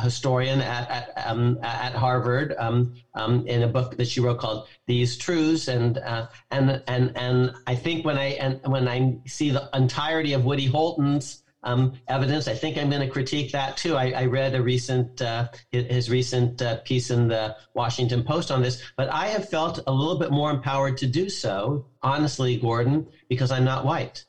historian 0.00 0.60
at 0.60 0.90
at, 0.90 1.26
um, 1.26 1.58
at 1.62 1.94
Harvard 1.94 2.54
in 3.46 3.62
a 3.62 3.68
book 3.68 3.96
that 3.96 4.06
she 4.06 4.20
wrote 4.20 4.38
called 4.38 4.66
"These 4.86 5.16
Truths." 5.16 5.68
And 5.68 5.98
uh, 5.98 6.26
and 6.50 6.82
and 6.86 7.12
and 7.16 7.52
I 7.66 7.74
think 7.74 8.04
when 8.04 8.18
I 8.18 8.26
and 8.44 8.60
when 8.66 8.88
I 8.88 9.16
see 9.26 9.50
the 9.50 9.68
entirety 9.74 10.32
of 10.32 10.44
Woody 10.44 10.66
Holton's 10.66 11.42
um, 11.64 11.92
evidence. 12.08 12.46
I 12.46 12.54
think 12.54 12.78
I'm 12.78 12.88
going 12.88 13.00
to 13.00 13.08
critique 13.08 13.52
that 13.52 13.76
too. 13.76 13.96
I, 13.96 14.10
I 14.10 14.24
read 14.26 14.54
a 14.54 14.62
recent 14.62 15.20
uh, 15.20 15.48
his 15.72 16.08
recent 16.08 16.62
uh, 16.62 16.76
piece 16.84 17.10
in 17.10 17.26
the 17.26 17.56
Washington 17.74 18.22
Post 18.22 18.50
on 18.50 18.62
this, 18.62 18.82
but 18.96 19.08
I 19.08 19.28
have 19.28 19.48
felt 19.48 19.80
a 19.86 19.92
little 19.92 20.18
bit 20.18 20.30
more 20.30 20.50
empowered 20.50 20.98
to 20.98 21.06
do 21.06 21.28
so, 21.28 21.84
honestly, 22.02 22.56
Gordon, 22.56 23.06
because 23.28 23.50
I'm 23.50 23.64
not 23.64 23.84
white. 23.84 24.24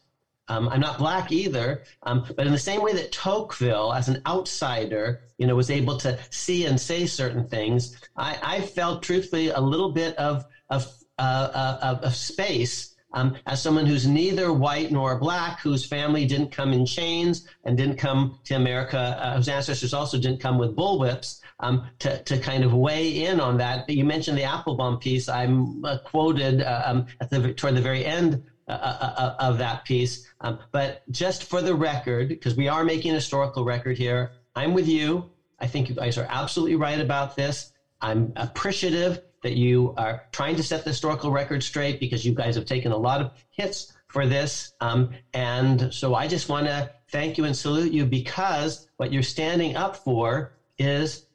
Um, 0.47 0.69
I'm 0.69 0.79
not 0.79 0.99
black 0.99 1.31
either, 1.31 1.83
um, 2.03 2.25
but 2.35 2.45
in 2.45 2.51
the 2.51 2.59
same 2.59 2.83
way 2.83 2.93
that 2.93 3.11
Tocqueville, 3.11 3.93
as 3.93 4.09
an 4.09 4.21
outsider, 4.27 5.21
you 5.37 5.47
know, 5.47 5.55
was 5.55 5.71
able 5.71 5.97
to 5.97 6.19
see 6.29 6.65
and 6.65 6.79
say 6.79 7.07
certain 7.07 7.47
things, 7.47 7.99
I, 8.15 8.37
I 8.43 8.61
felt 8.61 9.01
truthfully 9.01 9.49
a 9.49 9.59
little 9.59 9.91
bit 9.91 10.15
of 10.17 10.45
of, 10.69 10.91
uh, 11.19 11.21
uh 11.53 11.79
of, 11.81 12.03
of 12.03 12.15
space 12.15 12.95
um, 13.15 13.37
as 13.47 13.61
someone 13.61 13.85
who's 13.85 14.05
neither 14.05 14.51
white 14.51 14.91
nor 14.91 15.17
black, 15.17 15.61
whose 15.61 15.85
family 15.85 16.25
didn't 16.25 16.51
come 16.51 16.73
in 16.73 16.85
chains 16.85 17.47
and 17.63 17.77
didn't 17.77 17.95
come 17.95 18.37
to 18.43 18.55
America, 18.55 19.17
uh, 19.19 19.37
whose 19.37 19.47
ancestors 19.47 19.93
also 19.93 20.19
didn't 20.19 20.41
come 20.41 20.57
with 20.57 20.75
bullwhips, 20.75 21.39
um, 21.61 21.89
to, 21.99 22.21
to 22.23 22.37
kind 22.37 22.65
of 22.65 22.73
weigh 22.73 23.25
in 23.25 23.39
on 23.39 23.57
that. 23.57 23.89
You 23.89 24.03
mentioned 24.03 24.37
the 24.37 24.43
Applebaum 24.43 24.99
piece. 24.99 25.29
I'm 25.29 25.83
uh, 25.85 25.99
quoted 26.03 26.61
uh, 26.61 26.83
um, 26.85 27.05
at 27.21 27.29
the, 27.29 27.53
toward 27.53 27.75
the 27.75 27.81
very 27.81 28.05
end 28.05 28.43
uh, 28.67 28.71
uh, 28.71 29.13
uh, 29.17 29.35
of 29.39 29.57
that 29.59 29.85
piece. 29.85 30.25
Um, 30.41 30.57
but 30.71 31.01
just 31.11 31.43
for 31.43 31.61
the 31.61 31.75
record, 31.75 32.29
because 32.29 32.55
we 32.55 32.67
are 32.67 32.83
making 32.83 33.11
a 33.11 33.15
historical 33.15 33.63
record 33.63 33.97
here, 33.97 34.31
I'm 34.55 34.73
with 34.73 34.87
you. 34.87 35.29
I 35.59 35.67
think 35.67 35.89
you 35.89 35.95
guys 35.95 36.17
are 36.17 36.25
absolutely 36.29 36.75
right 36.75 36.99
about 36.99 37.35
this. 37.35 37.71
I'm 38.01 38.33
appreciative 38.35 39.19
that 39.43 39.53
you 39.53 39.93
are 39.97 40.23
trying 40.31 40.55
to 40.55 40.63
set 40.63 40.83
the 40.83 40.89
historical 40.89 41.29
record 41.29 41.61
straight 41.61 41.99
because 41.99 42.25
you 42.25 42.33
guys 42.33 42.55
have 42.55 42.65
taken 42.65 42.91
a 42.91 42.97
lot 42.97 43.21
of 43.21 43.31
hits 43.51 43.93
for 44.07 44.25
this. 44.25 44.73
Um, 44.79 45.11
and 45.33 45.93
so 45.93 46.15
I 46.15 46.27
just 46.27 46.49
want 46.49 46.65
to 46.65 46.89
thank 47.11 47.37
you 47.37 47.43
and 47.43 47.55
salute 47.55 47.91
you 47.91 48.05
because 48.05 48.87
what 48.97 49.13
you're 49.13 49.21
standing 49.21 49.75
up 49.75 49.95
for 49.95 50.51
is 50.79 51.25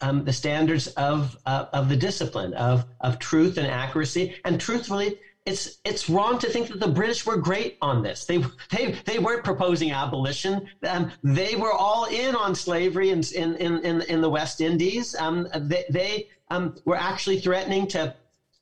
um, 0.00 0.24
the 0.24 0.32
standards 0.32 0.86
of 0.88 1.36
uh, 1.46 1.66
of 1.72 1.88
the 1.88 1.96
discipline 1.96 2.54
of 2.54 2.84
of 3.00 3.18
truth 3.18 3.58
and 3.58 3.66
accuracy. 3.66 4.34
And 4.44 4.58
truthfully, 4.58 5.18
it's 5.48 5.78
it's 5.84 6.10
wrong 6.10 6.38
to 6.38 6.48
think 6.48 6.68
that 6.68 6.78
the 6.78 6.88
British 6.88 7.24
were 7.24 7.36
great 7.36 7.78
on 7.80 8.02
this. 8.02 8.26
They 8.26 8.44
they 8.70 8.92
they 9.06 9.18
weren't 9.18 9.44
proposing 9.44 9.92
abolition. 9.92 10.68
Um, 10.86 11.10
they 11.24 11.56
were 11.56 11.72
all 11.72 12.04
in 12.04 12.36
on 12.36 12.54
slavery 12.54 13.10
in 13.10 13.22
in 13.34 13.56
in, 13.56 14.02
in 14.02 14.20
the 14.20 14.28
West 14.28 14.60
Indies. 14.60 15.16
Um, 15.16 15.48
they, 15.54 15.84
they 15.90 16.28
um, 16.50 16.76
were 16.84 16.96
actually 16.96 17.40
threatening 17.40 17.86
to 17.88 18.14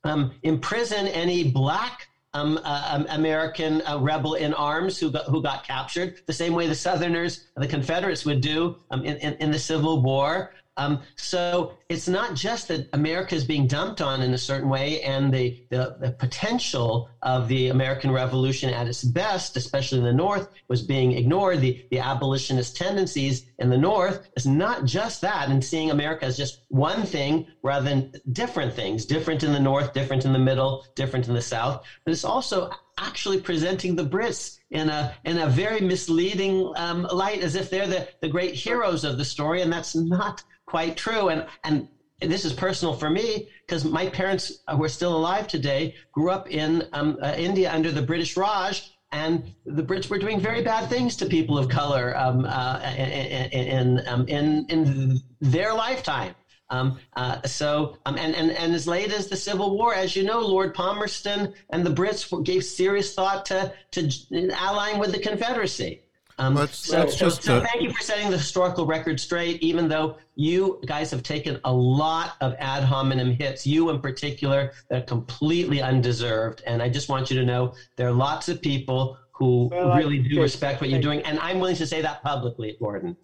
um, 0.04 0.32
imprison 0.42 1.08
any 1.08 1.50
black 1.50 2.08
um, 2.34 2.60
uh, 2.64 2.88
um, 2.92 3.06
American 3.08 3.82
uh, 3.86 3.98
rebel 3.98 4.34
in 4.34 4.52
arms 4.54 4.98
who 4.98 5.10
got, 5.10 5.24
who 5.24 5.42
got 5.42 5.66
captured, 5.66 6.20
the 6.26 6.32
same 6.32 6.52
way 6.52 6.66
the 6.66 6.74
Southerners, 6.74 7.46
the 7.56 7.66
Confederates 7.66 8.26
would 8.26 8.42
do 8.42 8.76
in, 8.92 9.04
in, 9.04 9.34
in, 9.34 9.50
the 9.50 9.58
Civil 9.58 10.02
War. 10.02 10.52
Um, 10.76 11.00
so 11.16 11.72
it's 11.88 12.06
not 12.06 12.34
just 12.34 12.68
that 12.68 12.88
America 12.92 13.34
is 13.34 13.44
being 13.44 13.66
dumped 13.66 14.00
on 14.00 14.22
in 14.22 14.34
a 14.34 14.38
certain 14.38 14.68
way, 14.68 15.00
and 15.02 15.32
the, 15.32 15.56
the, 15.70 15.96
the, 16.00 16.10
potential 16.18 17.08
of 17.22 17.48
the 17.48 17.68
American 17.68 18.10
Revolution 18.10 18.68
at 18.70 18.86
its 18.86 19.02
best, 19.02 19.56
especially 19.56 19.98
in 19.98 20.04
the 20.04 20.12
North, 20.12 20.48
was 20.68 20.82
being 20.82 21.12
ignored. 21.12 21.60
The, 21.60 21.82
the 21.90 21.98
abolitionist 21.98 22.76
tendencies 22.76 23.42
in 23.58 23.70
the 23.70 23.78
North 23.78 24.28
is 24.36 24.46
not 24.46 24.84
just 24.84 25.22
that, 25.22 25.48
and 25.48 25.64
seeing 25.64 25.90
America 25.90 26.26
as 26.26 26.36
just 26.36 26.60
one 26.68 27.04
thing 27.04 27.46
rather 27.62 27.84
than 27.84 28.10
different 28.32 28.72
things, 28.74 29.06
different 29.06 29.42
in 29.42 29.52
the 29.52 29.60
North, 29.60 29.92
different 29.92 30.24
in 30.24 30.32
the 30.32 30.38
middle, 30.38 30.84
different 30.94 31.26
in 31.26 31.34
the 31.34 31.40
South. 31.40 31.82
But 32.04 32.12
it's 32.12 32.24
also 32.24 32.70
actually 32.98 33.40
presenting 33.40 33.94
the 33.94 34.04
Brits 34.04 34.56
in 34.70 34.88
a 34.88 35.14
in 35.24 35.38
a 35.38 35.46
very 35.46 35.80
misleading 35.80 36.72
um, 36.76 37.06
light, 37.12 37.40
as 37.40 37.54
if 37.54 37.70
they're 37.70 37.86
the, 37.86 38.08
the 38.20 38.28
great 38.28 38.54
heroes 38.54 39.04
of 39.04 39.16
the 39.16 39.24
story, 39.24 39.62
and 39.62 39.72
that's 39.72 39.94
not 39.94 40.42
quite 40.66 40.96
true. 40.96 41.28
And 41.28 41.46
and 41.68 41.88
this 42.20 42.44
is 42.44 42.52
personal 42.52 42.94
for 42.94 43.10
me 43.10 43.48
because 43.66 43.84
my 43.84 44.06
parents 44.06 44.60
who 44.70 44.82
are 44.82 44.88
still 44.88 45.16
alive 45.16 45.46
today 45.46 45.94
grew 46.12 46.30
up 46.30 46.50
in 46.50 46.88
um, 46.92 47.18
uh, 47.22 47.34
India 47.36 47.70
under 47.72 47.92
the 47.92 48.00
British 48.00 48.36
Raj, 48.36 48.90
and 49.12 49.54
the 49.66 49.82
Brits 49.82 50.08
were 50.08 50.18
doing 50.18 50.40
very 50.40 50.62
bad 50.62 50.88
things 50.88 51.16
to 51.16 51.26
people 51.26 51.58
of 51.58 51.68
color 51.68 52.16
um, 52.16 52.44
uh, 52.46 52.80
in 52.96 53.50
in, 53.52 54.06
um, 54.06 54.26
in, 54.28 54.66
in 54.68 55.20
their 55.40 55.74
lifetime. 55.74 56.34
Um, 56.68 56.98
uh, 57.14 57.40
so, 57.42 57.96
um, 58.06 58.18
and, 58.18 58.34
and, 58.34 58.50
and 58.50 58.74
as 58.74 58.88
late 58.88 59.12
as 59.12 59.28
the 59.28 59.36
Civil 59.36 59.76
War, 59.76 59.94
as 59.94 60.16
you 60.16 60.24
know, 60.24 60.40
Lord 60.40 60.74
Palmerston 60.74 61.52
and 61.70 61.86
the 61.86 61.90
Brits 61.90 62.44
gave 62.44 62.64
serious 62.64 63.14
thought 63.14 63.44
to, 63.46 63.72
to 63.92 64.10
allying 64.52 64.98
with 64.98 65.12
the 65.12 65.20
Confederacy. 65.20 66.00
Um, 66.38 66.54
let's, 66.54 66.76
so, 66.76 66.98
let's 66.98 67.18
so, 67.18 67.30
so 67.30 67.60
thank 67.62 67.82
you 67.82 67.90
for 67.90 68.02
setting 68.02 68.30
the 68.30 68.36
historical 68.36 68.84
record 68.84 69.18
straight, 69.18 69.62
even 69.62 69.88
though 69.88 70.18
you 70.34 70.80
guys 70.84 71.10
have 71.10 71.22
taken 71.22 71.58
a 71.64 71.72
lot 71.72 72.36
of 72.42 72.54
ad 72.58 72.84
hominem 72.84 73.32
hits, 73.32 73.66
you 73.66 73.88
in 73.88 74.00
particular, 74.00 74.72
that 74.90 75.02
are 75.02 75.06
completely 75.06 75.80
undeserved. 75.80 76.62
And 76.66 76.82
I 76.82 76.90
just 76.90 77.08
want 77.08 77.30
you 77.30 77.38
to 77.38 77.44
know 77.46 77.74
there 77.96 78.08
are 78.08 78.12
lots 78.12 78.50
of 78.50 78.60
people 78.60 79.16
who 79.32 79.68
well, 79.72 79.96
really 79.96 80.18
do 80.18 80.42
respect 80.42 80.82
what 80.82 80.90
you're 80.90 81.00
doing. 81.00 81.20
And 81.22 81.38
I'm 81.38 81.58
willing 81.58 81.76
to 81.76 81.86
say 81.86 82.02
that 82.02 82.22
publicly, 82.22 82.76
Gordon. 82.78 83.16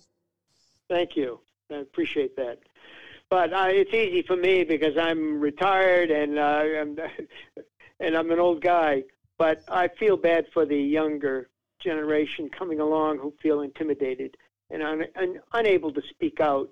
Thank 0.89 1.15
you. 1.15 1.41
I 1.71 1.77
appreciate 1.77 2.35
that. 2.37 2.61
But 3.29 3.53
uh, 3.53 3.69
it's 3.69 3.93
easy 3.93 4.23
for 4.23 4.37
me 4.37 4.65
because 4.65 4.97
I'm 4.97 5.41
retired 5.41 6.11
and 6.11 6.39
uh, 6.39 6.43
I'm, 6.43 6.99
and 8.01 8.17
I'm 8.17 8.31
an 8.31 8.39
old 8.39 8.63
guy. 8.63 9.05
But 9.39 9.65
I 9.69 9.89
feel 9.89 10.17
bad 10.17 10.47
for 10.53 10.65
the 10.65 10.77
younger 10.77 11.49
generation 11.83 12.49
coming 12.49 12.81
along 12.81 13.19
who 13.19 13.33
feel 13.43 13.61
intimidated 13.61 14.37
and, 14.71 14.83
un- 14.83 15.07
and 15.17 15.41
unable 15.53 15.93
to 15.93 16.03
speak 16.11 16.41
out 16.41 16.69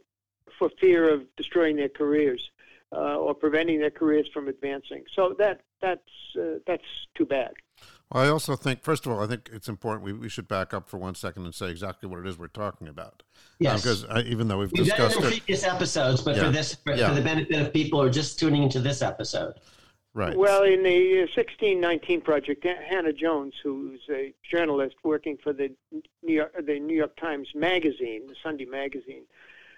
for 0.59 0.71
fear 0.81 1.13
of 1.13 1.23
destroying 1.37 1.77
their 1.77 1.89
careers 1.89 2.51
uh, 2.93 3.17
or 3.17 3.35
preventing 3.35 3.79
their 3.79 3.91
careers 3.91 4.29
from 4.33 4.49
advancing. 4.49 5.05
So 5.15 5.35
that 5.39 5.63
that's 5.81 6.01
uh, 6.39 6.59
that's 6.67 6.85
too 7.15 7.25
bad. 7.25 7.53
Well, 8.13 8.25
I 8.25 8.29
also 8.29 8.57
think, 8.57 8.83
first 8.83 9.07
of 9.07 9.13
all, 9.13 9.23
I 9.23 9.27
think 9.27 9.49
it's 9.53 9.69
important 9.69 10.05
we, 10.05 10.13
we 10.13 10.29
should 10.29 10.49
back 10.49 10.75
up 10.75 10.89
for 10.89 10.99
one 10.99 11.15
second 11.15 11.45
and 11.45 11.55
say 11.55 11.71
exactly 11.71 12.09
what 12.09 12.19
it 12.19 12.27
is 12.27 12.37
we're 12.37 12.49
talking 12.49 12.89
about. 12.89 13.23
Yes. 13.61 13.83
Because 13.83 14.05
uh, 14.05 14.23
even 14.27 14.49
though 14.49 14.59
we've, 14.59 14.73
we've 14.73 14.85
discussed 14.85 15.15
done 15.15 15.25
it 15.25 15.35
in 15.35 15.39
previous 15.39 15.65
episodes, 15.65 16.21
but 16.21 16.35
yeah. 16.35 16.45
for 16.45 16.51
this, 16.51 16.75
for, 16.75 16.95
yeah. 16.95 17.09
for 17.09 17.15
the 17.15 17.23
benefit 17.23 17.61
of 17.61 17.73
people 17.73 18.01
who 18.01 18.07
are 18.07 18.11
just 18.11 18.39
tuning 18.39 18.65
into 18.65 18.81
this 18.81 19.01
episode. 19.01 19.55
Right. 20.13 20.37
Well, 20.37 20.65
in 20.65 20.83
the 20.83 21.21
1619 21.21 22.21
project, 22.23 22.65
Hannah 22.65 23.13
Jones, 23.13 23.55
who's 23.63 24.01
a 24.11 24.35
journalist 24.43 24.97
working 25.05 25.39
for 25.41 25.53
the 25.53 25.73
New 25.93 26.35
York, 26.35 26.55
the 26.67 26.81
New 26.81 26.97
York 26.97 27.17
Times 27.17 27.49
Magazine, 27.55 28.27
the 28.27 28.35
Sunday 28.43 28.65
magazine, 28.65 29.23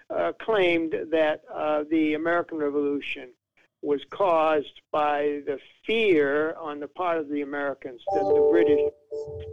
uh, 0.09 0.31
claimed 0.41 0.95
that 1.11 1.43
uh, 1.53 1.83
the 1.89 2.15
American 2.15 2.57
Revolution 2.57 3.29
was 3.83 4.01
caused 4.09 4.81
by 4.91 5.41
the 5.45 5.59
fear 5.85 6.55
on 6.59 6.79
the 6.79 6.87
part 6.87 7.17
of 7.17 7.29
the 7.29 7.41
Americans 7.41 8.01
that 8.13 8.23
the 8.23 8.49
British, 8.49 8.79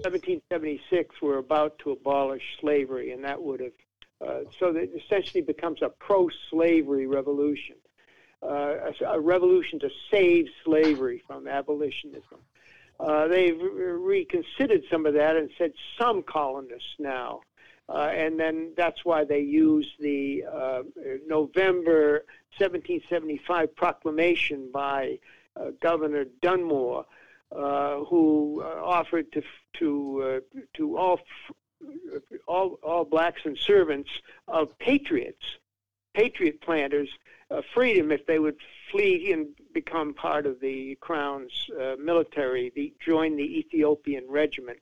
1776, 0.05 1.20
were 1.20 1.39
about 1.39 1.78
to 1.81 1.90
abolish 1.90 2.43
slavery, 2.61 3.12
and 3.12 3.24
that 3.24 3.43
would 3.43 3.61
have, 3.61 3.73
uh, 4.27 4.40
so 4.59 4.73
that 4.73 4.89
essentially 4.97 5.43
becomes 5.43 5.82
a 5.82 5.89
pro-slavery 5.89 7.07
revolution 7.07 7.74
uh, 8.43 8.91
a, 9.01 9.05
a, 9.05 9.21
revolution 9.21 9.79
to 9.81 9.91
save 10.11 10.47
slavery 10.65 11.23
from 11.27 11.47
abolitionism. 11.47 12.39
Uh, 12.99 13.29
they've 13.29 13.61
reconsidered 13.61 14.83
some 14.91 15.07
of 15.07 15.15
that 15.15 15.37
and 15.37 15.51
said 15.59 15.73
some 15.99 16.23
colonists 16.23 16.95
now. 16.99 17.41
Uh, 17.91 18.09
and 18.15 18.39
then 18.39 18.73
that's 18.77 19.05
why 19.05 19.25
they 19.25 19.41
use 19.41 19.91
the 19.99 20.45
uh, 20.45 20.83
November 21.27 22.25
1775 22.59 23.75
proclamation 23.75 24.71
by 24.73 25.19
uh, 25.57 25.71
Governor 25.83 26.27
Dunmore, 26.41 27.05
uh, 27.51 28.05
who 28.05 28.62
offered 28.62 29.33
to 29.33 29.43
to 29.79 30.43
to 30.75 30.97
all 30.97 31.21
all 32.47 32.79
all 32.83 33.05
blacks 33.05 33.41
and 33.45 33.59
servants 33.59 34.11
of 34.47 34.79
patriots, 34.79 35.45
patriot 36.15 36.61
planters, 36.61 37.09
uh, 37.51 37.62
freedom 37.74 38.12
if 38.12 38.27
they 38.27 38.39
would 38.39 38.56
flee 38.90 39.32
and 39.32 39.48
become 39.72 40.14
part 40.14 40.47
of 40.47 40.60
the 40.60 40.97
crown's 40.97 41.70
uh, 41.81 41.97
military, 41.98 42.72
the, 42.74 42.93
join 43.05 43.36
the 43.36 43.59
Ethiopian 43.59 44.24
regiment, 44.28 44.78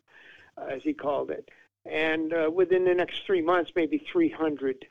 uh, 0.56 0.66
as 0.66 0.82
he 0.82 0.92
called 0.92 1.30
it. 1.30 1.48
And 1.84 2.32
uh, 2.32 2.50
within 2.52 2.84
the 2.84 2.94
next 2.94 3.24
three 3.24 3.42
months, 3.42 3.72
maybe 3.74 4.04
300 4.12 4.86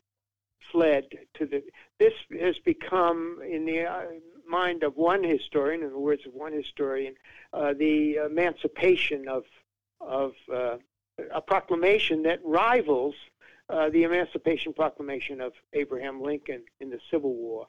fled 0.72 1.06
to 1.36 1.46
the. 1.46 1.64
This 2.00 2.14
has 2.40 2.58
become, 2.60 3.40
in 3.48 3.66
the 3.66 3.86
uh, 3.86 4.02
mind 4.48 4.84
of 4.84 4.96
one 4.96 5.24
historian, 5.24 5.84
in 5.84 5.92
the 5.92 6.00
words 6.00 6.26
of 6.26 6.34
one 6.34 6.54
historian, 6.54 7.16
uh, 7.54 7.74
the 7.74 8.16
emancipation 8.16 9.28
of 9.28 9.44
of 10.00 10.34
a 11.34 11.42
proclamation 11.42 12.24
that 12.24 12.40
rivals 12.44 13.16
uh, 13.70 13.90
the 13.90 14.04
Emancipation 14.04 14.74
Proclamation 14.74 15.42
of 15.42 15.54
Abraham 15.74 16.22
Lincoln 16.22 16.64
in 16.80 16.90
the 16.90 17.00
Civil 17.12 17.34
War. 17.34 17.66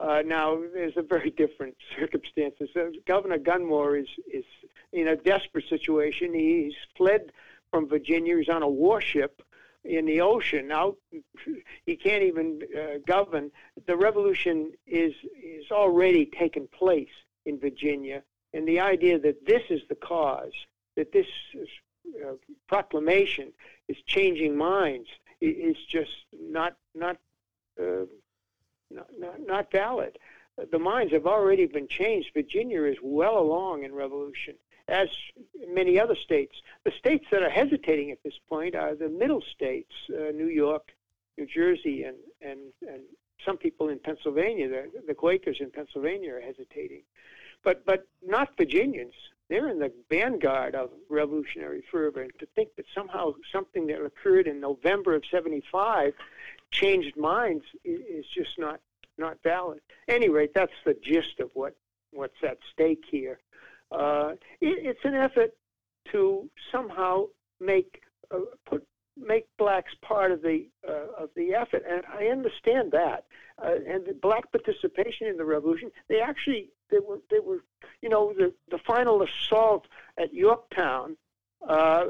Uh, 0.00 0.22
now, 0.24 0.58
there's 0.74 0.96
a 0.96 1.02
very 1.02 1.30
different 1.30 1.76
circumstances. 1.98 2.70
Uh, 2.74 2.86
Governor 3.06 3.38
Dunmore 3.38 3.96
is, 3.96 4.08
is 4.32 4.44
in 4.92 5.08
a 5.08 5.16
desperate 5.16 5.68
situation. 5.68 6.34
He's 6.34 6.74
fled 6.96 7.32
from 7.70 7.88
Virginia. 7.88 8.36
He's 8.36 8.48
on 8.48 8.62
a 8.62 8.68
warship 8.68 9.42
in 9.84 10.06
the 10.06 10.20
ocean. 10.20 10.68
Now, 10.68 10.96
he 11.86 11.96
can't 11.96 12.22
even 12.22 12.62
uh, 12.76 12.98
govern. 13.06 13.50
The 13.86 13.96
revolution 13.96 14.72
is, 14.86 15.12
is 15.42 15.70
already 15.70 16.26
taken 16.26 16.68
place 16.68 17.08
in 17.46 17.58
Virginia. 17.58 18.22
And 18.54 18.66
the 18.66 18.80
idea 18.80 19.18
that 19.18 19.46
this 19.46 19.62
is 19.70 19.80
the 19.88 19.94
cause, 19.94 20.52
that 20.96 21.12
this 21.12 21.26
uh, 22.24 22.32
proclamation 22.68 23.52
is 23.88 23.96
changing 24.06 24.56
minds, 24.56 25.08
is 25.42 25.76
just 25.88 26.10
not 26.40 26.76
not, 26.94 27.16
uh, 27.80 28.06
not, 28.90 29.08
not 29.18 29.46
not 29.46 29.72
valid. 29.72 30.18
The 30.70 30.78
minds 30.78 31.12
have 31.12 31.26
already 31.26 31.66
been 31.66 31.88
changed. 31.88 32.30
Virginia 32.34 32.82
is 32.84 32.98
well 33.02 33.38
along 33.38 33.84
in 33.84 33.94
revolution, 33.94 34.54
as 34.86 35.08
many 35.68 35.98
other 35.98 36.14
states. 36.14 36.54
The 36.84 36.92
states 36.92 37.24
that 37.30 37.42
are 37.42 37.50
hesitating 37.50 38.10
at 38.10 38.22
this 38.22 38.38
point 38.48 38.74
are 38.74 38.94
the 38.94 39.08
middle 39.08 39.42
states, 39.54 39.92
uh, 40.10 40.30
New 40.32 40.48
York, 40.48 40.92
New 41.38 41.46
Jersey, 41.46 42.04
and 42.04 42.16
and 42.40 42.60
and 42.86 43.02
some 43.44 43.56
people 43.56 43.88
in 43.88 43.98
Pennsylvania. 43.98 44.68
The, 44.68 45.02
the 45.08 45.14
Quakers 45.14 45.58
in 45.60 45.70
Pennsylvania 45.70 46.34
are 46.34 46.40
hesitating, 46.40 47.02
but 47.64 47.84
but 47.84 48.06
not 48.24 48.56
Virginians 48.56 49.14
they're 49.52 49.68
in 49.68 49.78
the 49.78 49.92
vanguard 50.08 50.74
of 50.74 50.88
revolutionary 51.10 51.84
fervor. 51.92 52.22
And 52.22 52.32
to 52.38 52.46
think 52.54 52.70
that 52.76 52.86
somehow 52.94 53.34
something 53.52 53.86
that 53.88 54.02
occurred 54.02 54.46
in 54.46 54.60
November 54.60 55.14
of 55.14 55.24
75 55.30 56.14
changed 56.70 57.18
minds 57.18 57.62
is 57.84 58.24
just 58.34 58.58
not, 58.58 58.80
not 59.18 59.36
valid. 59.44 59.80
At 60.08 60.14
any 60.14 60.30
rate, 60.30 60.52
that's 60.54 60.72
the 60.86 60.96
gist 61.04 61.38
of 61.38 61.50
what, 61.52 61.76
what's 62.12 62.42
at 62.42 62.56
stake 62.72 63.04
here. 63.10 63.40
Uh, 63.90 64.32
it, 64.62 64.86
it's 64.86 65.04
an 65.04 65.14
effort 65.14 65.50
to 66.12 66.48
somehow 66.72 67.26
make 67.60 68.00
uh, 68.34 68.38
put 68.64 68.86
make 69.14 69.44
blacks 69.58 69.92
part 70.00 70.32
of 70.32 70.40
the 70.40 70.66
uh, 70.88 71.22
of 71.22 71.28
the 71.36 71.54
effort, 71.54 71.84
and 71.86 72.02
I 72.10 72.28
understand 72.28 72.92
that. 72.92 73.26
Uh, 73.62 73.74
and 73.86 74.08
black 74.22 74.50
participation 74.50 75.26
in 75.26 75.36
the 75.36 75.44
revolution, 75.44 75.90
they 76.08 76.20
actually 76.20 76.70
they 76.92 77.00
were 77.00 77.20
they 77.30 77.40
were 77.40 77.64
you 78.00 78.08
know 78.08 78.32
the 78.32 78.52
the 78.70 78.78
final 78.78 79.22
assault 79.22 79.86
at 80.16 80.32
Yorktown. 80.32 81.16
Uh, 81.66 82.06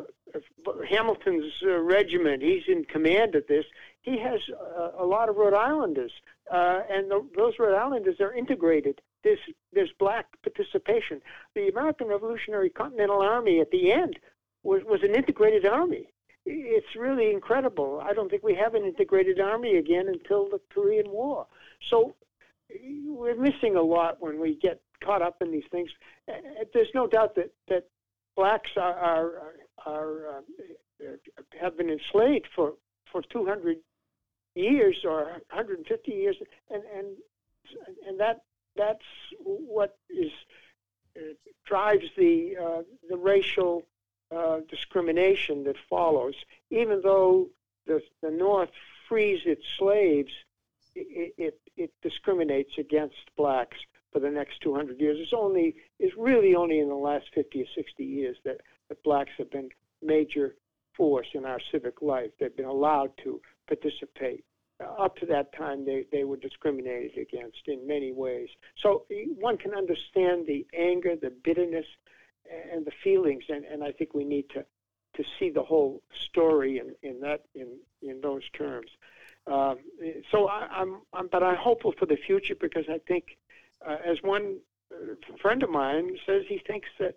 Hamilton's 0.89 1.53
uh, 1.63 1.79
regiment, 1.79 2.43
he's 2.43 2.63
in 2.67 2.87
command 2.87 3.35
of 3.35 3.47
this. 3.49 3.67
He 4.01 4.19
has 4.19 4.41
uh, 4.51 4.93
a 4.99 5.05
lot 5.05 5.29
of 5.29 5.37
Rhode 5.37 5.53
Islanders, 5.53 6.13
uh, 6.51 6.81
and 6.91 7.11
the, 7.11 7.23
those 7.37 7.59
Rhode 7.59 7.77
Islanders 7.77 8.19
are 8.21 8.33
integrated. 8.33 9.01
There's 9.23 9.41
there's 9.73 9.93
black 9.99 10.27
participation. 10.43 11.21
The 11.55 11.69
American 11.69 12.09
Revolutionary 12.09 12.71
Continental 12.71 13.21
Army 13.21 13.61
at 13.61 13.71
the 13.71 13.93
end 13.93 14.19
was 14.63 14.83
was 14.85 15.03
an 15.03 15.15
integrated 15.15 15.67
army 15.67 16.09
it's 16.45 16.97
really 16.97 17.31
incredible. 17.31 18.03
I 18.03 18.13
don't 18.13 18.29
think 18.29 18.43
we 18.43 18.55
have 18.55 18.75
an 18.75 18.85
integrated 18.85 19.41
army 19.41 19.77
again 19.77 20.09
until 20.09 20.49
the 20.49 20.61
Korean 20.73 21.11
War. 21.11 21.47
So 21.89 22.15
we're 23.07 23.37
missing 23.37 23.77
a 23.77 23.83
lot 23.83 24.17
when 24.21 24.41
we 24.41 24.57
get 24.57 24.81
caught 25.05 25.23
up 25.23 25.37
in 25.41 25.51
these 25.51 25.65
things. 25.71 25.91
There's 26.73 26.89
no 26.95 27.07
doubt 27.07 27.35
that 27.37 27.53
that 27.69 27.85
blacks 28.37 28.71
are 28.77 28.95
are, 28.95 29.55
are 29.87 30.39
uh, 30.39 31.05
have 31.61 31.77
been 31.77 31.91
enslaved 31.91 32.49
for 32.55 32.75
for 33.11 33.23
200 33.23 33.79
years 34.55 35.05
or 35.05 35.25
150 35.51 36.13
years, 36.13 36.37
and 36.71 36.83
and 36.97 37.07
and 38.07 38.21
that 38.21 38.43
that's 38.77 39.05
what 39.43 39.97
is 40.09 40.33
uh, 41.17 41.21
drives 41.67 42.07
the 42.17 42.57
uh, 42.57 42.83
the 43.09 43.17
racial 43.17 43.83
uh, 44.35 44.61
discrimination 44.69 45.65
that 45.65 45.77
follows. 45.91 46.35
Even 46.71 47.03
though 47.03 47.49
the, 47.87 48.01
the 48.23 48.31
North 48.31 48.71
frees 49.09 49.41
its 49.45 49.65
slaves, 49.79 50.33
it, 50.95 51.35
it, 51.39 51.61
it 51.77 51.91
discriminates 52.03 52.73
against 52.79 53.17
blacks 53.37 53.77
for 54.13 54.21
the 54.21 54.31
next 54.31 54.61
200 54.63 55.01
years. 55.01 55.19
It's 55.21 55.33
only 55.35 55.75
it's 55.99 56.15
really 56.17 56.55
only 56.55 56.79
in 56.79 56.89
the 56.89 56.95
last 56.95 57.27
50 57.35 57.63
or 57.63 57.67
60 57.75 58.05
years 58.05 58.37
that, 58.45 58.59
that 58.89 59.03
blacks 59.03 59.31
have 59.39 59.51
been 59.51 59.71
major 60.03 60.57
force 60.97 61.29
in 61.35 61.45
our 61.45 61.59
civic 61.71 62.03
life. 62.03 62.31
They've 62.39 62.57
been 62.57 62.67
allowed 62.67 63.13
to 63.25 63.41
participate. 63.67 64.45
Uh, 64.81 65.03
up 65.03 65.17
to 65.17 65.27
that 65.27 65.55
time, 65.57 65.87
they, 65.87 66.05
they 66.13 66.25
were 66.25 66.37
discriminated 66.37 67.17
against 67.17 67.63
in 67.67 67.87
many 67.87 68.13
ways. 68.13 68.49
So 68.83 69.05
one 69.39 69.57
can 69.57 69.75
understand 69.75 70.47
the 70.47 70.67
anger, 70.77 71.15
the 71.17 71.33
bitterness, 71.45 71.87
and 72.71 72.85
the 72.85 72.93
feelings, 73.03 73.45
and, 73.49 73.65
and 73.65 73.83
I 73.83 73.93
think 73.93 74.15
we 74.15 74.25
need 74.25 74.49
to 74.51 74.65
to 75.15 75.25
see 75.39 75.51
the 75.51 75.63
whole 75.63 76.03
story 76.29 76.79
in, 76.79 76.95
in 77.09 77.21
that 77.21 77.45
in 77.55 77.79
in 78.03 78.21
those 78.21 78.43
terms. 78.57 78.91
Um, 79.47 79.79
so 80.31 80.49
I, 80.49 80.69
I'm, 80.71 81.03
I'm, 81.13 81.27
but 81.27 81.43
I'm 81.43 81.57
hopeful 81.57 81.93
for 81.99 82.07
the 82.07 82.17
future 82.17 82.55
because 82.55 82.85
I 82.89 82.99
think, 83.07 83.37
uh, 83.87 83.97
as 84.05 84.23
one 84.23 84.59
uh, 84.93 85.15
friend 85.41 85.63
of 85.63 85.71
mine 85.71 86.17
says, 86.25 86.45
he 86.49 86.59
thinks 86.59 86.89
that 86.99 87.17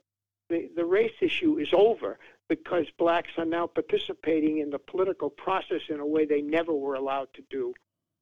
the 0.50 0.70
the 0.76 0.86
race 0.86 1.14
issue 1.22 1.58
is 1.58 1.70
over 1.74 2.20
because 2.48 2.86
blacks 2.98 3.32
are 3.38 3.46
now 3.46 3.68
participating 3.68 4.60
in 4.60 4.70
the 4.70 4.80
political 4.80 5.30
process 5.30 5.82
in 5.90 6.00
a 6.00 6.06
way 6.06 6.26
they 6.26 6.42
never 6.42 6.74
were 6.74 6.96
allowed 6.96 7.28
to 7.34 7.42
do 7.50 7.74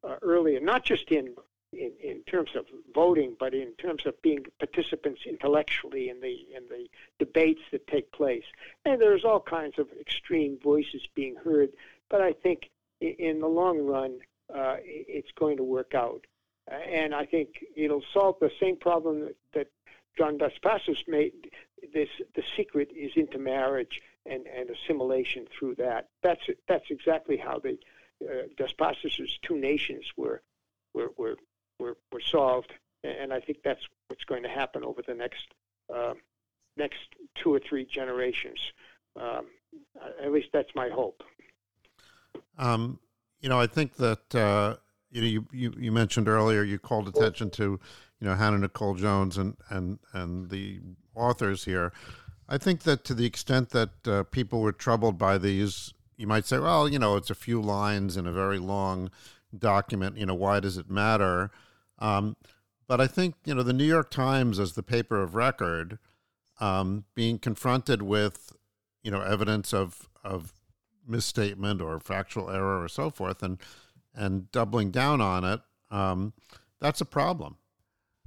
uh, 0.04 0.16
earlier, 0.22 0.60
not 0.60 0.84
just 0.86 1.10
in, 1.12 1.34
in 1.72 1.92
in 2.02 2.22
terms 2.24 2.52
of 2.56 2.66
voting, 2.94 3.36
but 3.40 3.54
in 3.54 3.74
terms 3.74 4.06
of 4.06 4.22
being 4.22 4.46
participants 4.60 5.22
intellectually 5.26 6.10
in 6.10 6.20
the 6.20 6.46
in 6.56 6.64
the 6.70 6.88
debates 7.20 7.62
that 7.72 7.88
take 7.88 8.12
place. 8.12 8.46
And 8.86 9.02
there's 9.02 9.26
all 9.26 9.40
kinds 9.40 9.80
of 9.80 9.88
extreme 10.00 10.58
voices 10.62 11.08
being 11.16 11.36
heard, 11.36 11.70
but 12.10 12.22
I 12.22 12.34
think 12.34 12.70
in 13.04 13.40
the 13.40 13.48
long 13.48 13.80
run, 13.86 14.20
uh, 14.54 14.78
it's 14.80 15.32
going 15.38 15.58
to 15.58 15.64
work 15.64 15.94
out. 15.94 16.26
And 16.68 17.14
I 17.14 17.26
think 17.26 17.50
it'll 17.76 18.04
solve 18.14 18.38
the 18.40 18.52
same 18.60 18.78
problem 18.78 19.30
that, 19.54 19.68
John 20.18 20.38
Dos 20.38 20.52
Passos 20.62 21.04
made. 21.08 21.50
This 21.94 22.10
the 22.36 22.44
secret 22.56 22.92
is 22.96 23.12
intermarriage 23.16 24.00
and, 24.26 24.46
and 24.46 24.70
assimilation 24.70 25.48
through 25.58 25.76
that. 25.76 26.08
That's 26.22 26.42
that's 26.68 26.86
exactly 26.92 27.36
how 27.36 27.60
the 27.60 27.78
uh, 28.24 28.44
Dos 28.56 28.74
Passos' 28.74 29.40
two 29.42 29.58
nations 29.58 30.06
were 30.16 30.42
were, 30.94 31.12
were 31.18 31.36
were 31.80 31.98
were 32.12 32.22
solved, 32.22 32.72
and 33.04 33.34
I 33.34 33.40
think 33.40 33.64
that's 33.64 33.82
what's 34.08 34.24
going 34.24 34.44
to 34.44 34.50
happen 34.50 34.84
over 34.84 35.02
the 35.02 35.16
next 35.16 35.46
uh, 35.94 36.14
next 36.78 37.00
two 37.36 37.54
or 37.54 37.60
three 37.60 37.86
generations. 37.86 38.60
Um, 39.20 39.48
at 40.22 40.32
least 40.32 40.50
that's 40.54 40.74
my 40.76 40.90
hope. 40.90 41.24
Um, 42.58 43.00
you 43.42 43.50
know, 43.50 43.60
I 43.60 43.68
think 43.68 43.96
that 43.98 44.36
uh, 44.36 44.76
you 45.12 45.22
know 45.22 45.28
you, 45.28 45.48
you, 45.52 45.74
you 45.78 45.92
mentioned 45.92 46.28
earlier 46.28 46.64
you 46.64 46.80
called 46.80 47.08
attention 47.08 47.50
to 47.52 47.80
you 48.20 48.28
know 48.28 48.36
Hannah 48.36 48.58
Nicole 48.58 48.96
Jones 48.96 49.38
and 49.38 49.58
and 49.70 50.00
and 50.14 50.50
the 50.50 50.80
authors 51.16 51.66
here. 51.66 51.94
I 52.48 52.58
think 52.58 52.84
that 52.84 53.04
to 53.06 53.14
the 53.14 53.26
extent 53.26 53.70
that 53.70 54.08
uh, 54.08 54.24
people 54.24 54.62
were 54.62 54.72
troubled 54.72 55.18
by 55.18 55.38
these, 55.38 55.94
you 56.18 56.28
might 56.28 56.46
say, 56.46 56.60
well, 56.60 56.90
you 56.90 57.00
know, 57.00 57.16
it's 57.16 57.30
a 57.30 57.36
few 57.36 57.62
lines 57.62 58.18
in 58.18 58.28
a 58.28 58.32
very 58.32 58.60
long 58.60 59.10
document. 59.58 60.18
You 60.18 60.26
know, 60.26 60.36
why 60.36 60.60
does 60.60 60.78
it 60.78 60.90
matter? 60.90 61.52
Um, 62.00 62.36
but 62.88 63.00
I 63.00 63.08
think 63.08 63.36
you 63.46 63.56
know 63.56 63.64
the 63.64 63.74
New 63.74 63.86
York 63.86 64.12
Times 64.12 64.60
as 64.60 64.74
the 64.74 64.84
paper 64.84 65.22
of 65.22 65.36
record, 65.36 66.00
um, 66.60 67.06
being 67.16 67.40
confronted 67.40 68.02
with 68.02 68.56
you 69.04 69.12
know 69.12 69.22
evidence 69.22 69.74
of 69.74 70.10
of 70.24 70.54
misstatement 71.08 71.82
or 71.82 72.00
factual 72.00 72.50
error 72.50 72.84
or 72.84 72.88
so 72.88 73.10
forth, 73.10 73.44
and 73.44 73.58
and 74.16 74.52
doubling 74.52 74.92
down 74.92 75.22
on 75.22 75.44
it, 75.44 75.62
um, 75.90 76.34
that's 76.80 77.02
a 77.02 77.06
problem. 77.06 77.58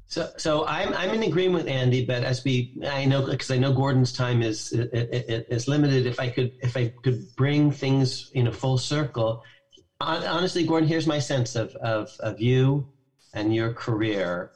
So, 0.08 0.30
so 0.36 0.66
I'm 0.66 0.94
I'm 0.94 1.10
in 1.10 1.24
agreement 1.24 1.64
with 1.64 1.72
Andy, 1.72 2.04
but 2.04 2.22
as 2.22 2.44
we 2.44 2.80
I 2.88 3.04
know 3.04 3.26
because 3.26 3.50
I 3.50 3.58
know 3.58 3.72
Gordon's 3.72 4.12
time 4.12 4.40
is 4.40 4.72
is 4.72 5.66
limited. 5.66 6.06
If 6.06 6.20
I 6.20 6.28
could 6.28 6.52
if 6.60 6.76
I 6.76 6.92
could 7.02 7.34
bring 7.36 7.72
things 7.72 8.30
in 8.34 8.46
a 8.46 8.52
full 8.52 8.78
circle, 8.78 9.42
honestly, 10.00 10.64
Gordon, 10.64 10.88
here's 10.88 11.06
my 11.06 11.18
sense 11.18 11.56
of 11.56 11.74
of, 11.76 12.16
of 12.20 12.40
you 12.40 12.88
and 13.34 13.54
your 13.54 13.72
career. 13.72 14.52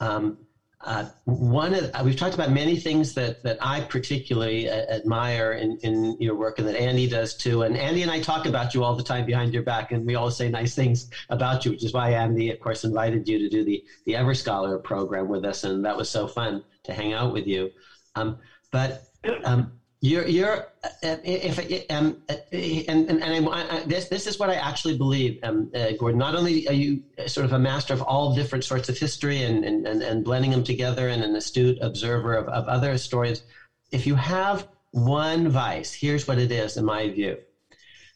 Um, 0.00 0.38
uh, 0.84 1.04
one 1.24 1.74
of, 1.74 1.90
we've 2.04 2.16
talked 2.16 2.34
about 2.34 2.50
many 2.50 2.76
things 2.76 3.14
that, 3.14 3.36
that 3.42 3.56
I 3.60 3.80
particularly 3.80 4.68
uh, 4.68 4.82
admire 4.90 5.52
in, 5.52 5.76
in 5.82 6.14
your 6.20 6.36
work 6.36 6.58
and 6.58 6.68
that 6.68 6.76
Andy 6.76 7.06
does 7.06 7.34
too. 7.34 7.62
And 7.62 7.76
Andy 7.76 8.02
and 8.02 8.10
I 8.10 8.18
talk 8.18 8.46
about 8.46 8.74
you 8.74 8.84
all 8.84 8.94
the 8.94 9.02
time 9.02 9.24
behind 9.24 9.54
your 9.54 9.62
back, 9.62 9.92
and 9.92 10.04
we 10.04 10.14
always 10.14 10.36
say 10.36 10.48
nice 10.48 10.74
things 10.74 11.06
about 11.30 11.64
you, 11.64 11.70
which 11.70 11.84
is 11.84 11.92
why 11.92 12.10
Andy, 12.10 12.50
of 12.50 12.58
course, 12.58 12.84
invited 12.84 13.26
you 13.26 13.38
to 13.38 13.48
do 13.48 13.64
the, 13.64 13.82
the 14.04 14.14
Ever 14.14 14.34
Scholar 14.34 14.78
program 14.78 15.28
with 15.28 15.44
us. 15.44 15.64
And 15.64 15.84
that 15.84 15.96
was 15.96 16.10
so 16.10 16.26
fun 16.26 16.62
to 16.84 16.92
hang 16.92 17.12
out 17.12 17.32
with 17.32 17.46
you. 17.46 17.70
Um, 18.14 18.36
but 18.70 19.02
um, 19.44 19.72
you're, 20.04 20.26
you're, 20.26 20.66
uh, 20.84 21.16
if, 21.24 21.90
um, 21.90 22.18
uh, 22.28 22.34
and, 22.52 23.08
and, 23.08 23.22
and 23.22 23.48
I, 23.48 23.76
I, 23.76 23.84
this, 23.86 24.08
this 24.08 24.26
is 24.26 24.38
what 24.38 24.50
I 24.50 24.56
actually 24.56 24.98
believe, 24.98 25.38
um, 25.42 25.70
uh, 25.74 25.92
Gordon. 25.98 26.18
Not 26.18 26.34
only 26.34 26.68
are 26.68 26.74
you 26.74 27.02
sort 27.26 27.46
of 27.46 27.54
a 27.54 27.58
master 27.58 27.94
of 27.94 28.02
all 28.02 28.34
different 28.34 28.64
sorts 28.64 28.90
of 28.90 28.98
history 28.98 29.42
and, 29.44 29.64
and, 29.64 29.86
and, 29.86 30.02
and 30.02 30.22
blending 30.22 30.50
them 30.50 30.62
together 30.62 31.08
and 31.08 31.24
an 31.24 31.34
astute 31.34 31.78
observer 31.80 32.34
of, 32.34 32.48
of 32.48 32.68
other 32.68 32.98
stories, 32.98 33.44
if 33.92 34.06
you 34.06 34.14
have 34.14 34.68
one 34.90 35.48
vice, 35.48 35.94
here's 35.94 36.28
what 36.28 36.38
it 36.38 36.52
is, 36.52 36.76
in 36.76 36.84
my 36.84 37.08
view. 37.08 37.38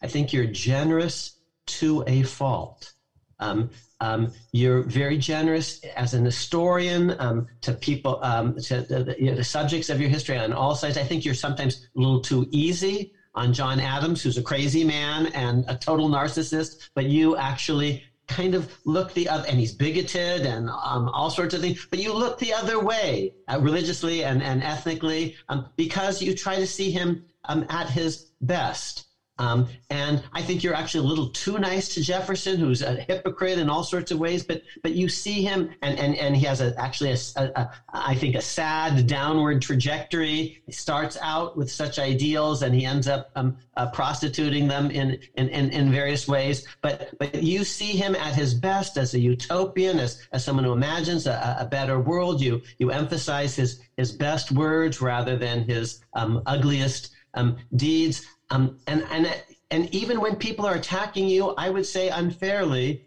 I 0.02 0.09
think 0.09 0.35
you're 0.35 0.44
generous 0.44 1.39
to 1.78 2.05
a 2.06 2.23
fault. 2.23 2.93
Um, 3.39 3.70
um, 4.00 4.32
you're 4.52 4.82
very 4.82 5.18
generous 5.18 5.80
as 5.96 6.14
an 6.14 6.24
historian 6.24 7.14
um, 7.18 7.46
to 7.62 7.72
people, 7.74 8.18
um, 8.22 8.56
to 8.56 8.82
the, 8.82 9.16
you 9.18 9.30
know, 9.30 9.36
the, 9.36 9.44
subjects 9.44 9.88
of 9.90 10.00
your 10.00 10.08
history 10.08 10.38
on 10.38 10.52
all 10.52 10.74
sides. 10.74 10.96
I 10.96 11.04
think 11.04 11.24
you're 11.24 11.34
sometimes 11.34 11.88
a 11.96 12.00
little 12.00 12.20
too 12.20 12.46
easy 12.50 13.10
on 13.34 13.52
John 13.52 13.80
Adams, 13.80 14.22
who's 14.22 14.38
a 14.38 14.42
crazy 14.42 14.84
man 14.84 15.26
and 15.28 15.64
a 15.68 15.76
total 15.76 16.08
narcissist, 16.08 16.88
but 16.94 17.06
you 17.06 17.36
actually 17.36 18.02
kind 18.28 18.54
of 18.54 18.70
look 18.84 19.12
the 19.14 19.28
other, 19.28 19.46
and 19.48 19.58
he's 19.58 19.74
bigoted 19.74 20.46
and 20.46 20.68
um, 20.68 21.08
all 21.08 21.30
sorts 21.30 21.54
of 21.54 21.60
things, 21.60 21.86
but 21.90 21.98
you 21.98 22.12
look 22.12 22.38
the 22.38 22.52
other 22.52 22.78
way 22.78 23.32
uh, 23.48 23.58
religiously 23.60 24.22
and, 24.22 24.42
and 24.42 24.62
ethnically 24.62 25.34
um, 25.48 25.66
because 25.76 26.22
you 26.22 26.34
try 26.34 26.56
to 26.56 26.66
see 26.66 26.90
him 26.90 27.24
um, 27.48 27.64
at 27.70 27.88
his 27.88 28.30
best. 28.40 29.07
Um, 29.39 29.69
and 29.90 30.23
I 30.32 30.43
think 30.43 30.62
you're 30.62 30.74
actually 30.74 31.06
a 31.06 31.09
little 31.09 31.31
too 31.31 31.59
nice 31.59 31.94
to 31.94 32.02
Jefferson, 32.02 32.59
who's 32.59 32.82
a 32.82 32.94
hypocrite 32.94 33.59
in 33.59 33.70
all 33.70 33.85
sorts 33.85 34.10
of 34.10 34.19
ways. 34.19 34.44
But 34.44 34.62
but 34.82 34.93
you 34.93 35.09
see 35.09 35.43
him, 35.43 35.70
and 35.82 35.98
and, 35.98 36.16
and 36.16 36.36
he 36.36 36.44
has 36.47 36.60
a, 36.60 36.74
actually 36.78 37.12
a, 37.12 37.19
a, 37.36 37.43
a 37.44 37.70
I 37.93 38.15
think 38.15 38.35
a 38.35 38.40
sad 38.40 39.06
downward 39.06 39.62
trajectory. 39.62 40.60
He 40.66 40.73
starts 40.73 41.16
out 41.20 41.56
with 41.56 41.70
such 41.70 41.98
ideals, 41.98 42.62
and 42.62 42.74
he 42.74 42.85
ends 42.85 43.06
up 43.06 43.31
um, 43.36 43.56
uh, 43.77 43.86
prostituting 43.90 44.66
them 44.66 44.90
in, 44.90 45.19
in, 45.35 45.48
in 45.48 45.70
in 45.70 45.90
various 45.93 46.27
ways. 46.27 46.66
But 46.82 47.10
but 47.19 47.43
you 47.43 47.65
see 47.65 47.93
him 47.97 48.15
at 48.16 48.35
his 48.35 48.55
best 48.55 48.97
as 48.97 49.15
a 49.15 49.20
utopian, 49.20 49.98
as 49.98 50.20
as 50.32 50.44
someone 50.44 50.65
who 50.65 50.73
imagines 50.73 51.27
a, 51.27 51.56
a 51.60 51.65
better 51.65 52.01
world. 52.01 52.40
You 52.40 52.60
you 52.78 52.90
emphasize 52.90 53.55
his 53.55 53.81
his 53.97 54.12
best 54.12 54.51
words 54.51 55.01
rather 55.01 55.36
than 55.36 55.62
his 55.62 56.01
um, 56.15 56.43
ugliest 56.47 57.10
um, 57.35 57.56
deeds. 57.77 58.24
Um, 58.50 58.78
and, 58.86 59.04
and, 59.10 59.34
and 59.70 59.94
even 59.94 60.20
when 60.20 60.36
people 60.36 60.66
are 60.66 60.74
attacking 60.74 61.28
you, 61.28 61.50
I 61.50 61.70
would 61.70 61.86
say 61.86 62.08
unfairly, 62.08 63.04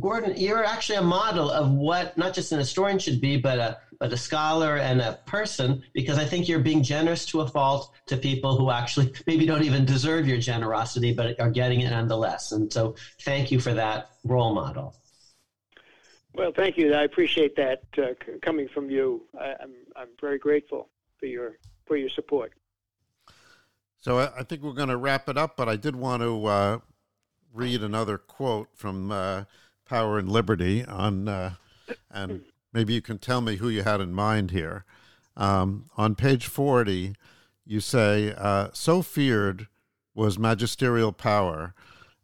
Gordon, 0.00 0.34
you're 0.36 0.64
actually 0.64 0.96
a 0.96 1.02
model 1.02 1.50
of 1.50 1.70
what 1.70 2.16
not 2.16 2.34
just 2.34 2.52
an 2.52 2.58
historian 2.58 2.98
should 2.98 3.20
be, 3.20 3.36
but 3.36 3.58
a 3.58 3.78
but 3.98 4.12
a 4.12 4.16
scholar 4.16 4.78
and 4.78 5.00
a 5.00 5.20
person, 5.26 5.80
because 5.92 6.18
I 6.18 6.24
think 6.24 6.48
you're 6.48 6.58
being 6.58 6.82
generous 6.82 7.24
to 7.26 7.40
a 7.42 7.46
fault 7.46 7.94
to 8.06 8.16
people 8.16 8.56
who 8.56 8.68
actually 8.72 9.12
maybe 9.28 9.46
don't 9.46 9.62
even 9.62 9.84
deserve 9.84 10.26
your 10.26 10.38
generosity, 10.38 11.14
but 11.14 11.38
are 11.38 11.50
getting 11.50 11.82
it 11.82 11.90
nonetheless. 11.90 12.50
And 12.50 12.72
so, 12.72 12.96
thank 13.20 13.52
you 13.52 13.60
for 13.60 13.72
that 13.74 14.10
role 14.24 14.54
model. 14.54 14.96
Well, 16.34 16.50
thank 16.54 16.76
you. 16.76 16.94
I 16.94 17.02
appreciate 17.02 17.54
that 17.56 17.82
uh, 17.98 18.14
coming 18.40 18.66
from 18.68 18.90
you. 18.90 19.22
I, 19.38 19.54
I'm 19.60 19.74
I'm 19.94 20.08
very 20.20 20.38
grateful 20.38 20.88
for 21.18 21.26
your 21.26 21.58
for 21.86 21.96
your 21.96 22.08
support. 22.08 22.52
So 24.02 24.18
I, 24.18 24.42
think 24.42 24.62
we're 24.62 24.72
going 24.72 24.88
to 24.88 24.96
wrap 24.96 25.28
it 25.28 25.38
up, 25.38 25.56
but 25.56 25.68
I 25.68 25.76
did 25.76 25.94
want 25.94 26.24
to 26.24 26.46
uh, 26.46 26.78
read 27.54 27.84
another 27.84 28.18
quote 28.18 28.66
from 28.74 29.12
uh, 29.12 29.44
Power 29.88 30.18
and 30.18 30.28
Liberty 30.28 30.84
on, 30.84 31.28
uh, 31.28 31.52
and 32.10 32.42
maybe 32.72 32.94
you 32.94 33.00
can 33.00 33.18
tell 33.18 33.40
me 33.40 33.56
who 33.56 33.68
you 33.68 33.84
had 33.84 34.00
in 34.00 34.12
mind 34.12 34.50
here. 34.50 34.84
Um, 35.36 35.88
on 35.96 36.16
page 36.16 36.48
40, 36.48 37.14
you 37.64 37.78
say, 37.78 38.34
uh, 38.36 38.70
So 38.72 39.02
feared 39.02 39.68
was 40.16 40.36
magisterial 40.36 41.12
power 41.12 41.72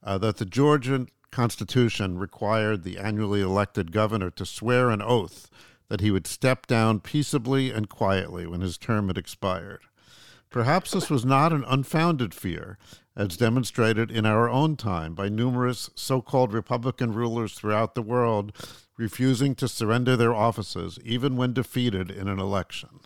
uh, 0.03 0.19
that 0.19 0.39
the 0.39 0.47
Georgian 0.47 1.07
Constitution 1.31 2.19
required 2.19 2.83
the 2.83 2.99
annually 2.99 3.41
elected 3.41 3.93
governor 3.93 4.31
to 4.31 4.45
swear 4.45 4.91
an 4.91 5.01
oath 5.01 5.49
that 5.87 6.01
he 6.01 6.11
would 6.11 6.27
step 6.27 6.67
down 6.67 6.99
peaceably 6.99 7.71
and 7.71 7.89
quietly 7.89 8.49
when 8.49 8.63
his 8.63 8.79
term 8.79 9.07
had 9.07 9.17
expired. 9.17 9.83
Perhaps 10.51 10.93
this 10.93 11.11
was 11.11 11.25
not 11.25 11.53
an 11.53 11.65
unfounded 11.67 12.33
fear, 12.33 12.79
as 13.15 13.37
demonstrated 13.37 14.11
in 14.11 14.25
our 14.25 14.49
own 14.49 14.77
time 14.77 15.15
by 15.15 15.29
numerous 15.29 15.91
so 15.95 16.23
called 16.23 16.53
Republican 16.53 17.13
rulers 17.13 17.53
throughout 17.53 17.95
the 17.95 18.03
world 18.03 18.53
refusing 18.97 19.55
to 19.55 19.69
surrender 19.69 20.17
their 20.17 20.35
offices 20.35 20.99
even 21.05 21.37
when 21.37 21.53
defeated 21.53 22.11
in 22.11 22.29
an 22.29 22.39
election. 22.39 23.01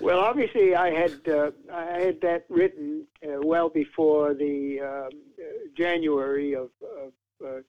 Well, 0.00 0.18
obviously, 0.18 0.74
I 0.74 0.90
had 0.90 1.28
uh, 1.28 1.52
I 1.72 2.00
had 2.00 2.20
that 2.22 2.44
written 2.48 3.06
uh, 3.24 3.40
well 3.40 3.68
before 3.68 4.34
the 4.34 4.80
uh, 4.80 5.44
January 5.76 6.54
of, 6.54 6.70
of 6.82 7.12
uh, 7.44 7.60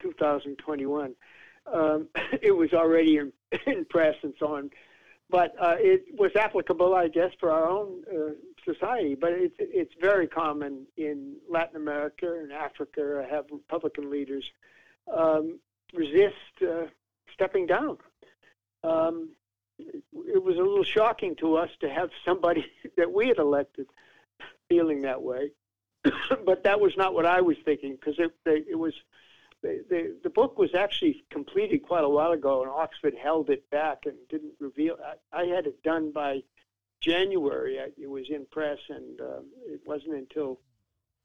2021. 0.00 1.14
Um, 1.72 2.08
it 2.42 2.52
was 2.52 2.74
already 2.74 3.16
in, 3.16 3.32
in 3.66 3.86
press 3.86 4.14
and 4.22 4.34
so 4.38 4.56
on 4.56 4.70
but 5.30 5.54
uh, 5.60 5.76
it 5.78 6.04
was 6.18 6.30
applicable, 6.36 6.94
I 6.94 7.08
guess, 7.08 7.30
for 7.38 7.50
our 7.50 7.68
own 7.68 8.02
uh, 8.12 8.32
society, 8.64 9.14
but 9.14 9.32
it's 9.32 9.54
it's 9.58 9.94
very 10.00 10.26
common 10.26 10.86
in 10.96 11.36
Latin 11.48 11.76
America 11.76 12.38
and 12.40 12.52
Africa. 12.52 13.00
To 13.00 13.26
have 13.30 13.46
Republican 13.50 14.10
leaders 14.10 14.44
um, 15.16 15.58
resist 15.94 16.34
uh, 16.62 16.86
stepping 17.32 17.66
down. 17.66 17.98
Um, 18.82 19.30
it 19.78 20.42
was 20.42 20.56
a 20.56 20.62
little 20.62 20.84
shocking 20.84 21.36
to 21.36 21.56
us 21.56 21.70
to 21.80 21.88
have 21.88 22.10
somebody 22.24 22.66
that 22.96 23.12
we 23.12 23.28
had 23.28 23.38
elected 23.38 23.86
feeling 24.68 25.02
that 25.02 25.22
way, 25.22 25.50
but 26.44 26.64
that 26.64 26.80
was 26.80 26.92
not 26.96 27.14
what 27.14 27.26
I 27.26 27.40
was 27.40 27.56
thinking 27.64 27.96
because 27.96 28.18
it, 28.18 28.32
it 28.46 28.78
was 28.78 28.94
the, 29.62 30.16
the, 30.22 30.30
book 30.30 30.58
was 30.58 30.74
actually 30.74 31.22
completed 31.30 31.82
quite 31.82 32.04
a 32.04 32.08
while 32.08 32.32
ago, 32.32 32.62
and 32.62 32.70
Oxford 32.70 33.14
held 33.20 33.50
it 33.50 33.68
back 33.70 34.06
and 34.06 34.14
didn't 34.28 34.54
reveal. 34.58 34.96
I, 35.32 35.42
I 35.42 35.44
had 35.44 35.66
it 35.66 35.82
done 35.82 36.12
by 36.12 36.42
January. 37.00 37.78
I, 37.78 37.88
it 38.00 38.08
was 38.08 38.26
in 38.30 38.46
press, 38.50 38.78
and 38.88 39.20
uh, 39.20 39.40
it 39.66 39.80
wasn't 39.84 40.14
until 40.14 40.60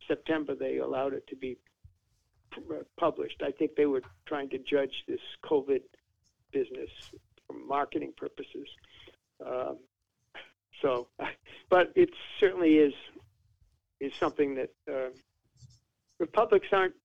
September 0.07 0.55
they 0.55 0.77
allowed 0.77 1.13
it 1.13 1.27
to 1.27 1.35
be 1.35 1.57
published. 2.97 3.41
I 3.41 3.51
think 3.51 3.75
they 3.75 3.85
were 3.85 4.01
trying 4.25 4.49
to 4.49 4.57
judge 4.59 5.03
this 5.07 5.19
COVID 5.43 5.81
business 6.51 6.89
for 7.47 7.53
marketing 7.53 8.13
purposes. 8.15 8.67
Um, 9.45 9.77
so, 10.81 11.07
but 11.69 11.91
it 11.95 12.09
certainly 12.39 12.77
is 12.77 12.93
is 14.01 14.11
something 14.19 14.55
that 14.55 14.71
uh, 14.91 15.09
republics 16.19 16.67
aren't 16.71 16.95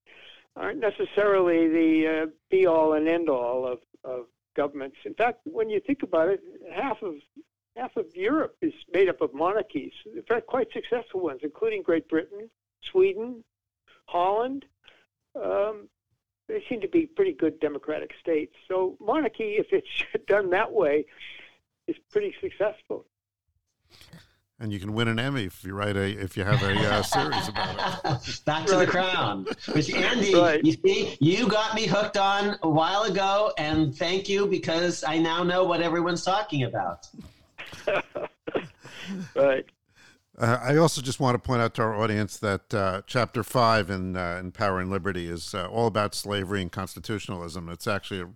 aren't 0.57 0.81
necessarily 0.81 1.69
the 1.69 2.23
uh, 2.23 2.27
be 2.51 2.67
all 2.67 2.95
and 2.95 3.09
end 3.09 3.29
all 3.29 3.67
of, 3.67 3.79
of 4.05 4.27
governments. 4.57 4.97
In 5.05 5.15
fact, 5.15 5.41
when 5.45 5.71
you 5.71 5.81
think 5.81 6.03
about 6.03 6.29
it, 6.29 6.41
half 6.75 7.03
of 7.03 7.15
half 7.77 7.97
of 7.97 8.07
Europe 8.15 8.57
is 8.61 8.73
made 8.93 9.09
up 9.09 9.21
of 9.21 9.33
monarchies. 9.33 9.93
In 10.15 10.23
fact, 10.23 10.47
quite 10.47 10.69
successful 10.73 11.21
ones, 11.21 11.41
including 11.43 11.83
Great 11.83 12.09
Britain, 12.09 12.51
Sweden, 12.83 13.45
Holland. 14.07 14.65
Um, 15.41 15.89
they 16.49 16.65
seem 16.69 16.81
to 16.81 16.89
be 16.89 17.07
pretty 17.07 17.33
good 17.33 17.61
democratic 17.61 18.11
states. 18.21 18.55
So 18.67 18.97
monarchy, 19.01 19.57
if 19.57 19.69
it's 19.71 20.05
done 20.27 20.51
that 20.51 20.73
way, 20.73 21.07
is 21.87 21.97
pretty 22.11 22.35
successful 22.41 23.07
and 24.61 24.73
you 24.73 24.79
can 24.79 24.93
win 24.93 25.09
an 25.09 25.19
Emmy 25.19 25.45
if 25.45 25.65
you 25.65 25.75
write 25.75 25.97
a 25.97 26.11
if 26.23 26.37
you 26.37 26.45
have 26.45 26.63
a 26.63 26.73
uh, 26.73 27.03
series 27.03 27.49
about 27.49 27.75
it. 28.05 28.43
Back 28.45 28.67
to 28.67 28.77
right. 28.77 28.85
the 28.85 28.87
Crown, 28.87 29.47
which 29.73 29.93
Andy, 29.93 30.35
right. 30.39 30.63
you 30.63 30.73
see, 30.73 31.17
you 31.19 31.49
got 31.49 31.75
me 31.75 31.87
hooked 31.87 32.19
on 32.19 32.59
a 32.63 32.69
while 32.69 33.05
ago, 33.05 33.53
and 33.57 33.97
thank 33.97 34.29
you 34.29 34.47
because 34.47 35.03
I 35.03 35.19
now 35.19 35.43
know 35.43 35.65
what 35.65 35.81
everyone's 35.81 36.25
talking 36.25 36.65
about. 36.65 37.09
right. 39.35 39.65
Uh, 40.39 40.59
I 40.63 40.77
also 40.77 41.03
just 41.03 41.21
want 41.21 41.35
to 41.35 41.39
point 41.39 41.61
out 41.61 41.75
to 41.75 41.83
our 41.83 41.95
audience 41.95 42.37
that 42.39 42.73
uh, 42.73 43.03
Chapter 43.07 43.43
Five 43.43 43.89
in 43.89 44.15
uh, 44.15 44.37
in 44.41 44.53
Power 44.53 44.79
and 44.81 44.91
Liberty 44.91 45.27
is 45.27 45.55
uh, 45.55 45.69
all 45.69 45.87
about 45.87 46.15
slavery 46.15 46.61
and 46.61 46.71
constitutionalism. 46.71 47.71
It's 47.71 47.87
actually 47.87 48.21
a 48.21 48.29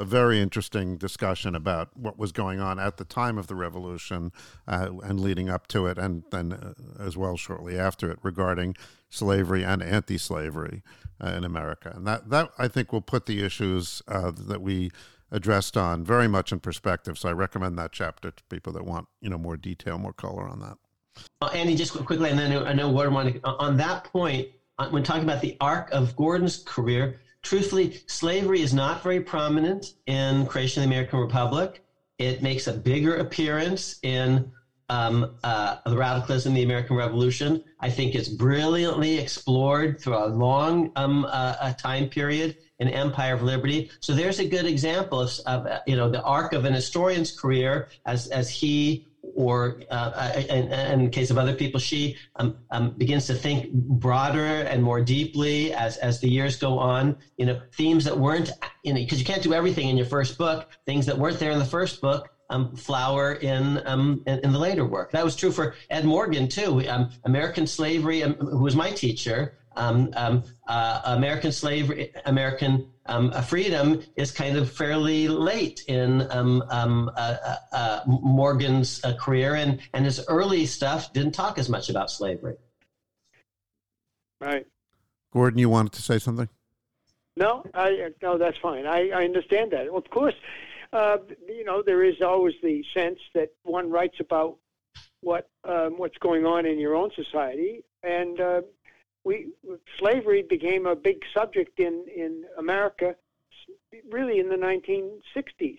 a 0.00 0.04
very 0.04 0.40
interesting 0.40 0.96
discussion 0.96 1.54
about 1.54 1.94
what 1.94 2.18
was 2.18 2.32
going 2.32 2.58
on 2.58 2.80
at 2.80 2.96
the 2.96 3.04
time 3.04 3.36
of 3.36 3.48
the 3.48 3.54
revolution 3.54 4.32
uh, 4.66 4.88
and 5.02 5.20
leading 5.20 5.50
up 5.50 5.66
to 5.68 5.86
it, 5.86 5.98
and 5.98 6.24
then 6.30 6.54
uh, 6.54 6.72
as 6.98 7.18
well 7.18 7.36
shortly 7.36 7.78
after 7.78 8.10
it 8.10 8.18
regarding 8.22 8.74
slavery 9.10 9.62
and 9.62 9.82
anti-slavery 9.82 10.82
uh, 11.22 11.28
in 11.28 11.44
America. 11.44 11.92
And 11.94 12.06
that 12.06 12.30
that 12.30 12.50
I 12.58 12.66
think 12.66 12.92
will 12.92 13.02
put 13.02 13.26
the 13.26 13.44
issues 13.44 14.00
uh, 14.08 14.32
that 14.34 14.62
we 14.62 14.90
addressed 15.30 15.76
on 15.76 16.02
very 16.02 16.26
much 16.26 16.50
in 16.50 16.60
perspective. 16.60 17.18
So 17.18 17.28
I 17.28 17.32
recommend 17.32 17.78
that 17.78 17.92
chapter 17.92 18.30
to 18.30 18.42
people 18.44 18.72
that 18.72 18.86
want 18.86 19.06
you 19.20 19.28
know 19.28 19.38
more 19.38 19.58
detail, 19.58 19.98
more 19.98 20.14
color 20.14 20.48
on 20.48 20.60
that. 20.60 20.78
Andy, 21.52 21.74
just 21.74 21.92
quickly, 21.92 22.30
and 22.30 22.38
then 22.38 22.66
I 22.66 22.72
know 22.72 22.90
wanted 22.90 23.42
on 23.44 23.76
that 23.76 24.04
point 24.04 24.48
uh, 24.78 24.88
when 24.88 25.02
talking 25.02 25.24
about 25.24 25.42
the 25.42 25.58
arc 25.60 25.90
of 25.92 26.16
Gordon's 26.16 26.62
career 26.62 27.20
truthfully, 27.42 27.98
slavery 28.06 28.60
is 28.60 28.72
not 28.74 29.02
very 29.02 29.20
prominent 29.20 29.86
in 30.06 30.46
Creation 30.46 30.82
of 30.82 30.88
the 30.88 30.94
American 30.94 31.18
Republic. 31.20 31.82
It 32.18 32.42
makes 32.42 32.66
a 32.66 32.72
bigger 32.72 33.16
appearance 33.16 33.96
in 34.02 34.50
um, 34.90 35.36
uh, 35.44 35.76
the 35.86 35.96
radicalism 35.96 36.52
of 36.52 36.56
the 36.56 36.62
American 36.64 36.96
Revolution. 36.96 37.62
I 37.78 37.90
think 37.90 38.14
it's 38.14 38.28
brilliantly 38.28 39.18
explored 39.18 40.00
through 40.00 40.16
a 40.16 40.26
long 40.26 40.90
um, 40.96 41.26
uh, 41.30 41.72
time 41.74 42.08
period 42.08 42.56
in 42.80 42.88
Empire 42.88 43.34
of 43.34 43.42
Liberty. 43.42 43.90
So 44.00 44.14
there's 44.14 44.40
a 44.40 44.48
good 44.48 44.66
example 44.66 45.20
of, 45.20 45.38
of, 45.46 45.66
you 45.86 45.96
know 45.96 46.10
the 46.10 46.22
arc 46.22 46.52
of 46.52 46.64
an 46.64 46.74
historian's 46.74 47.30
career 47.30 47.88
as 48.04 48.26
as 48.26 48.50
he 48.50 49.04
or 49.22 49.80
uh, 49.90 50.32
in, 50.48 50.72
in, 50.72 51.04
the 51.04 51.10
case 51.10 51.30
of 51.30 51.38
other 51.38 51.54
people, 51.54 51.78
she 51.78 52.16
um, 52.36 52.56
um, 52.70 52.94
begins 52.96 53.26
to 53.26 53.34
think 53.34 53.70
broader 53.72 54.62
and 54.62 54.82
more 54.82 55.00
deeply 55.00 55.72
as, 55.72 55.96
as 55.98 56.20
the 56.20 56.28
years 56.28 56.56
go 56.56 56.78
on. 56.78 57.16
You 57.36 57.46
know, 57.46 57.60
themes 57.76 58.04
that 58.04 58.18
weren't, 58.18 58.50
you 58.82 58.92
know, 58.92 59.00
because 59.00 59.18
you 59.18 59.24
can't 59.24 59.42
do 59.42 59.52
everything 59.52 59.88
in 59.88 59.96
your 59.96 60.06
first 60.06 60.38
book. 60.38 60.66
Things 60.86 61.06
that 61.06 61.18
weren't 61.18 61.38
there 61.38 61.50
in 61.50 61.58
the 61.58 61.64
first 61.64 62.00
book 62.00 62.28
um, 62.50 62.74
flower 62.74 63.32
in, 63.32 63.80
um, 63.86 64.22
in, 64.26 64.40
in 64.40 64.52
the 64.52 64.58
later 64.58 64.84
work. 64.84 65.10
That 65.12 65.24
was 65.24 65.36
true 65.36 65.50
for 65.50 65.74
Ed 65.88 66.04
Morgan 66.04 66.48
too. 66.48 66.86
Um, 66.88 67.08
American 67.24 67.66
slavery, 67.66 68.22
um, 68.22 68.34
who 68.34 68.58
was 68.58 68.74
my 68.74 68.90
teacher, 68.90 69.52
um, 69.76 70.10
um, 70.16 70.42
uh, 70.66 71.00
American 71.04 71.52
slavery, 71.52 72.10
American 72.24 72.86
um, 73.10 73.32
freedom 73.42 74.00
is 74.16 74.30
kind 74.30 74.56
of 74.56 74.70
fairly 74.70 75.28
late 75.28 75.82
in 75.88 76.26
um, 76.30 76.62
um, 76.70 77.10
uh, 77.16 77.36
uh, 77.44 77.56
uh 77.72 78.00
Morgan's 78.06 79.04
uh, 79.04 79.14
career, 79.14 79.56
and, 79.56 79.80
and 79.92 80.04
his 80.04 80.24
early 80.28 80.64
stuff 80.64 81.12
didn't 81.12 81.32
talk 81.32 81.58
as 81.58 81.68
much 81.68 81.90
about 81.90 82.10
slavery. 82.10 82.56
Right. 84.40 84.66
Gordon, 85.32 85.58
you 85.58 85.68
wanted 85.68 85.92
to 85.92 86.02
say 86.02 86.18
something? 86.18 86.48
No, 87.36 87.64
I 87.74 88.10
no, 88.22 88.38
that's 88.38 88.58
fine. 88.58 88.86
I, 88.86 89.10
I 89.10 89.24
understand 89.24 89.72
that. 89.72 89.88
Of 89.88 90.08
course, 90.10 90.34
uh, 90.92 91.18
you 91.48 91.64
know 91.64 91.82
there 91.84 92.04
is 92.04 92.20
always 92.20 92.54
the 92.62 92.84
sense 92.94 93.18
that 93.34 93.50
one 93.62 93.90
writes 93.90 94.16
about 94.20 94.56
what 95.20 95.48
um, 95.64 95.98
what's 95.98 96.18
going 96.18 96.46
on 96.46 96.66
in 96.66 96.78
your 96.78 96.94
own 96.94 97.10
society, 97.14 97.82
and 98.02 98.40
uh, 98.40 98.62
we 99.24 99.48
slavery 99.98 100.42
became 100.42 100.86
a 100.86 100.96
big 100.96 101.22
subject 101.34 101.78
in 101.78 102.04
in 102.14 102.44
America, 102.58 103.16
really 104.10 104.38
in 104.38 104.48
the 104.48 104.56
1960s, 104.56 105.78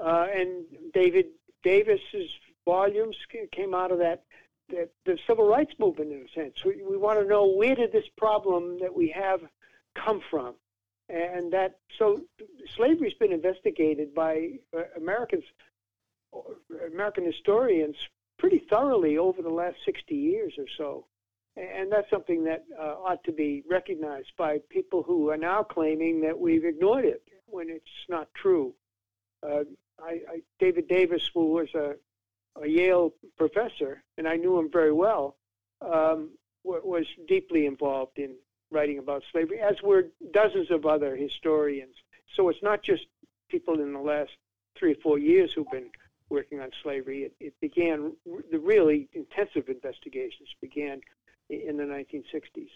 uh, 0.00 0.26
and 0.34 0.64
David 0.92 1.26
Davis's 1.62 2.30
volumes 2.64 3.16
came 3.52 3.74
out 3.74 3.92
of 3.92 3.98
that. 3.98 4.24
The, 4.68 4.88
the 5.04 5.18
civil 5.26 5.48
rights 5.48 5.74
movement, 5.80 6.12
in 6.12 6.26
a 6.26 6.28
sense, 6.32 6.64
we, 6.64 6.80
we 6.88 6.96
want 6.96 7.18
to 7.18 7.26
know 7.26 7.46
where 7.46 7.74
did 7.74 7.90
this 7.90 8.04
problem 8.16 8.78
that 8.80 8.94
we 8.94 9.08
have 9.08 9.40
come 9.96 10.22
from, 10.30 10.54
and 11.08 11.52
that 11.52 11.78
so 11.98 12.20
slavery's 12.76 13.14
been 13.14 13.32
investigated 13.32 14.14
by 14.14 14.52
uh, 14.76 14.82
Americans, 14.96 15.42
American 16.86 17.24
historians, 17.24 17.96
pretty 18.38 18.62
thoroughly 18.70 19.18
over 19.18 19.42
the 19.42 19.50
last 19.50 19.76
60 19.84 20.14
years 20.14 20.54
or 20.56 20.66
so. 20.78 21.04
And 21.56 21.90
that's 21.90 22.08
something 22.10 22.44
that 22.44 22.64
uh, 22.78 22.94
ought 23.04 23.24
to 23.24 23.32
be 23.32 23.64
recognized 23.68 24.32
by 24.38 24.58
people 24.68 25.02
who 25.02 25.30
are 25.30 25.36
now 25.36 25.62
claiming 25.62 26.20
that 26.22 26.38
we've 26.38 26.64
ignored 26.64 27.04
it 27.04 27.22
when 27.46 27.68
it's 27.68 27.84
not 28.08 28.28
true. 28.34 28.72
Uh, 29.42 29.64
I, 30.02 30.10
I, 30.10 30.42
David 30.58 30.88
Davis, 30.88 31.28
who 31.34 31.52
was 31.52 31.68
a, 31.74 31.94
a, 32.60 32.66
Yale 32.66 33.12
professor, 33.36 34.02
and 34.16 34.28
I 34.28 34.36
knew 34.36 34.58
him 34.58 34.70
very 34.70 34.92
well, 34.92 35.36
um, 35.80 36.30
w- 36.64 36.82
was 36.84 37.06
deeply 37.26 37.66
involved 37.66 38.18
in 38.18 38.36
writing 38.70 38.98
about 38.98 39.24
slavery, 39.32 39.60
as 39.60 39.82
were 39.82 40.06
dozens 40.32 40.70
of 40.70 40.86
other 40.86 41.16
historians. 41.16 41.96
So 42.36 42.48
it's 42.48 42.62
not 42.62 42.82
just 42.82 43.06
people 43.48 43.80
in 43.80 43.92
the 43.92 44.00
last 44.00 44.30
three 44.78 44.92
or 44.92 45.00
four 45.02 45.18
years 45.18 45.52
who've 45.52 45.70
been 45.70 45.90
working 46.28 46.60
on 46.60 46.70
slavery. 46.82 47.24
It, 47.24 47.34
it 47.40 47.54
began, 47.60 48.12
the 48.50 48.58
really 48.58 49.08
intensive 49.12 49.68
investigations 49.68 50.48
began 50.60 51.00
in 51.50 51.76
the 51.76 51.84
1960s. 51.84 52.68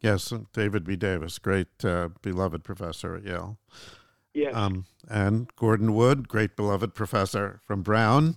Yes, 0.00 0.32
David 0.52 0.84
B. 0.84 0.96
Davis, 0.96 1.38
great 1.38 1.82
uh, 1.82 2.10
beloved 2.20 2.62
professor 2.62 3.16
at 3.16 3.24
Yale. 3.24 3.58
Yes. 4.34 4.54
Um, 4.54 4.84
and 5.08 5.48
Gordon 5.56 5.94
Wood, 5.94 6.28
great 6.28 6.56
beloved 6.56 6.94
professor 6.94 7.60
from 7.64 7.82
Brown. 7.82 8.36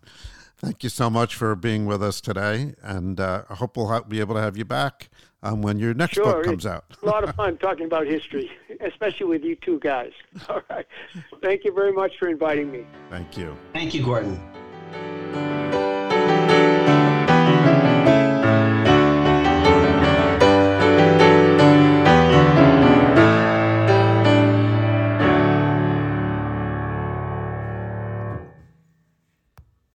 Thank 0.58 0.84
you 0.84 0.90
so 0.90 1.10
much 1.10 1.36
for 1.36 1.56
being 1.56 1.86
with 1.86 2.02
us 2.02 2.22
today, 2.22 2.74
and 2.82 3.20
uh, 3.20 3.44
I 3.50 3.56
hope 3.56 3.78
we'll 3.78 3.88
ha- 3.88 4.02
be 4.02 4.20
able 4.20 4.36
to 4.36 4.42
have 4.42 4.58
you 4.58 4.66
back 4.66 5.10
um, 5.44 5.62
when 5.62 5.78
your 5.78 5.94
next 5.94 6.16
sure, 6.16 6.24
book 6.24 6.46
comes 6.46 6.66
out. 6.66 6.86
a 7.04 7.06
lot 7.06 7.24
of 7.24 7.36
fun 7.36 7.58
talking 7.58 7.86
about 7.86 8.08
history, 8.08 8.50
especially 8.82 9.28
with 9.28 9.44
you 9.44 9.56
two 9.56 9.80
guys. 9.80 10.12
All 10.50 10.62
right. 10.70 10.86
Thank 11.44 11.64
you 11.64 11.74
very 11.74 11.94
much 11.94 12.14
for 12.18 12.28
inviting 12.28 12.72
me. 12.72 12.86
Thank 13.10 13.38
you. 13.38 13.56
Thank 13.74 13.94
you, 13.94 14.04
Gordon. 14.04 14.40